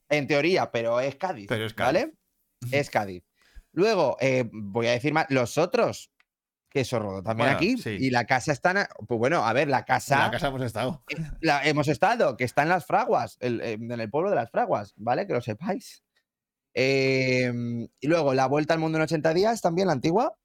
En 0.10 0.28
teoría, 0.28 0.72
pero 0.72 1.00
es 1.00 1.16
Cádiz. 1.16 1.48
Pero 1.48 1.66
es 1.66 1.74
Cádiz. 1.74 1.88
¿Vale? 2.04 2.14
Es 2.72 2.90
Cádiz. 2.90 3.24
Luego, 3.72 4.18
eh, 4.20 4.50
voy 4.52 4.88
a 4.88 4.92
decir 4.92 5.14
más, 5.14 5.26
los 5.30 5.58
otros, 5.58 6.12
que 6.70 6.84
se 6.86 6.98
rodó 7.00 7.22
también 7.24 7.48
Bueno, 7.50 7.58
aquí. 7.58 7.78
sí. 7.78 7.98
Y 8.00 8.10
la 8.12 8.26
casa 8.26 8.52
está. 8.54 8.72
en- 8.72 9.06
Pues 9.08 9.18
bueno, 9.18 9.46
a 9.46 9.52
ver, 9.54 9.68
la 9.68 9.80
En 9.80 9.84
casa. 9.86 10.20
la 10.20 10.32
casa 10.32 10.48
hemos 10.48 10.62
estado. 10.62 11.04
la 11.42 11.66
hemos 11.68 11.88
estado, 11.88 12.38
que 12.38 12.44
está 12.44 12.64
en 12.64 12.70
las 12.70 12.86
fraguas, 12.86 13.38
el- 13.42 13.62
eh, 13.62 13.74
en 13.74 13.92
el 13.92 14.10
pueblo 14.10 14.30
de 14.30 14.36
las 14.38 14.52
fraguas, 14.52 14.94
¿vale? 14.96 15.28
Que 15.28 15.34
lo 15.34 15.42
sepáis. 15.42 16.04
Eh, 16.74 17.52
y 18.00 18.08
luego, 18.08 18.34
la 18.34 18.48
vuelta 18.48 18.74
al 18.74 18.80
mundo 18.80 18.98
en 18.98 19.04
80 19.04 19.34
días, 19.34 19.62
también 19.62 19.88
la 19.88 19.94
antigua. 19.94 20.38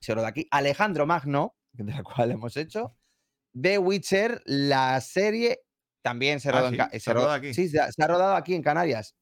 Se 0.00 0.14
rodó 0.14 0.26
aquí. 0.26 0.46
Alejandro 0.50 1.06
Magno, 1.06 1.56
de 1.72 1.84
la 1.84 2.02
cual 2.02 2.30
hemos 2.32 2.56
hecho. 2.56 2.96
The 3.58 3.78
Witcher, 3.78 4.42
la 4.44 5.00
serie 5.00 5.60
también 6.06 6.38
se 6.38 6.50
Ah, 6.50 6.52
rodó, 6.52 6.68
en 6.68 6.74
sí, 6.74 6.80
se 6.92 7.00
se 7.00 7.10
ha 7.10 7.14
rodado 7.14 7.30
ro- 7.32 7.34
aquí. 7.34 7.52
Sí, 7.54 7.68
se 7.68 7.80
ha, 7.80 7.90
se 7.90 8.00
ha 8.02 8.06
rodado 8.06 8.36
aquí 8.36 8.54
en 8.54 8.62
Canarias. 8.62 9.16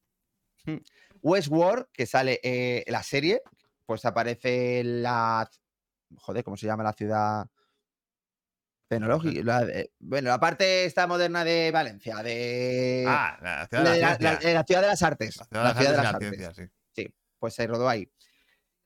Mm. 0.66 0.76
Westworld, 1.22 1.86
que 1.92 2.04
sale 2.04 2.38
eh, 2.42 2.84
la 2.88 3.02
serie, 3.02 3.40
pues 3.86 4.04
aparece 4.04 4.82
la. 4.84 5.48
Joder, 6.16 6.44
¿cómo 6.44 6.56
se 6.58 6.66
llama 6.66 6.82
la 6.84 6.92
ciudad? 6.92 7.46
Tecnológica. 8.88 9.40
la 9.42 9.64
de- 9.64 9.90
bueno, 9.98 10.28
la 10.28 10.38
parte 10.38 10.84
esta 10.84 11.06
moderna 11.06 11.42
de 11.44 11.70
Valencia, 11.72 12.22
de. 12.22 13.04
Ah, 13.08 13.38
la 13.40 13.66
ciudad 13.66 13.84
de 13.94 14.00
la, 14.00 14.10
la, 14.10 14.18
la- 14.20 14.38
eh, 14.50 14.54
la 14.54 14.64
ciudad 14.64 14.80
de 14.82 14.86
las 14.88 15.02
artes. 15.02 15.40
La 15.50 15.74
ciudad 15.74 15.90
de 15.92 15.96
las 15.96 16.06
artes 16.06 16.28
y 16.32 16.36
la 16.36 16.52
ciencia, 16.52 16.70
sí. 16.92 17.14
Pues 17.38 17.54
se 17.54 17.66
rodó 17.66 17.88
ahí. 17.88 18.10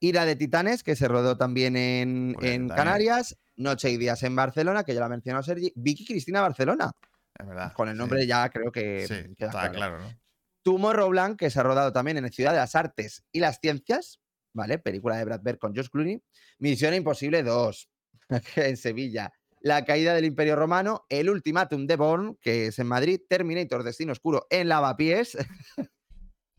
Ira 0.00 0.24
de 0.24 0.36
Titanes, 0.36 0.84
que 0.84 0.94
se 0.94 1.08
rodó 1.08 1.36
también 1.36 1.76
en, 1.76 2.34
Pues 2.38 2.50
en. 2.52 2.68
Canarias. 2.68 3.36
Noche 3.56 3.90
y 3.90 3.96
días 3.96 4.22
en 4.22 4.36
Barcelona, 4.36 4.84
que 4.84 4.94
ya 4.94 5.00
lo 5.00 5.06
ha 5.06 5.08
mencionado 5.08 5.42
Sergi. 5.42 5.72
Vicky 5.74 6.06
Cristina 6.06 6.40
Barcelona. 6.40 6.92
Es 7.38 7.46
verdad. 7.46 7.72
Con 7.72 7.88
el 7.88 7.94
sí. 7.94 7.98
nombre 7.98 8.26
ya 8.26 8.48
creo 8.50 8.72
que 8.72 9.06
Sí, 9.06 9.34
queda 9.36 9.48
está 9.48 9.70
claro. 9.70 9.74
claro, 9.74 10.00
¿no? 10.00 10.20
Tomorrowland, 10.62 11.36
que 11.36 11.50
se 11.50 11.60
ha 11.60 11.62
rodado 11.62 11.92
también 11.92 12.18
en 12.18 12.30
Ciudad 12.30 12.52
de 12.52 12.58
las 12.58 12.74
Artes 12.74 13.24
y 13.32 13.40
las 13.40 13.58
Ciencias, 13.60 14.20
¿vale? 14.52 14.78
Película 14.78 15.16
de 15.16 15.24
Brad 15.24 15.42
Pitt 15.42 15.58
con 15.58 15.74
Josh 15.74 15.88
Clooney. 15.88 16.22
Misión 16.58 16.94
Imposible 16.94 17.42
2, 17.42 17.90
en 18.56 18.76
Sevilla. 18.76 19.32
La 19.60 19.84
caída 19.84 20.14
del 20.14 20.24
Imperio 20.24 20.56
Romano, 20.56 21.06
El 21.08 21.30
Ultimátum 21.30 21.86
de 21.86 21.96
Bourne, 21.96 22.36
que 22.40 22.66
es 22.66 22.78
en 22.78 22.86
Madrid, 22.86 23.20
Terminator 23.28 23.82
Destino 23.82 24.12
Oscuro 24.12 24.46
en 24.50 24.68
Lavapiés. 24.68 25.36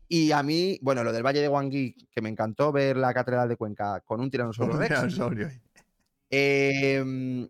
y 0.08 0.32
a 0.32 0.42
mí, 0.42 0.78
bueno, 0.82 1.04
lo 1.04 1.12
del 1.12 1.22
Valle 1.24 1.40
de 1.40 1.48
Wangui, 1.48 1.94
que 2.10 2.20
me 2.20 2.30
encantó 2.30 2.72
ver 2.72 2.96
la 2.96 3.14
Catedral 3.14 3.48
de 3.48 3.56
Cuenca 3.56 4.00
con 4.00 4.20
un 4.20 4.30
tiranosaurio 4.30 4.76
Rex. 4.76 5.18
Em, 6.30 7.48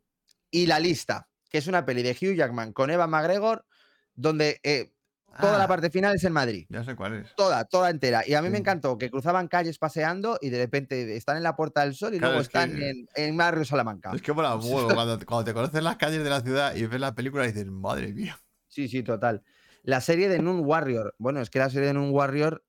y 0.50 0.66
La 0.66 0.78
Lista, 0.78 1.28
que 1.50 1.58
es 1.58 1.66
una 1.66 1.84
peli 1.84 2.02
de 2.02 2.12
Hugh 2.12 2.34
Jackman 2.36 2.72
con 2.72 2.90
Eva 2.90 3.06
McGregor, 3.06 3.66
donde 4.14 4.60
eh, 4.62 4.92
toda 5.40 5.58
la 5.58 5.64
Ah, 5.64 5.68
parte 5.68 5.90
final 5.90 6.16
es 6.16 6.24
en 6.24 6.32
Madrid. 6.32 6.66
Ya 6.70 6.82
sé 6.84 6.96
cuál 6.96 7.14
es. 7.14 7.34
Toda, 7.36 7.64
toda 7.64 7.90
entera. 7.90 8.22
Y 8.26 8.34
a 8.34 8.42
mí 8.42 8.48
me 8.50 8.58
encantó 8.58 8.96
que 8.98 9.10
cruzaban 9.10 9.46
calles 9.48 9.78
paseando 9.78 10.38
y 10.40 10.50
de 10.50 10.58
repente 10.58 11.16
están 11.16 11.36
en 11.36 11.42
la 11.42 11.54
Puerta 11.56 11.82
del 11.82 11.94
Sol 11.94 12.14
y 12.14 12.18
Claro, 12.18 12.32
luego 12.34 12.42
es 12.42 12.48
que- 12.48 12.58
están 12.58 12.82
en, 12.82 13.08
en 13.14 13.36
Barrio 13.36 13.64
Salamanca. 13.64 14.12
Es 14.14 14.22
que 14.22 14.32
mola 14.32 14.56
huevo. 14.56 14.88
Cuando, 14.94 15.18
cuando 15.26 15.44
te 15.44 15.52
conoces 15.54 15.82
las 15.82 15.96
calles 15.96 16.22
de 16.24 16.30
la 16.30 16.40
ciudad 16.40 16.74
y 16.74 16.86
ves 16.86 17.00
la 17.00 17.14
película 17.14 17.44
y 17.44 17.48
dices, 17.48 17.66
madre 17.66 18.12
mía. 18.12 18.40
Sí, 18.68 18.88
sí, 18.88 19.02
total. 19.02 19.42
La 19.82 20.00
serie 20.00 20.28
de 20.28 20.38
Nun 20.40 20.62
Warrior. 20.64 21.14
Bueno, 21.18 21.40
es 21.40 21.50
que 21.50 21.58
la 21.58 21.70
serie 21.70 21.88
de 21.88 21.94
Nun 21.94 22.10
Warrior 22.10 22.64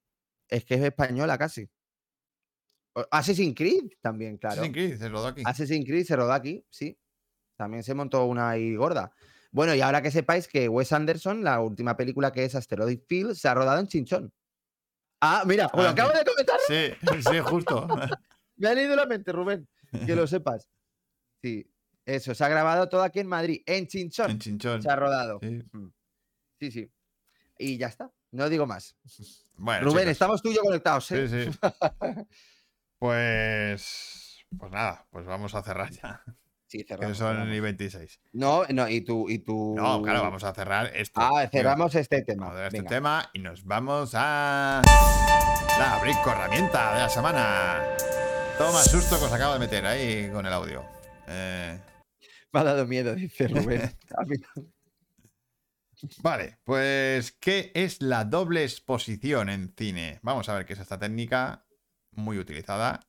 es 0.47 0.63
que 0.65 0.75
es 0.75 0.81
española 0.83 1.37
casi. 1.37 1.69
Assassin's 3.09 3.55
Creed 3.55 3.89
también, 4.01 4.37
claro. 4.37 4.55
Assassin's 4.61 4.73
Creed, 4.75 4.97
se 4.97 5.09
rodó 5.09 5.27
aquí. 5.27 5.41
Assassin's 5.45 5.85
Creed 5.85 6.05
se 6.05 6.15
rodó 6.15 6.33
aquí, 6.33 6.65
sí. 6.69 6.97
También 7.61 7.83
se 7.83 7.93
montó 7.93 8.25
una 8.25 8.49
ahí 8.49 8.75
gorda. 8.75 9.11
Bueno, 9.51 9.75
y 9.75 9.81
ahora 9.81 10.01
que 10.01 10.09
sepáis 10.09 10.47
que 10.47 10.67
Wes 10.67 10.91
Anderson, 10.93 11.43
la 11.43 11.61
última 11.61 11.95
película 11.95 12.31
que 12.31 12.43
es 12.43 12.55
Asteroid 12.55 13.01
Field, 13.07 13.35
se 13.35 13.47
ha 13.47 13.53
rodado 13.53 13.79
en 13.79 13.85
Chinchón. 13.85 14.33
Ah, 15.21 15.43
mira, 15.45 15.69
lo 15.71 15.83
Ah, 15.83 15.89
acabo 15.91 16.09
de 16.11 16.25
comentar. 16.25 16.59
Sí, 16.67 16.91
sí, 17.29 17.39
justo. 17.39 17.87
Me 18.57 18.67
ha 18.67 18.73
leído 18.73 18.95
la 18.95 19.05
mente, 19.05 19.31
Rubén. 19.31 19.69
Que 20.07 20.15
lo 20.15 20.25
sepas. 20.25 20.67
Sí, 21.43 21.71
eso, 22.03 22.33
se 22.33 22.43
ha 22.43 22.47
grabado 22.49 22.89
todo 22.89 23.03
aquí 23.03 23.19
en 23.19 23.27
Madrid, 23.27 23.61
en 23.67 23.85
Chinchón. 23.85 24.31
en 24.31 24.39
Chinchón. 24.39 24.81
Se 24.81 24.89
ha 24.89 24.95
rodado. 24.95 25.37
Sí. 25.43 25.61
Mm. 25.71 25.87
Sí, 26.59 26.71
sí. 26.71 26.91
Y 27.59 27.77
ya 27.77 27.89
está. 27.89 28.09
No 28.31 28.49
digo 28.49 28.65
más. 28.65 28.95
Bueno, 29.53 29.83
Rubén, 29.85 29.99
chicos, 30.05 30.11
estamos 30.13 30.41
tú 30.41 30.49
y 30.49 30.55
yo 30.55 30.63
conectados, 30.63 31.11
¿eh? 31.11 31.27
Sí, 31.27 31.51
sí. 31.51 31.59
Pues. 32.97 34.45
Pues 34.57 34.71
nada, 34.71 35.07
pues 35.11 35.25
vamos 35.27 35.53
a 35.55 35.61
cerrar 35.63 35.91
ya. 35.91 36.23
Sí, 36.71 36.77
Que 36.79 36.85
cerramos. 36.85 37.17
son 37.17 37.33
cerramos. 37.35 37.55
y 37.55 37.59
26. 37.59 38.21
No, 38.31 38.63
no, 38.69 38.87
y 38.87 39.01
tú, 39.01 39.29
y 39.29 39.39
tú. 39.39 39.73
No, 39.75 40.01
claro, 40.01 40.21
vamos 40.21 40.43
a 40.45 40.53
cerrar 40.53 40.89
esto. 40.95 41.19
Ah, 41.21 41.45
cerramos 41.51 41.93
este 41.95 42.21
tema. 42.21 42.45
Vamos 42.45 42.53
a 42.53 42.57
cerrar 42.59 42.67
este 42.67 42.77
Venga. 42.79 42.89
tema 42.89 43.29
y 43.33 43.39
nos 43.39 43.65
vamos 43.65 44.11
a. 44.15 44.81
La 45.77 45.99
brinco 46.01 46.29
herramienta 46.31 46.93
de 46.93 46.99
la 47.01 47.09
semana. 47.09 47.81
Toma 48.57 48.81
susto 48.83 49.19
que 49.19 49.25
os 49.25 49.33
acabo 49.33 49.53
de 49.53 49.59
meter 49.59 49.85
ahí 49.85 50.29
con 50.31 50.45
el 50.45 50.53
audio. 50.53 50.85
Eh, 51.27 51.77
Me 52.53 52.59
ha 52.59 52.63
dado 52.63 52.85
miedo, 52.87 53.15
dice 53.15 53.47
Rubén. 53.49 53.91
Vale, 56.23 56.57
pues 56.63 57.31
¿qué 57.33 57.71
es 57.75 58.01
la 58.01 58.25
doble 58.25 58.63
exposición 58.63 59.49
en 59.49 59.73
cine? 59.77 60.19
Vamos 60.23 60.49
a 60.49 60.55
ver 60.55 60.65
qué 60.65 60.73
es 60.73 60.79
esta 60.79 60.97
técnica 60.97 61.65
muy 62.11 62.39
utilizada 62.39 63.01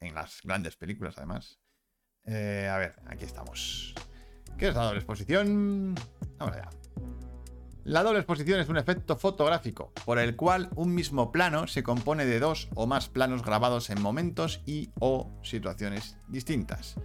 en 0.00 0.14
las 0.14 0.40
grandes 0.42 0.76
películas 0.76 1.18
además. 1.18 1.59
Eh, 2.26 2.68
a 2.70 2.78
ver, 2.78 2.94
aquí 3.06 3.24
estamos. 3.24 3.94
¿Qué 4.58 4.68
es 4.68 4.74
la 4.74 4.84
doble 4.84 4.98
exposición? 4.98 5.94
Vamos 6.38 6.56
allá. 6.56 6.68
La 7.84 8.02
doble 8.02 8.18
exposición 8.18 8.60
es 8.60 8.68
un 8.68 8.76
efecto 8.76 9.16
fotográfico 9.16 9.92
por 10.04 10.18
el 10.18 10.36
cual 10.36 10.68
un 10.76 10.94
mismo 10.94 11.32
plano 11.32 11.66
se 11.66 11.82
compone 11.82 12.26
de 12.26 12.38
dos 12.38 12.68
o 12.74 12.86
más 12.86 13.08
planos 13.08 13.42
grabados 13.42 13.88
en 13.88 14.02
momentos 14.02 14.60
y 14.66 14.90
o 15.00 15.30
situaciones 15.42 16.18
distintas. 16.28 16.96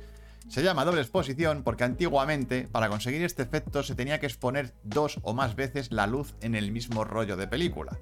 Se 0.50 0.62
llama 0.62 0.86
doble 0.86 1.02
exposición 1.02 1.64
porque 1.64 1.86
antiguamente, 1.86 2.68
para 2.72 2.90
conseguir 2.90 3.24
este 3.24 3.42
efecto, 3.42 3.84
se 3.84 3.96
tenía 3.96 4.20
que 4.20 4.28
exponer 4.28 4.76
dos 4.84 5.20
o 5.24 5.34
más 5.34 5.56
veces 5.56 5.92
la 5.92 6.08
luz 6.08 6.36
en 6.42 6.56
el 6.56 6.72
mismo 6.72 7.04
rollo 7.04 7.36
de 7.36 7.48
película. 7.48 7.98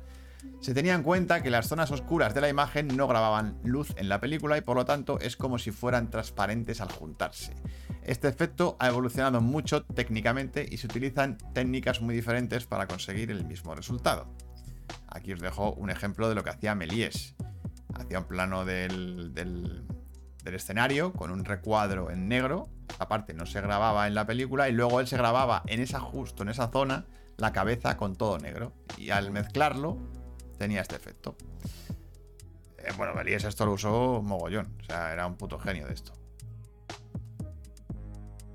Se 0.60 0.74
tenía 0.74 0.94
en 0.96 1.04
cuenta 1.04 1.44
que 1.44 1.50
las 1.50 1.68
zonas 1.68 1.92
oscuras 1.92 2.34
de 2.34 2.40
la 2.42 2.48
imagen 2.48 2.88
no 2.96 3.06
grababan 3.08 3.60
luz 3.64 3.94
en 3.98 4.08
la 4.08 4.22
película 4.22 4.58
y 4.58 4.62
por 4.62 4.78
lo 4.78 4.86
tanto 4.86 5.20
es 5.20 5.36
como 5.36 5.60
si 5.60 5.72
fueran 5.72 6.10
transparentes 6.10 6.80
al 6.80 6.90
juntarse. 6.92 7.54
Este 8.02 8.30
efecto 8.30 8.78
ha 8.80 8.88
evolucionado 8.88 9.42
mucho 9.42 9.84
técnicamente 9.84 10.66
y 10.70 10.78
se 10.78 10.88
utilizan 10.88 11.38
técnicas 11.54 12.02
muy 12.02 12.16
diferentes 12.16 12.66
para 12.66 12.88
conseguir 12.88 13.30
el 13.30 13.46
mismo 13.46 13.76
resultado. 13.76 14.28
Aquí 15.08 15.34
os 15.34 15.42
dejo 15.42 15.74
un 15.74 15.90
ejemplo 15.90 16.30
de 16.30 16.36
lo 16.36 16.44
que 16.44 16.50
hacía 16.52 16.76
Méliès. 16.76 17.36
Hacía 17.96 18.20
un 18.20 18.26
plano 18.26 18.64
del, 18.66 19.34
del- 19.34 19.86
escenario 20.46 21.14
con 21.14 21.30
un 21.32 21.46
recuadro 21.46 22.10
en 22.10 22.28
negro. 22.28 22.70
Esta 22.90 23.08
parte 23.08 23.34
no 23.34 23.46
se 23.46 23.62
grababa 23.62 24.08
en 24.08 24.16
la 24.16 24.26
película 24.26 24.70
y 24.70 24.72
luego 24.72 25.00
él 25.00 25.08
se 25.08 25.18
grababa 25.18 25.64
en 25.68 25.82
esa 25.82 26.00
justo 26.00 26.44
en 26.44 26.50
esa 26.50 26.70
zona 26.72 27.06
la 27.38 27.52
cabeza 27.54 27.98
con 27.98 28.16
todo 28.16 28.38
negro. 28.38 28.74
Y 28.98 29.10
al 29.12 29.32
mezclarlo 29.32 29.98
tenía 30.58 30.82
este 30.82 30.96
efecto. 30.96 31.36
Eh, 32.78 32.92
bueno, 32.98 33.14
Méliès 33.14 33.46
esto 33.46 33.66
lo 33.66 33.74
usó 33.74 34.22
mogollón. 34.22 34.76
O 34.82 34.84
sea, 34.84 35.14
era 35.14 35.26
un 35.26 35.36
puto 35.36 35.60
genio 35.60 35.88
de 35.88 35.94
esto. 35.94 36.14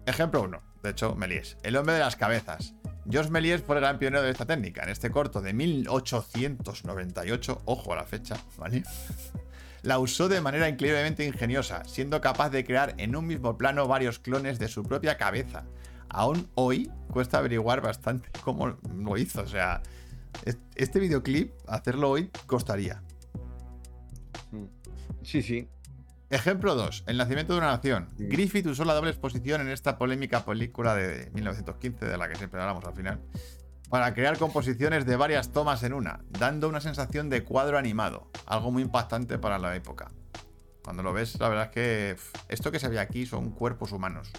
Ejemplo 0.07 0.43
1. 0.43 0.63
De 0.83 0.91
hecho, 0.91 1.15
Méliès. 1.15 1.57
El 1.63 1.77
hombre 1.77 1.95
de 1.95 2.01
las 2.01 2.17
cabezas. 2.17 2.75
Georges 3.11 3.31
Méliès 3.31 3.63
fue 3.63 3.77
el 3.77 3.81
gran 3.81 3.99
pionero 3.99 4.23
de 4.23 4.31
esta 4.31 4.45
técnica. 4.45 4.83
En 4.83 4.91
este 4.91 5.11
corto 5.11 5.41
de 5.41 5.55
1898, 5.55 7.63
ojo 7.65 7.93
a 7.93 7.97
la 7.97 8.05
fecha, 8.05 8.37
¿vale? 8.59 8.83
La 9.83 9.99
usó 9.99 10.29
de 10.29 10.41
manera 10.41 10.69
increíblemente 10.69 11.25
ingeniosa, 11.25 11.85
siendo 11.85 12.21
capaz 12.21 12.51
de 12.51 12.65
crear 12.65 12.95
en 12.99 13.17
un 13.17 13.27
mismo 13.27 13.57
plano 13.57 13.89
varios 13.89 14.19
clones 14.19 14.59
de 14.59 14.69
su 14.69 14.83
propia 14.83 15.17
cabeza. 15.17 15.65
Aún 16.11 16.51
hoy 16.55 16.91
cuesta 17.11 17.39
averiguar 17.39 17.81
bastante 17.81 18.29
cómo 18.43 18.77
lo 18.95 19.17
hizo. 19.17 19.43
O 19.43 19.47
sea, 19.47 19.83
este 20.75 21.01
videoclip, 21.01 21.53
hacerlo 21.67 22.11
hoy, 22.11 22.31
costaría. 22.47 23.03
Sí, 25.23 25.43
sí. 25.43 25.69
Ejemplo 26.31 26.75
2. 26.75 27.05
El 27.07 27.17
nacimiento 27.17 27.55
de 27.55 27.61
una 27.61 27.69
nación. 27.69 28.11
Sí. 28.17 28.27
Griffith 28.27 28.67
usó 28.67 28.85
la 28.85 28.95
doble 28.95 29.11
exposición 29.11 29.61
en 29.61 29.69
esta 29.69 29.99
polémica 29.99 30.45
película 30.45 30.95
de 30.95 31.31
1915, 31.33 32.05
de 32.05 32.19
la 32.19 32.29
que 32.29 32.37
siempre 32.37 32.61
hablamos 32.61 32.85
al 32.85 32.95
final, 32.95 33.21
para 33.89 34.13
crear 34.13 34.39
composiciones 34.39 35.07
de 35.07 35.17
varias 35.17 35.53
tomas 35.53 35.83
en 35.83 35.95
una, 35.95 36.21
dando 36.29 36.69
una 36.69 36.81
sensación 36.81 37.31
de 37.31 37.45
cuadro 37.45 37.79
animado, 37.79 38.31
algo 38.47 38.71
muy 38.71 38.83
impactante 38.83 39.39
para 39.39 39.59
la 39.59 39.75
época. 39.75 40.11
Cuando 40.85 41.03
lo 41.03 41.13
ves, 41.13 41.39
la 41.41 41.49
verdad 41.49 41.65
es 41.67 41.71
que 41.71 42.17
esto 42.49 42.71
que 42.71 42.79
se 42.79 42.89
ve 42.89 42.99
aquí 42.99 43.27
son 43.27 43.51
cuerpos 43.51 43.93
humanos 43.93 44.31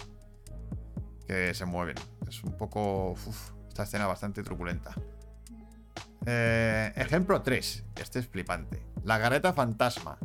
que 1.26 1.54
se 1.54 1.64
mueven. 1.64 1.96
Es 2.28 2.42
un 2.42 2.56
poco... 2.56 3.12
uf, 3.12 3.52
esta 3.68 3.84
escena 3.84 4.08
bastante 4.08 4.42
truculenta. 4.42 4.94
Eh, 6.26 6.92
ejemplo 6.96 7.42
3. 7.42 7.84
Este 8.00 8.18
es 8.18 8.26
flipante. 8.26 8.82
La 9.04 9.18
garreta 9.18 9.52
fantasma. 9.52 10.18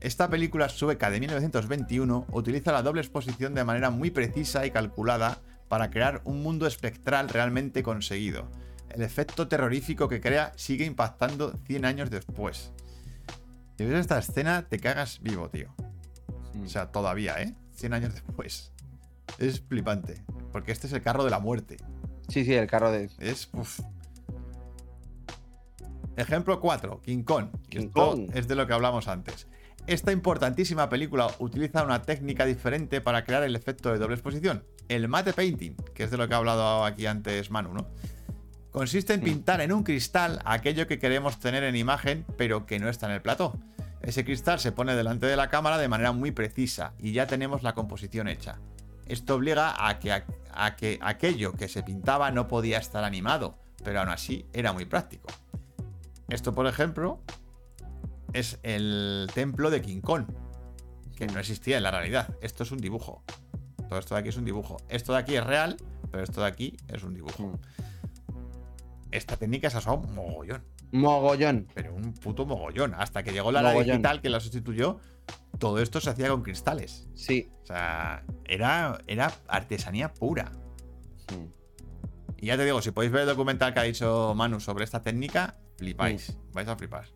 Esta 0.00 0.28
película 0.28 0.68
sueca 0.68 1.10
de 1.10 1.20
1921 1.20 2.26
utiliza 2.32 2.72
la 2.72 2.82
doble 2.82 3.02
exposición 3.02 3.54
de 3.54 3.64
manera 3.64 3.90
muy 3.90 4.10
precisa 4.10 4.66
y 4.66 4.70
calculada 4.70 5.38
para 5.68 5.90
crear 5.90 6.22
un 6.24 6.42
mundo 6.42 6.66
espectral 6.66 7.28
realmente 7.28 7.82
conseguido. 7.82 8.50
El 8.90 9.02
efecto 9.02 9.48
terrorífico 9.48 10.08
que 10.08 10.20
crea 10.20 10.52
sigue 10.56 10.84
impactando 10.84 11.56
100 11.66 11.84
años 11.84 12.10
después. 12.10 12.72
Si 13.78 13.84
ves 13.84 14.00
esta 14.00 14.18
escena, 14.18 14.68
te 14.68 14.78
cagas 14.78 15.20
vivo, 15.22 15.48
tío. 15.48 15.74
O 16.62 16.68
sea, 16.68 16.92
todavía, 16.92 17.40
¿eh? 17.40 17.54
100 17.74 17.94
años 17.94 18.12
después. 18.12 18.72
Es 19.38 19.60
flipante. 19.60 20.22
Porque 20.52 20.72
este 20.72 20.88
es 20.88 20.92
el 20.92 21.02
carro 21.02 21.24
de 21.24 21.30
la 21.30 21.38
muerte. 21.38 21.78
Sí, 22.28 22.44
sí, 22.44 22.54
el 22.54 22.66
carro 22.66 22.90
de. 22.90 23.10
Es. 23.18 23.48
uf. 23.52 23.80
Ejemplo 26.16 26.60
4, 26.60 27.00
King 27.02 27.22
Kong. 27.22 27.48
King 27.68 27.86
esto 27.86 28.10
Kong. 28.10 28.30
es 28.34 28.48
de 28.48 28.54
lo 28.54 28.66
que 28.66 28.72
hablamos 28.74 29.08
antes. 29.08 29.46
Esta 29.86 30.12
importantísima 30.12 30.88
película 30.88 31.28
utiliza 31.38 31.82
una 31.82 32.02
técnica 32.02 32.44
diferente 32.44 33.00
para 33.00 33.24
crear 33.24 33.42
el 33.42 33.56
efecto 33.56 33.92
de 33.92 33.98
doble 33.98 34.14
exposición. 34.14 34.64
El 34.88 35.08
matte 35.08 35.32
painting, 35.32 35.74
que 35.94 36.04
es 36.04 36.10
de 36.10 36.16
lo 36.16 36.28
que 36.28 36.34
ha 36.34 36.36
hablado 36.36 36.84
aquí 36.84 37.06
antes 37.06 37.50
Manu, 37.50 37.74
¿no? 37.74 37.88
Consiste 38.70 39.12
en 39.12 39.20
pintar 39.20 39.60
en 39.60 39.72
un 39.72 39.82
cristal 39.82 40.40
aquello 40.44 40.86
que 40.86 40.98
queremos 40.98 41.38
tener 41.38 41.64
en 41.64 41.76
imagen, 41.76 42.24
pero 42.38 42.64
que 42.64 42.78
no 42.78 42.88
está 42.88 43.06
en 43.06 43.12
el 43.12 43.22
plató. 43.22 43.58
Ese 44.00 44.24
cristal 44.24 44.60
se 44.60 44.72
pone 44.72 44.94
delante 44.94 45.26
de 45.26 45.36
la 45.36 45.48
cámara 45.48 45.78
de 45.78 45.88
manera 45.88 46.12
muy 46.12 46.30
precisa 46.30 46.94
y 46.98 47.12
ya 47.12 47.26
tenemos 47.26 47.62
la 47.62 47.74
composición 47.74 48.28
hecha. 48.28 48.60
Esto 49.06 49.34
obliga 49.34 49.88
a 49.88 49.98
que, 49.98 50.12
a 50.12 50.76
que 50.76 50.98
aquello 51.02 51.52
que 51.52 51.68
se 51.68 51.82
pintaba 51.82 52.30
no 52.30 52.48
podía 52.48 52.78
estar 52.78 53.04
animado, 53.04 53.58
pero 53.84 54.00
aún 54.00 54.08
así 54.08 54.46
era 54.52 54.72
muy 54.72 54.84
práctico. 54.84 55.28
Esto, 56.28 56.54
por 56.54 56.66
ejemplo, 56.66 57.20
es 58.32 58.58
el 58.62 59.28
templo 59.34 59.70
de 59.70 59.82
King 59.82 60.00
Kong, 60.00 60.26
que 61.16 61.26
no 61.26 61.38
existía 61.38 61.76
en 61.76 61.82
la 61.82 61.90
realidad. 61.90 62.34
Esto 62.40 62.62
es 62.62 62.72
un 62.72 62.78
dibujo. 62.78 63.22
Todo 63.88 63.98
esto 63.98 64.14
de 64.14 64.20
aquí 64.20 64.30
es 64.30 64.36
un 64.36 64.44
dibujo. 64.44 64.78
Esto 64.88 65.12
de 65.12 65.18
aquí 65.18 65.36
es 65.36 65.44
real, 65.44 65.76
pero 66.10 66.22
esto 66.22 66.40
de 66.40 66.46
aquí 66.46 66.76
es 66.88 67.02
un 67.02 67.14
dibujo. 67.14 67.42
Mm. 67.48 67.58
Esta 69.10 69.36
técnica 69.36 69.68
se 69.68 69.76
ha 69.76 69.80
usado 69.80 69.98
mogollón, 69.98 70.64
Mogollón. 70.90 71.68
pero 71.74 71.94
un 71.94 72.14
puto 72.14 72.46
mogollón. 72.46 72.94
Hasta 72.94 73.22
que 73.22 73.32
llegó 73.32 73.52
la 73.52 73.60
Mogollón. 73.60 73.84
digital 73.84 74.22
que 74.22 74.30
la 74.30 74.40
sustituyó, 74.40 74.98
todo 75.58 75.78
esto 75.80 76.00
se 76.00 76.08
hacía 76.08 76.28
con 76.30 76.42
cristales. 76.42 77.08
Sí. 77.14 77.50
O 77.62 77.66
sea, 77.66 78.24
era, 78.46 78.98
era 79.06 79.30
artesanía 79.48 80.14
pura. 80.14 80.50
Mm. 81.30 81.62
Y 82.38 82.46
ya 82.46 82.56
te 82.56 82.64
digo, 82.64 82.80
si 82.80 82.90
podéis 82.90 83.12
ver 83.12 83.22
el 83.22 83.28
documental 83.28 83.74
que 83.74 83.80
ha 83.80 83.84
dicho 83.84 84.32
Manu 84.34 84.58
sobre 84.58 84.84
esta 84.84 85.02
técnica, 85.02 85.58
flipáis. 85.76 86.36
Vais 86.52 86.68
a 86.68 86.76
flipar. 86.76 87.06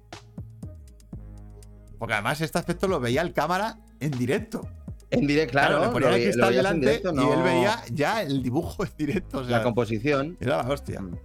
Porque 1.99 2.15
además 2.15 2.41
este 2.41 2.59
aspecto 2.59 2.89
lo 2.89 3.01
veía 3.01 3.23
el 3.23 3.33
cámara 3.33 3.79
en 4.01 4.11
directo. 4.13 4.69
En 5.11 5.27
directo, 5.27 5.53
claro. 5.53 5.81
le 5.81 5.89
ponía 5.89 6.11
lo 6.11 6.17
el 6.17 6.23
cristal 6.25 6.55
delante 6.55 6.87
directo, 6.87 7.15
y 7.15 7.31
él 7.31 7.43
veía 7.43 7.83
ya 7.93 8.23
el 8.23 8.43
dibujo 8.43 8.85
en 8.85 8.91
directo. 8.99 9.39
O 9.39 9.45
sea, 9.45 9.59
la 9.59 9.63
composición. 9.63 10.37
era 10.41 10.63
la 10.63 10.69
hostia. 10.69 11.01
Mm. 11.01 11.19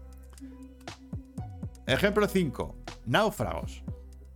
Ejemplo 1.87 2.27
5. 2.27 2.75
Náufragos. 3.07 3.83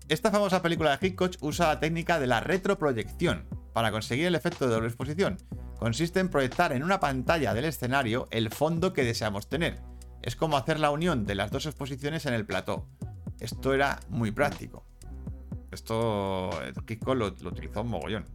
Esta 0.10 0.32
famosa 0.32 0.62
película 0.62 0.98
de 0.98 1.08
Hitchcock 1.08 1.36
usa 1.42 1.68
la 1.68 1.80
técnica 1.80 2.20
de 2.20 2.28
la 2.28 2.40
retroproyección 2.40 3.46
para 3.74 3.92
conseguir 3.92 4.28
el 4.28 4.36
efecto 4.36 4.68
de 4.68 4.74
doble 4.74 4.88
exposición. 4.88 5.38
Consiste 5.80 6.20
en 6.20 6.30
proyectar 6.30 6.74
en 6.74 6.84
una 6.84 7.00
pantalla 7.00 7.54
del 7.54 7.66
escenario 7.66 8.28
el 8.32 8.50
fondo 8.50 8.94
que 8.94 9.04
deseamos 9.04 9.48
tener. 9.48 9.80
Es 10.26 10.36
como 10.36 10.58
hacer 10.58 10.80
la 10.80 10.90
unión 10.92 11.26
de 11.26 11.36
las 11.36 11.52
dos 11.52 11.66
exposiciones 11.68 12.26
en 12.26 12.34
el 12.34 12.46
plató. 12.46 12.88
Esto 13.40 13.74
era 13.74 14.00
muy 14.10 14.32
práctico. 14.32 14.84
Esto 15.72 16.50
eh, 16.64 16.74
Hitchcock 16.88 17.16
lo, 17.16 17.30
lo 17.30 17.50
utilizó 17.50 17.82
un 17.84 17.90
mogollón. 17.90 18.26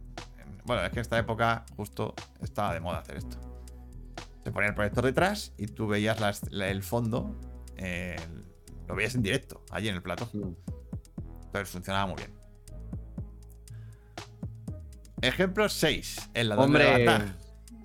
Bueno, 0.63 0.83
es 0.83 0.89
que 0.91 0.99
en 0.99 1.01
esta 1.01 1.17
época 1.19 1.65
justo 1.75 2.13
estaba 2.41 2.73
de 2.73 2.79
moda 2.79 2.99
hacer 2.99 3.17
esto. 3.17 3.37
Se 4.43 4.51
ponía 4.51 4.69
el 4.69 4.75
proyector 4.75 5.03
detrás 5.03 5.53
y 5.57 5.67
tú 5.67 5.87
veías 5.87 6.19
las- 6.19 6.49
la- 6.51 6.69
el 6.69 6.81
fondo, 6.81 7.35
eh, 7.77 8.15
lo 8.87 8.95
veías 8.95 9.15
en 9.15 9.21
directo, 9.23 9.63
allí 9.69 9.89
en 9.89 9.95
el 9.95 10.01
plató. 10.01 10.29
Entonces 10.33 11.69
funcionaba 11.69 12.05
muy 12.07 12.15
bien. 12.15 12.31
Ejemplo 15.21 15.67
6. 15.69 16.29
El 16.33 16.49
ladrón 16.49 16.71
de 16.73 16.79
Hombre. 17.07 17.33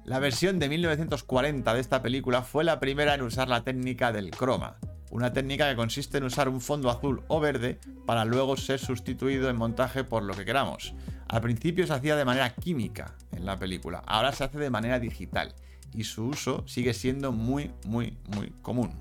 La 0.06 0.20
versión 0.20 0.60
de 0.60 0.68
1940 0.68 1.74
de 1.74 1.80
esta 1.80 2.00
película 2.00 2.42
fue 2.42 2.62
la 2.62 2.78
primera 2.78 3.14
en 3.14 3.22
usar 3.22 3.48
la 3.48 3.64
técnica 3.64 4.12
del 4.12 4.30
croma. 4.30 4.76
Una 5.10 5.32
técnica 5.32 5.68
que 5.68 5.74
consiste 5.74 6.18
en 6.18 6.22
usar 6.24 6.48
un 6.48 6.60
fondo 6.60 6.90
azul 6.90 7.24
o 7.26 7.40
verde 7.40 7.80
para 8.06 8.24
luego 8.24 8.56
ser 8.56 8.78
sustituido 8.78 9.50
en 9.50 9.56
montaje 9.56 10.04
por 10.04 10.22
lo 10.22 10.34
que 10.34 10.44
queramos. 10.44 10.94
Al 11.26 11.40
principio 11.40 11.88
se 11.88 11.92
hacía 11.92 12.14
de 12.14 12.24
manera 12.24 12.54
química 12.54 13.16
en 13.32 13.44
la 13.44 13.58
película, 13.58 14.00
ahora 14.06 14.30
se 14.30 14.44
hace 14.44 14.60
de 14.60 14.70
manera 14.70 15.00
digital 15.00 15.52
y 15.92 16.04
su 16.04 16.28
uso 16.28 16.62
sigue 16.68 16.94
siendo 16.94 17.32
muy, 17.32 17.72
muy, 17.84 18.16
muy 18.28 18.50
común. 18.62 18.92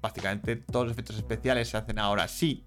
Prácticamente 0.00 0.56
todos 0.56 0.86
los 0.86 0.92
efectos 0.92 1.16
especiales 1.16 1.68
se 1.68 1.76
hacen 1.76 1.98
ahora 1.98 2.28
sí, 2.28 2.64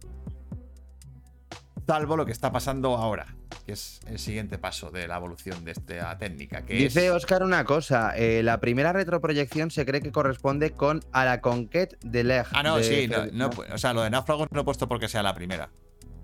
salvo 1.86 2.18
lo 2.18 2.26
que 2.26 2.32
está 2.32 2.52
pasando 2.52 2.95
ahora, 2.98 3.28
que 3.66 3.74
es 3.74 3.99
el 4.07 4.20
siguiente 4.20 4.57
paso 4.57 4.90
de 4.91 5.07
la 5.07 5.18
evolución 5.18 5.64
de 5.66 5.72
esta 5.72 6.18
técnica, 6.18 6.66
que 6.66 6.74
Dice 6.76 7.06
es... 7.07 7.12
Oscar 7.12 7.44
una 7.44 7.64
cosa. 7.64 8.14
eh, 8.18 8.41
la 8.44 8.60
primera 8.60 8.91
retroproyección 8.94 9.72
se 9.72 9.86
cree 9.86 10.02
que 10.02 10.12
corresponde 10.12 10.72
con 10.72 11.02
A 11.12 11.26
la 11.26 11.41
Conquête 11.41 11.98
de 12.03 12.24
Leg. 12.24 12.45
Ah, 12.52 12.64
no, 12.64 12.78
de 12.78 12.84
sí, 12.84 13.07
no, 13.07 13.26
no, 13.32 13.49
o 13.74 13.78
sea, 13.78 13.94
lo 13.94 14.02
de 14.02 14.10
náufragos 14.10 14.48
no 14.52 14.56
lo 14.56 14.62
he 14.62 14.66
puesto 14.66 14.88
porque 14.88 15.07
sea 15.07 15.22
la 15.24 15.34
primera. 15.36 15.70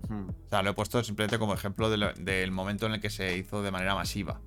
Mm. 0.08 0.28
O 0.28 0.48
sea, 0.48 0.62
lo 0.62 0.70
he 0.70 0.74
puesto 0.74 1.02
simplemente 1.04 1.38
como 1.38 1.54
ejemplo 1.54 1.88
de 1.90 1.96
lo- 1.96 2.12
del 2.14 2.50
momento 2.50 2.86
en 2.86 2.94
el 2.94 3.00
que 3.00 3.10
se 3.10 3.36
hizo 3.36 3.62
de 3.62 3.70
manera 3.70 3.94
masiva. 3.94 4.40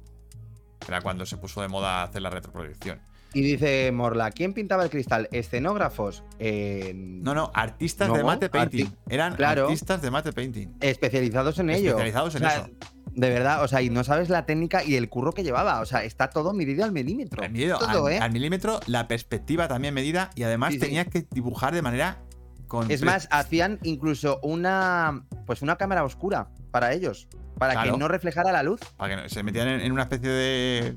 Era 0.87 1.01
cuando 1.01 1.25
se 1.25 1.37
puso 1.37 1.61
de 1.61 1.67
moda 1.67 2.03
hacer 2.03 2.21
la 2.21 2.29
retroproyección. 2.29 3.01
Y 3.33 3.41
dice 3.41 3.91
Morla, 3.91 4.31
¿quién 4.31 4.53
pintaba 4.53 4.83
el 4.83 4.89
cristal? 4.89 5.27
¿Escenógrafos? 5.31 6.23
Eh, 6.39 6.93
No, 6.95 7.33
no, 7.33 7.51
artistas 7.53 8.07
No, 8.07 8.15
de 8.15 8.23
mate 8.23 8.49
painting. 8.49 8.85
arti- 8.85 8.95
Eran 9.09 9.35
claro. 9.35 9.63
artistas 9.65 10.01
de 10.01 10.09
mate 10.11 10.31
painting. 10.31 10.69
Especializados 10.79 11.59
en 11.59 11.69
ello. 11.69 11.89
Especializados 11.89 12.35
en 12.35 12.45
O 12.45 12.49
sea, 12.49 12.57
eso. 12.59 12.69
De 13.13 13.29
verdad, 13.29 13.63
o 13.63 13.67
sea, 13.67 13.81
y 13.81 13.89
no 13.89 14.03
sabes 14.03 14.29
la 14.29 14.45
técnica 14.45 14.83
y 14.83 14.95
el 14.95 15.09
curro 15.09 15.31
que 15.33 15.43
llevaba. 15.43 15.79
O 15.81 15.85
sea, 15.85 16.03
está 16.03 16.29
todo 16.29 16.53
medido 16.53 16.83
al 16.85 16.91
milímetro. 16.91 17.43
Al, 17.43 17.51
medido- 17.51 17.77
todo, 17.77 18.07
al- 18.07 18.13
¿eh? 18.13 18.19
al 18.19 18.31
milímetro, 18.31 18.79
la 18.87 19.07
perspectiva 19.07 19.67
también 19.67 19.93
medida 19.93 20.29
y 20.35 20.43
además 20.43 20.73
Sí, 20.73 20.79
sí. 20.79 20.85
tenías 20.85 21.07
que 21.07 21.25
dibujar 21.31 21.73
de 21.73 21.81
manera 21.81 22.21
con 22.67 22.89
Es 22.89 23.03
más, 23.03 23.27
hacían 23.31 23.79
incluso 23.83 24.39
una 24.43 25.23
pues 25.45 25.61
una 25.61 25.75
cámara 25.77 26.03
oscura 26.03 26.49
para 26.71 26.93
ellos. 26.93 27.27
Para 27.57 27.73
Claro. 27.73 27.93
que 27.93 27.97
no 27.99 28.07
reflejara 28.09 28.51
la 28.51 28.63
luz. 28.63 28.81
para 28.97 29.15
que 29.15 29.21
no- 29.23 29.29
se 29.29 29.43
metían 29.43 29.67
en, 29.69 29.79
en 29.81 29.91
una 29.93 30.03
especie 30.03 30.29
de, 30.29 30.95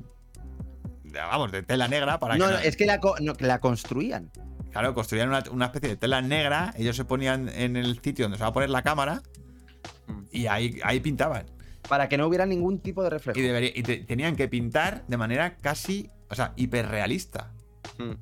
vamos, 1.13 1.53
de 1.53 1.63
tela 1.63 1.89
negra 1.89 2.19
para 2.19 2.37
No, 2.37 2.47
que 2.47 2.53
no, 2.53 2.59
es 2.59 2.77
que 2.77 2.87
la, 2.87 3.01
no, 3.21 3.35
que 3.35 3.47
la 3.47 3.59
construían. 3.61 4.31
Claro, 4.73 4.95
construían 4.95 5.29
una, 5.29 5.43
una 5.51 5.67
especie 5.67 5.89
de 5.91 5.97
tela 5.97 6.21
negra, 6.21 6.75
ellos 6.77 6.95
se 6.97 7.05
ponían 7.05 7.49
en 7.49 7.77
el 7.77 8.01
sitio 8.01 8.27
donde 8.27 8.39
se 8.39 8.43
va 8.45 8.49
a 8.51 8.53
poner 8.53 8.71
la 8.71 8.83
cámara 8.83 9.23
y 10.31 10.47
ahí, 10.47 10.79
ahí 10.85 11.01
pintaban. 11.01 11.47
Para 11.89 12.09
que 12.09 12.19
no 12.19 12.27
hubiera 12.27 12.45
ningún 12.45 12.81
tipo 12.81 13.03
de 13.03 13.11
reflejo. 13.11 13.39
Y, 13.39 13.43
debería- 13.43 13.73
y 13.75 13.83
te- 13.83 13.99
tenían 14.05 14.37
que 14.37 14.47
pintar 14.49 15.07
de 15.07 15.17
manera 15.17 15.57
casi, 15.57 16.11
o 16.29 16.35
sea, 16.35 16.53
hiperrealista. 16.57 17.53
Mm. 17.99 18.13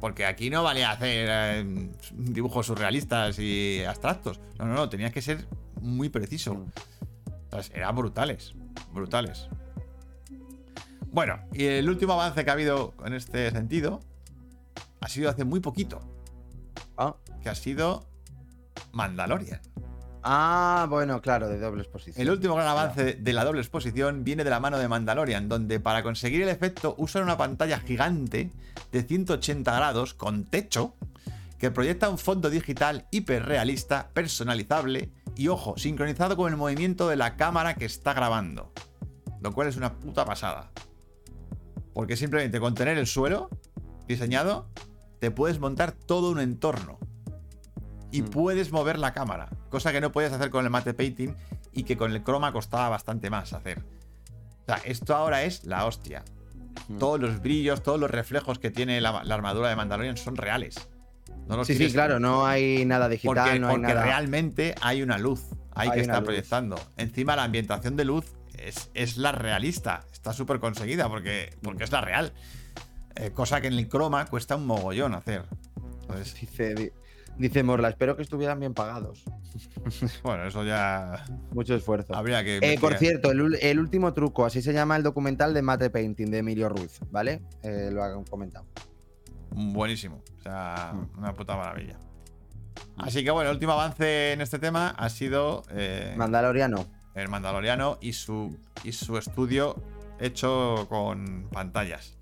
Porque 0.00 0.24
aquí 0.24 0.48
no 0.48 0.62
valía 0.62 0.90
hacer 0.92 1.28
eh, 1.30 1.90
dibujos 2.14 2.66
surrealistas 2.66 3.38
y 3.38 3.84
abstractos. 3.86 4.40
No, 4.58 4.64
no, 4.64 4.72
no, 4.74 4.88
tenías 4.88 5.12
que 5.12 5.20
ser 5.20 5.46
muy 5.82 6.08
preciso. 6.08 6.54
Mm. 6.54 6.70
O 7.52 7.62
sea, 7.62 7.76
eran 7.76 7.94
brutales, 7.94 8.54
brutales. 8.94 9.48
Bueno, 11.12 11.40
y 11.52 11.64
el 11.66 11.88
último 11.88 12.12
avance 12.12 12.44
que 12.44 12.50
ha 12.50 12.52
habido 12.52 12.94
en 13.04 13.14
este 13.14 13.50
sentido 13.50 14.00
ha 15.00 15.08
sido 15.08 15.30
hace 15.30 15.44
muy 15.44 15.60
poquito, 15.60 16.00
Ah. 16.96 17.16
que 17.42 17.48
ha 17.48 17.54
sido 17.54 18.06
Mandalorian. 18.92 19.60
Ah, 20.22 20.86
bueno, 20.90 21.22
claro, 21.22 21.48
de 21.48 21.58
doble 21.58 21.82
exposición. 21.82 22.20
El 22.20 22.30
último 22.30 22.54
gran 22.54 22.68
avance 22.68 23.14
de 23.14 23.32
la 23.32 23.42
doble 23.44 23.60
exposición 23.62 24.22
viene 24.22 24.44
de 24.44 24.50
la 24.50 24.60
mano 24.60 24.78
de 24.78 24.86
Mandalorian, 24.86 25.48
donde 25.48 25.80
para 25.80 26.02
conseguir 26.02 26.42
el 26.42 26.50
efecto 26.50 26.94
usan 26.98 27.22
una 27.22 27.38
pantalla 27.38 27.80
gigante 27.80 28.50
de 28.92 29.02
180 29.02 29.74
grados 29.74 30.12
con 30.12 30.44
techo 30.44 30.94
que 31.58 31.70
proyecta 31.70 32.08
un 32.10 32.18
fondo 32.18 32.50
digital 32.50 33.06
hiperrealista, 33.10 34.10
personalizable 34.12 35.10
y, 35.36 35.48
ojo, 35.48 35.76
sincronizado 35.78 36.36
con 36.36 36.50
el 36.52 36.58
movimiento 36.58 37.08
de 37.08 37.16
la 37.16 37.36
cámara 37.36 37.74
que 37.74 37.86
está 37.86 38.12
grabando. 38.12 38.72
Lo 39.40 39.52
cual 39.52 39.68
es 39.68 39.76
una 39.76 39.94
puta 39.94 40.24
pasada. 40.26 40.70
Porque 42.00 42.16
simplemente 42.16 42.60
con 42.60 42.74
tener 42.74 42.96
el 42.96 43.06
suelo 43.06 43.50
diseñado, 44.08 44.66
te 45.18 45.30
puedes 45.30 45.58
montar 45.58 45.92
todo 45.92 46.30
un 46.30 46.40
entorno. 46.40 46.98
Y 48.10 48.22
Mm. 48.22 48.30
puedes 48.30 48.72
mover 48.72 48.98
la 48.98 49.12
cámara, 49.12 49.50
cosa 49.68 49.92
que 49.92 50.00
no 50.00 50.10
puedes 50.10 50.32
hacer 50.32 50.48
con 50.48 50.64
el 50.64 50.70
mate 50.70 50.94
painting 50.94 51.34
y 51.74 51.82
que 51.82 51.98
con 51.98 52.12
el 52.12 52.22
croma 52.22 52.54
costaba 52.54 52.88
bastante 52.88 53.28
más 53.28 53.52
hacer. 53.52 53.80
O 54.62 54.64
sea, 54.64 54.76
esto 54.86 55.14
ahora 55.14 55.42
es 55.42 55.64
la 55.66 55.84
hostia. 55.84 56.24
Mm. 56.88 56.96
Todos 56.96 57.20
los 57.20 57.42
brillos, 57.42 57.82
todos 57.82 58.00
los 58.00 58.10
reflejos 58.10 58.58
que 58.58 58.70
tiene 58.70 58.98
la, 59.02 59.22
la 59.22 59.34
armadura 59.34 59.68
de 59.68 59.76
Mandalorian 59.76 60.16
son 60.16 60.36
reales. 60.36 60.76
No 61.48 61.62
Sí, 61.66 61.74
sí, 61.74 61.92
claro, 61.92 62.18
no 62.18 62.46
hay 62.46 62.86
nada 62.86 63.10
digital, 63.10 63.44
Porque, 63.44 63.58
no 63.60 63.68
hay 63.68 63.74
porque 63.74 63.88
nada. 63.92 64.04
realmente 64.04 64.74
hay 64.80 65.02
una 65.02 65.18
luz. 65.18 65.42
Hay, 65.74 65.90
Hay 65.90 66.00
que 66.00 66.06
luz. 66.06 66.20
proyectando. 66.24 66.76
Encima 66.96 67.36
la 67.36 67.44
ambientación 67.44 67.94
de 67.94 68.06
luz 68.06 68.24
es, 68.68 68.90
es 68.94 69.16
la 69.16 69.32
realista. 69.32 70.00
Está 70.12 70.32
súper 70.32 70.60
conseguida 70.60 71.08
porque, 71.08 71.56
porque 71.62 71.84
es 71.84 71.92
la 71.92 72.00
real. 72.00 72.32
Eh, 73.16 73.30
cosa 73.32 73.60
que 73.60 73.66
en 73.68 73.74
el 73.74 73.88
croma 73.88 74.26
cuesta 74.26 74.56
un 74.56 74.66
mogollón 74.66 75.14
hacer. 75.14 75.44
Entonces, 76.02 76.34
Dice, 76.40 76.74
di- 76.74 76.90
dice 77.38 77.62
Morla, 77.62 77.88
espero 77.88 78.16
que 78.16 78.22
estuvieran 78.22 78.60
bien 78.60 78.74
pagados. 78.74 79.24
bueno, 80.22 80.44
eso 80.46 80.64
ya 80.64 81.24
Mucho 81.52 81.74
esfuerzo. 81.74 82.14
habría 82.14 82.44
que. 82.44 82.58
Eh, 82.62 82.78
por 82.80 82.96
cierto, 82.98 83.30
el, 83.32 83.56
el 83.60 83.78
último 83.80 84.12
truco, 84.12 84.44
así 84.46 84.62
se 84.62 84.72
llama 84.72 84.96
el 84.96 85.02
documental 85.02 85.52
de 85.54 85.62
Mate 85.62 85.90
Painting 85.90 86.30
de 86.30 86.38
Emilio 86.38 86.68
Ruiz, 86.68 87.00
¿vale? 87.10 87.42
Eh, 87.62 87.90
lo 87.92 88.02
han 88.04 88.24
comentado. 88.24 88.66
Buenísimo. 89.50 90.22
O 90.38 90.42
sea, 90.42 90.92
Mm. 90.94 91.18
una 91.18 91.34
puta 91.34 91.56
maravilla. 91.56 91.98
Así 92.96 93.24
que 93.24 93.30
bueno, 93.30 93.50
el 93.50 93.56
último 93.56 93.72
avance 93.72 94.32
en 94.32 94.40
este 94.40 94.58
tema 94.58 94.90
ha 94.90 95.08
sido 95.08 95.62
Mandaloriano. 96.16 96.86
El 97.20 97.28
Mandaloriano 97.28 97.98
y 98.00 98.12
su, 98.12 98.58
y 98.82 98.92
su 98.92 99.16
estudio 99.18 99.76
hecho 100.18 100.86
con 100.88 101.48
pantallas. 101.50 102.16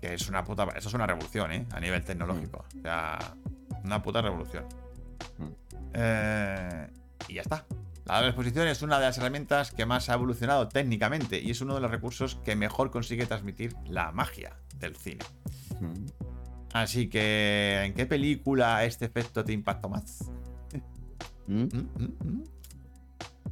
Que 0.00 0.14
es 0.14 0.28
una 0.28 0.44
puta. 0.44 0.66
Eso 0.76 0.88
es 0.88 0.94
una 0.94 1.06
revolución, 1.06 1.52
¿eh? 1.52 1.66
A 1.72 1.80
nivel 1.80 2.04
tecnológico. 2.04 2.64
O 2.78 2.82
sea, 2.82 3.18
una 3.82 4.02
puta 4.02 4.22
revolución. 4.22 4.64
Mm. 5.38 5.48
Eh, 5.94 6.88
y 7.28 7.34
ya 7.34 7.42
está. 7.42 7.64
La 8.04 8.16
doble 8.16 8.28
exposición 8.28 8.68
es 8.68 8.82
una 8.82 8.98
de 8.98 9.06
las 9.06 9.16
herramientas 9.16 9.70
que 9.70 9.86
más 9.86 10.10
ha 10.10 10.14
evolucionado 10.14 10.68
técnicamente 10.68 11.40
y 11.40 11.50
es 11.50 11.62
uno 11.62 11.74
de 11.74 11.80
los 11.80 11.90
recursos 11.90 12.34
que 12.44 12.54
mejor 12.54 12.90
consigue 12.90 13.24
transmitir 13.24 13.74
la 13.86 14.12
magia 14.12 14.58
del 14.78 14.94
cine. 14.94 15.24
Mm. 15.80 16.06
Así 16.74 17.08
que, 17.08 17.84
¿en 17.84 17.94
qué 17.94 18.04
película 18.04 18.84
este 18.84 19.06
efecto 19.06 19.44
te 19.44 19.52
impactó 19.52 19.88
más? 19.88 20.30
Mm. 21.46 21.62
Mm, 21.62 21.68
mm, 21.68 22.28
mm. 22.28 22.44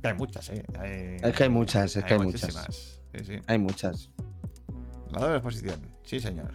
Que 0.03 0.09
hay 0.09 0.15
muchas, 0.15 0.49
¿eh? 0.51 0.65
Hay, 0.79 1.17
Es 1.23 1.37
que 1.37 1.45
hay 1.45 1.49
muchas, 1.49 1.97
es 1.97 2.05
que 2.05 2.15
hay 2.15 2.21
muchas. 2.21 2.43
muchísimas. 2.43 3.01
Sí, 3.15 3.25
sí. 3.25 3.41
Hay 3.47 3.59
muchas. 3.59 4.11
La 5.11 5.21
doble 5.21 5.37
exposición. 5.37 5.97
Sí, 6.05 6.19
señor. 6.21 6.53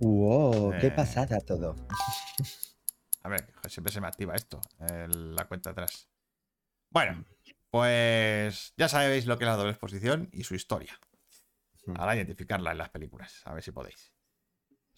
Wow, 0.00 0.72
Eh. 0.74 0.78
qué 0.80 0.90
pasada 0.90 1.40
todo. 1.40 1.74
A 3.22 3.28
ver, 3.28 3.46
siempre 3.68 3.92
se 3.92 4.00
me 4.00 4.06
activa 4.06 4.34
esto, 4.36 4.60
el- 4.78 5.34
la 5.34 5.46
cuenta 5.46 5.70
atrás. 5.70 6.08
Bueno, 6.90 7.24
pues 7.70 8.72
ya 8.76 8.88
sabéis 8.88 9.26
lo 9.26 9.36
que 9.38 9.44
es 9.44 9.48
la 9.50 9.56
doble 9.56 9.70
exposición 9.72 10.28
y 10.32 10.44
su 10.44 10.54
historia. 10.54 10.98
Ahora 11.96 12.14
identificarla 12.16 12.72
en 12.72 12.78
las 12.78 12.90
películas, 12.90 13.40
a 13.44 13.54
ver 13.54 13.62
si 13.62 13.72
podéis. 13.72 14.12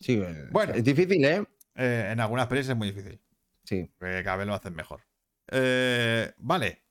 Sí, 0.01 0.21
eh, 0.21 0.49
Bueno. 0.51 0.75
es 0.75 0.85
difícil, 0.85 1.25
¿eh? 1.25 1.45
Eh, 1.75 2.09
en 2.13 2.21
algunas 2.21 2.47
películas 2.49 2.71
es 2.71 2.77
muy 2.77 2.91
difícil, 2.93 3.21
Sí. 3.65 3.91
porque 3.99 4.23
cada 4.25 4.37
vez 4.37 4.47
lo 4.47 4.55
hacen 4.55 4.75
mejor. 4.75 5.03
Eh, 5.51 6.33
vale. 6.39 6.85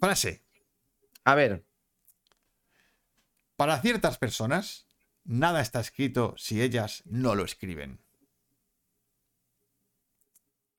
Frase. 0.00 0.42
A 1.24 1.34
ver, 1.34 1.62
Para 3.56 3.78
ciertas 3.82 4.16
personas, 4.16 4.86
nada 5.24 5.60
está 5.60 5.80
escrito 5.80 6.34
si 6.38 6.62
ellas 6.62 7.02
no 7.04 7.34
lo 7.34 7.44
escriben. 7.44 8.00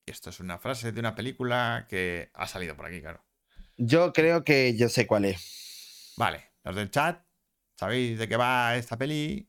Y 0.08 0.12
esto 0.12 0.32
es 0.32 0.40
una 0.40 0.58
frase 0.58 0.92
de 0.92 1.00
una 1.00 1.14
película 1.14 1.86
que 1.88 2.32
ha 2.34 2.48
salido 2.48 2.76
por 2.76 2.88
aquí, 2.88 3.00
claro. 3.00 3.24
yo 3.78 4.12
creo 4.12 4.44
que 4.44 4.76
yo 4.76 4.90
sé 4.90 5.06
cuál 5.06 5.26
es. 5.26 6.14
Vale, 6.18 6.54
los 6.64 6.76
del 6.76 6.90
chat, 6.90 7.24
¿sabéis 7.76 8.18
de 8.18 8.28
qué 8.28 8.36
va 8.36 8.76
esta 8.76 8.98
peli? 8.98 9.48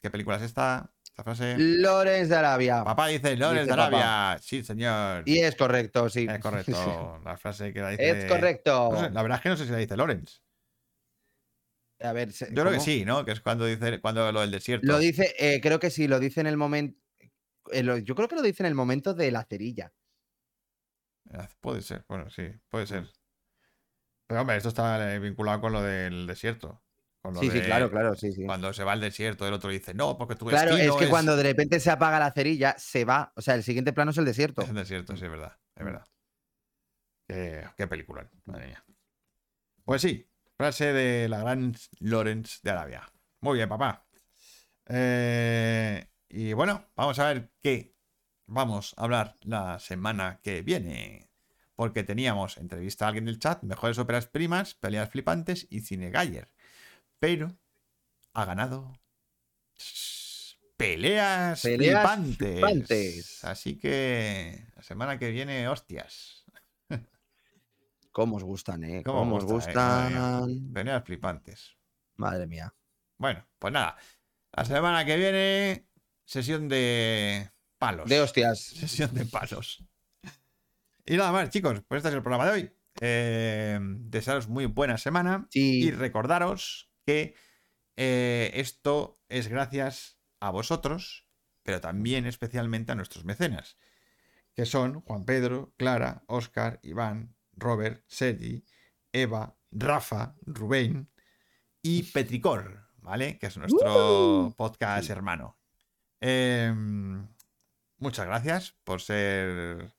¿Qué 0.00 0.10
película 0.10 0.38
es 0.38 0.42
esta? 0.42 0.90
Esta 1.20 1.34
frase. 1.34 1.56
Lorenz 1.58 2.28
de 2.28 2.36
Arabia. 2.36 2.82
Papá 2.82 3.08
dice 3.08 3.36
Lorenz 3.36 3.66
de 3.66 3.72
Arabia. 3.72 4.38
Sí, 4.40 4.64
señor. 4.64 5.22
Y 5.26 5.40
es 5.40 5.54
correcto, 5.54 6.08
sí. 6.08 6.26
Es 6.28 6.38
correcto. 6.38 7.20
La 7.24 7.36
frase 7.36 7.72
que 7.72 7.80
la 7.80 7.90
dice. 7.90 8.10
Es 8.10 8.24
correcto. 8.24 8.90
No 8.92 9.00
sé, 9.00 9.10
la 9.10 9.22
verdad 9.22 9.36
es 9.38 9.42
que 9.42 9.48
no 9.50 9.56
sé 9.56 9.66
si 9.66 9.70
la 9.70 9.78
dice 9.78 9.96
Lorenz. 9.96 10.42
A 12.02 12.12
ver, 12.12 12.30
Yo 12.30 12.46
creo 12.46 12.70
que 12.70 12.80
sí, 12.80 13.04
¿no? 13.04 13.26
Que 13.26 13.32
es 13.32 13.40
cuando 13.40 13.66
dice 13.66 14.00
cuando 14.00 14.32
lo 14.32 14.40
del 14.40 14.50
desierto. 14.50 14.86
Lo 14.86 14.98
dice, 14.98 15.34
eh, 15.38 15.60
creo 15.60 15.78
que 15.78 15.90
sí, 15.90 16.08
lo 16.08 16.18
dice 16.18 16.40
en 16.40 16.46
el 16.46 16.56
momento. 16.56 16.98
yo 17.70 18.14
creo 18.14 18.28
que 18.28 18.36
lo 18.36 18.42
dice 18.42 18.62
en 18.62 18.68
el 18.68 18.74
momento 18.74 19.12
de 19.12 19.30
la 19.30 19.44
cerilla. 19.44 19.92
Eh, 21.30 21.46
Puede 21.60 21.82
ser, 21.82 22.04
bueno, 22.08 22.30
sí, 22.30 22.50
puede 22.70 22.86
ser. 22.86 23.06
Pero 24.26 24.40
hombre, 24.40 24.56
esto 24.56 24.70
está 24.70 25.14
eh, 25.14 25.18
vinculado 25.18 25.60
con 25.60 25.72
lo 25.72 25.82
del 25.82 26.26
desierto. 26.26 26.82
Con 27.22 27.34
lo 27.34 27.40
Sí, 27.40 27.50
sí, 27.50 27.60
claro, 27.60 27.90
claro, 27.90 28.14
sí, 28.14 28.32
sí. 28.32 28.44
Cuando 28.46 28.72
se 28.72 28.82
va 28.82 28.92
al 28.92 29.00
desierto, 29.00 29.46
el 29.46 29.52
otro 29.52 29.70
dice, 29.70 29.92
no, 29.92 30.16
porque 30.16 30.36
tu 30.36 30.46
Claro, 30.46 30.76
es 30.76 30.92
que 30.94 31.08
cuando 31.08 31.36
de 31.36 31.42
repente 31.42 31.78
se 31.80 31.90
apaga 31.90 32.18
la 32.18 32.32
cerilla, 32.32 32.74
se 32.78 33.04
va. 33.04 33.32
O 33.36 33.42
sea, 33.42 33.54
el 33.54 33.62
siguiente 33.62 33.92
plano 33.92 34.10
es 34.10 34.18
el 34.18 34.24
desierto. 34.24 34.62
Es 34.62 34.70
el 34.70 34.76
desierto, 34.76 35.16
sí, 35.16 35.24
es 35.24 35.30
verdad. 35.30 35.56
Es 35.76 35.84
verdad. 35.84 36.06
Qué, 37.28 37.64
qué 37.76 37.86
película, 37.86 38.28
madre 38.46 38.68
mía. 38.68 38.84
Pues 39.84 40.02
sí, 40.02 40.28
frase 40.56 40.92
de 40.92 41.28
la 41.28 41.40
gran 41.40 41.74
Lawrence 41.98 42.58
de 42.62 42.70
Arabia. 42.70 43.12
Muy 43.40 43.56
bien, 43.56 43.68
papá. 43.68 44.06
Eh, 44.88 46.06
y 46.28 46.52
bueno, 46.52 46.86
vamos 46.96 47.18
a 47.18 47.26
ver 47.26 47.50
qué 47.62 47.94
vamos 48.50 48.94
a 48.96 49.04
hablar 49.04 49.36
la 49.42 49.78
semana 49.78 50.40
que 50.42 50.62
viene. 50.62 51.30
Porque 51.74 52.04
teníamos 52.04 52.58
entrevista 52.58 53.04
a 53.06 53.08
alguien 53.08 53.24
del 53.24 53.38
chat, 53.38 53.62
mejores 53.62 53.98
óperas 53.98 54.26
primas, 54.26 54.74
peleas 54.74 55.08
flipantes 55.08 55.66
y 55.70 55.80
cine 55.80 56.10
Galler. 56.10 56.50
Pero 57.20 57.56
ha 58.34 58.44
ganado 58.44 58.92
peleas, 60.76 61.60
Peleas 61.62 62.02
flipantes. 62.06 62.52
flipantes. 62.54 63.44
Así 63.44 63.78
que 63.78 64.66
la 64.74 64.82
semana 64.82 65.18
que 65.18 65.30
viene, 65.30 65.68
hostias. 65.68 66.44
¿Cómo 68.12 68.36
os 68.36 68.42
gustan, 68.44 68.82
eh? 68.84 69.02
¿Cómo 69.04 69.18
¿Cómo, 69.20 69.36
os 69.36 69.44
gusta, 69.44 69.70
eh? 69.70 70.14
Gustan? 70.14 70.46
mía. 70.48 70.70
Peleas 70.74 71.04
flipantes. 71.04 71.76
Madre 72.16 72.46
mía. 72.46 72.74
Bueno, 73.18 73.46
pues 73.58 73.72
nada. 73.72 73.96
La 74.52 74.64
semana 74.64 75.04
que 75.04 75.16
viene, 75.16 75.86
sesión 76.24 76.68
de 76.68 77.50
palos. 77.78 78.08
De 78.08 78.20
hostias. 78.20 78.58
Sesión 78.60 79.14
de 79.14 79.26
palos. 79.26 79.84
Y 81.06 81.16
nada 81.16 81.30
más, 81.32 81.50
chicos, 81.50 81.82
pues 81.86 81.98
este 81.98 82.08
es 82.08 82.14
el 82.14 82.22
programa 82.22 82.46
de 82.46 82.52
hoy. 82.52 82.72
Eh, 83.00 83.78
desearos 83.80 84.48
muy 84.48 84.66
buena 84.66 84.98
semana 84.98 85.46
Sí. 85.50 85.84
y 85.84 85.90
recordaros 85.92 86.89
que 87.10 87.34
eh, 87.96 88.52
esto 88.54 89.20
es 89.28 89.48
gracias 89.48 90.16
a 90.38 90.50
vosotros, 90.50 91.26
pero 91.64 91.80
también 91.80 92.24
especialmente 92.24 92.92
a 92.92 92.94
nuestros 92.94 93.24
mecenas, 93.24 93.78
que 94.54 94.64
son 94.64 95.00
Juan 95.00 95.24
Pedro, 95.24 95.74
Clara, 95.76 96.22
Óscar, 96.28 96.78
Iván, 96.84 97.34
Robert, 97.52 98.04
Sergi, 98.06 98.64
Eva, 99.12 99.56
Rafa, 99.72 100.36
Rubén 100.42 101.10
y 101.82 102.04
Petricor, 102.04 102.86
¿vale? 102.98 103.38
Que 103.38 103.46
es 103.46 103.56
nuestro 103.56 104.54
podcast 104.56 105.10
hermano. 105.10 105.58
Em, 106.20 107.26
muchas 107.98 108.26
gracias 108.26 108.76
por 108.84 109.00
ser 109.00 109.92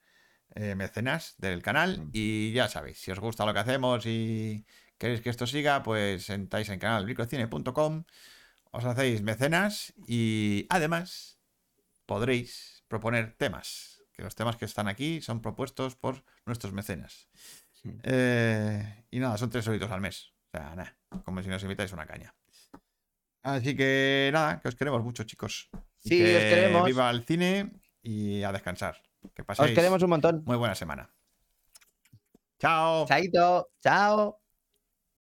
eh, 0.56 0.76
mecenas 0.76 1.36
del 1.40 1.62
canal 1.62 2.10
y 2.14 2.54
ya 2.54 2.70
sabéis, 2.70 3.00
si 3.02 3.12
os 3.12 3.20
gusta 3.20 3.46
lo 3.46 3.54
que 3.54 3.60
hacemos 3.60 4.06
y 4.06 4.66
queréis 5.02 5.22
que 5.22 5.32
esto 5.32 5.48
siga, 5.48 5.82
pues 5.82 6.30
entráis 6.30 6.70
en 6.70 6.78
canalmicrocine.com, 6.78 8.04
os 8.70 8.86
hacéis 8.86 9.24
mecenas 9.24 9.94
y 10.08 10.68
además 10.70 11.40
podréis 12.06 12.86
proponer 12.88 13.34
temas, 13.34 14.04
que 14.14 14.22
los 14.22 14.36
temas 14.36 14.58
que 14.58 14.66
están 14.66 14.88
aquí 14.88 15.20
son 15.22 15.42
propuestos 15.42 15.96
por 15.96 16.24
nuestros 16.46 16.72
mecenas. 16.72 17.30
Eh, 18.04 19.06
y 19.10 19.18
nada, 19.18 19.40
son 19.40 19.50
tres 19.50 19.66
solitos 19.66 19.90
al 19.90 20.02
mes. 20.02 20.34
O 20.54 20.58
sea, 20.58 20.76
nada, 20.76 20.96
como 21.26 21.42
si 21.42 21.50
nos 21.50 21.64
invitáis 21.64 21.92
una 21.94 22.06
caña. 22.06 22.36
Así 23.42 23.76
que 23.76 24.30
nada, 24.32 24.60
que 24.60 24.68
os 24.68 24.76
queremos 24.76 25.04
mucho, 25.04 25.24
chicos. 25.24 25.72
Sí, 25.98 26.20
que 26.20 26.38
os 26.38 26.44
queremos. 26.44 26.86
Viva 26.86 27.10
el 27.10 27.26
cine 27.26 27.72
y 28.04 28.44
a 28.44 28.52
descansar. 28.52 29.02
Que 29.34 29.42
Os 29.42 29.48
paséis 29.48 29.74
queremos 29.74 30.04
un 30.04 30.10
montón. 30.12 30.44
muy 30.46 30.58
buena 30.58 30.76
semana. 30.76 31.10
Chao. 32.60 33.08
Chaito. 33.08 33.72
Chao. 33.82 34.41